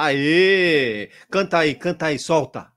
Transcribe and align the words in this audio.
Aê! 0.00 1.10
Canta 1.28 1.58
aí, 1.58 1.74
canta 1.74 2.06
aí, 2.06 2.20
solta. 2.20 2.70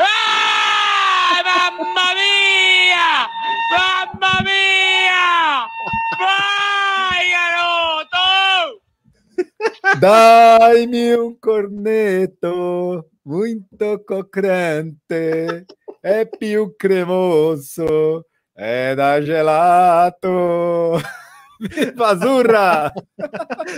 Ah, 0.00 1.40
mamma 1.44 2.14
mia! 2.18 3.28
Mamma 3.70 4.42
mia! 4.42 5.68
Vai, 6.18 7.30
garoto! 7.30 8.26
Dai-me 10.00 11.16
um 11.16 11.32
corneto 11.36 13.06
muito 13.24 14.00
cocrante, 14.04 15.64
é 16.02 16.24
più 16.24 16.74
cremoso, 16.76 18.26
é 18.56 18.96
da 18.96 19.20
gelato. 19.20 21.00
Viva 21.60 22.14
Zurra! 22.14 22.92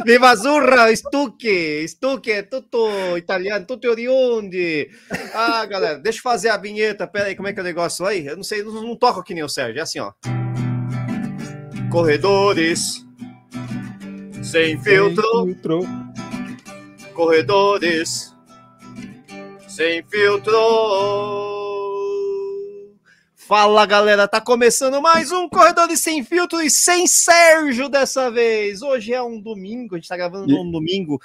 Viva 0.04 0.34
Zurra, 0.36 0.94
Stuque! 0.94 1.86
Stuque 1.88 2.32
é 2.32 2.42
tudo 2.42 3.16
italiano, 3.16 3.66
tudo 3.66 3.88
oriundi. 3.90 4.88
Ah, 5.34 5.64
galera, 5.66 5.98
deixa 5.98 6.18
eu 6.18 6.22
fazer 6.22 6.48
a 6.48 6.56
vinheta. 6.56 7.06
Pera 7.06 7.26
aí, 7.26 7.36
como 7.36 7.48
é 7.48 7.52
que 7.52 7.60
é 7.60 7.62
o 7.62 7.64
negócio 7.64 8.04
aí? 8.06 8.26
Eu 8.26 8.36
não 8.36 8.42
sei, 8.42 8.62
não, 8.62 8.82
não 8.82 8.96
toco 8.96 9.20
aqui 9.20 9.34
nem 9.34 9.44
o 9.44 9.48
Sérgio. 9.48 9.78
É 9.78 9.82
assim, 9.82 10.00
ó. 10.00 10.12
Corredores 11.90 13.06
sem 14.42 14.80
filtro. 14.80 15.24
Sem 15.24 15.54
filtro. 15.54 15.80
Corredores 17.14 18.34
sem 19.66 20.02
filtro. 20.04 21.57
Fala 23.48 23.86
galera, 23.86 24.28
tá 24.28 24.42
começando 24.42 25.00
mais 25.00 25.32
um 25.32 25.48
Corredores 25.48 26.00
Sem 26.00 26.22
Filtro 26.22 26.60
e 26.60 26.68
sem 26.68 27.06
Sérgio 27.06 27.88
dessa 27.88 28.30
vez. 28.30 28.82
Hoje 28.82 29.14
é 29.14 29.22
um 29.22 29.40
domingo, 29.40 29.94
a 29.94 29.98
gente 29.98 30.06
tá 30.06 30.18
gravando 30.18 30.46
num 30.46 30.70
domingo, 30.70 31.18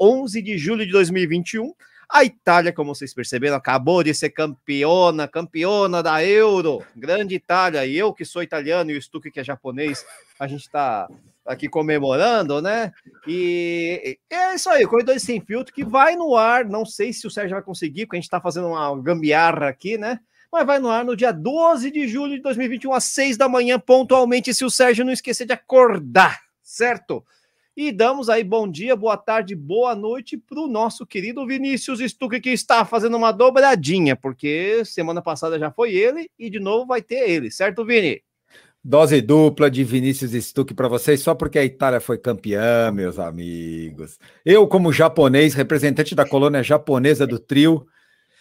11 0.00 0.40
de 0.40 0.56
julho 0.56 0.86
de 0.86 0.92
2021. 0.92 1.74
A 2.08 2.24
Itália, 2.24 2.72
como 2.72 2.94
vocês 2.94 3.12
perceberam, 3.12 3.56
acabou 3.56 4.02
de 4.02 4.14
ser 4.14 4.30
campeona, 4.30 5.28
campeona 5.28 6.02
da 6.02 6.24
Euro. 6.24 6.82
Grande 6.96 7.34
Itália. 7.34 7.84
E 7.84 7.94
eu, 7.94 8.10
que 8.10 8.24
sou 8.24 8.42
italiano, 8.42 8.90
e 8.90 8.96
o 8.96 9.02
Stuque, 9.02 9.30
que 9.30 9.40
é 9.40 9.44
japonês, 9.44 10.02
a 10.40 10.46
gente 10.46 10.70
tá 10.70 11.06
aqui 11.44 11.68
comemorando, 11.68 12.62
né? 12.62 12.90
E 13.28 14.18
é 14.30 14.54
isso 14.54 14.70
aí, 14.70 14.86
Corredores 14.86 15.22
Sem 15.22 15.42
Filtro, 15.42 15.74
que 15.74 15.84
vai 15.84 16.16
no 16.16 16.36
ar. 16.36 16.64
Não 16.64 16.86
sei 16.86 17.12
se 17.12 17.26
o 17.26 17.30
Sérgio 17.30 17.54
vai 17.54 17.62
conseguir, 17.62 18.06
porque 18.06 18.16
a 18.16 18.20
gente 18.20 18.30
tá 18.30 18.40
fazendo 18.40 18.68
uma 18.68 18.98
gambiarra 19.02 19.68
aqui, 19.68 19.98
né? 19.98 20.20
Mas 20.52 20.66
vai 20.66 20.78
no 20.78 20.88
ar 20.88 21.04
no 21.04 21.16
dia 21.16 21.32
12 21.32 21.90
de 21.90 22.06
julho 22.08 22.36
de 22.36 22.42
2021, 22.42 22.92
às 22.92 23.04
6 23.04 23.36
da 23.36 23.48
manhã, 23.48 23.78
pontualmente, 23.78 24.54
se 24.54 24.64
o 24.64 24.70
Sérgio 24.70 25.04
não 25.04 25.12
esquecer 25.12 25.46
de 25.46 25.52
acordar, 25.52 26.40
certo? 26.62 27.24
E 27.76 27.92
damos 27.92 28.30
aí 28.30 28.42
bom 28.42 28.66
dia, 28.66 28.96
boa 28.96 29.18
tarde, 29.18 29.54
boa 29.54 29.94
noite 29.94 30.38
para 30.38 30.58
o 30.58 30.66
nosso 30.66 31.04
querido 31.04 31.46
Vinícius 31.46 32.00
Stuck, 32.00 32.40
que 32.40 32.48
está 32.48 32.86
fazendo 32.86 33.18
uma 33.18 33.32
dobradinha, 33.32 34.16
porque 34.16 34.82
semana 34.84 35.20
passada 35.20 35.58
já 35.58 35.70
foi 35.70 35.92
ele 35.92 36.30
e 36.38 36.48
de 36.48 36.58
novo 36.58 36.86
vai 36.86 37.02
ter 37.02 37.28
ele, 37.28 37.50
certo, 37.50 37.84
Vini? 37.84 38.22
Dose 38.82 39.20
dupla 39.20 39.70
de 39.70 39.82
Vinícius 39.82 40.32
Stuck 40.32 40.72
para 40.72 40.88
vocês, 40.88 41.20
só 41.20 41.34
porque 41.34 41.58
a 41.58 41.64
Itália 41.64 42.00
foi 42.00 42.16
campeã, 42.16 42.90
meus 42.92 43.18
amigos. 43.18 44.18
Eu, 44.44 44.66
como 44.68 44.92
japonês, 44.92 45.54
representante 45.54 46.14
da 46.14 46.26
colônia 46.26 46.62
japonesa 46.62 47.26
do 47.26 47.38
trio, 47.38 47.86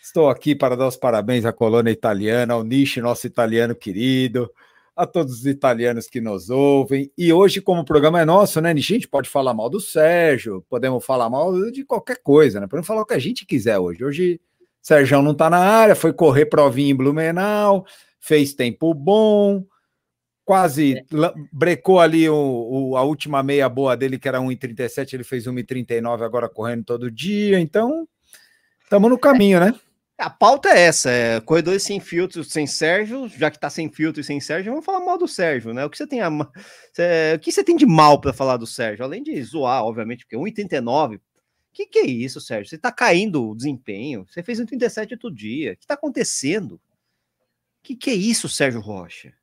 estou 0.06 0.30
aqui 0.30 0.54
para 0.56 0.78
dar 0.78 0.88
os 0.88 0.96
parabéns 0.96 1.46
à 1.46 1.52
colônia 1.52 1.92
italiana, 1.92 2.54
ao 2.54 2.64
Nishi, 2.64 3.02
nosso 3.02 3.26
italiano 3.26 3.76
querido, 3.76 4.50
a 4.96 5.06
todos 5.06 5.40
os 5.40 5.46
italianos 5.48 6.08
que 6.08 6.22
nos 6.22 6.50
ouvem. 6.50 7.12
E 7.18 7.34
hoje, 7.34 7.60
como 7.60 7.82
o 7.82 7.86
programa 7.86 8.22
é 8.22 8.26
nosso, 8.26 8.62
né, 8.62 8.74
Nishi, 8.74 8.94
a 8.94 8.98
gente 8.98 9.08
pode 9.08 9.28
falar 9.28 9.54
mal 9.54 9.68
do 9.70 9.80
Sérgio, 9.80 10.64
podemos 10.70 11.04
falar 11.04 11.30
mal 11.30 11.72
de 11.72 11.84
qualquer 11.84 12.22
coisa, 12.22 12.60
né? 12.60 12.68
Podemos 12.68 12.86
falar 12.86 13.02
o 13.02 13.06
que 13.06 13.16
a 13.16 13.20
gente 13.20 13.46
quiser 13.46 13.80
hoje. 13.80 14.06
Hoje, 14.06 14.40
Sérgio 14.80 15.22
não 15.24 15.32
está 15.32 15.50
na 15.50 15.58
área, 15.58 15.96
foi 15.96 16.14
correr 16.14 16.46
provinha 16.46 16.92
em 16.92 16.96
Blumenau, 16.96 17.84
fez 18.20 18.54
tempo 18.54 18.94
bom, 18.94 19.66
quase 20.46 21.00
é. 21.00 21.04
brecou 21.52 22.00
ali 22.00 22.30
o, 22.30 22.36
o, 22.92 22.98
a 22.98 23.02
última 23.02 23.42
meia 23.42 23.68
boa 23.68 23.98
dele, 23.98 24.20
que 24.20 24.28
era 24.28 24.40
1,37, 24.40 25.14
ele 25.14 25.24
fez 25.24 25.46
1,39 25.46 26.24
agora 26.24 26.48
correndo 26.48 26.86
todo 26.86 27.10
dia, 27.10 27.60
então 27.60 28.08
estamos 28.84 29.10
no 29.10 29.18
caminho, 29.18 29.60
né? 29.60 29.74
A 30.18 30.30
pauta 30.30 30.70
é 30.70 30.80
essa, 30.80 31.10
é 31.12 31.42
corredores 31.42 31.84
sem 31.84 32.00
filtro, 32.00 32.42
sem 32.44 32.66
Sérgio, 32.66 33.28
já 33.28 33.52
que 33.52 33.60
tá 33.60 33.70
sem 33.70 33.92
filtro 33.92 34.22
e 34.22 34.24
sem 34.24 34.40
Sérgio, 34.40 34.72
vamos 34.72 34.86
falar 34.86 35.02
mal 35.02 35.18
do 35.18 35.28
Sérgio, 35.28 35.74
né? 35.74 35.84
O 35.84 35.90
que 35.90 35.98
você 35.98 36.08
tem, 36.08 36.22
a, 36.22 36.30
o 36.30 37.40
que 37.42 37.52
você 37.52 37.64
tem 37.64 37.76
de 37.76 37.86
mal 37.86 38.22
para 38.22 38.32
falar 38.32 38.56
do 38.56 38.66
Sérgio? 38.66 39.04
Além 39.04 39.22
de 39.22 39.42
zoar, 39.44 39.84
obviamente, 39.84 40.26
porque 40.26 40.38
1,89, 40.38 41.20
que 41.76 41.86
que 41.86 42.00
é 42.00 42.06
isso, 42.06 42.40
Sérgio? 42.40 42.70
Você 42.70 42.78
tá 42.78 42.90
caindo 42.90 43.50
o 43.50 43.54
desempenho, 43.54 44.26
você 44.26 44.42
fez 44.42 44.62
1,37 44.62 45.12
outro 45.12 45.30
dia, 45.30 45.74
o 45.74 45.78
que 45.78 45.86
tá 45.86 45.96
acontecendo? 45.96 46.80
Que 47.84 47.98
que 47.98 48.10
é 48.10 48.14
isso, 48.14 48.48
Sérgio 48.48 48.80
Rocha? 48.80 49.34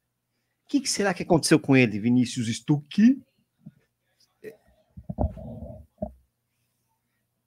O 0.64 0.68
que, 0.68 0.80
que 0.80 0.88
será 0.88 1.12
que 1.12 1.22
aconteceu 1.22 1.60
com 1.60 1.76
ele, 1.76 2.00
Vinícius 2.00 2.48
Stuck? 2.48 3.20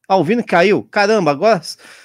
Ah, 0.08 0.18
o 0.18 0.24
Vini 0.24 0.44
caiu? 0.44 0.84
Caramba, 0.84 1.32
agora 1.32 1.62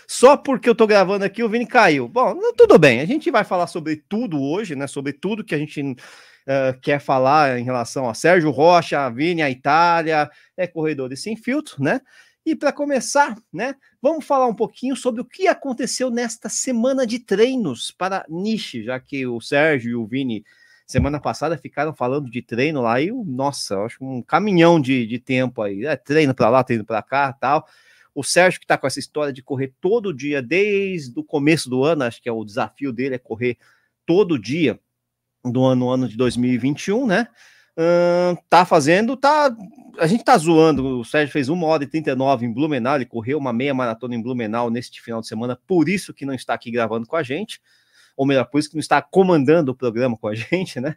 só 0.06 0.36
porque 0.36 0.68
eu 0.68 0.74
tô 0.74 0.86
gravando 0.86 1.24
aqui 1.24 1.42
o 1.42 1.48
Vini 1.48 1.66
caiu. 1.66 2.08
Bom, 2.08 2.34
tudo 2.56 2.78
bem, 2.78 3.00
a 3.00 3.04
gente 3.04 3.30
vai 3.30 3.44
falar 3.44 3.66
sobre 3.66 3.96
tudo 3.96 4.40
hoje, 4.40 4.74
né? 4.74 4.86
Sobre 4.86 5.12
tudo 5.12 5.44
que 5.44 5.54
a 5.54 5.58
gente 5.58 5.82
uh, 5.82 6.80
quer 6.80 7.00
falar 7.00 7.58
em 7.58 7.64
relação 7.64 8.08
a 8.08 8.14
Sérgio 8.14 8.50
Rocha, 8.50 9.00
a 9.00 9.10
Vini, 9.10 9.42
a 9.42 9.50
Itália, 9.50 10.30
é 10.56 10.66
corredores 10.66 11.22
sem 11.22 11.36
filtro, 11.36 11.82
né? 11.82 12.00
E 12.44 12.56
para 12.56 12.72
começar, 12.72 13.36
né, 13.52 13.74
vamos 14.00 14.24
falar 14.24 14.46
um 14.46 14.54
pouquinho 14.54 14.96
sobre 14.96 15.20
o 15.20 15.24
que 15.26 15.46
aconteceu 15.46 16.10
nesta 16.10 16.48
semana 16.48 17.06
de 17.06 17.18
treinos 17.18 17.90
para 17.90 18.24
Niche, 18.30 18.82
já 18.82 18.98
que 18.98 19.26
o 19.26 19.42
Sérgio 19.42 19.90
e 19.90 19.94
o 19.94 20.06
Vini 20.06 20.42
semana 20.86 21.20
passada 21.20 21.56
ficaram 21.56 21.94
falando 21.94 22.28
de 22.30 22.42
treino 22.42 22.80
lá 22.80 23.00
e, 23.00 23.12
nossa, 23.12 23.78
acho 23.84 24.02
um 24.02 24.22
caminhão 24.22 24.80
de, 24.80 25.06
de 25.06 25.18
tempo 25.18 25.62
aí, 25.62 25.84
é, 25.84 25.94
treino 25.94 26.34
para 26.34 26.48
lá, 26.48 26.64
treino 26.64 26.84
para 26.84 27.02
cá, 27.02 27.32
tal. 27.32 27.66
O 28.14 28.22
Sérgio, 28.22 28.60
que 28.60 28.64
está 28.64 28.76
com 28.76 28.86
essa 28.86 28.98
história 28.98 29.32
de 29.32 29.42
correr 29.42 29.74
todo 29.80 30.14
dia, 30.14 30.42
desde 30.42 31.18
o 31.18 31.24
começo 31.24 31.68
do 31.68 31.84
ano, 31.84 32.04
acho 32.04 32.20
que 32.22 32.28
é 32.28 32.32
o 32.32 32.44
desafio 32.44 32.92
dele, 32.92 33.14
é 33.14 33.18
correr 33.18 33.56
todo 34.04 34.38
dia 34.38 34.78
do 35.44 35.64
ano, 35.64 35.88
ano 35.88 36.08
de 36.08 36.16
2021, 36.16 37.06
né? 37.06 37.28
Uh, 37.76 38.36
tá 38.48 38.64
fazendo, 38.64 39.16
tá. 39.16 39.54
A 39.98 40.06
gente 40.06 40.24
tá 40.24 40.36
zoando. 40.36 41.00
O 41.00 41.04
Sérgio 41.04 41.32
fez 41.32 41.48
uma 41.48 41.66
hora 41.66 41.84
e 41.84 41.86
39 41.86 42.44
em 42.44 42.52
Blumenau, 42.52 42.96
ele 42.96 43.06
correu 43.06 43.38
uma 43.38 43.52
meia 43.52 43.72
maratona 43.72 44.14
em 44.14 44.22
Blumenau 44.22 44.70
neste 44.70 45.00
final 45.00 45.20
de 45.20 45.28
semana, 45.28 45.58
por 45.66 45.88
isso 45.88 46.12
que 46.12 46.26
não 46.26 46.34
está 46.34 46.54
aqui 46.54 46.70
gravando 46.70 47.06
com 47.06 47.16
a 47.16 47.22
gente, 47.22 47.60
ou 48.16 48.26
melhor, 48.26 48.44
por 48.44 48.58
isso 48.58 48.68
que 48.68 48.76
não 48.76 48.80
está 48.80 49.00
comandando 49.00 49.72
o 49.72 49.74
programa 49.74 50.16
com 50.16 50.28
a 50.28 50.34
gente, 50.36 50.80
né? 50.80 50.96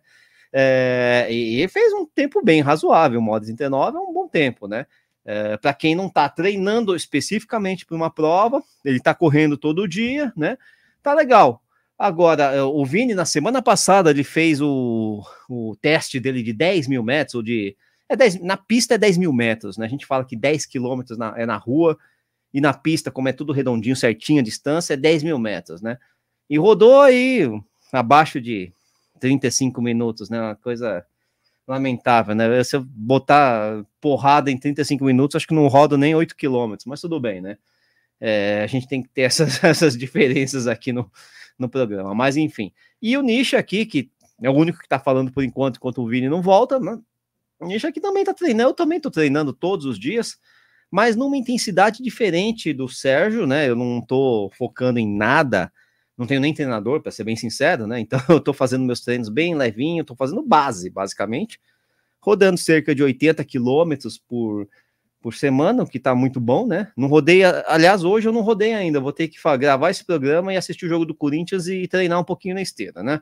É, 0.56 1.28
e 1.32 1.68
fez 1.68 1.92
um 1.94 2.06
tempo 2.06 2.44
bem 2.44 2.62
razoável, 2.62 3.20
uma 3.20 3.32
hora 3.32 3.44
e 3.44 3.48
39 3.48 3.98
é 3.98 4.00
um 4.00 4.14
bom 4.14 4.28
tempo, 4.28 4.68
né? 4.68 4.86
É, 5.26 5.56
para 5.58 5.74
quem 5.74 5.96
não 5.96 6.08
está 6.08 6.28
treinando 6.28 6.96
especificamente 6.96 7.86
para 7.86 7.96
uma 7.96 8.10
prova, 8.10 8.62
ele 8.84 8.98
está 8.98 9.14
correndo 9.14 9.58
todo 9.58 9.88
dia, 9.88 10.34
né? 10.36 10.58
Tá 11.02 11.14
legal. 11.14 11.62
Agora, 11.98 12.44
é, 12.56 12.62
o 12.62 12.86
Vini, 12.86 13.14
na 13.14 13.26
semana 13.26 13.62
passada, 13.62 14.10
ele 14.10 14.24
fez 14.24 14.60
o, 14.60 15.24
o 15.50 15.76
teste 15.82 16.20
dele 16.20 16.44
de 16.44 16.52
10 16.52 16.88
mil 16.88 17.04
metros, 17.04 17.36
ou 17.36 17.44
de. 17.44 17.76
É 18.10 18.16
10, 18.16 18.42
na 18.42 18.58
pista 18.58 18.96
é 18.96 18.98
10 18.98 19.18
mil 19.18 19.32
metros, 19.32 19.78
né? 19.78 19.86
A 19.86 19.90
gente 19.90 20.06
fala 20.06 20.26
que 20.26 20.36
10 20.36 20.66
quilômetros 20.66 21.18
na, 21.18 21.34
é 21.38 21.46
na 21.46 21.56
rua, 21.56 21.98
e 22.54 22.60
na 22.60 22.74
pista, 22.74 23.10
como 23.10 23.30
é 23.30 23.34
tudo 23.34 23.54
redondinho, 23.54 23.96
certinho 23.96 24.42
a 24.42 24.44
distância, 24.44 24.94
é 24.94 24.98
10 24.98 25.24
mil 25.24 25.40
metros, 25.40 25.82
né? 25.82 25.98
E 26.50 26.58
rodou 26.58 27.02
aí 27.02 27.50
abaixo 27.92 28.42
de 28.42 28.74
35 29.20 29.82
minutos, 29.82 30.30
né? 30.30 30.40
Uma 30.40 30.56
coisa 30.56 31.06
lamentável, 31.68 32.36
né? 32.36 32.64
Se 32.64 32.76
eu 32.76 32.84
botar 32.84 33.86
porrada 34.02 34.52
em 34.52 34.58
35 34.58 35.04
minutos, 35.06 35.36
acho 35.36 35.48
que 35.48 35.54
não 35.54 35.68
roda 35.68 35.98
nem 35.98 36.14
8 36.14 36.36
quilômetros, 36.36 36.86
mas 36.86 37.02
tudo 37.02 37.20
bem, 37.20 37.42
né? 37.42 37.58
É, 38.20 38.62
a 38.64 38.68
gente 38.68 38.88
tem 38.88 39.02
que 39.02 39.10
ter 39.10 39.22
essas, 39.24 39.64
essas 39.64 39.98
diferenças 39.98 40.68
aqui 40.68 40.92
no, 40.92 41.10
no 41.58 41.70
programa, 41.70 42.14
mas 42.14 42.38
enfim. 42.38 42.72
E 43.02 43.18
o 43.18 43.22
Nish 43.22 43.54
aqui, 43.54 43.86
que 43.86 44.12
é 44.42 44.50
o 44.50 44.54
único 44.54 44.80
que 44.80 44.88
tá 44.88 45.00
falando 45.00 45.32
por 45.32 45.44
enquanto, 45.44 45.78
enquanto 45.78 46.02
o 46.02 46.08
Vini 46.08 46.30
não 46.30 46.42
volta, 46.42 46.80
né? 46.80 47.00
O 47.60 47.68
Nish 47.68 47.86
aqui 47.86 48.02
também 48.02 48.24
tá 48.24 48.34
treinando, 48.34 48.72
eu 48.72 48.76
também 48.76 49.00
tô 49.00 49.10
treinando 49.10 49.54
todos 49.54 49.86
os 49.86 49.98
dias, 49.98 50.38
mas 50.92 51.16
numa 51.16 51.38
intensidade 51.38 52.04
diferente 52.04 52.74
do 52.74 52.90
Sérgio, 52.90 53.48
né? 53.48 53.70
Eu 53.70 53.76
não 53.76 54.02
tô 54.02 54.52
focando 54.58 55.00
em 55.00 55.08
nada 55.08 55.72
não 56.24 56.28
tenho 56.28 56.42
nem 56.42 56.54
treinador, 56.54 57.02
para 57.02 57.12
ser 57.12 57.24
bem 57.24 57.36
sincero, 57.36 57.86
né? 57.86 58.00
Então 58.00 58.20
eu 58.30 58.38
estou 58.38 58.54
fazendo 58.54 58.86
meus 58.86 59.02
treinos 59.02 59.30
bem 59.30 59.56
levinho, 59.56 60.02
estou 60.02 60.16
fazendo 60.16 60.42
base, 60.42 60.90
basicamente, 60.90 61.60
rodando 62.20 62.58
cerca 62.58 62.96
de 62.96 63.04
80 63.04 63.44
quilômetros 63.44 64.18
por, 64.18 64.68
por 65.22 65.34
semana, 65.34 65.84
o 65.84 65.88
que 65.88 65.98
está 65.98 66.16
muito 66.16 66.40
bom, 66.40 66.66
né? 66.66 66.92
Não 66.96 67.08
rodei, 67.08 67.44
aliás, 67.44 68.04
hoje 68.04 68.28
eu 68.28 68.34
não 68.34 68.42
rodei 68.42 68.74
ainda, 68.74 69.00
vou 69.00 69.14
ter 69.14 69.28
que 69.28 69.38
gravar 69.58 69.90
esse 69.90 70.06
programa 70.06 70.54
e 70.54 70.58
assistir 70.58 70.86
o 70.86 70.90
jogo 70.90 71.06
do 71.06 71.16
Corinthians 71.16 71.68
e 71.68 71.88
treinar 71.88 72.20
um 72.20 72.24
pouquinho 72.24 72.56
na 72.56 72.62
esteira, 72.62 73.04
né? 73.04 73.22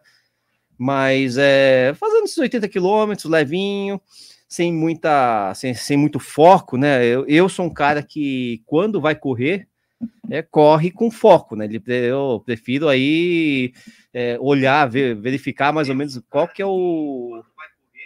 Mas 0.78 1.38
é, 1.38 1.94
fazendo 1.96 2.26
esses 2.26 2.38
80 2.38 2.68
quilômetros, 2.68 3.30
levinho, 3.30 4.02
sem 4.48 4.74
muita, 4.74 5.54
sem, 5.54 5.74
sem 5.74 5.96
muito 5.96 6.20
foco, 6.20 6.78
né? 6.78 7.06
Eu, 7.06 7.26
eu 7.28 7.48
sou 7.48 7.66
um 7.66 7.74
cara 7.74 8.04
que 8.04 8.62
quando 8.66 9.00
vai 9.00 9.16
correr, 9.16 9.68
é, 10.30 10.42
corre 10.42 10.92
com 10.92 11.12
foco, 11.12 11.56
né? 11.56 11.68
Eu 11.88 12.42
prefiro 12.46 12.88
aí 12.88 13.74
é, 14.14 14.38
olhar, 14.40 14.90
ver, 14.90 15.16
verificar 15.16 15.74
mais 15.74 15.90
ou 15.90 15.96
menos 15.96 16.22
qual 16.30 16.48
que 16.48 16.62
é 16.62 16.66
o 16.66 17.44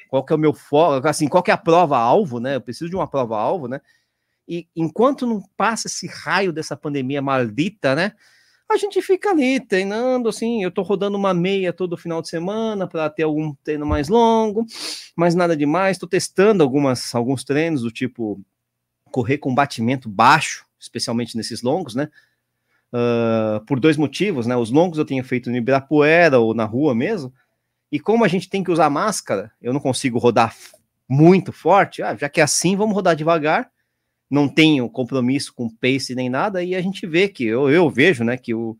qual 0.10 0.24
que 0.24 0.32
é 0.32 0.36
o 0.36 0.40
meu 0.40 0.54
foco, 0.54 1.08
assim, 1.08 1.28
qual 1.28 1.44
que 1.44 1.52
é 1.52 1.54
a 1.54 1.58
prova 1.58 1.98
alvo, 1.98 2.40
né? 2.40 2.56
Eu 2.56 2.62
preciso 2.62 2.90
de 2.90 2.96
uma 2.96 3.08
prova 3.08 3.38
alvo, 3.38 3.68
né? 3.68 3.82
E 4.48 4.68
enquanto 4.76 5.26
não 5.26 5.42
passa 5.58 5.88
esse 5.88 6.08
raio 6.08 6.54
dessa 6.54 6.78
pandemia 6.78 7.22
maldita, 7.22 7.96
né? 7.96 8.14
A 8.70 8.78
gente 8.78 9.02
fica 9.02 9.30
ali 9.30 9.60
treinando, 9.60 10.30
assim. 10.30 10.64
Eu 10.64 10.72
tô 10.72 10.82
rodando 10.82 11.18
uma 11.18 11.34
meia 11.34 11.72
todo 11.72 11.98
final 11.98 12.22
de 12.22 12.30
semana 12.30 12.88
para 12.88 13.10
ter 13.10 13.24
algum 13.24 13.54
treino 13.64 13.86
mais 13.86 14.08
longo, 14.08 14.66
mas 15.16 15.36
nada 15.36 15.56
demais. 15.56 15.98
Tô 15.98 16.08
testando 16.08 16.64
algumas, 16.64 17.14
alguns 17.14 17.44
treinos 17.44 17.82
do 17.82 17.92
tipo 17.92 18.40
correr 19.12 19.38
com 19.38 19.54
batimento 19.54 20.10
baixo, 20.10 20.66
especialmente 20.86 21.36
nesses 21.36 21.62
longos, 21.62 21.96
né? 21.96 22.10
Uh, 22.94 23.66
por 23.66 23.80
dois 23.80 23.98
motivos, 23.98 24.48
né? 24.48 24.56
Os 24.56 24.72
longos 24.72 24.98
eu 24.98 25.06
tenho 25.06 25.24
feito 25.24 25.50
no 25.50 25.58
Ibirapuera 25.58 26.40
ou 26.40 26.54
na 26.54 26.64
rua 26.64 26.96
mesmo, 26.96 27.34
e 27.92 28.00
como 28.00 28.24
a 28.24 28.28
gente 28.28 28.50
tem 28.50 28.64
que 28.64 28.72
usar 28.72 28.90
máscara, 28.90 29.52
eu 29.62 29.74
não 29.74 29.80
consigo 29.80 30.18
rodar 30.18 30.56
muito 31.08 31.52
forte, 31.52 32.02
ah, 32.02 32.16
já 32.16 32.30
que 32.30 32.40
é 32.40 32.44
assim, 32.44 32.76
vamos 32.76 32.96
rodar 32.96 33.16
devagar, 33.16 33.70
não 34.30 34.48
tenho 34.48 34.90
compromisso 34.90 35.54
com 35.54 35.70
pace 35.70 36.16
nem 36.16 36.30
nada, 36.30 36.64
e 36.64 36.76
a 36.76 36.82
gente 36.82 37.06
vê 37.06 37.28
que, 37.28 37.46
eu, 37.46 37.70
eu 37.70 37.90
vejo, 37.90 38.24
né, 38.24 38.38
que 38.38 38.54
o, 38.54 38.78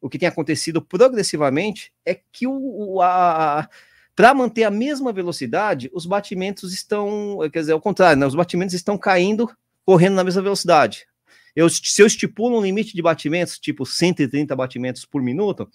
o 0.00 0.08
que 0.08 0.18
tem 0.18 0.28
acontecido 0.28 0.80
progressivamente 0.80 1.92
é 2.04 2.18
que 2.30 2.46
o, 2.46 3.00
a, 3.02 3.68
para 4.14 4.32
manter 4.32 4.64
a 4.64 4.70
mesma 4.70 5.12
velocidade, 5.12 5.90
os 5.92 6.06
batimentos 6.06 6.72
estão, 6.72 7.38
quer 7.52 7.60
dizer, 7.60 7.72
ao 7.72 7.80
contrário, 7.80 8.18
né, 8.18 8.26
os 8.26 8.34
batimentos 8.34 8.74
estão 8.74 8.96
caindo, 8.96 9.50
correndo 9.84 10.14
na 10.14 10.24
mesma 10.24 10.42
velocidade. 10.42 11.06
Eu, 11.56 11.70
se 11.70 12.02
eu 12.02 12.06
estipulo 12.06 12.58
um 12.58 12.62
limite 12.62 12.94
de 12.94 13.00
batimentos, 13.00 13.58
tipo 13.58 13.86
130 13.86 14.54
batimentos 14.54 15.06
por 15.06 15.22
minuto, 15.22 15.66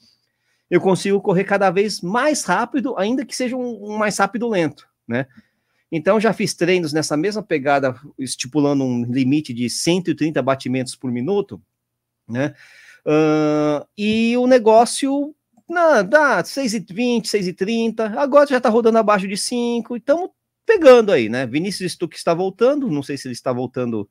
eu 0.70 0.80
consigo 0.80 1.20
correr 1.20 1.44
cada 1.44 1.72
vez 1.72 2.02
mais 2.02 2.44
rápido, 2.44 2.96
ainda 2.98 3.26
que 3.26 3.36
seja 3.36 3.58
um, 3.58 3.92
um 3.92 3.98
mais 3.98 4.18
rápido 4.20 4.48
lento, 4.48 4.88
né? 5.08 5.26
Então, 5.92 6.22
já 6.22 6.32
fiz 6.32 6.54
treinos 6.54 6.94
nessa 6.94 7.18
mesma 7.18 7.44
pegada, 7.44 8.00
estipulando 8.18 8.84
um 8.84 9.04
limite 9.04 9.54
de 9.54 9.70
130 9.70 10.42
batimentos 10.42 10.96
por 10.96 11.12
minuto, 11.12 11.62
né? 12.26 12.54
Uh, 13.06 13.86
e 13.98 14.38
o 14.38 14.46
negócio 14.46 15.36
não, 15.68 16.06
dá 16.06 16.44
6,20, 16.44 17.24
6,30, 17.24 18.18
agora 18.18 18.48
já 18.48 18.58
está 18.58 18.70
rodando 18.70 19.00
abaixo 19.00 19.28
de 19.28 19.36
5, 19.36 19.98
então 19.98 20.32
pegando 20.66 21.12
aí, 21.12 21.28
né? 21.28 21.46
Vinícius 21.46 21.94
Stuck 21.94 22.16
está 22.16 22.34
voltando, 22.34 22.90
não 22.90 23.02
sei 23.02 23.18
se 23.18 23.28
ele 23.28 23.34
está 23.34 23.52
voltando 23.52 24.08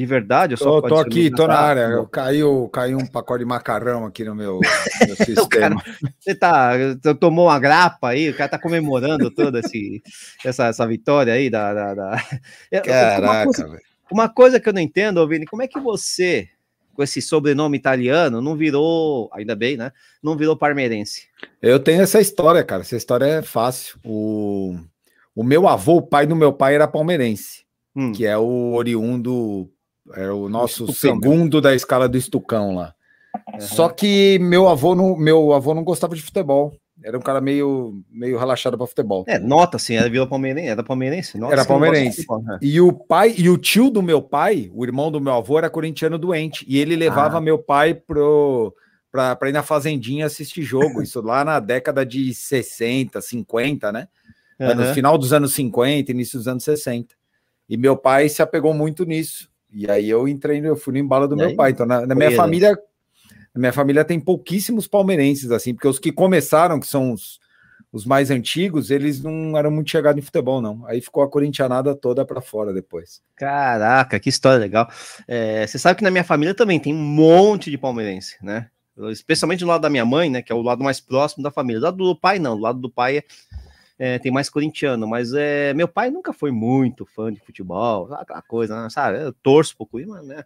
de 0.00 0.06
verdade, 0.06 0.54
eu 0.54 0.56
só 0.56 0.80
tô, 0.80 0.88
tô 0.88 0.96
aqui, 0.96 1.30
tô 1.30 1.46
na 1.46 1.58
área. 1.58 2.06
Caiu, 2.10 2.70
caiu 2.72 2.96
um 2.96 3.06
pacote 3.06 3.40
de 3.40 3.44
macarrão 3.44 4.06
aqui 4.06 4.24
no 4.24 4.34
meu, 4.34 4.58
meu 5.06 5.16
sistema. 5.26 5.82
Cara, 5.82 6.08
você 6.18 6.34
tá, 6.34 6.72
tomou 7.20 7.48
uma 7.48 7.58
grapa 7.58 8.08
aí, 8.08 8.30
o 8.30 8.34
cara 8.34 8.48
tá 8.48 8.58
comemorando 8.58 9.30
toda 9.30 9.60
esse, 9.60 10.02
essa, 10.42 10.68
essa 10.68 10.86
vitória 10.86 11.34
aí 11.34 11.50
da. 11.50 11.74
da, 11.74 11.94
da... 11.94 12.24
Caraca, 12.82 13.20
uma 13.20 13.44
coisa, 13.44 13.80
uma 14.10 14.28
coisa 14.30 14.58
que 14.58 14.70
eu 14.70 14.72
não 14.72 14.80
entendo, 14.80 15.28
Vini, 15.28 15.44
como 15.44 15.60
é 15.60 15.68
que 15.68 15.78
você, 15.78 16.48
com 16.94 17.02
esse 17.02 17.20
sobrenome 17.20 17.76
italiano, 17.76 18.40
não 18.40 18.56
virou, 18.56 19.28
ainda 19.34 19.54
bem, 19.54 19.76
né? 19.76 19.92
Não 20.22 20.34
virou 20.34 20.56
parmeirense? 20.56 21.28
Eu 21.60 21.78
tenho 21.78 22.00
essa 22.00 22.22
história, 22.22 22.64
cara. 22.64 22.80
Essa 22.80 22.96
história 22.96 23.26
é 23.26 23.42
fácil. 23.42 23.98
O, 24.02 24.78
o 25.36 25.44
meu 25.44 25.68
avô, 25.68 25.96
o 25.96 26.02
pai 26.02 26.26
do 26.26 26.34
meu 26.34 26.54
pai, 26.54 26.74
era 26.74 26.88
palmeirense. 26.88 27.66
Hum. 27.94 28.12
Que 28.12 28.24
é 28.24 28.38
o 28.38 28.72
oriundo 28.72 29.70
era 30.14 30.34
o 30.34 30.48
nosso 30.48 30.84
Estucão, 30.84 30.94
segundo 30.94 31.60
da 31.60 31.74
escala 31.74 32.08
do 32.08 32.18
Estucão 32.18 32.74
lá. 32.74 32.94
Uhum. 33.52 33.60
Só 33.60 33.88
que 33.88 34.38
meu 34.40 34.68
avô 34.68 34.94
não, 34.94 35.16
meu 35.16 35.52
avô 35.52 35.74
não 35.74 35.84
gostava 35.84 36.14
de 36.14 36.22
futebol. 36.22 36.72
Era 37.02 37.16
um 37.16 37.22
cara 37.22 37.40
meio, 37.40 38.02
meio 38.10 38.38
relaxado 38.38 38.76
para 38.76 38.86
futebol. 38.86 39.24
É, 39.26 39.38
nota 39.38 39.78
assim, 39.78 39.94
era 39.94 40.10
Vila 40.10 40.26
Palmeirense, 40.26 40.68
era 40.68 40.82
palmeirense, 40.82 41.38
nota, 41.38 41.54
era 41.54 41.64
palmeirense. 41.64 42.26
Né? 42.42 42.58
E 42.60 42.78
o 42.80 42.92
pai 42.92 43.34
e 43.38 43.48
o 43.48 43.56
tio 43.56 43.88
do 43.88 44.02
meu 44.02 44.20
pai, 44.20 44.70
o 44.74 44.84
irmão 44.84 45.10
do 45.10 45.20
meu 45.20 45.32
avô 45.32 45.56
era 45.56 45.70
corintiano 45.70 46.18
doente 46.18 46.64
e 46.68 46.78
ele 46.78 46.94
levava 46.96 47.38
ah. 47.38 47.40
meu 47.40 47.58
pai 47.58 47.94
pro 47.94 48.74
para 49.10 49.48
ir 49.48 49.52
na 49.52 49.62
fazendinha 49.62 50.26
assistir 50.26 50.62
jogo, 50.62 51.00
isso 51.02 51.20
lá 51.20 51.44
na 51.44 51.58
década 51.58 52.04
de 52.04 52.32
60, 52.34 53.20
50, 53.20 53.90
né? 53.90 54.06
Uhum. 54.58 54.74
No 54.74 54.94
final 54.94 55.16
dos 55.16 55.32
anos 55.32 55.54
50, 55.54 56.12
início 56.12 56.38
dos 56.38 56.46
anos 56.46 56.62
60. 56.64 57.14
E 57.68 57.76
meu 57.76 57.96
pai 57.96 58.28
se 58.28 58.42
apegou 58.42 58.74
muito 58.74 59.04
nisso. 59.04 59.49
E 59.72 59.90
aí 59.90 60.08
eu 60.08 60.26
entrei, 60.26 60.60
eu 60.64 60.76
fui 60.76 60.92
no 60.92 60.98
embalo 60.98 61.28
do 61.28 61.34
e 61.34 61.38
meu 61.38 61.48
aí, 61.48 61.56
pai. 61.56 61.70
Então, 61.70 61.86
na, 61.86 62.06
na 62.06 62.14
minha 62.14 62.32
família, 62.32 62.78
na 63.54 63.60
minha 63.60 63.72
família 63.72 64.04
tem 64.04 64.18
pouquíssimos 64.18 64.86
palmeirenses, 64.86 65.50
assim, 65.50 65.74
porque 65.74 65.88
os 65.88 65.98
que 65.98 66.12
começaram, 66.12 66.80
que 66.80 66.86
são 66.86 67.12
os, 67.12 67.40
os 67.92 68.04
mais 68.04 68.30
antigos, 68.30 68.90
eles 68.90 69.22
não 69.22 69.56
eram 69.56 69.70
muito 69.70 69.90
chegados 69.90 70.20
em 70.20 70.24
futebol, 70.24 70.60
não. 70.60 70.86
Aí 70.86 71.00
ficou 71.00 71.22
a 71.22 71.28
corintianada 71.28 71.94
toda 71.94 72.24
para 72.24 72.40
fora 72.40 72.72
depois. 72.72 73.20
Caraca, 73.36 74.18
que 74.20 74.28
história 74.28 74.58
legal. 74.58 74.88
É, 75.26 75.66
você 75.66 75.78
sabe 75.78 75.98
que 75.98 76.04
na 76.04 76.10
minha 76.10 76.24
família 76.24 76.54
também 76.54 76.78
tem 76.78 76.94
um 76.94 76.98
monte 76.98 77.70
de 77.70 77.78
palmeirense, 77.78 78.36
né? 78.42 78.68
Especialmente 79.10 79.60
do 79.60 79.66
lado 79.66 79.80
da 79.80 79.88
minha 79.88 80.04
mãe, 80.04 80.28
né? 80.28 80.42
Que 80.42 80.52
é 80.52 80.54
o 80.54 80.60
lado 80.60 80.84
mais 80.84 81.00
próximo 81.00 81.42
da 81.42 81.50
família. 81.50 81.80
Do 81.80 81.84
lado 81.84 81.96
do 81.96 82.16
pai, 82.16 82.38
não. 82.38 82.56
Do 82.56 82.62
lado 82.62 82.78
do 82.78 82.90
pai 82.90 83.18
é 83.18 83.24
é, 84.02 84.18
tem 84.18 84.32
mais 84.32 84.48
corintiano, 84.48 85.06
mas 85.06 85.34
é, 85.34 85.74
meu 85.74 85.86
pai 85.86 86.10
nunca 86.10 86.32
foi 86.32 86.50
muito 86.50 87.04
fã 87.04 87.30
de 87.30 87.38
futebol, 87.38 88.10
aquela 88.14 88.40
coisa, 88.40 88.82
né, 88.82 88.88
sabe? 88.88 89.20
Eu 89.20 89.30
torço 89.30 89.74
um 89.74 89.76
pouco, 89.76 89.98
né? 89.98 90.42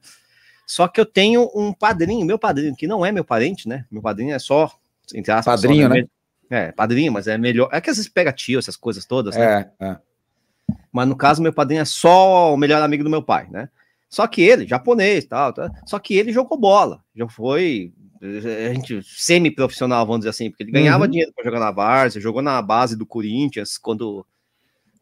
Só 0.66 0.88
que 0.88 1.00
eu 1.00 1.06
tenho 1.06 1.48
um 1.54 1.72
padrinho, 1.72 2.26
meu 2.26 2.36
padrinho, 2.36 2.74
que 2.74 2.88
não 2.88 3.06
é 3.06 3.12
meu 3.12 3.24
parente, 3.24 3.68
né? 3.68 3.84
Meu 3.88 4.02
padrinho 4.02 4.34
é 4.34 4.40
só, 4.40 4.76
entre 5.14 5.30
aspas, 5.30 5.62
padrinho, 5.62 5.86
só, 5.86 5.94
né? 5.94 6.04
É, 6.50 6.72
padrinho, 6.72 7.12
mas 7.12 7.28
é 7.28 7.38
melhor. 7.38 7.68
É 7.70 7.80
que 7.80 7.88
às 7.88 7.96
vezes 7.96 8.10
pega 8.10 8.32
tio, 8.32 8.58
essas 8.58 8.76
coisas 8.76 9.04
todas, 9.04 9.36
né? 9.36 9.70
É, 9.78 9.86
é. 9.86 9.96
Mas 10.90 11.06
no 11.06 11.14
caso, 11.14 11.40
meu 11.40 11.52
padrinho 11.52 11.82
é 11.82 11.84
só 11.84 12.52
o 12.52 12.56
melhor 12.56 12.82
amigo 12.82 13.04
do 13.04 13.10
meu 13.10 13.22
pai, 13.22 13.46
né? 13.52 13.68
Só 14.10 14.26
que 14.26 14.42
ele, 14.42 14.66
japonês 14.66 15.26
tal, 15.26 15.52
tal 15.52 15.70
só 15.86 16.00
que 16.00 16.16
ele 16.16 16.32
jogou 16.32 16.58
bola, 16.58 17.04
já 17.14 17.28
foi 17.28 17.92
a 18.24 18.72
gente 18.72 19.02
semi-profissional, 19.02 20.06
vamos 20.06 20.20
dizer 20.20 20.30
assim, 20.30 20.50
porque 20.50 20.62
ele 20.62 20.72
ganhava 20.72 21.04
uhum. 21.04 21.10
dinheiro 21.10 21.32
para 21.34 21.44
jogar 21.44 21.60
na 21.60 21.70
Várzea, 21.70 22.20
jogou 22.20 22.40
na 22.40 22.60
base 22.62 22.96
do 22.96 23.06
Corinthians 23.06 23.76
quando 23.78 24.26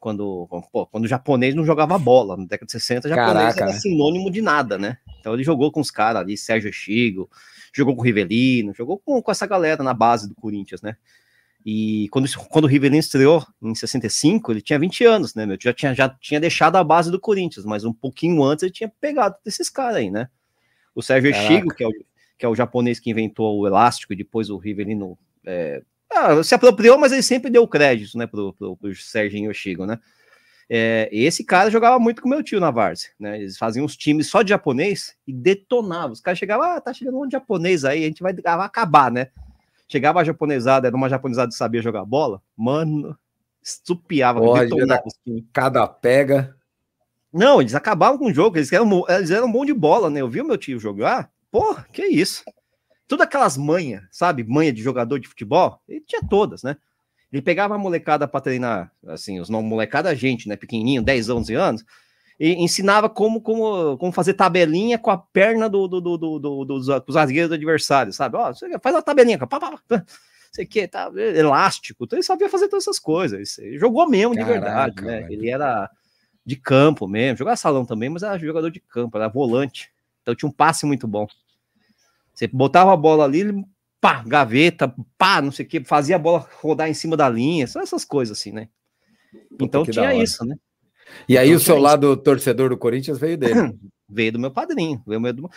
quando, 0.00 0.48
pô, 0.72 0.84
quando 0.84 1.04
o 1.04 1.08
japonês 1.08 1.54
não 1.54 1.64
jogava 1.64 1.96
bola, 1.96 2.36
na 2.36 2.42
década 2.42 2.66
de 2.66 2.72
60, 2.72 3.08
japonês 3.08 3.54
Caraca, 3.54 3.62
era 3.62 3.72
sinônimo 3.72 4.32
de 4.32 4.42
nada, 4.42 4.76
né? 4.76 4.98
Então 5.20 5.32
ele 5.32 5.44
jogou 5.44 5.70
com 5.70 5.80
os 5.80 5.92
caras 5.92 6.20
ali, 6.20 6.36
Sérgio 6.36 6.72
Chigo, 6.72 7.30
jogou 7.72 7.94
com 7.94 8.02
o 8.02 8.04
Rivelino, 8.04 8.74
jogou 8.74 8.98
com, 8.98 9.22
com 9.22 9.30
essa 9.30 9.46
galera 9.46 9.84
na 9.84 9.94
base 9.94 10.28
do 10.28 10.34
Corinthians, 10.34 10.82
né? 10.82 10.96
E 11.64 12.08
quando, 12.10 12.28
quando 12.48 12.64
o 12.64 12.68
Rivelino 12.68 12.98
estreou 12.98 13.46
em 13.62 13.76
65, 13.76 14.50
ele 14.50 14.60
tinha 14.60 14.76
20 14.76 15.04
anos, 15.04 15.36
né? 15.36 15.46
Meu? 15.46 15.56
Já 15.60 15.72
tinha, 15.72 15.94
já 15.94 16.08
tinha 16.08 16.40
deixado 16.40 16.74
a 16.74 16.82
base 16.82 17.08
do 17.08 17.20
Corinthians, 17.20 17.64
mas 17.64 17.84
um 17.84 17.92
pouquinho 17.92 18.42
antes 18.42 18.64
ele 18.64 18.72
tinha 18.72 18.92
pegado 19.00 19.36
desses 19.44 19.70
caras 19.70 19.98
aí, 19.98 20.10
né? 20.10 20.28
O 20.96 21.00
Sérgio 21.00 21.30
Caraca. 21.30 21.48
Chigo, 21.48 21.72
que 21.72 21.84
é 21.84 21.86
o, 21.86 21.92
que 22.42 22.46
é 22.46 22.48
o 22.48 22.56
japonês 22.56 22.98
que 22.98 23.08
inventou 23.08 23.56
o 23.56 23.68
elástico 23.68 24.12
e 24.12 24.16
depois 24.16 24.50
o 24.50 24.56
Rivelino 24.56 25.16
é, 25.46 25.80
ah, 26.12 26.42
se 26.42 26.56
apropriou, 26.56 26.98
mas 26.98 27.12
ele 27.12 27.22
sempre 27.22 27.48
deu 27.48 27.68
crédito, 27.68 28.18
né, 28.18 28.26
pro, 28.26 28.52
pro, 28.54 28.76
pro 28.76 28.96
Serginho 28.96 29.48
Yoshigo, 29.48 29.86
né? 29.86 30.00
É, 30.68 31.08
esse 31.12 31.44
cara 31.44 31.70
jogava 31.70 32.00
muito 32.00 32.20
com 32.20 32.28
meu 32.28 32.42
tio 32.42 32.58
na 32.58 32.72
Várzea, 32.72 33.10
né? 33.16 33.38
Eles 33.38 33.56
faziam 33.56 33.84
uns 33.84 33.96
times 33.96 34.26
só 34.26 34.42
de 34.42 34.48
japonês 34.48 35.14
e 35.24 35.32
detonavam. 35.32 36.10
Os 36.10 36.20
caras 36.20 36.36
chegavam, 36.36 36.66
ah, 36.66 36.80
tá 36.80 36.92
chegando 36.92 37.20
um 37.20 37.30
japonês 37.30 37.84
aí, 37.84 38.02
a 38.02 38.06
gente 38.08 38.24
vai, 38.24 38.34
vai 38.34 38.66
acabar, 38.66 39.08
né? 39.08 39.28
Chegava 39.86 40.20
a 40.20 40.24
japonesada, 40.24 40.88
era 40.88 40.96
uma 40.96 41.08
japonesada 41.08 41.48
que 41.48 41.54
sabia 41.54 41.80
jogar 41.80 42.04
bola, 42.04 42.42
mano, 42.56 43.16
estupiava, 43.62 44.40
Porra, 44.40 44.64
detonava 44.64 45.04
Cada 45.52 45.86
pega. 45.86 46.56
Não, 47.32 47.60
eles 47.60 47.76
acabavam 47.76 48.18
com 48.18 48.26
o 48.26 48.34
jogo, 48.34 48.56
eles 48.56 48.72
eram, 48.72 49.04
eles 49.08 49.30
eram 49.30 49.52
bom 49.52 49.64
de 49.64 49.72
bola, 49.72 50.10
né? 50.10 50.20
Eu 50.20 50.28
vi 50.28 50.40
o 50.40 50.44
meu 50.44 50.58
tio 50.58 50.80
jogar, 50.80 51.30
Porra, 51.52 51.86
que 51.92 52.04
isso. 52.06 52.42
Todas 53.06 53.26
aquelas 53.26 53.58
manhas, 53.58 54.02
sabe? 54.10 54.42
Manha 54.42 54.72
de 54.72 54.82
jogador 54.82 55.18
de 55.18 55.28
futebol, 55.28 55.78
ele 55.86 56.00
tinha 56.00 56.22
todas, 56.26 56.62
né? 56.62 56.78
Ele 57.30 57.42
pegava 57.42 57.74
a 57.74 57.78
molecada 57.78 58.26
para 58.26 58.40
treinar, 58.40 58.90
assim, 59.06 59.38
os 59.38 59.50
não 59.50 59.62
molecada, 59.62 60.16
gente, 60.16 60.48
né? 60.48 60.56
Pequenininho, 60.56 61.02
10, 61.02 61.28
11 61.28 61.54
anos, 61.54 61.84
e 62.40 62.54
ensinava 62.54 63.10
como, 63.10 63.40
como, 63.42 63.98
como 63.98 64.12
fazer 64.12 64.32
tabelinha 64.32 64.98
com 64.98 65.10
a 65.10 65.18
perna 65.18 65.68
do, 65.68 65.86
do, 65.86 66.00
do, 66.00 66.18
do, 66.18 66.38
do, 66.38 66.64
do 66.64 67.00
dos 67.00 67.14
zagueiros 67.14 67.50
do 67.50 67.54
adversário, 67.54 68.14
sabe? 68.14 68.36
Ó, 68.38 68.52
faz 68.82 68.94
uma 68.94 69.02
tabelinha, 69.02 69.38
pá, 69.38 69.46
pá, 69.46 69.60
pá, 69.60 70.04
sei 70.50 70.64
que, 70.64 70.88
tá, 70.88 71.10
elástico, 71.14 72.04
então 72.04 72.16
ele 72.16 72.24
sabia 72.24 72.48
fazer 72.48 72.68
todas 72.68 72.84
essas 72.84 72.98
coisas. 72.98 73.58
Ele 73.58 73.78
jogou 73.78 74.08
mesmo 74.08 74.34
Caraca, 74.34 74.52
de 74.52 74.58
verdade, 74.60 75.02
né? 75.02 75.20
Velho. 75.20 75.32
Ele 75.32 75.50
era 75.50 75.90
de 76.44 76.56
campo 76.56 77.06
mesmo, 77.06 77.36
jogava 77.36 77.56
salão 77.56 77.84
também, 77.84 78.08
mas 78.08 78.22
era 78.22 78.38
jogador 78.38 78.70
de 78.70 78.80
campo, 78.80 79.18
era 79.18 79.28
volante. 79.28 79.92
Então 80.22 80.34
tinha 80.34 80.48
um 80.48 80.52
passe 80.52 80.86
muito 80.86 81.06
bom. 81.06 81.26
Você 82.42 82.48
botava 82.48 82.92
a 82.92 82.96
bola 82.96 83.24
ali, 83.24 83.40
ele, 83.40 83.64
pá, 84.00 84.22
gaveta, 84.26 84.92
pá, 85.16 85.40
não 85.40 85.52
sei 85.52 85.64
o 85.64 85.68
que, 85.68 85.84
fazia 85.84 86.16
a 86.16 86.18
bola 86.18 86.48
rodar 86.60 86.88
em 86.88 86.94
cima 86.94 87.16
da 87.16 87.28
linha, 87.28 87.66
só 87.68 87.80
essas 87.80 88.04
coisas 88.04 88.36
assim, 88.36 88.50
né? 88.50 88.68
Então 89.60 89.84
tinha 89.84 90.12
isso, 90.14 90.44
né? 90.44 90.56
E 91.28 91.38
aí 91.38 91.48
Então, 91.48 91.56
o 91.56 91.60
seu 91.60 91.74
é 91.74 91.78
isso. 91.78 91.84
lado 91.84 92.16
torcedor 92.16 92.70
do 92.70 92.76
Corinthians 92.76 93.18
veio 93.18 93.36
dele. 93.38 93.54
Veio 94.14 94.32
do 94.32 94.38
meu 94.38 94.50
padrinho. 94.50 95.02
Veio 95.06 95.32
do 95.32 95.40
meu... 95.42 95.50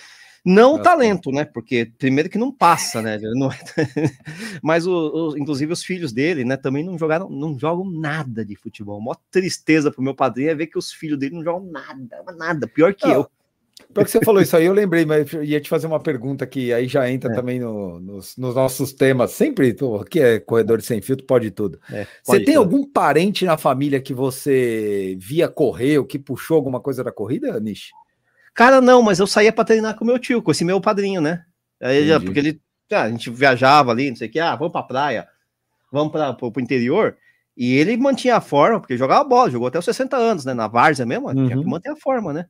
Não 0.46 0.70
o 0.75 0.77
Nossa. 0.77 0.84
talento, 0.84 1.30
né? 1.30 1.44
Porque 1.44 1.92
primeiro 1.98 2.30
que 2.30 2.38
não 2.38 2.51
passa, 2.56 3.01
né? 3.01 3.18
Não- 3.34 3.50
Mas 4.63 4.88
o, 4.88 4.92
o- 5.34 5.38
inclusive 5.38 5.74
os 5.74 5.84
filhos 5.84 6.13
dele, 6.13 6.46
né? 6.46 6.56
Também 6.56 6.82
não 6.84 6.98
jogaram, 6.98 7.30
não 7.30 7.60
jogam 7.60 7.89
nada 7.89 8.46
de 8.46 8.56
futebol. 8.56 9.01
Mó 9.01 9.13
tristeza 9.30 9.92
pro 9.92 10.01
meu 10.01 10.15
padrinho 10.15 10.51
é 10.51 10.56
ver 10.56 10.68
que 10.68 10.77
os 10.77 10.94
filhos 10.94 11.20
dele 11.20 11.36
não 11.36 11.44
jogam 11.44 11.70
nada, 11.70 12.24
nada. 12.38 12.65
Pior 12.68 12.94
que 12.94 13.06
Não, 13.08 13.13
eu. 13.15 13.30
Pior 13.94 14.04
que 14.04 14.12
você 14.12 14.20
falou 14.22 14.42
isso 14.42 14.56
aí, 14.58 14.65
eu 14.65 14.74
lembrei, 14.74 15.06
mas 15.06 15.32
eu 15.34 15.44
ia 15.44 15.60
te 15.62 15.70
fazer 15.70 15.88
uma 15.88 16.00
pergunta 16.00 16.46
que 16.46 16.74
aí 16.74 16.88
já 16.88 17.10
entra 17.10 17.32
É. 17.32 17.36
também 17.36 17.60
no- 17.60 18.00
nos, 18.00 18.36
nos 18.38 18.54
nossos 18.56 18.92
temas. 18.94 19.32
Sempre, 19.32 19.74
pô, 19.74 19.98
aqui 19.98 20.20
é 20.20 20.39
corredor 20.39 20.82
sem 20.82 21.01
filtro, 21.01 21.25
pode 21.25 21.50
tudo. 21.51 21.80
É, 21.92 22.04
Você 22.04 22.10
pode 22.25 22.46
tem 22.46 22.54
ser. 22.56 22.60
algum 22.60 22.84
parente 22.86 23.46
na 23.46 23.58
família 23.58 24.01
que 24.01 24.13
você 24.13 25.15
via 25.20 25.48
correr 25.48 25.98
ou 26.00 26.06
que 26.06 26.20
puxou 26.20 26.56
alguma 26.58 26.80
coisa 26.82 27.04
da 27.04 27.12
corrida, 27.12 27.58
Nish? 27.60 27.92
Cara, 28.54 28.82
não, 28.82 29.01
mas 29.01 29.20
eu 29.20 29.27
saía 29.27 29.51
pra 29.54 29.63
treinar 29.65 29.96
com 29.98 30.04
meu 30.06 30.20
tio, 30.20 30.42
com 30.42 30.51
esse 30.51 30.63
meu 30.65 30.80
padrinho, 30.82 31.22
né? 31.22 31.44
Aí, 31.82 32.10
Entendi. 32.10 32.25
porque 32.25 32.39
ele, 32.39 32.62
ah, 32.92 33.04
a 33.04 33.10
gente 33.10 33.30
viajava 33.30 33.92
ali, 33.92 34.10
não 34.10 34.15
sei 34.18 34.27
o 34.27 34.32
que, 34.32 34.39
ah, 34.39 34.56
vamos 34.56 34.72
pra 34.72 34.84
praia, 34.84 35.27
vamos 35.92 36.12
para 36.12 36.34
pro, 36.34 36.51
pro 36.51 36.62
interior. 36.62 37.15
E 37.58 37.74
ele 37.75 37.96
mantinha 37.96 38.36
a 38.38 38.42
forma, 38.42 38.80
porque 38.82 38.98
jogava 38.98 39.24
bola, 39.24 39.50
jogou 39.50 39.68
até 39.68 39.80
os 39.80 39.86
60 39.86 40.18
anos, 40.18 40.44
né? 40.44 40.54
Na 40.54 40.68
várzea 40.68 41.06
mesmo, 41.06 41.34
tinha 41.34 41.50
que 41.50 41.56
Uhum. 41.56 41.70
manter 41.70 41.89
a 41.89 41.96
forma, 41.96 42.34
né? 42.34 42.46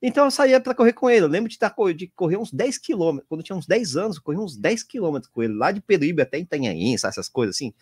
Então 0.00 0.24
eu 0.26 0.30
saía 0.30 0.60
pra 0.60 0.74
correr 0.74 0.92
com 0.92 1.10
ele. 1.10 1.24
Eu 1.24 1.28
lembro 1.28 1.48
de, 1.50 1.58
tá, 1.58 1.68
co- 1.68 1.92
de 1.92 2.06
correr 2.14 2.36
uns 2.36 2.52
10 2.52 2.78
quilômetros. 2.78 3.28
Quando 3.28 3.40
eu 3.40 3.44
tinha 3.44 3.56
uns 3.56 3.66
10 3.66 3.96
anos, 3.96 4.16
eu 4.16 4.22
corri 4.22 4.38
uns 4.38 4.56
10 4.56 4.82
quilômetros 4.84 5.30
com 5.32 5.42
ele, 5.42 5.54
lá 5.54 5.72
de 5.72 5.80
Peruíbe 5.80 6.22
até 6.22 6.38
Itanhaém, 6.38 6.96
sabe, 6.96 7.12
essas 7.12 7.28
coisas 7.28 7.56
assim. 7.56 7.72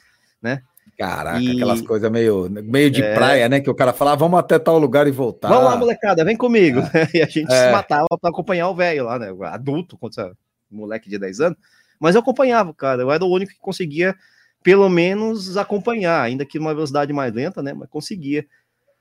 Caraca, 0.96 1.40
E- 1.40 1.50
aquelas 1.52 1.82
coisas 1.82 2.10
meio, 2.10 2.48
meio 2.48 2.90
de 2.90 3.02
É. 3.02 3.14
praia, 3.14 3.48
né? 3.48 3.60
Que 3.60 3.68
o 3.68 3.74
cara 3.74 3.92
fala, 3.92 4.12
ah, 4.12 4.16
vamos 4.16 4.38
até 4.38 4.58
tal 4.58 4.78
lugar 4.78 5.06
e 5.06 5.10
voltar. 5.10 5.48
Vamos 5.48 5.64
lá, 5.64 5.76
molecada, 5.76 6.24
vem 6.24 6.36
comigo. 6.36 6.80
E 7.14 7.20
a 7.22 7.26
gente 7.26 7.52
É. 7.52 7.66
se 7.66 7.72
matava 7.72 8.06
pra 8.20 8.30
acompanhar 8.30 8.68
o 8.70 8.74
velho 8.74 9.04
lá, 9.04 9.18
né? 9.18 9.28
Adulto, 9.42 9.98
contra 9.98 10.32
moleque 10.70 11.10
de 11.10 11.18
10 11.18 11.40
anos. 11.40 11.58
Mas 12.00 12.14
eu 12.14 12.20
acompanhava, 12.20 12.72
cara. 12.72 13.02
Eu 13.02 13.10
era 13.10 13.24
o 13.24 13.30
único 13.30 13.52
que 13.52 13.58
conseguia, 13.58 14.14
pelo 14.62 14.88
menos, 14.88 15.56
acompanhar, 15.56 16.22
ainda 16.22 16.46
que 16.46 16.58
numa 16.58 16.72
velocidade 16.74 17.12
mais 17.12 17.32
lenta, 17.34 17.62
né? 17.62 17.72
Mas 17.74 17.88
conseguia. 17.90 18.46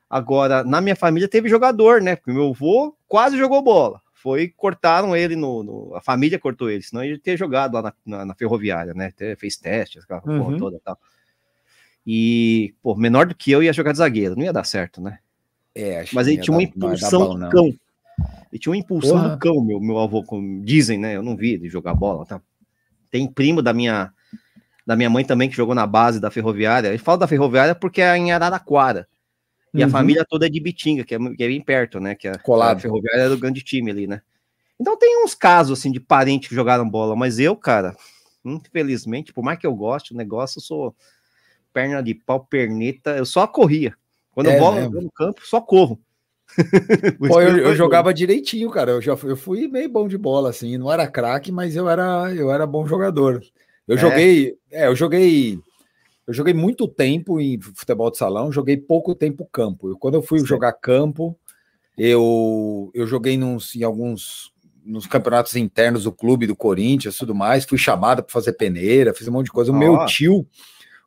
Agora, 0.10 0.64
na 0.64 0.80
minha 0.82 0.96
família 0.96 1.28
teve 1.28 1.50
jogador, 1.50 2.02
né? 2.02 2.16
Porque 2.16 2.32
meu 2.32 2.50
avô 2.52 2.96
quase 3.08 3.38
jogou 3.38 3.62
bola. 3.62 4.02
Foi, 4.14 4.48
cortaram 4.50 5.16
ele 5.16 5.36
no, 5.36 5.62
no- 5.64 5.96
A 5.96 6.02
família 6.02 6.40
cortou 6.40 6.70
ele, 6.70 6.82
senão 6.82 7.04
ele 7.04 7.14
ia 7.14 7.20
ter 7.20 7.38
jogado 7.38 7.74
lá 7.74 7.82
na, 7.82 7.94
na- 8.06 8.26
na 8.26 8.36
ferroviária, 8.36 8.94
né? 8.94 9.08
Até 9.08 9.36
fez 9.36 9.56
testes, 9.58 10.04
aquela 10.04 10.22
porra 10.22 10.52
Uhum. 10.52 10.58
toda 10.58 10.78
e 10.78 10.80
tal. 10.80 10.98
E, 12.06 12.74
pô, 12.82 12.96
menor 12.96 13.26
do 13.26 13.36
que 13.36 13.52
eu 13.52 13.64
ia 13.64 13.74
jogar 13.74 13.92
de 13.92 13.98
zagueiro, 13.98 14.36
não 14.36 14.44
ia 14.44 14.54
dar 14.54 14.64
certo, 14.64 15.02
né? 15.02 15.20
É, 15.74 16.00
acho 16.02 16.16
Mas 16.16 16.26
que 16.28 16.32
ele 16.32 16.38
não 16.38 16.44
tinha 16.44 16.56
uma 16.58 16.62
dar- 16.64 16.70
impulsão 16.70 17.20
bom, 17.20 17.40
do 17.40 17.50
cão. 17.50 17.66
Ele 18.52 18.60
tinha 18.60 18.72
uma 18.72 18.78
impulsão 18.78 19.18
Porra. 19.18 19.30
do 19.30 19.38
cão, 19.40 19.62
meu, 19.64 19.80
meu 19.80 20.00
avô, 20.00 20.24
como 20.24 20.64
dizem, 20.64 20.98
né? 21.00 21.16
Eu 21.16 21.24
não 21.24 21.36
vi 21.36 21.54
ele 21.54 21.68
jogar 21.70 21.94
bola, 21.96 22.26
tá? 22.26 22.42
Tem 23.12 23.28
primo 23.28 23.62
da 23.62 23.74
minha 23.74 24.12
da 24.88 24.96
minha 24.96 25.10
mãe 25.10 25.26
também 25.26 25.50
que 25.50 25.56
jogou 25.56 25.74
na 25.74 25.88
base 25.88 26.20
da 26.20 26.30
Ferroviária. 26.30 26.90
Ele 26.90 27.00
fala 27.00 27.18
da 27.18 27.28
Ferroviária 27.28 27.74
porque 27.74 28.02
é 28.04 28.16
em 28.16 28.32
Araraquara. 28.32 29.08
E 29.76 29.84
a 29.84 29.86
Uhum. 29.86 29.92
família 29.92 30.26
toda 30.28 30.46
é 30.46 30.50
de 30.50 30.60
Bitinga, 30.60 31.04
que 31.04 31.14
é, 31.16 31.18
que 31.20 31.44
é 31.44 31.48
bem 31.48 31.62
perto, 31.62 32.00
né? 32.00 32.16
Que 32.16 32.28
a, 32.28 32.38
Colado. 32.40 32.78
a 32.78 32.80
Ferroviária 32.80 33.22
era 33.24 33.34
o 33.34 33.38
grande 33.38 33.62
time 33.62 33.92
ali, 33.92 34.08
né? 34.08 34.22
Então 34.80 34.98
tem 34.98 35.24
uns 35.24 35.36
casos 35.36 35.80
assim 35.80 35.92
de 35.92 36.00
parentes 36.00 36.50
que 36.50 36.56
jogaram 36.56 36.90
bola, 36.90 37.16
mas 37.16 37.40
eu, 37.40 37.56
cara, 37.56 37.96
infelizmente, 38.44 39.34
por 39.34 39.44
mais 39.44 39.58
que 39.60 39.66
eu 39.68 39.74
goste, 39.76 40.14
o 40.14 40.18
negócio 40.18 40.60
eu 40.60 40.64
sou 40.64 40.96
perna 41.74 42.02
de 42.02 42.14
pau, 42.16 42.46
perneta, 42.46 43.12
eu 43.18 43.26
só 43.26 43.46
corria. 43.48 43.94
Quando 44.32 44.50
É 44.50 44.60
eu 44.60 44.72
mesmo? 44.76 45.02
no 45.02 45.12
campo, 45.12 45.42
só 45.46 45.62
corro. 45.62 46.00
Pô, 47.28 47.42
eu, 47.42 47.58
eu 47.58 47.76
jogava 47.76 48.14
direitinho, 48.14 48.70
cara. 48.70 48.92
Eu 48.92 49.02
já 49.02 49.18
fui, 49.18 49.32
eu 49.32 49.38
fui 49.38 49.68
meio 49.68 49.90
bom 49.90 50.08
de 50.08 50.18
bola, 50.18 50.50
assim. 50.50 50.78
Não 50.78 50.92
era 50.92 51.08
craque, 51.08 51.52
mas 51.52 51.76
eu 51.76 51.90
era, 51.90 52.34
eu 52.34 52.52
era 52.52 52.66
bom 52.68 52.86
jogador. 52.86 53.42
Eu 53.88 53.98
É? 53.98 54.00
joguei, 54.00 54.58
é, 54.72 54.88
eu 54.88 54.96
joguei, 54.96 55.60
eu 56.28 56.34
joguei 56.34 56.54
muito 56.54 56.88
tempo 56.88 57.40
em 57.40 57.60
futebol 57.60 58.10
de 58.10 58.18
salão, 58.18 58.52
joguei 58.52 58.78
pouco 58.78 59.14
tempo 59.14 59.48
campo. 59.52 59.90
Eu, 59.90 59.98
quando 59.98 60.16
eu 60.16 60.22
fui 60.22 60.40
Certo. 60.40 60.50
jogar 60.50 60.74
campo, 60.74 61.38
eu, 61.98 62.92
eu 62.94 63.06
joguei 63.06 63.38
nos, 63.38 63.76
em 63.76 63.84
alguns 63.84 64.54
nos 64.84 65.08
campeonatos 65.08 65.56
internos 65.56 66.04
do 66.04 66.12
clube 66.12 66.46
do 66.46 66.56
Corinthians, 66.56 67.16
e 67.16 67.18
tudo 67.18 67.34
mais. 67.34 67.66
Fui 67.66 67.78
chamado 67.78 68.22
para 68.22 68.32
fazer 68.32 68.54
peneira, 68.54 69.14
fiz 69.14 69.28
um 69.28 69.32
monte 69.32 69.48
de 69.48 69.52
coisa. 69.52 69.72
O 69.72 69.76
meu 69.76 70.06
tio, 70.06 70.48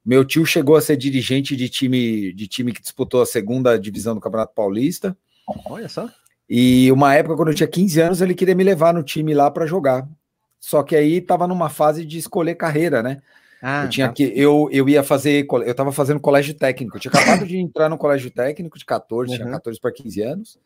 meu 0.05 0.25
tio 0.25 0.45
chegou 0.45 0.75
a 0.75 0.81
ser 0.81 0.97
dirigente 0.97 1.55
de 1.55 1.69
time, 1.69 2.33
de 2.33 2.49
time 2.49 2.73
que 2.73 2.83
disputou 2.83 3.23
a 3.23 3.27
segunda 3.27 3.79
divisão 3.79 4.15
do 4.15 4.21
Campeonato 4.21 4.53
Paulista. 4.55 5.17
Olha 5.67 5.89
só. 5.89 6.09
E 6.51 6.91
uma 6.91 7.15
época, 7.15 7.37
quando 7.37 7.49
eu 7.49 7.55
tinha 7.55 7.69
15 7.69 8.01
anos, 8.01 8.21
ele 8.21 8.35
queria 8.35 8.55
me 8.55 8.65
levar 8.65 8.93
no 8.93 9.03
time 9.03 9.33
lá 9.33 9.51
para 9.51 9.67
jogar. 9.67 10.09
Só 10.59 10.83
que 10.83 10.97
aí 10.97 11.21
tava 11.21 11.47
numa 11.47 11.69
fase 11.69 12.05
de 12.05 12.19
escolher 12.19 12.57
carreira, 12.57 13.03
né? 13.03 13.19
Ah, 13.63 13.85
eu 13.85 13.89
tinha 13.89 14.07
tá. 14.09 14.13
que 14.13 14.33
eu, 14.35 14.69
eu 14.71 14.89
ia 14.89 15.03
fazer, 15.03 15.47
eu 15.67 15.75
tava 15.75 15.91
fazendo 15.93 16.21
colégio 16.21 16.55
técnico. 16.55 16.97
Eu 16.97 17.01
tinha 17.01 17.13
acabado 17.13 17.47
de 17.47 17.57
entrar 17.59 17.89
no 17.89 17.99
colégio 17.99 18.31
técnico 18.31 18.79
de 18.79 18.85
14, 18.85 19.35
tinha 19.35 19.47
Uhum. 19.47 19.53
14 19.53 19.81
para 19.81 19.93
15 19.93 20.23
anos. 20.23 20.59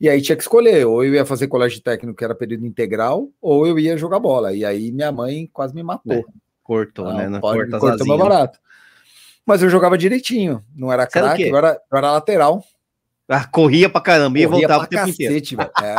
E 0.00 0.08
aí 0.08 0.20
tinha 0.20 0.36
que 0.36 0.42
escolher, 0.42 0.86
ou 0.86 1.02
eu 1.02 1.14
ia 1.14 1.24
fazer 1.24 1.48
colégio 1.48 1.80
técnico 1.80 2.16
que 2.16 2.24
era 2.24 2.34
período 2.34 2.66
integral, 2.66 3.30
ou 3.40 3.66
eu 3.66 3.78
ia 3.78 3.96
jogar 3.96 4.18
bola. 4.18 4.52
E 4.52 4.64
aí 4.64 4.92
minha 4.92 5.10
mãe 5.10 5.48
quase 5.52 5.74
me 5.74 5.82
matou. 5.82 6.24
cortou, 6.62 7.06
Não, 7.06 7.16
né? 7.16 7.28
Não 7.28 7.40
pode, 7.40 7.70
cortou 7.70 8.06
meu 8.06 8.18
barato. 8.18 8.58
Mas 9.44 9.62
eu 9.62 9.70
jogava 9.70 9.96
direitinho, 9.96 10.62
não 10.74 10.92
era 10.92 11.04
Você 11.04 11.12
craque, 11.12 11.42
eu 11.44 11.56
era, 11.56 11.80
eu 11.90 11.98
era 11.98 12.12
lateral. 12.12 12.62
Ah, 13.28 13.44
corria 13.44 13.88
pra 13.88 14.00
caramba, 14.00 14.38
ia 14.38 14.46
Corria 14.48 14.68
voltava 14.68 14.84
o 14.84 14.86
tempo 14.86 15.08
inteiro. 15.08 15.32
cacete, 15.34 15.56
velho. 15.56 15.70
É. 15.82 15.96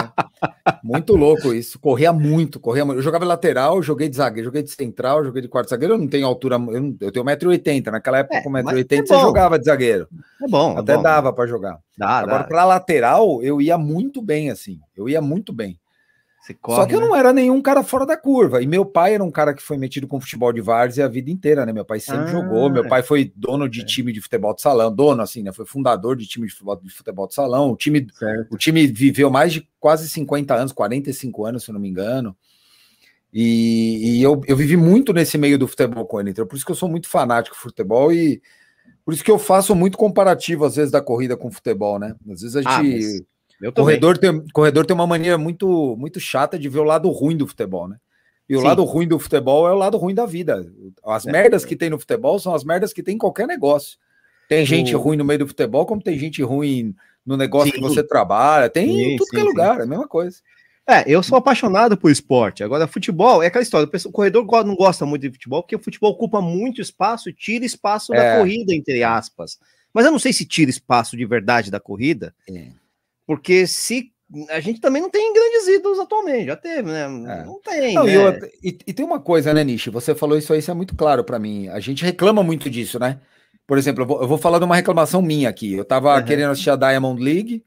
Muito 0.81 1.13
louco 1.13 1.53
isso. 1.53 1.77
Corria 1.77 2.13
muito, 2.13 2.57
corria 2.57 2.86
muito. 2.86 3.00
Eu 3.00 3.03
jogava 3.03 3.25
lateral, 3.25 3.84
joguei 3.84 4.07
de 4.07 4.15
zagueiro, 4.15 4.46
joguei 4.46 4.63
de 4.63 4.69
central, 4.72 5.25
joguei 5.25 5.41
de 5.41 5.50
quarto 5.50 5.69
zagueiro. 5.69 5.96
Eu 5.96 5.98
não 5.98 6.07
tenho 6.07 6.25
altura, 6.25 6.55
eu, 6.55 6.60
não- 6.60 6.96
eu 7.01 7.12
tenho 7.12 7.25
1,80m. 7.25 7.91
Naquela 7.91 8.19
época, 8.19 8.38
É, 8.38 8.41
com 8.41 8.50
mas 8.50 8.63
1,80m, 8.65 9.03
é 9.03 9.05
você 9.07 9.19
jogava 9.19 9.60
de 9.60 9.65
zagueiro. 9.65 10.07
É 10.41 10.48
bom. 10.48 10.77
é 10.77 10.79
Até 10.79 10.96
bom. 10.96 11.01
dava 11.03 11.34
para 11.34 11.46
jogar. 11.48 11.77
Dá, 11.98 12.10
Agora, 12.19 12.43
para 12.46 12.63
lateral, 12.63 13.43
eu 13.43 13.62
ia 13.62 13.77
muito 13.77 14.22
bem, 14.22 14.50
assim. 14.50 14.79
Eu 14.96 15.10
ia 15.10 15.22
muito 15.22 15.51
bem. 15.51 15.77
Você 16.48 16.54
Só 16.54 16.60
corre, 16.62 16.88
que 16.88 16.96
eu 16.96 17.01
né? 17.01 17.08
não 17.08 17.16
era 17.16 17.34
nenhum 17.34 17.62
cara 17.62 17.84
fora 17.84 18.06
da 18.06 18.16
curva. 18.16 18.62
E 18.62 18.68
meu 18.68 18.86
pai 18.86 19.16
era 19.16 19.24
um 19.24 19.30
cara 19.32 19.54
que 19.54 19.62
foi 19.62 19.77
metido 19.77 20.08
com 20.08 20.20
futebol 20.22 20.54
de 20.54 20.62
várzea 20.62 21.06
a 21.06 21.08
vida 21.10 21.30
inteira, 21.30 21.66
né? 21.66 21.74
Meu 21.74 21.84
pai 21.84 22.00
sempre 22.00 22.24
Ah, 22.24 22.27
jogou. 22.27 22.70
Meu 22.70 22.86
é. 22.86 22.88
pai 22.88 23.04
foi 23.04 23.32
dono 23.36 23.68
de 23.68 23.86
time 23.86 24.13
de 24.13 24.22
futebol 24.22 24.54
de 24.56 24.62
salão, 24.62 24.94
dono, 24.94 25.22
assim, 25.22 25.44
né? 25.44 25.51
Foi 25.51 25.66
fundador 25.66 26.16
de 26.16 26.25
time 26.25 26.48
de 26.48 26.54
futebol 26.54 26.75
de, 26.82 26.89
futebol 26.89 27.27
de 27.27 27.34
salão. 27.34 27.72
O 27.72 27.75
time 27.75 28.08
Certo. 28.13 28.54
o 28.54 28.58
time 28.58 28.88
viveu 28.88 29.30
mais 29.30 29.51
de 29.51 29.68
quase 29.80 30.08
50 30.10 30.56
anos, 30.56 30.72
45 30.72 31.46
anos, 31.46 31.63
se 31.63 31.70
eu 31.70 31.74
não 31.74 31.82
me 31.82 31.89
engano. 31.89 32.36
E, 33.34 34.20
e 34.20 34.24
eu, 34.24 34.42
eu 34.48 34.56
vivi 34.56 34.77
muito 34.77 35.12
nesse 35.13 35.38
meio 35.38 35.58
do 35.60 35.68
futebol 35.68 36.06
com 36.06 36.20
ele. 36.20 36.30
Então, 36.32 36.48
por 36.48 36.56
isso 36.56 36.66
que 36.66 36.72
eu 36.72 36.75
sou 36.75 36.88
muito 36.89 37.08
fanático 37.10 37.56
de 37.56 37.62
futebol 37.62 38.12
e 38.12 38.42
por 39.04 39.13
isso 39.13 39.24
que 39.24 39.32
eu 39.32 39.38
faço 39.39 39.75
muito 39.75 39.98
comparativo, 39.98 40.66
às 40.66 40.75
vezes, 40.75 40.92
da 40.92 41.01
corrida 41.01 41.36
com 41.38 41.48
o 41.50 41.51
futebol, 41.51 42.00
né? 42.00 42.16
Às 42.32 42.42
vezes 42.42 42.56
a 42.56 42.62
Ah, 42.66 42.84
gente. 42.84 42.94
mas 42.96 43.06
Eu 43.06 43.12
também. 43.12 43.27
Corredor, 43.76 44.18
tem, 44.18 44.48
corredor 44.54 44.86
tem 44.86 44.94
uma 44.96 45.08
maneira 45.08 45.38
muito, 45.38 45.96
muito 45.98 46.20
chata 46.20 46.58
de 46.60 46.70
ver 46.70 46.80
o 46.80 46.84
lado 46.84 47.10
ruim 47.10 47.36
do 47.36 47.48
futebol, 47.48 47.88
né? 47.88 47.98
E 48.50 48.56
o 48.56 48.60
Sim. 48.62 48.68
lado 48.68 48.84
ruim 48.84 49.08
do 49.08 49.20
futebol 49.20 49.68
é 49.68 49.72
o 49.72 49.76
lado 49.78 49.98
ruim 49.98 50.14
da 50.16 50.26
vida. 50.26 50.66
As 51.06 51.26
É. 51.28 51.32
merdas 51.32 51.66
que 51.66 51.76
tem 51.76 51.90
no 51.90 52.00
futebol 52.00 52.40
são 52.40 52.54
as 52.56 52.64
merdas 52.64 52.94
que 52.94 53.04
tem 53.04 53.16
em 53.16 53.18
qualquer 53.18 53.46
negócio. 53.48 53.98
Tem 54.48 54.66
gente 54.66 54.96
O- 54.96 55.00
ruim 55.00 55.18
no 55.18 55.26
meio 55.26 55.40
do 55.40 55.48
futebol, 55.48 55.86
como 55.86 56.02
tem 56.02 56.18
gente 56.18 56.42
ruim 56.42 56.96
no 57.26 57.36
negócio 57.36 57.72
Sim. 57.74 57.82
que 57.82 57.82
você 57.82 58.02
trabalha. 58.02 58.70
Tem 58.70 58.88
Sim, 58.88 59.02
em 59.02 59.16
tudo 59.18 59.28
que 59.30 59.36
é 59.36 59.40
sim, 59.40 59.46
sim. 59.46 59.50
lugar, 59.52 59.80
é 59.80 59.84
a 59.84 59.86
mesma 59.86 60.08
coisa. 60.08 60.38
É, 60.90 61.04
eu 61.06 61.22
sou 61.22 61.38
apaixonado 61.38 61.98
por 61.98 62.10
esporte. 62.10 62.64
Agora, 62.64 62.88
futebol 62.88 63.44
é 63.44 63.48
aquela 63.48 63.62
história. 63.62 63.90
O 64.06 64.12
corredor 64.14 64.46
não 64.66 64.74
gosta 64.74 65.06
muito 65.06 65.24
de 65.24 65.32
futebol, 65.34 65.62
porque 65.62 65.76
o 65.76 65.80
futebol 65.84 66.12
ocupa 66.12 66.40
muito 66.40 66.80
espaço, 66.80 67.34
tira 67.34 67.66
espaço 67.66 68.14
da 68.14 68.24
É. 68.24 68.38
corrida, 68.38 68.74
entre 68.74 69.04
aspas. 69.04 69.60
Mas 69.94 70.06
eu 70.06 70.12
não 70.14 70.20
sei 70.20 70.32
se 70.32 70.46
tira 70.46 70.70
espaço 70.72 71.18
de 71.18 71.26
verdade 71.26 71.70
da 71.70 71.82
corrida, 71.82 72.34
É. 72.50 72.68
porque 73.27 73.67
se. 73.67 74.12
A 74.50 74.60
gente 74.60 74.81
também 74.81 75.01
não 75.01 75.10
tem 75.10 75.31
grandes 75.34 75.67
ídolos 75.67 76.00
atualmente, 76.00 76.48
já 76.48 76.55
teve, 76.57 76.91
né? 76.91 77.03
É. 77.03 77.46
Não 77.46 77.62
tem. 77.62 77.93
Não, 77.93 78.03
né? 78.03 78.13
e, 78.13 78.17
outra- 78.17 78.50
e- 78.63 78.77
e 78.88 78.93
tem 78.93 79.05
uma 79.05 79.19
coisa, 79.22 79.53
né, 79.53 79.63
Nishi? 79.63 79.89
Você 79.89 80.13
falou 80.15 80.38
isso 80.38 80.51
aí, 80.51 80.60
isso 80.60 80.69
é 80.72 80.74
muito 80.74 80.96
claro 80.98 81.24
para 81.24 81.39
mim. 81.39 81.69
A 81.69 81.79
gente 81.79 82.03
reclama 82.03 82.43
muito 82.43 82.69
disso, 82.69 83.00
né? 83.00 83.22
Por 83.65 83.77
exemplo, 83.77 84.03
eu 84.03 84.07
vou, 84.07 84.22
eu 84.22 84.27
vou 84.27 84.38
falar 84.38 84.60
de 84.60 84.65
uma 84.65 84.75
reclamação 84.75 85.22
minha 85.22 85.48
aqui. 85.48 85.74
Eu 85.74 85.86
tava 85.86 86.13
Aham. 86.13 86.24
querendo 86.24 86.51
assistir 86.51 86.69
a 86.72 86.75
Diamond 86.75 87.22
League, 87.24 87.63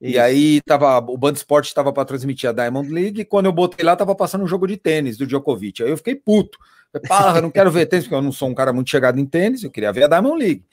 e 0.00 0.12
Isso. 0.12 0.20
aí 0.20 0.60
tava, 0.62 0.98
o 0.98 1.18
Band 1.18 1.32
Sport 1.32 1.66
estava 1.66 1.92
para 1.92 2.04
transmitir 2.06 2.48
a 2.48 2.52
Diamond 2.52 2.88
League, 2.90 3.20
e 3.20 3.24
quando 3.24 3.46
eu 3.46 3.52
botei 3.52 3.84
lá, 3.84 3.94
tava 3.94 4.14
passando 4.14 4.42
um 4.44 4.46
jogo 4.46 4.66
de 4.66 4.78
tênis 4.78 5.18
do 5.18 5.26
Djokovic. 5.26 5.82
Aí 5.82 5.90
eu 5.90 5.96
fiquei 5.98 6.14
puto. 6.14 6.58
Falei, 6.92 7.08
Porra, 7.08 7.38
eu 7.38 7.42
não 7.42 7.50
quero 7.50 7.70
ver 7.70 7.84
tênis, 7.86 8.06
porque 8.06 8.14
eu 8.14 8.22
não 8.22 8.32
sou 8.32 8.48
um 8.48 8.54
cara 8.54 8.72
muito 8.72 8.88
chegado 8.88 9.20
em 9.20 9.26
tênis, 9.26 9.62
eu 9.62 9.70
queria 9.70 9.92
ver 9.92 10.04
a 10.04 10.08
Diamond 10.08 10.38
League. 10.38 10.64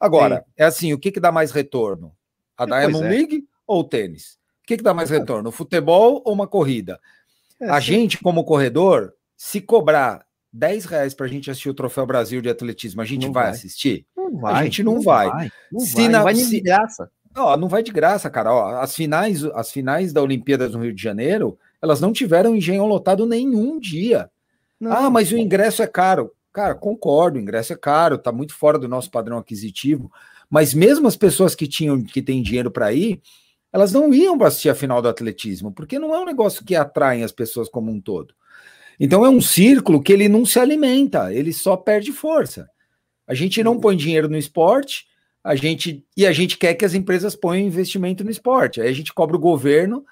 Agora, 0.00 0.44
é 0.56 0.64
assim, 0.64 0.92
o 0.92 0.98
que 0.98 1.12
que 1.12 1.20
dá 1.20 1.30
mais 1.30 1.52
retorno? 1.52 2.12
A 2.56 2.66
Diamond 2.66 3.06
é. 3.06 3.08
League 3.08 3.44
ou 3.66 3.80
o 3.80 3.84
tênis? 3.84 4.38
O 4.62 4.66
que 4.66 4.76
que 4.76 4.82
dá 4.82 4.94
mais 4.94 5.10
retorno? 5.10 5.48
O 5.48 5.52
futebol 5.52 6.22
ou 6.24 6.32
uma 6.32 6.46
corrida? 6.46 6.98
É, 7.60 7.68
A 7.68 7.80
sim. 7.80 7.86
gente, 7.88 8.18
como 8.18 8.44
corredor, 8.44 9.12
se 9.36 9.60
cobrar 9.60 10.24
10 10.52 10.84
reais 10.84 11.14
para 11.14 11.26
a 11.26 11.28
gente 11.28 11.50
assistir 11.50 11.70
o 11.70 11.74
Troféu 11.74 12.06
Brasil 12.06 12.40
de 12.40 12.48
Atletismo, 12.48 13.00
a 13.00 13.04
gente 13.04 13.26
Não 13.26 13.32
vai, 13.32 13.44
vai. 13.44 13.52
assistir? 13.52 14.06
Não 14.16 14.46
a 14.46 14.62
gente 14.64 14.82
não 14.82 15.00
vai. 15.00 15.50
Não 15.70 15.80
Se 15.80 15.94
vai, 15.94 16.08
na- 16.08 16.18
não 16.18 16.24
vai 16.24 16.34
se- 16.34 16.50
de 16.50 16.60
graça. 16.60 17.10
Ó, 17.36 17.56
não 17.56 17.68
vai 17.68 17.82
de 17.82 17.90
graça, 17.90 18.28
cara. 18.28 18.52
Ó, 18.52 18.76
as 18.80 18.94
finais, 18.94 19.42
as 19.44 19.72
finais 19.72 20.12
da 20.12 20.22
Olimpíadas 20.22 20.72
no 20.74 20.82
Rio 20.82 20.92
de 20.94 21.02
Janeiro, 21.02 21.58
elas 21.80 22.00
não 22.00 22.12
tiveram 22.12 22.54
engenho 22.54 22.84
lotado 22.86 23.24
nenhum 23.26 23.80
dia. 23.80 24.30
Não. 24.78 24.92
Ah, 24.92 25.08
mas 25.10 25.32
o 25.32 25.38
ingresso 25.38 25.82
é 25.82 25.86
caro. 25.86 26.32
Cara, 26.52 26.74
concordo, 26.74 27.38
o 27.38 27.40
ingresso 27.40 27.72
é 27.72 27.76
caro, 27.76 28.18
tá 28.18 28.30
muito 28.30 28.54
fora 28.54 28.78
do 28.78 28.86
nosso 28.86 29.10
padrão 29.10 29.38
aquisitivo. 29.38 30.12
Mas 30.50 30.74
mesmo 30.74 31.08
as 31.08 31.16
pessoas 31.16 31.54
que 31.54 31.66
tinham 31.66 32.02
que 32.02 32.20
têm 32.20 32.42
dinheiro 32.42 32.70
para 32.70 32.92
ir, 32.92 33.22
elas 33.72 33.92
não 33.92 34.12
iam 34.12 34.40
assistir 34.44 34.68
a 34.68 34.74
final 34.74 35.00
do 35.00 35.08
atletismo, 35.08 35.72
porque 35.72 35.98
não 35.98 36.14
é 36.14 36.18
um 36.18 36.26
negócio 36.26 36.64
que 36.64 36.76
atrai 36.76 37.22
as 37.22 37.32
pessoas 37.32 37.68
como 37.68 37.90
um 37.90 38.00
todo. 38.00 38.34
Então 39.00 39.24
é 39.24 39.28
um 39.28 39.40
círculo 39.40 40.02
que 40.02 40.12
ele 40.12 40.28
não 40.28 40.44
se 40.44 40.58
alimenta, 40.58 41.32
ele 41.32 41.52
só 41.52 41.76
perde 41.76 42.12
força. 42.12 42.68
A 43.26 43.34
gente 43.34 43.62
não 43.64 43.80
põe 43.80 43.96
dinheiro 43.96 44.28
no 44.28 44.36
esporte, 44.36 45.06
a 45.42 45.54
gente 45.54 46.04
e 46.16 46.26
a 46.26 46.32
gente 46.32 46.58
quer 46.58 46.74
que 46.74 46.84
as 46.84 46.94
empresas 46.94 47.34
ponham 47.34 47.66
investimento 47.66 48.22
no 48.22 48.30
esporte. 48.30 48.80
Aí 48.80 48.88
a 48.88 48.92
gente 48.92 49.12
cobra 49.12 49.36
o 49.36 49.40
governo 49.40 50.04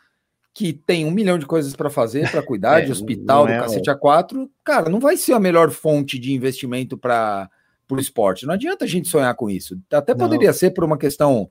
que 0.53 0.73
tem 0.73 1.05
um 1.05 1.11
milhão 1.11 1.39
de 1.39 1.47
coisas 1.47 1.77
para 1.77 1.91
fazer, 1.91 2.31
para 2.31 2.43
cuidar 2.43 2.81
é, 2.83 2.85
de 2.87 2.93
hospital, 2.93 3.47
do 3.47 3.53
é, 3.53 3.61
cacete 3.61 3.91
A4, 3.91 4.49
cara, 4.65 4.89
não 4.89 4.99
vai 4.99 5.17
ser 5.17 5.35
a 5.35 5.41
melhor 5.41 5.71
fonte 5.71 6.19
de 6.19 6.33
investimento 6.33 6.99
para 6.99 7.49
o 7.89 8.01
esporte. 8.01 8.47
Não 8.47 8.55
adianta 8.55 8.85
a 8.85 8.89
gente 8.89 9.09
sonhar 9.09 9.35
com 9.35 9.49
isso. 9.49 9.79
Até 9.93 10.15
poderia 10.15 10.49
não. 10.49 10.55
ser 10.55 10.71
por 10.71 10.83
uma 10.83 10.99
questão 10.99 11.51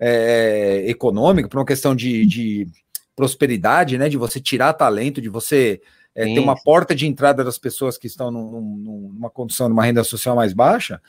é, 0.00 0.84
econômica, 0.86 1.48
por 1.48 1.58
uma 1.58 1.66
questão 1.66 1.94
de, 1.94 2.24
de, 2.24 2.66
prosperidade, 3.14 3.98
né? 3.98 4.08
De 4.08 4.16
você 4.16 4.40
tirar 4.40 4.72
talento, 4.72 5.20
de 5.20 5.28
você 5.28 5.80
é, 6.14 6.24
ter 6.24 6.40
uma 6.40 6.56
porta 6.56 6.94
de 6.94 7.06
entrada 7.06 7.44
das 7.44 7.58
pessoas 7.58 7.98
que 7.98 8.06
estão 8.06 8.30
num, 8.30 9.12
numa 9.12 9.28
condição 9.28 9.66
de 9.66 9.74
uma 9.74 9.84
renda 9.84 10.02
social 10.02 10.34
mais 10.34 10.54
baixa. 10.54 11.00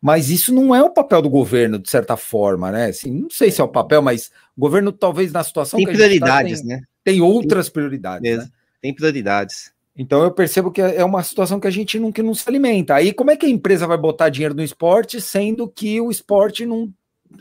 Mas 0.00 0.28
isso 0.28 0.52
não 0.54 0.74
é 0.74 0.82
o 0.82 0.90
papel 0.90 1.22
do 1.22 1.30
governo, 1.30 1.78
de 1.78 1.88
certa 1.88 2.16
forma, 2.16 2.70
né? 2.70 2.86
Assim, 2.86 3.10
não 3.10 3.30
sei 3.30 3.50
se 3.50 3.60
é 3.62 3.64
o 3.64 3.68
papel, 3.68 4.02
mas 4.02 4.30
o 4.54 4.60
governo, 4.60 4.92
talvez, 4.92 5.32
na 5.32 5.42
situação 5.42 5.78
tem 5.78 5.86
que 5.86 5.94
prioridades, 5.94 6.60
tá, 6.60 6.66
tem, 6.66 6.76
né? 6.76 6.82
Tem 7.02 7.20
outras 7.22 7.70
prioridades. 7.70 8.38
Né? 8.38 8.48
Tem 8.82 8.94
prioridades. 8.94 9.72
Então 9.96 10.22
eu 10.22 10.30
percebo 10.30 10.70
que 10.70 10.82
é 10.82 11.02
uma 11.02 11.22
situação 11.22 11.58
que 11.58 11.66
a 11.66 11.70
gente 11.70 11.98
não, 11.98 12.12
que 12.12 12.22
não 12.22 12.34
se 12.34 12.46
alimenta. 12.46 12.94
Aí 12.94 13.14
como 13.14 13.30
é 13.30 13.36
que 13.36 13.46
a 13.46 13.48
empresa 13.48 13.86
vai 13.86 13.96
botar 13.96 14.28
dinheiro 14.28 14.54
no 14.54 14.62
esporte, 14.62 15.20
sendo 15.22 15.66
que 15.66 15.98
o 16.00 16.10
esporte 16.10 16.66
não, 16.66 16.92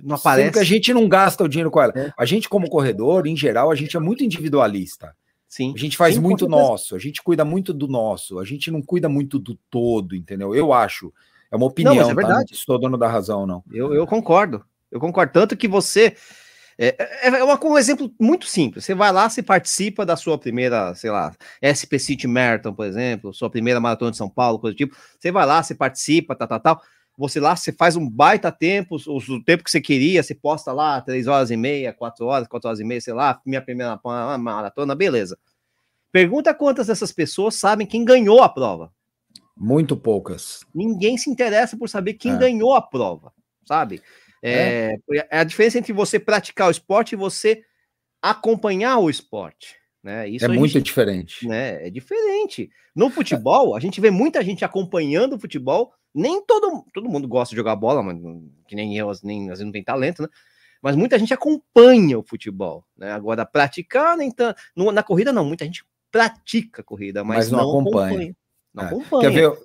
não 0.03 0.15
aparece? 0.15 0.45
Sendo 0.45 0.53
que 0.53 0.59
a 0.59 0.63
gente 0.63 0.93
não 0.93 1.07
gasta 1.07 1.43
o 1.43 1.47
dinheiro 1.47 1.71
com 1.71 1.81
ela. 1.81 1.93
É. 1.95 2.11
A 2.17 2.25
gente, 2.25 2.49
como 2.49 2.69
corredor, 2.69 3.27
em 3.27 3.35
geral, 3.35 3.71
a 3.71 3.75
gente 3.75 3.95
é 3.95 3.99
muito 3.99 4.23
individualista. 4.23 5.15
Sim. 5.47 5.73
A 5.73 5.77
gente 5.77 5.95
faz 5.95 6.15
Sim, 6.15 6.21
muito 6.21 6.49
nosso, 6.49 6.95
a 6.95 6.99
gente 6.99 7.23
cuida 7.23 7.45
muito 7.45 7.73
do 7.73 7.87
nosso, 7.87 8.39
a 8.39 8.43
gente 8.43 8.69
não 8.69 8.81
cuida 8.81 9.07
muito 9.07 9.39
do 9.39 9.55
todo, 9.69 10.15
entendeu? 10.15 10.53
Eu 10.53 10.73
acho. 10.73 11.13
É 11.51 11.55
uma 11.55 11.67
opinião, 11.67 11.95
não, 11.95 12.01
é 12.01 12.07
tá? 12.07 12.13
verdade. 12.13 12.49
Tá? 12.49 12.55
Estou 12.55 12.77
dono 12.77 12.97
da 12.97 13.07
razão, 13.07 13.45
não. 13.45 13.63
Eu, 13.71 13.93
eu 13.93 14.05
concordo. 14.05 14.65
Eu 14.91 14.99
concordo. 14.99 15.31
Tanto 15.31 15.55
que 15.55 15.67
você. 15.67 16.15
É, 16.77 16.95
é, 17.21 17.27
é 17.39 17.43
uma, 17.43 17.57
um 17.63 17.77
exemplo 17.77 18.11
muito 18.19 18.45
simples. 18.47 18.83
Você 18.83 18.93
vai 18.93 19.11
lá, 19.13 19.29
você 19.29 19.41
participa 19.41 20.05
da 20.05 20.17
sua 20.17 20.37
primeira, 20.37 20.93
sei 20.95 21.09
lá, 21.09 21.33
SP 21.63 21.97
City 21.99 22.27
Marathon, 22.27 22.73
por 22.73 22.85
exemplo, 22.85 23.33
sua 23.33 23.49
primeira 23.49 23.79
maratona 23.79 24.11
de 24.11 24.17
São 24.17 24.29
Paulo, 24.29 24.59
coisa 24.59 24.75
do 24.75 24.77
tipo. 24.77 24.95
Você 25.17 25.31
vai 25.31 25.45
lá, 25.45 25.63
você 25.63 25.73
participa, 25.73 26.35
tal, 26.35 26.47
tal, 26.49 26.59
tal. 26.59 26.81
Você 27.17 27.39
lá, 27.39 27.55
você 27.55 27.71
faz 27.71 27.95
um 27.95 28.09
baita 28.09 28.51
tempo, 28.51 28.97
o, 29.07 29.43
tempo 29.43 29.63
que 29.63 29.71
você 29.71 29.79
queria, 29.79 30.21
você 30.21 30.35
posta 30.35 30.73
lá, 30.73 30.99
três 30.99 31.27
horas 31.27 31.49
e 31.49 31.55
meia, 31.55 31.93
quatro 31.93 32.25
horas, 32.25 32.47
quatro 32.47 32.67
horas 32.67 32.79
e 32.79 32.83
meia, 32.83 32.99
sei 32.99 33.13
lá, 33.13 33.41
minha 33.45 33.61
primeira 33.61 33.99
maratona, 34.37 34.93
beleza. 34.93 35.37
Pergunta 36.11 36.53
quantas 36.53 36.87
dessas 36.87 37.11
pessoas 37.11 37.55
sabem 37.55 37.87
quem 37.87 38.03
ganhou 38.03 38.41
a 38.41 38.49
prova. 38.49 38.91
Muito 39.55 39.95
poucas. 39.95 40.65
Ninguém 40.73 41.17
se 41.17 41.29
interessa 41.29 41.77
por 41.77 41.87
saber 41.87 42.15
quem 42.15 42.33
é. 42.33 42.37
ganhou 42.37 42.73
a 42.73 42.81
prova, 42.81 43.31
sabe? 43.65 44.01
É, 44.41 44.97
é. 45.09 45.27
é, 45.31 45.39
a 45.39 45.43
diferença 45.43 45.79
entre 45.79 45.93
você 45.93 46.19
praticar 46.19 46.67
o 46.67 46.71
esporte 46.71 47.13
e 47.13 47.17
você 47.17 47.63
acompanhar 48.21 48.97
o 48.99 49.09
esporte. 49.09 49.75
Né? 50.05 50.29
Isso 50.29 50.45
é 50.45 50.47
muito 50.47 50.73
gente, 50.73 50.85
diferente. 50.85 51.47
Né? 51.47 51.87
É 51.87 51.89
diferente. 51.89 52.69
No 52.95 53.09
futebol, 53.09 53.75
a 53.75 53.79
gente 53.79 53.99
vê 53.99 54.11
muita 54.11 54.43
gente 54.43 54.63
acompanhando 54.63 55.33
o 55.33 55.39
futebol. 55.39 55.91
Nem 56.13 56.45
todo, 56.45 56.85
todo 56.93 57.09
mundo 57.09 57.27
gosta 57.27 57.53
de 57.53 57.57
jogar 57.57 57.75
bola, 57.75 58.03
mas, 58.03 58.15
que 58.67 58.75
nem 58.75 58.95
eu, 58.95 59.11
nem, 59.23 59.45
às 59.45 59.57
vezes 59.57 59.65
não 59.65 59.71
tem 59.71 59.83
talento, 59.83 60.21
né? 60.21 60.27
Mas 60.79 60.95
muita 60.95 61.17
gente 61.17 61.33
acompanha 61.33 62.19
o 62.19 62.23
futebol. 62.23 62.85
Né? 62.95 63.11
Agora, 63.11 63.47
praticar, 63.47 64.15
nem 64.15 64.29
tanto. 64.29 64.61
Na 64.75 65.01
corrida, 65.01 65.33
não. 65.33 65.43
Muita 65.43 65.65
gente 65.65 65.83
pratica 66.11 66.83
corrida, 66.83 67.23
mas, 67.23 67.49
mas 67.49 67.51
não, 67.51 67.59
não, 67.59 67.69
acompanha. 67.69 68.05
acompanha. 68.05 68.35
Não 68.75 68.83
é. 68.83 68.85
acompanha. 68.85 69.31
Quer 69.31 69.33
ver, 69.33 69.59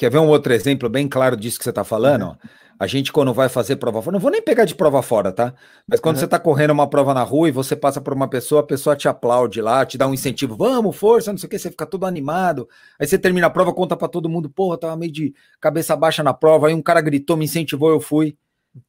quer 0.00 0.10
ver 0.10 0.18
um 0.18 0.28
outro 0.28 0.50
exemplo 0.54 0.88
bem 0.88 1.06
claro 1.06 1.36
disso 1.36 1.58
que 1.58 1.64
você 1.64 1.68
está 1.68 1.84
falando? 1.84 2.28
Uhum. 2.28 2.36
A 2.78 2.86
gente, 2.86 3.12
quando 3.12 3.34
vai 3.34 3.50
fazer 3.50 3.76
prova 3.76 4.00
fora, 4.00 4.14
não 4.14 4.20
vou 4.20 4.30
nem 4.30 4.40
pegar 4.40 4.64
de 4.64 4.74
prova 4.74 5.02
fora, 5.02 5.30
tá? 5.30 5.52
Mas 5.86 6.00
quando 6.00 6.16
uhum. 6.16 6.20
você 6.20 6.24
está 6.24 6.38
correndo 6.38 6.70
uma 6.70 6.88
prova 6.88 7.12
na 7.12 7.22
rua 7.22 7.50
e 7.50 7.52
você 7.52 7.76
passa 7.76 8.00
por 8.00 8.14
uma 8.14 8.26
pessoa, 8.26 8.62
a 8.62 8.64
pessoa 8.64 8.96
te 8.96 9.06
aplaude 9.06 9.60
lá, 9.60 9.84
te 9.84 9.98
dá 9.98 10.08
um 10.08 10.14
incentivo, 10.14 10.56
vamos, 10.56 10.96
força, 10.96 11.30
não 11.30 11.36
sei 11.38 11.46
o 11.46 11.50
que, 11.50 11.58
você 11.58 11.70
fica 11.70 11.84
todo 11.84 12.06
animado. 12.06 12.66
Aí 12.98 13.06
você 13.06 13.18
termina 13.18 13.48
a 13.48 13.50
prova, 13.50 13.74
conta 13.74 13.94
para 13.94 14.08
todo 14.08 14.26
mundo, 14.26 14.48
porra, 14.48 14.78
tava 14.78 14.96
meio 14.96 15.12
de 15.12 15.34
cabeça 15.60 15.94
baixa 15.94 16.22
na 16.22 16.32
prova, 16.32 16.68
aí 16.68 16.74
um 16.74 16.80
cara 16.80 17.02
gritou, 17.02 17.36
me 17.36 17.44
incentivou, 17.44 17.90
eu 17.90 18.00
fui. 18.00 18.38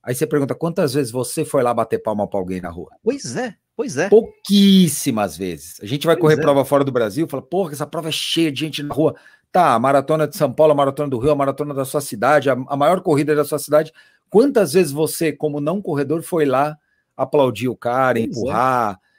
Aí 0.01 0.15
você 0.15 0.25
pergunta, 0.25 0.55
quantas 0.55 0.93
vezes 0.93 1.11
você 1.11 1.43
foi 1.43 1.61
lá 1.61 1.73
bater 1.73 2.01
palma 2.01 2.25
para 2.25 2.39
alguém 2.39 2.61
na 2.61 2.69
rua? 2.69 2.91
Pois 3.03 3.35
é, 3.35 3.55
pois 3.75 3.97
é. 3.97 4.07
Pouquíssimas 4.07 5.35
vezes. 5.35 5.81
A 5.81 5.85
gente 5.85 6.07
vai 6.07 6.15
pois 6.15 6.21
correr 6.21 6.39
é. 6.39 6.41
prova 6.41 6.63
fora 6.63 6.85
do 6.85 6.93
Brasil, 6.93 7.27
fala, 7.27 7.43
porra, 7.43 7.73
essa 7.73 7.85
prova 7.85 8.07
é 8.07 8.13
cheia 8.13 8.49
de 8.49 8.61
gente 8.61 8.81
na 8.81 8.93
rua. 8.93 9.17
Tá, 9.51 9.73
a 9.73 9.79
maratona 9.79 10.27
de 10.27 10.37
São 10.37 10.51
Paulo, 10.51 10.71
a 10.71 10.75
maratona 10.75 11.09
do 11.09 11.19
Rio, 11.19 11.31
a 11.31 11.35
maratona 11.35 11.73
da 11.73 11.83
sua 11.83 11.99
cidade, 11.99 12.49
a, 12.49 12.53
a 12.53 12.77
maior 12.77 13.01
corrida 13.01 13.35
da 13.35 13.43
sua 13.43 13.59
cidade. 13.59 13.91
Quantas 14.29 14.73
vezes 14.73 14.93
você, 14.93 15.33
como 15.33 15.59
não 15.59 15.81
corredor, 15.81 16.23
foi 16.23 16.45
lá 16.45 16.77
aplaudir 17.17 17.67
o 17.67 17.75
cara, 17.75 18.13
pois 18.13 18.25
é. 18.25 18.27
empurrar? 18.27 18.93
É. 18.93 19.11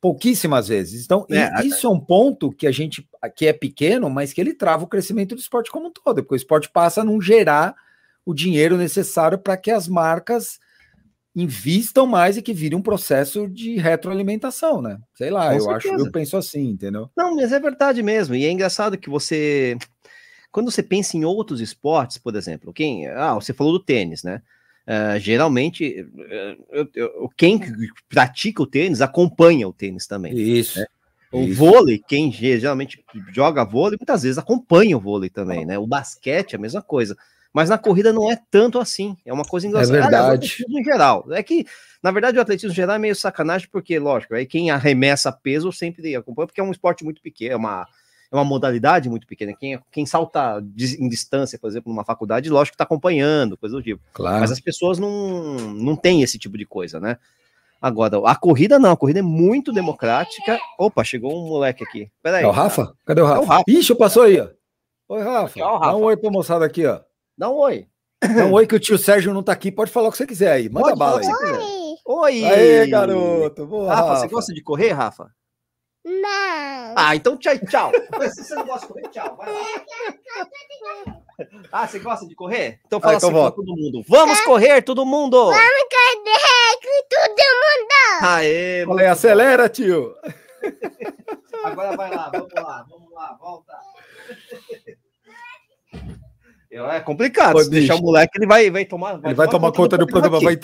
Pouquíssimas 0.00 0.68
vezes. 0.68 1.04
Então, 1.04 1.26
é, 1.30 1.64
isso 1.66 1.86
é 1.86 1.90
um 1.90 1.98
ponto 1.98 2.52
que 2.52 2.66
a 2.66 2.72
gente 2.72 3.08
que 3.34 3.46
é 3.46 3.52
pequeno, 3.52 4.08
mas 4.08 4.32
que 4.32 4.40
ele 4.40 4.54
trava 4.54 4.84
o 4.84 4.88
crescimento 4.88 5.34
do 5.34 5.40
esporte 5.40 5.70
como 5.70 5.88
um 5.88 5.92
todo, 5.92 6.22
porque 6.22 6.34
o 6.34 6.36
esporte 6.36 6.68
passa 6.68 7.00
a 7.00 7.04
não 7.04 7.20
gerar 7.20 7.74
o 8.24 8.32
dinheiro 8.32 8.76
necessário 8.76 9.38
para 9.38 9.56
que 9.56 9.70
as 9.70 9.88
marcas 9.88 10.60
invistam 11.42 12.06
mais 12.06 12.36
e 12.36 12.42
que 12.42 12.52
vire 12.52 12.74
um 12.74 12.82
processo 12.82 13.48
de 13.48 13.76
retroalimentação, 13.76 14.82
né? 14.82 14.98
Sei 15.14 15.30
lá, 15.30 15.48
Com 15.48 15.54
eu 15.54 15.60
certeza. 15.60 15.94
acho, 15.94 16.06
eu 16.06 16.12
penso 16.12 16.36
assim, 16.36 16.70
entendeu? 16.70 17.08
Não, 17.16 17.36
mas 17.36 17.52
é 17.52 17.60
verdade 17.60 18.02
mesmo. 18.02 18.34
E 18.34 18.44
é 18.44 18.50
engraçado 18.50 18.98
que 18.98 19.08
você 19.08 19.76
quando 20.50 20.70
você 20.70 20.82
pensa 20.82 21.16
em 21.16 21.24
outros 21.24 21.60
esportes, 21.60 22.18
por 22.18 22.34
exemplo, 22.34 22.72
quem, 22.72 23.06
ah, 23.06 23.34
você 23.34 23.52
falou 23.52 23.72
do 23.72 23.84
tênis, 23.84 24.22
né? 24.22 24.42
Uh, 24.86 25.18
geralmente, 25.20 26.00
uh, 26.02 27.28
quem 27.36 27.60
pratica 28.08 28.62
o 28.62 28.66
tênis 28.66 29.02
acompanha 29.02 29.68
o 29.68 29.72
tênis 29.72 30.06
também. 30.06 30.34
Isso. 30.34 30.78
Né? 30.78 30.86
O 31.30 31.42
Isso. 31.42 31.54
vôlei, 31.56 32.02
quem 32.08 32.32
geralmente 32.32 33.04
joga 33.30 33.64
vôlei, 33.64 33.98
muitas 34.00 34.22
vezes 34.22 34.38
acompanha 34.38 34.96
o 34.96 35.00
vôlei 35.00 35.28
também, 35.28 35.66
né? 35.66 35.78
O 35.78 35.86
basquete, 35.86 36.56
a 36.56 36.58
mesma 36.58 36.80
coisa. 36.80 37.14
Mas 37.52 37.70
na 37.70 37.78
corrida 37.78 38.12
não 38.12 38.30
é 38.30 38.38
tanto 38.50 38.78
assim. 38.78 39.16
É 39.24 39.32
uma 39.32 39.44
coisa 39.44 39.66
engraçada. 39.66 39.98
É 39.98 40.00
verdade. 40.02 40.64
Aliás, 40.68 40.84
geral. 40.84 41.26
É 41.30 41.42
que, 41.42 41.66
na 42.02 42.10
verdade, 42.10 42.38
o 42.38 42.40
atletismo 42.40 42.74
geral 42.74 42.96
é 42.96 42.98
meio 42.98 43.16
sacanagem, 43.16 43.68
porque, 43.70 43.98
lógico, 43.98 44.34
aí 44.34 44.46
quem 44.46 44.70
arremessa 44.70 45.32
peso 45.32 45.72
sempre 45.72 46.14
acompanha, 46.14 46.46
porque 46.46 46.60
é 46.60 46.64
um 46.64 46.70
esporte 46.70 47.04
muito 47.04 47.22
pequeno, 47.22 47.54
é 47.54 47.56
uma, 47.56 47.86
é 48.30 48.36
uma 48.36 48.44
modalidade 48.44 49.08
muito 49.08 49.26
pequena. 49.26 49.54
Quem, 49.58 49.80
quem 49.90 50.04
salta 50.04 50.62
em 50.98 51.08
distância, 51.08 51.58
por 51.58 51.68
exemplo, 51.68 51.90
numa 51.90 52.04
faculdade, 52.04 52.50
lógico 52.50 52.72
que 52.72 52.74
está 52.76 52.84
acompanhando, 52.84 53.56
coisa 53.56 53.74
do 53.76 53.82
tipo. 53.82 54.02
Claro. 54.12 54.40
Mas 54.40 54.52
as 54.52 54.60
pessoas 54.60 54.98
não, 54.98 55.56
não 55.74 55.96
têm 55.96 56.22
esse 56.22 56.38
tipo 56.38 56.58
de 56.58 56.66
coisa, 56.66 57.00
né? 57.00 57.16
Agora, 57.80 58.20
a 58.28 58.34
corrida 58.34 58.78
não, 58.78 58.90
a 58.90 58.96
corrida 58.96 59.20
é 59.20 59.22
muito 59.22 59.72
democrática. 59.72 60.58
Opa, 60.78 61.02
chegou 61.04 61.32
um 61.32 61.48
moleque 61.48 61.84
aqui. 61.84 62.10
Peraí. 62.22 62.44
É 62.44 62.46
o 62.46 62.50
Rafa? 62.50 62.92
Cadê 63.06 63.22
o 63.22 63.24
Rafa? 63.24 63.40
É 63.40 63.42
o 63.42 63.46
Rafa. 63.46 63.64
Ixi, 63.68 63.94
passou 63.94 64.24
aí, 64.24 64.40
ó. 64.40 64.48
Oi, 65.08 65.22
Rafa. 65.22 65.60
Ó, 65.62 65.78
Rafa. 65.78 65.92
Dá 65.92 65.96
um 65.96 66.02
oi 66.02 66.16
pra 66.16 66.30
moçada 66.30 66.64
aqui, 66.64 66.84
ó. 66.84 67.00
Dá 67.38 67.48
um 67.48 67.54
oi. 67.54 67.86
Dá 68.20 68.46
um 68.46 68.52
oi 68.54 68.66
que 68.66 68.74
o 68.74 68.80
tio 68.80 68.98
Sérgio 68.98 69.32
não 69.32 69.44
tá 69.44 69.52
aqui, 69.52 69.70
pode 69.70 69.92
falar 69.92 70.08
o 70.08 70.10
que 70.10 70.18
você 70.18 70.26
quiser 70.26 70.50
aí. 70.50 70.68
Manda 70.68 70.88
pode 70.88 70.98
bala 70.98 71.20
aí. 71.20 71.26
Oi. 72.04 72.42
oi. 72.42 72.44
Aê, 72.44 72.86
garoto. 72.88 73.64
Boa, 73.64 73.94
Rafa, 73.94 74.08
Rafa, 74.08 74.20
você 74.20 74.28
gosta 74.28 74.52
de 74.52 74.60
correr, 74.60 74.90
Rafa? 74.90 75.30
Não. 76.04 76.94
Ah, 76.96 77.14
então 77.14 77.36
tchau, 77.36 77.56
tchau. 77.58 77.92
Se 78.34 78.42
você 78.42 78.54
não 78.56 78.66
gosta 78.66 78.88
de 78.88 78.92
correr, 78.92 79.08
tchau. 79.10 79.36
Vai 79.36 79.52
lá. 79.52 79.60
Ah, 81.70 81.86
você 81.86 82.00
gosta 82.00 82.26
de 82.26 82.34
correr? 82.34 82.80
Então 82.84 82.98
fala 82.98 83.14
ah, 83.14 83.16
então 83.16 83.28
assim 83.28 83.40
pra 83.40 83.50
todo 83.52 83.76
mundo. 83.76 84.04
Vamos 84.08 84.40
correr, 84.40 84.82
todo 84.82 85.06
mundo! 85.06 85.44
Vamos 85.46 85.60
correr 85.60 86.76
com 86.82 87.08
todo 87.08 87.36
mundo! 87.38 88.26
Aê, 88.26 88.84
Falei, 88.84 89.06
acelera, 89.06 89.68
tio! 89.68 90.12
Agora 91.62 91.96
vai 91.96 92.10
lá, 92.10 92.30
vamos 92.30 92.52
lá, 92.52 92.86
vamos 92.88 93.12
lá, 93.12 93.38
volta. 93.40 93.74
É 96.70 97.00
complicado. 97.00 97.52
Pô, 97.52 97.62
se 97.62 97.70
deixar 97.70 97.96
o 97.96 98.02
moleque, 98.02 98.38
ele 98.38 98.46
vai, 98.46 98.70
vai 98.70 98.84
tomar. 98.84 99.16
Vai 99.16 99.30
ele 99.30 99.34
vai 99.36 99.48
tomar, 99.48 99.72
conta, 99.72 99.96
do, 99.96 100.04
do 100.04 100.10
programa, 100.10 100.40
vai 100.40 100.58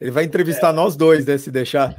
ele 0.00 0.10
vai 0.10 0.24
entrevistar 0.24 0.70
é. 0.70 0.72
nós 0.72 0.96
dois, 0.96 1.24
né? 1.24 1.38
Se 1.38 1.50
deixar. 1.50 1.94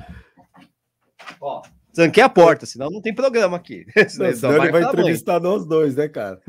Ó, 1.41 1.62
tranquei 1.93 2.24
a 2.24 2.30
porta, 2.30 2.65
senão 2.65 2.89
não 2.89 3.02
tem 3.02 3.13
programa 3.13 3.58
aqui. 3.58 3.86
Senão, 4.08 4.34
senão 4.36 4.63
ele 4.63 4.72
vai 4.72 4.84
entrevistar 4.84 5.39
nós 5.39 5.65
dois, 5.65 5.96
né, 5.96 6.08
cara? 6.08 6.39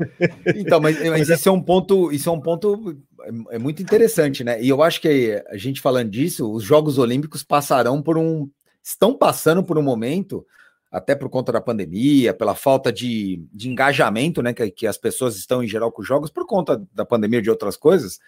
Então, 0.55 0.79
mas, 0.79 1.01
mas 1.09 1.27
isso 1.27 1.49
é 1.49 1.51
um 1.51 1.61
ponto, 1.61 2.11
isso 2.11 2.29
é 2.29 2.31
um 2.31 2.39
ponto 2.39 2.95
é, 3.23 3.55
é 3.55 3.59
muito 3.59 3.81
interessante, 3.81 4.43
né? 4.43 4.61
E 4.61 4.69
eu 4.69 4.83
acho 4.83 5.01
que 5.01 5.43
a 5.47 5.57
gente 5.57 5.81
falando 5.81 6.11
disso, 6.11 6.51
os 6.51 6.63
Jogos 6.63 6.97
Olímpicos 6.97 7.43
passarão 7.43 8.01
por 8.01 8.17
um. 8.17 8.47
estão 8.83 9.15
passando 9.15 9.63
por 9.63 9.77
um 9.77 9.83
momento, 9.83 10.45
até 10.91 11.13
por 11.15 11.29
conta 11.29 11.51
da 11.51 11.61
pandemia, 11.61 12.33
pela 12.33 12.55
falta 12.55 12.91
de, 12.91 13.43
de 13.53 13.69
engajamento, 13.69 14.41
né? 14.41 14.53
Que, 14.53 14.71
que 14.71 14.87
as 14.87 14.97
pessoas 14.97 15.35
estão 15.35 15.63
em 15.63 15.67
geral 15.67 15.91
com 15.91 16.01
os 16.01 16.07
jogos, 16.07 16.29
por 16.31 16.45
conta 16.45 16.81
da 16.93 17.05
pandemia 17.05 17.39
e 17.39 17.43
de 17.43 17.49
outras 17.49 17.77
coisas. 17.77 18.19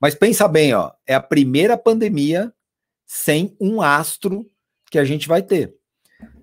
Mas 0.00 0.14
pensa 0.14 0.46
bem, 0.48 0.74
ó, 0.74 0.92
é 1.06 1.14
a 1.14 1.20
primeira 1.20 1.76
pandemia 1.76 2.52
sem 3.06 3.56
um 3.60 3.80
astro 3.80 4.48
que 4.90 4.98
a 4.98 5.04
gente 5.04 5.28
vai 5.28 5.42
ter. 5.42 5.74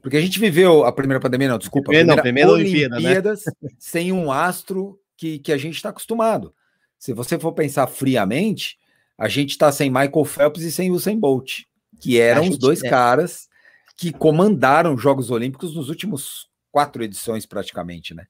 Porque 0.02 0.18
a 0.18 0.22
gente 0.22 0.40
viveu 0.40 0.84
a 0.84 0.92
primeira 0.92 1.20
pandemia, 1.20 1.48
não, 1.48 1.58
desculpa, 1.58 1.92
não, 1.92 2.00
a 2.00 2.04
primeira 2.04 2.22
primeira 2.22 2.52
Olimpíada, 2.52 2.90
né? 2.96 3.02
Olimpíadas 3.02 3.44
sem 3.80 4.12
um 4.12 4.32
astro 4.32 5.00
que, 5.18 5.40
que 5.40 5.52
a 5.52 5.58
gente 5.58 5.76
está 5.76 5.90
acostumado. 5.90 6.54
Se 7.00 7.14
você 7.14 7.40
for 7.40 7.54
pensar 7.54 7.88
friamente, 7.88 8.78
a 9.18 9.28
gente 9.28 9.52
está 9.52 9.72
sem 9.72 9.90
Michael 9.90 10.26
Phelps 10.26 10.62
e 10.64 10.72
sem 10.72 10.92
Usain 10.92 11.18
Bolt, 11.20 11.62
que 12.00 12.20
eram 12.20 12.42
A 12.42 12.44
os 12.44 12.50
gente- 12.52 12.60
dois 12.60 12.84
é. 12.84 12.90
caras 12.90 13.48
que 13.96 14.12
comandaram 14.12 14.94
os 14.94 15.02
Jogos 15.02 15.30
Olímpicos 15.30 15.76
nos 15.76 15.90
últimos 15.90 16.48
quatro 16.72 17.04
edições, 17.04 17.46
praticamente, 17.46 18.14
né? 18.14 18.26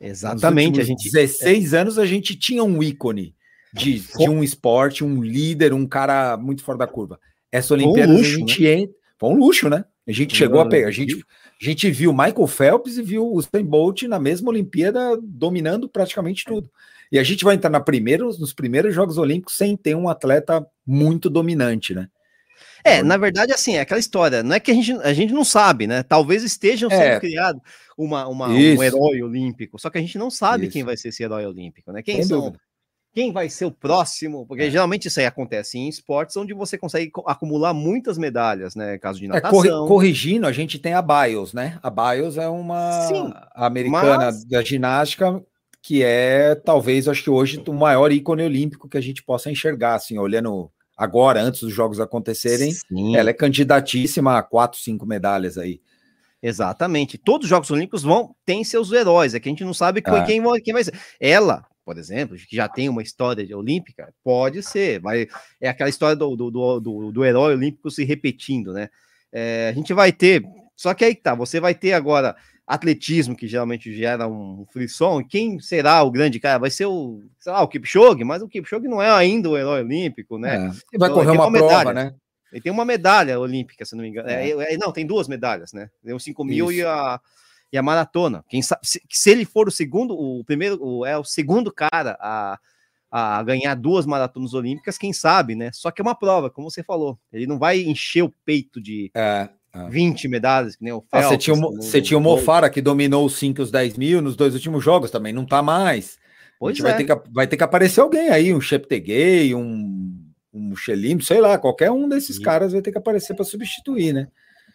Exatamente, 0.00 0.80
a 0.80 0.84
gente. 0.84 1.04
últimos 1.06 1.12
16 1.12 1.74
anos 1.74 1.98
a 1.98 2.04
gente 2.06 2.36
tinha 2.36 2.62
um 2.64 2.82
ícone 2.82 3.34
de, 3.72 4.00
de 4.00 4.28
um 4.28 4.42
esporte, 4.42 5.04
um 5.04 5.22
líder, 5.22 5.72
um 5.72 5.86
cara 5.86 6.36
muito 6.36 6.62
fora 6.62 6.78
da 6.78 6.86
curva. 6.86 7.18
Essa 7.50 7.74
um 7.74 7.76
Olimpíada 7.78 8.12
luxo, 8.12 8.34
a 8.34 8.38
gente 8.38 8.66
en- 8.66 8.90
foi 9.18 9.30
um 9.30 9.36
luxo, 9.36 9.68
né? 9.68 9.84
A 10.06 10.12
gente 10.12 10.36
chegou 10.36 10.60
a 10.60 10.68
pegar, 10.68 10.88
a 10.88 10.90
gente, 10.90 11.14
a 11.60 11.64
gente 11.64 11.90
viu 11.90 12.12
Michael 12.12 12.46
Phelps 12.46 12.98
e 12.98 13.02
viu 13.02 13.24
o 13.26 13.36
Usain 13.36 13.64
Bolt 13.64 14.02
na 14.02 14.18
mesma 14.18 14.50
Olimpíada 14.50 15.18
dominando 15.22 15.88
praticamente 15.88 16.44
tudo. 16.44 16.68
E 17.10 17.18
a 17.18 17.22
gente 17.22 17.44
vai 17.44 17.54
entrar 17.54 17.70
na 17.70 17.80
primeira, 17.80 18.24
nos 18.24 18.52
primeiros 18.52 18.94
Jogos 18.94 19.16
Olímpicos 19.16 19.56
sem 19.56 19.76
ter 19.76 19.94
um 19.94 20.08
atleta 20.08 20.66
muito 20.86 21.30
dominante, 21.30 21.94
né? 21.94 22.08
É, 22.84 23.02
na 23.02 23.16
verdade, 23.16 23.50
assim, 23.52 23.76
é 23.76 23.80
aquela 23.80 23.98
história. 23.98 24.42
Não 24.42 24.54
é 24.54 24.60
que 24.60 24.70
a 24.70 24.74
gente, 24.74 24.92
a 24.92 25.12
gente 25.14 25.32
não 25.32 25.44
sabe, 25.44 25.86
né? 25.86 26.02
Talvez 26.02 26.42
estejam 26.44 26.90
sendo 26.90 27.00
É. 27.02 27.18
criado 27.20 27.58
uma, 27.96 28.28
uma- 28.28 28.48
um 28.48 28.82
herói 28.82 29.22
olímpico, 29.22 29.78
só 29.78 29.88
que 29.88 29.96
a 29.96 30.00
gente 30.00 30.18
não 30.18 30.30
sabe 30.30 30.68
quem 30.68 30.80
Isso. 30.80 30.86
vai 30.86 30.96
ser 30.96 31.08
esse 31.08 31.22
herói 31.22 31.46
olímpico, 31.46 31.90
né? 31.92 32.02
Quem 32.02 32.16
Sem 32.16 32.24
são, 32.24 32.40
dúvida. 32.40 32.58
quem 33.14 33.32
vai 33.32 33.48
ser 33.48 33.64
o 33.64 33.70
próximo? 33.70 34.44
Porque 34.46 34.64
É. 34.64 34.70
geralmente 34.70 35.08
isso 35.08 35.18
aí 35.18 35.24
acontece 35.24 35.78
em 35.78 35.88
esportes 35.88 36.36
onde 36.36 36.52
você 36.52 36.76
consegue 36.76 37.10
co- 37.10 37.24
acumular 37.26 37.72
muitas 37.72 38.18
medalhas, 38.18 38.74
né? 38.74 38.98
Caso 38.98 39.18
de 39.18 39.24
É, 39.24 39.28
natação. 39.28 39.50
corri- 39.50 39.88
corrigindo, 39.88 40.46
a 40.46 40.52
gente 40.52 40.78
tem 40.78 40.92
a 40.92 41.00
Bios, 41.00 41.54
né? 41.54 41.78
A 41.82 41.88
Bios 41.88 42.36
é 42.36 42.48
uma 42.48 43.08
Sim, 43.08 43.32
americana 43.54 44.16
mas- 44.26 44.44
da 44.44 44.62
ginástica 44.62 45.42
que 45.80 46.02
é, 46.02 46.54
talvez, 46.54 47.08
acho 47.08 47.22
que 47.22 47.30
hoje, 47.30 47.62
o 47.66 47.72
maior 47.72 48.10
ícone 48.12 48.42
olímpico 48.42 48.88
que 48.88 48.96
a 48.98 49.02
gente 49.02 49.22
possa 49.22 49.50
enxergar, 49.50 49.94
assim, 49.94 50.18
olhando 50.18 50.70
agora, 50.96 51.40
antes 51.42 51.60
dos 51.60 51.72
jogos 51.72 52.00
acontecerem, 52.00 52.72
Sim, 52.72 53.16
ela 53.16 53.30
é 53.30 53.32
candidatíssima 53.32 54.38
a 54.38 54.42
quatro, 54.42 54.78
cinco 54.80 55.04
medalhas 55.06 55.56
aí. 55.58 55.80
exatamente. 56.42 57.16
Todos 57.18 57.46
os 57.46 57.50
Jogos 57.50 57.70
Olímpicos 57.70 58.02
vão 58.02 58.34
ter 58.44 58.62
seus 58.64 58.92
heróis, 58.92 59.34
é 59.34 59.40
que 59.40 59.48
a 59.48 59.52
gente 59.52 59.64
não 59.64 59.72
sabe 59.74 60.02
quem, 60.02 60.14
É. 60.14 60.22
quem, 60.24 60.40
vai- 60.42 60.60
quem 60.60 60.74
vai 60.74 60.84
ser. 60.84 60.92
Ela, 61.18 61.64
por 61.84 61.96
exemplo, 61.98 62.36
que 62.36 62.54
já 62.56 62.68
tem 62.68 62.88
uma 62.88 63.02
história 63.02 63.46
de 63.46 63.54
olímpica, 63.54 64.12
pode 64.22 64.62
ser, 64.62 65.00
vai, 65.00 65.26
é 65.60 65.68
aquela 65.68 65.88
história 65.90 66.14
do, 66.16 66.36
do, 66.36 66.50
do, 66.80 67.12
do- 67.12 67.24
herói 67.24 67.54
olímpico 67.54 67.90
se 67.90 68.04
repetindo, 68.04 68.72
né? 68.72 68.88
É, 69.32 69.68
a 69.70 69.72
gente 69.72 69.92
vai 69.94 70.12
ter, 70.12 70.42
só 70.76 70.92
que 70.94 71.04
aí 71.04 71.14
tá, 71.14 71.34
você 71.34 71.58
vai 71.60 71.74
ter 71.74 71.92
agora 71.94 72.36
atletismo, 72.66 73.36
que 73.36 73.46
geralmente 73.46 73.94
gera 73.94 74.26
um 74.26 74.64
frisson, 74.72 75.22
quem 75.22 75.60
será 75.60 76.02
o 76.02 76.10
grande 76.10 76.40
cara? 76.40 76.58
Vai 76.58 76.70
ser 76.70 76.86
o, 76.86 77.22
sei 77.38 77.52
lá, 77.52 77.62
o 77.62 77.68
Kipchoge, 77.68 78.24
mas 78.24 78.42
o 78.42 78.48
Kipchoge 78.48 78.88
não 78.88 79.02
é 79.02 79.10
ainda 79.10 79.50
o 79.50 79.56
herói 79.58 79.82
olímpico, 79.82 80.38
né? 80.38 80.56
É. 80.56 80.58
E 80.94 80.98
vai 80.98 81.08
Então, 81.08 81.14
correr 81.14 81.30
uma 81.30 81.46
uma 81.46 81.58
prova, 81.58 81.78
medalha. 81.78 81.92
né? 81.92 82.14
Ele 82.50 82.60
tem 82.62 82.72
uma 82.72 82.84
medalha 82.84 83.38
olímpica, 83.38 83.84
se 83.84 83.94
não 83.96 84.02
me 84.02 84.08
engano. 84.08 84.28
É. 84.28 84.48
É, 84.48 84.74
é, 84.74 84.76
não, 84.78 84.92
tem 84.92 85.04
duas 85.04 85.28
medalhas, 85.28 85.72
né? 85.72 85.90
Tem 86.04 86.14
o 86.14 86.20
5 86.20 86.44
mil 86.44 86.70
e 86.72 86.84
a, 86.84 87.20
e 87.72 87.76
a 87.76 87.82
maratona. 87.82 88.44
Quem 88.48 88.62
sabe, 88.62 88.80
se, 88.86 89.02
se 89.10 89.30
ele 89.30 89.44
for 89.44 89.68
o 89.68 89.72
segundo, 89.72 90.14
o 90.16 90.44
primeiro, 90.44 90.78
o, 90.80 91.04
é 91.04 91.18
o 91.18 91.24
segundo 91.24 91.72
cara 91.72 92.16
a, 92.20 92.58
a 93.10 93.42
ganhar 93.42 93.74
duas 93.74 94.06
maratonas 94.06 94.54
olímpicas, 94.54 94.96
quem 94.96 95.12
sabe, 95.12 95.54
né? 95.54 95.70
Só 95.72 95.90
que 95.90 96.00
é 96.00 96.04
uma 96.04 96.14
prova, 96.14 96.48
como 96.48 96.70
você 96.70 96.82
falou. 96.82 97.18
Ele 97.32 97.46
não 97.46 97.58
vai 97.58 97.80
encher 97.80 98.22
o 98.22 98.32
peito 98.44 98.80
de 98.80 99.10
É. 99.74 99.78
é. 99.86 99.88
20 99.90 100.28
medalhas, 100.28 100.76
que 100.76 100.84
nem 100.84 100.92
o 100.92 101.04
Ah, 101.10 101.22
você, 101.22 101.28
Phelps, 101.30 101.44
tinha 101.44 101.56
o- 101.56 101.76
você 101.76 102.02
tinha 102.02 102.18
o. 102.18 102.20
Mofara 102.20 102.70
que 102.70 102.80
dominou 102.80 103.24
os 103.26 103.36
5 103.36 103.60
e 103.60 103.62
os 103.62 103.70
10 103.70 103.96
mil 103.96 104.22
nos 104.22 104.36
dois 104.36 104.54
últimos 104.54 104.84
jogos 104.84 105.10
também, 105.10 105.32
não 105.32 105.44
tá 105.44 105.62
mais. 105.62 106.16
Pois 106.58 106.78
é. 106.78 106.82
vai, 106.82 106.96
ter 106.96 107.04
que, 107.04 107.30
vai 107.32 107.46
ter 107.46 107.56
que 107.56 107.64
aparecer 107.64 108.00
alguém 108.00 108.28
aí, 108.30 108.54
um 108.54 108.60
Cheptegei, 108.60 109.54
um, 109.54 110.14
um 110.52 110.60
Muxelim, 110.60 111.20
sei 111.20 111.40
lá, 111.40 111.58
qualquer 111.58 111.90
um 111.90 112.08
desses 112.08 112.38
caras 112.38 112.72
vai 112.72 112.80
ter 112.80 112.92
que 112.92 112.98
aparecer 112.98 113.34
para 113.34 113.44
substituir, 113.44 114.12
né? 114.12 114.28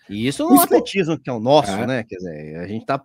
E 0.10 0.28
isso 0.28 0.46
O 0.46 0.50
no 0.50 0.56
espo- 0.56 0.66
atletismo, 0.76 1.20
que 1.20 1.30
é 1.30 1.34
o 1.34 1.40
nosso, 1.40 1.72
É. 1.72 1.86
né? 1.88 2.04
Quer 2.04 2.16
dizer, 2.18 2.56
a 2.58 2.68
gente 2.68 2.86
tá. 2.86 3.00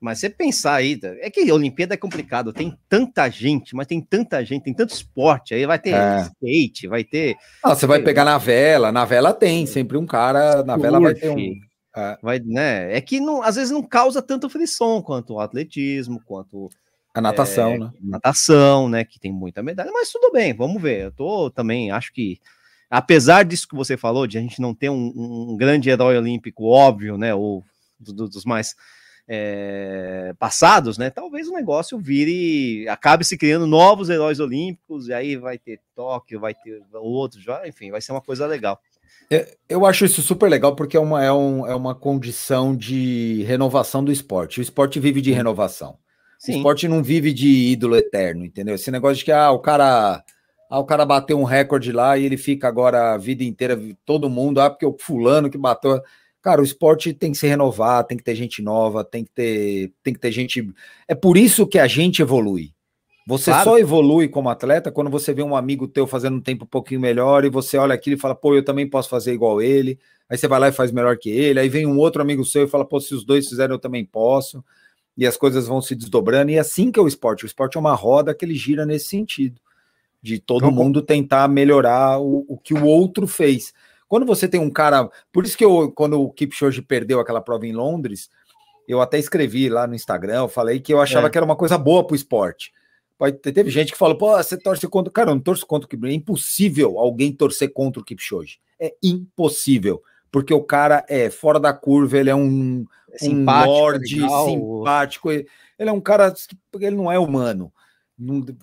Mas 0.00 0.20
você 0.20 0.30
pensar 0.30 0.74
aí, 0.74 0.96
tá, 0.96 1.08
é 1.20 1.28
que 1.28 1.50
a 1.50 1.54
Olimpíada 1.54 1.94
é 1.94 1.96
complicado, 1.96 2.52
tem 2.52 2.76
tanta 2.88 3.28
gente, 3.28 3.74
mas 3.74 3.86
tem 3.86 4.00
tanta 4.00 4.44
gente, 4.44 4.62
tem 4.64 4.74
tanto 4.74 4.94
esporte, 4.94 5.54
aí 5.54 5.66
vai 5.66 5.78
ter 5.78 5.94
É. 5.94 6.22
skate, 6.22 6.86
vai 6.88 7.02
ter. 7.04 7.36
Ah, 7.62 7.74
você 7.74 7.86
vai 7.86 8.00
pegar 8.00 8.24
na 8.24 8.38
vela, 8.38 8.92
na 8.92 9.04
vela 9.04 9.32
tem 9.34 9.66
sempre 9.66 9.96
um 9.98 10.06
cara, 10.06 10.62
na 10.62 10.76
vela 10.76 11.00
vai 11.00 11.14
ter 11.14 11.30
um. 11.30 11.54
é, 11.96 12.18
Vai, 12.22 12.38
né? 12.40 12.94
É 12.96 13.00
que 13.00 13.18
não, 13.20 13.42
às 13.42 13.56
vezes 13.56 13.70
não 13.70 13.82
causa 13.82 14.20
tanto 14.22 14.48
frição 14.50 15.00
quanto 15.02 15.34
o 15.34 15.40
atletismo, 15.40 16.20
quanto 16.26 16.68
a 17.14 17.20
natação, 17.22 17.72
É, 17.72 17.78
né? 17.78 17.90
natação, 18.02 18.88
né? 18.88 19.02
Que 19.04 19.18
tem 19.18 19.32
muita 19.32 19.62
medalha, 19.62 19.90
mas 19.90 20.10
tudo 20.10 20.30
bem, 20.30 20.52
vamos 20.52 20.80
ver. 20.82 21.04
Eu 21.06 21.12
tô 21.12 21.50
também, 21.50 21.90
acho 21.90 22.12
que, 22.12 22.38
apesar 22.90 23.44
disso 23.44 23.68
que 23.68 23.74
você 23.76 23.96
falou, 23.96 24.26
de 24.26 24.38
a 24.38 24.40
gente 24.40 24.60
não 24.60 24.74
ter 24.74 24.88
um, 24.90 25.12
um 25.16 25.56
grande 25.56 25.90
herói 25.90 26.16
olímpico 26.16 26.64
óbvio, 26.66 27.16
né? 27.18 27.34
Ou 27.34 27.64
do- 27.98 28.12
do- 28.12 28.28
dos 28.28 28.44
mais 28.44 28.74
é, 29.28 30.32
passados, 30.38 30.96
né? 30.98 31.10
Talvez 31.10 31.48
o 31.48 31.52
negócio 31.52 31.98
vire, 31.98 32.88
acabe 32.88 33.24
se 33.24 33.36
criando 33.36 33.66
novos 33.66 34.08
heróis 34.08 34.38
olímpicos, 34.38 35.08
e 35.08 35.12
aí 35.12 35.36
vai 35.36 35.58
ter 35.58 35.80
Tóquio, 35.94 36.38
vai 36.40 36.54
ter 36.54 36.80
outros, 36.92 37.42
já, 37.42 37.66
enfim, 37.66 37.90
vai 37.90 38.00
ser 38.00 38.12
uma 38.12 38.20
coisa 38.20 38.46
legal. 38.46 38.80
Eu 39.68 39.84
acho 39.84 40.04
isso 40.04 40.22
super 40.22 40.48
legal 40.48 40.76
porque 40.76 40.96
é 40.96 41.00
uma, 41.00 41.24
é, 41.24 41.32
um, 41.32 41.66
é 41.66 41.74
uma 41.74 41.94
condição 41.94 42.76
de 42.76 43.42
renovação 43.42 44.04
do 44.04 44.12
esporte. 44.12 44.60
O 44.60 44.62
esporte 44.62 45.00
vive 45.00 45.20
de 45.20 45.32
renovação. 45.32 45.92
O 45.92 45.96
Sim, 46.38 46.56
esporte 46.58 46.86
não 46.86 47.02
vive 47.02 47.32
de 47.32 47.48
ídolo 47.48 47.96
eterno, 47.96 48.44
entendeu? 48.44 48.76
Esse 48.76 48.90
negócio 48.90 49.16
de 49.16 49.24
que 49.24 49.32
ah, 49.32 49.50
o 49.50 49.58
cara, 49.58 50.22
ah, 50.70 50.78
o 50.78 50.84
cara 50.84 51.04
bateu 51.04 51.38
um 51.38 51.44
recorde 51.44 51.92
lá 51.92 52.16
e 52.18 52.24
ele 52.24 52.36
fica 52.36 52.66
agora 52.68 53.14
a 53.14 53.16
vida 53.16 53.44
inteira, 53.44 53.78
todo 54.04 54.30
mundo, 54.30 54.60
ah, 54.60 54.70
porque 54.70 54.86
o 54.86 54.96
fulano 54.98 55.50
que 55.50 55.58
bateu. 55.58 56.00
Cara, 56.42 56.60
o 56.60 56.64
esporte 56.64 57.12
tem 57.12 57.32
que 57.32 57.38
se 57.38 57.46
renovar, 57.46 58.04
tem 58.04 58.16
que 58.16 58.22
ter 58.24 58.34
gente 58.34 58.62
nova, 58.62 59.02
tem 59.04 59.24
que 59.24 59.30
ter, 59.32 59.92
tem 60.02 60.14
que 60.14 60.20
ter 60.20 60.30
gente. 60.30 60.68
É 61.08 61.14
por 61.14 61.36
isso 61.36 61.66
que 61.66 61.78
a 61.78 61.86
gente 61.86 62.22
evolui. 62.22 62.72
Você 63.26 63.50
Claro. 63.50 63.70
só 63.70 63.78
evolui 63.78 64.28
como 64.28 64.48
atleta 64.48 64.92
quando 64.92 65.10
você 65.10 65.34
vê 65.34 65.42
um 65.42 65.56
amigo 65.56 65.88
teu 65.88 66.06
fazendo 66.06 66.36
um 66.36 66.40
tempo 66.40 66.64
um 66.64 66.68
pouquinho 66.68 67.00
melhor 67.00 67.44
e 67.44 67.50
você 67.50 67.76
olha 67.76 67.92
aquilo 67.92 68.14
e 68.16 68.20
fala, 68.20 68.36
pô, 68.36 68.54
eu 68.54 68.64
também 68.64 68.88
posso 68.88 69.08
fazer 69.08 69.32
igual 69.32 69.60
ele. 69.60 69.98
Aí 70.30 70.38
você 70.38 70.46
vai 70.46 70.60
lá 70.60 70.68
e 70.68 70.72
faz 70.72 70.92
melhor 70.92 71.16
que 71.18 71.28
ele. 71.28 71.58
Aí 71.58 71.68
vem 71.68 71.86
um 71.86 71.98
outro 71.98 72.22
amigo 72.22 72.44
seu 72.44 72.64
e 72.64 72.68
fala, 72.68 72.84
pô, 72.84 73.00
se 73.00 73.12
os 73.14 73.24
dois 73.24 73.48
fizerem, 73.48 73.74
eu 73.74 73.80
também 73.80 74.04
posso. 74.04 74.64
E 75.16 75.26
as 75.26 75.36
coisas 75.36 75.66
vão 75.66 75.82
se 75.82 75.96
desdobrando. 75.96 76.52
E 76.52 76.54
é 76.54 76.60
assim 76.60 76.92
que 76.92 77.00
é 77.00 77.02
o 77.02 77.08
esporte. 77.08 77.44
O 77.44 77.46
esporte 77.46 77.76
é 77.76 77.80
uma 77.80 77.94
roda 77.94 78.32
que 78.32 78.44
ele 78.44 78.54
gira 78.54 78.86
nesse 78.86 79.06
sentido. 79.06 79.60
De 80.26 80.40
todo 80.40 80.72
mundo 80.72 81.00
tentar 81.00 81.46
melhorar 81.46 82.18
o, 82.18 82.44
o 82.48 82.58
que 82.58 82.74
o 82.74 82.84
outro 82.84 83.28
fez. 83.28 83.72
Quando 84.08 84.26
você 84.26 84.48
tem 84.48 84.60
um 84.60 84.68
cara. 84.68 85.08
Por 85.32 85.44
isso 85.44 85.56
que 85.56 85.64
eu, 85.64 85.92
quando 85.92 86.20
o 86.20 86.32
Kipchoge 86.32 86.82
perdeu 86.82 87.20
aquela 87.20 87.40
prova 87.40 87.64
em 87.64 87.72
Londres, 87.72 88.28
eu 88.88 89.00
até 89.00 89.20
escrevi 89.20 89.68
lá 89.68 89.86
no 89.86 89.94
Instagram, 89.94 90.38
eu 90.38 90.48
falei 90.48 90.80
que 90.80 90.92
eu 90.92 91.00
achava 91.00 91.28
É. 91.28 91.30
que 91.30 91.38
era 91.38 91.44
uma 91.44 91.54
coisa 91.54 91.78
boa 91.78 92.04
para 92.04 92.14
o 92.14 92.16
esporte. 92.16 92.72
Teve 93.40 93.70
gente 93.70 93.92
que 93.92 93.98
falou, 93.98 94.18
pô, 94.18 94.36
você 94.36 94.56
torce 94.56 94.86
contra. 94.88 95.12
Cara, 95.12 95.30
eu 95.30 95.36
não 95.36 95.40
torço 95.40 95.64
contra 95.64 95.86
o 95.86 95.88
Kipchoge. 95.88 96.12
É 96.12 96.16
impossível 96.16 96.98
alguém 96.98 97.32
torcer 97.32 97.72
contra 97.72 98.02
o 98.02 98.04
Kipchoge. 98.04 98.58
É 98.80 98.92
impossível. 99.00 100.02
Porque 100.32 100.52
o 100.52 100.62
cara 100.62 101.04
é 101.08 101.30
fora 101.30 101.60
da 101.60 101.72
curva, 101.72 102.18
ele 102.18 102.30
é 102.30 102.34
um, 102.34 102.84
é 103.12 103.14
um 103.14 103.18
simpático, 103.18 103.70
é 103.72 103.80
lorde 103.80 104.20
legal, 104.20 104.48
simpático. 104.48 105.30
Ele 105.30 105.46
ele 105.78 105.90
é 105.90 105.92
um 105.92 106.00
cara. 106.00 106.32
Ele 106.80 106.96
não 106.96 107.12
é 107.12 107.18
humano. 107.18 107.72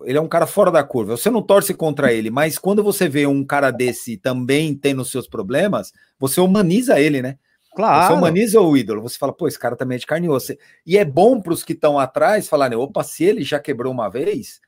Ele 0.04 0.18
é 0.18 0.22
um 0.22 0.28
cara 0.28 0.48
fora 0.48 0.72
da 0.72 0.84
curva. 0.84 1.16
Você 1.16 1.30
não 1.30 1.42
torce 1.42 1.74
contra 1.74 2.12
ele, 2.12 2.32
mas 2.32 2.58
quando 2.58 2.84
você 2.84 3.08
vê 3.08 3.28
um 3.28 3.46
cara 3.46 3.70
desse 3.70 4.18
também 4.18 4.76
tendo 4.76 5.06
seus 5.06 5.28
problemas, 5.28 5.94
você 6.20 6.42
humaniza 6.42 7.00
ele, 7.00 7.22
né? 7.22 7.38
Você 7.70 7.76
Claro, 7.76 8.16
humaniza 8.16 8.62
o 8.62 8.78
ídolo. 8.78 9.02
Você 9.02 9.18
fala, 9.18 9.34
pô, 9.34 9.48
esse 9.48 9.58
cara 9.58 9.76
também 9.76 9.96
é 9.96 10.00
de 10.00 10.06
carne 10.06 10.28
e 10.28 10.30
osso. 10.30 10.54
E 10.86 10.98
é 10.98 11.04
bom 11.04 11.42
para 11.42 11.54
os 11.54 11.64
que 11.64 11.74
estão 11.74 11.98
atrás 11.98 12.48
falarem, 12.48 12.78
opa, 12.78 13.04
se 13.04 13.24
ele 13.24 13.44
já 13.44 13.60
quebrou 13.60 13.92
uma 13.92 14.10
vez, 14.10 14.60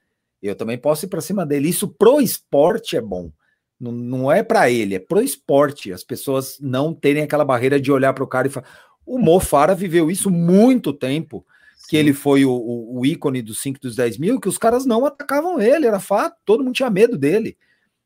eu 0.42 0.56
também 0.56 0.78
posso 0.78 1.06
ir 1.06 1.10
para 1.10 1.22
cima 1.22 1.46
dele. 1.46 1.70
Isso 1.70 1.88
pro 1.88 2.20
esporte 2.20 2.98
é 2.98 3.02
bom. 3.02 3.32
Não, 3.80 3.92
não 3.92 4.32
é 4.32 4.42
para 4.42 4.70
ele, 4.70 4.96
é 4.96 5.00
pro 5.00 5.22
esporte. 5.22 5.92
As 5.92 6.04
pessoas 6.04 6.58
não 6.60 6.94
terem 6.94 7.24
aquela 7.24 7.46
barreira 7.46 7.80
de 7.80 7.92
olhar 7.92 8.14
para 8.14 8.24
o 8.24 8.28
cara 8.28 8.48
e 8.48 8.52
falar. 8.52 8.68
O 9.06 9.20
Mo 9.20 9.40
Farah 9.40 9.76
viveu 9.76 10.10
isso 10.10 10.32
muito 10.32 10.92
tempo. 10.92 11.46
Que 11.88 11.98
ele 11.98 12.14
foi 12.14 12.46
o, 12.46 12.52
o, 12.52 13.00
o 13.00 13.06
ícone 13.06 13.42
dos 13.42 13.62
5 13.62 13.80
dos 13.80 13.96
10 13.96 14.18
mil, 14.18 14.40
que 14.40 14.50
os 14.50 14.58
caras 14.58 14.86
não 14.86 15.06
atacavam 15.06 15.60
ele, 15.60 15.88
era 15.88 16.00
fato, 16.00 16.38
todo 16.46 16.64
mundo 16.64 16.76
tinha 16.76 16.90
medo 16.90 17.18
dele. 17.18 17.58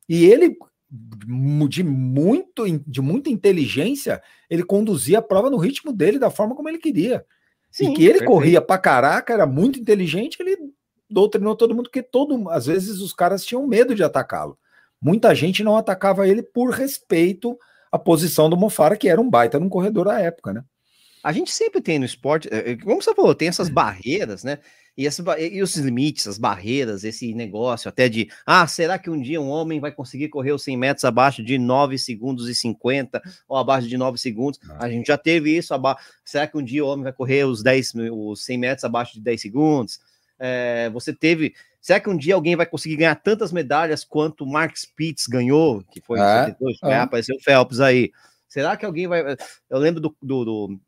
E 0.07 0.25
ele, 0.25 0.57
de, 0.89 1.83
muito, 1.83 2.65
de 2.85 3.01
muita 3.01 3.29
inteligência, 3.29 4.21
ele 4.49 4.63
conduzia 4.63 5.19
a 5.19 5.21
prova 5.21 5.49
no 5.49 5.57
ritmo 5.57 5.93
dele, 5.93 6.19
da 6.19 6.29
forma 6.29 6.55
como 6.55 6.67
ele 6.67 6.79
queria. 6.79 7.25
Sim, 7.71 7.91
e 7.91 7.95
que 7.95 8.03
ele 8.03 8.13
perfeito. 8.13 8.31
corria 8.31 8.61
pra 8.61 8.77
caraca, 8.77 9.33
era 9.33 9.45
muito 9.45 9.79
inteligente, 9.79 10.37
ele 10.39 10.57
doutrinou 11.09 11.55
todo 11.55 11.75
mundo, 11.75 11.85
porque 11.85 12.03
todo, 12.03 12.49
às 12.49 12.65
vezes 12.65 12.99
os 12.99 13.13
caras 13.13 13.45
tinham 13.45 13.65
medo 13.67 13.95
de 13.95 14.03
atacá-lo. 14.03 14.57
Muita 15.01 15.33
gente 15.33 15.63
não 15.63 15.77
atacava 15.77 16.27
ele 16.27 16.43
por 16.43 16.71
respeito 16.71 17.57
à 17.91 17.97
posição 17.97 18.49
do 18.49 18.57
Mofara, 18.57 18.97
que 18.97 19.07
era 19.07 19.21
um 19.21 19.29
baita 19.29 19.59
num 19.59 19.69
corredor 19.69 20.07
à 20.09 20.19
época, 20.19 20.53
né? 20.53 20.63
A 21.23 21.31
gente 21.31 21.51
sempre 21.51 21.81
tem 21.81 21.99
no 21.99 22.05
esporte, 22.05 22.47
eh, 22.51 22.71
eh, 22.71 22.77
como 22.77 23.01
você 23.01 23.13
falou, 23.13 23.35
tem 23.35 23.47
essas 23.47 23.67
uhum. 23.67 23.73
barreiras, 23.73 24.43
né? 24.43 24.59
E, 24.97 25.07
essa, 25.07 25.23
e 25.39 25.61
os 25.61 25.77
limites, 25.77 26.27
as 26.27 26.37
barreiras, 26.37 27.05
esse 27.05 27.33
negócio 27.33 27.87
até 27.87 28.09
de, 28.09 28.29
ah, 28.45 28.67
será 28.67 28.99
que 28.99 29.09
um 29.09 29.19
dia 29.19 29.39
um 29.39 29.47
homem 29.47 29.79
vai 29.79 29.93
conseguir 29.93 30.27
correr 30.27 30.51
os 30.51 30.61
100 30.63 30.75
metros 30.75 31.05
abaixo 31.05 31.41
de 31.41 31.57
9 31.57 31.97
segundos 31.97 32.49
e 32.49 32.55
50 32.55 33.21
ou 33.47 33.55
abaixo 33.55 33.87
de 33.87 33.97
9 33.97 34.17
segundos? 34.17 34.59
A 34.77 34.89
gente 34.89 35.07
já 35.07 35.17
teve 35.17 35.55
isso, 35.55 35.73
será 36.25 36.47
que 36.47 36.57
um 36.57 36.63
dia 36.63 36.83
o 36.83 36.87
homem 36.89 37.03
vai 37.03 37.13
correr 37.13 37.45
os 37.45 37.63
10, 37.63 37.93
os 38.11 38.43
100 38.43 38.57
metros 38.57 38.83
abaixo 38.83 39.13
de 39.13 39.21
10 39.21 39.41
segundos? 39.41 39.99
É, 40.37 40.89
você 40.89 41.13
teve, 41.13 41.53
será 41.79 42.01
que 42.01 42.09
um 42.09 42.17
dia 42.17 42.35
alguém 42.35 42.57
vai 42.57 42.65
conseguir 42.65 42.97
ganhar 42.97 43.15
tantas 43.15 43.53
medalhas 43.53 44.03
quanto 44.03 44.43
o 44.43 44.51
Mark 44.51 44.75
Spitz 44.75 45.27
ganhou, 45.27 45.81
que 45.91 46.01
foi 46.01 46.19
em 46.19 46.23
é, 46.23 46.45
72, 46.47 46.77
é. 46.83 46.95
apareceu 46.99 47.37
o 47.37 47.41
Phelps 47.41 47.79
aí. 47.79 48.11
Será 48.49 48.75
que 48.75 48.85
alguém 48.85 49.07
vai. 49.07 49.23
Eu 49.69 49.77
lembro 49.77 50.01
do, 50.01 50.15
do, 50.21 50.43
do 50.43 50.79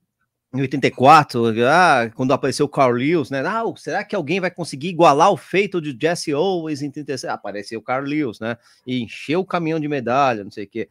em 0.53 0.61
84, 0.61 1.53
ah, 1.65 2.09
quando 2.13 2.33
apareceu 2.33 2.65
o 2.65 2.69
Carl 2.69 2.91
Lewis, 2.91 3.29
né? 3.29 3.41
Ah, 3.45 3.63
será 3.77 4.03
que 4.03 4.15
alguém 4.15 4.39
vai 4.41 4.51
conseguir 4.51 4.89
igualar 4.89 5.31
o 5.31 5.37
feito 5.37 5.79
de 5.81 5.97
Jesse 5.99 6.33
Owens 6.33 6.81
em 6.81 6.91
36? 6.91 7.31
Ah, 7.31 7.35
apareceu 7.35 7.79
o 7.79 7.83
Carl 7.83 8.03
Lewis, 8.05 8.39
né? 8.39 8.57
E 8.85 9.01
encheu 9.01 9.39
o 9.39 9.45
caminhão 9.45 9.79
de 9.79 9.87
medalha, 9.87 10.43
não 10.43 10.51
sei 10.51 10.65
o 10.65 10.67
quê. 10.67 10.89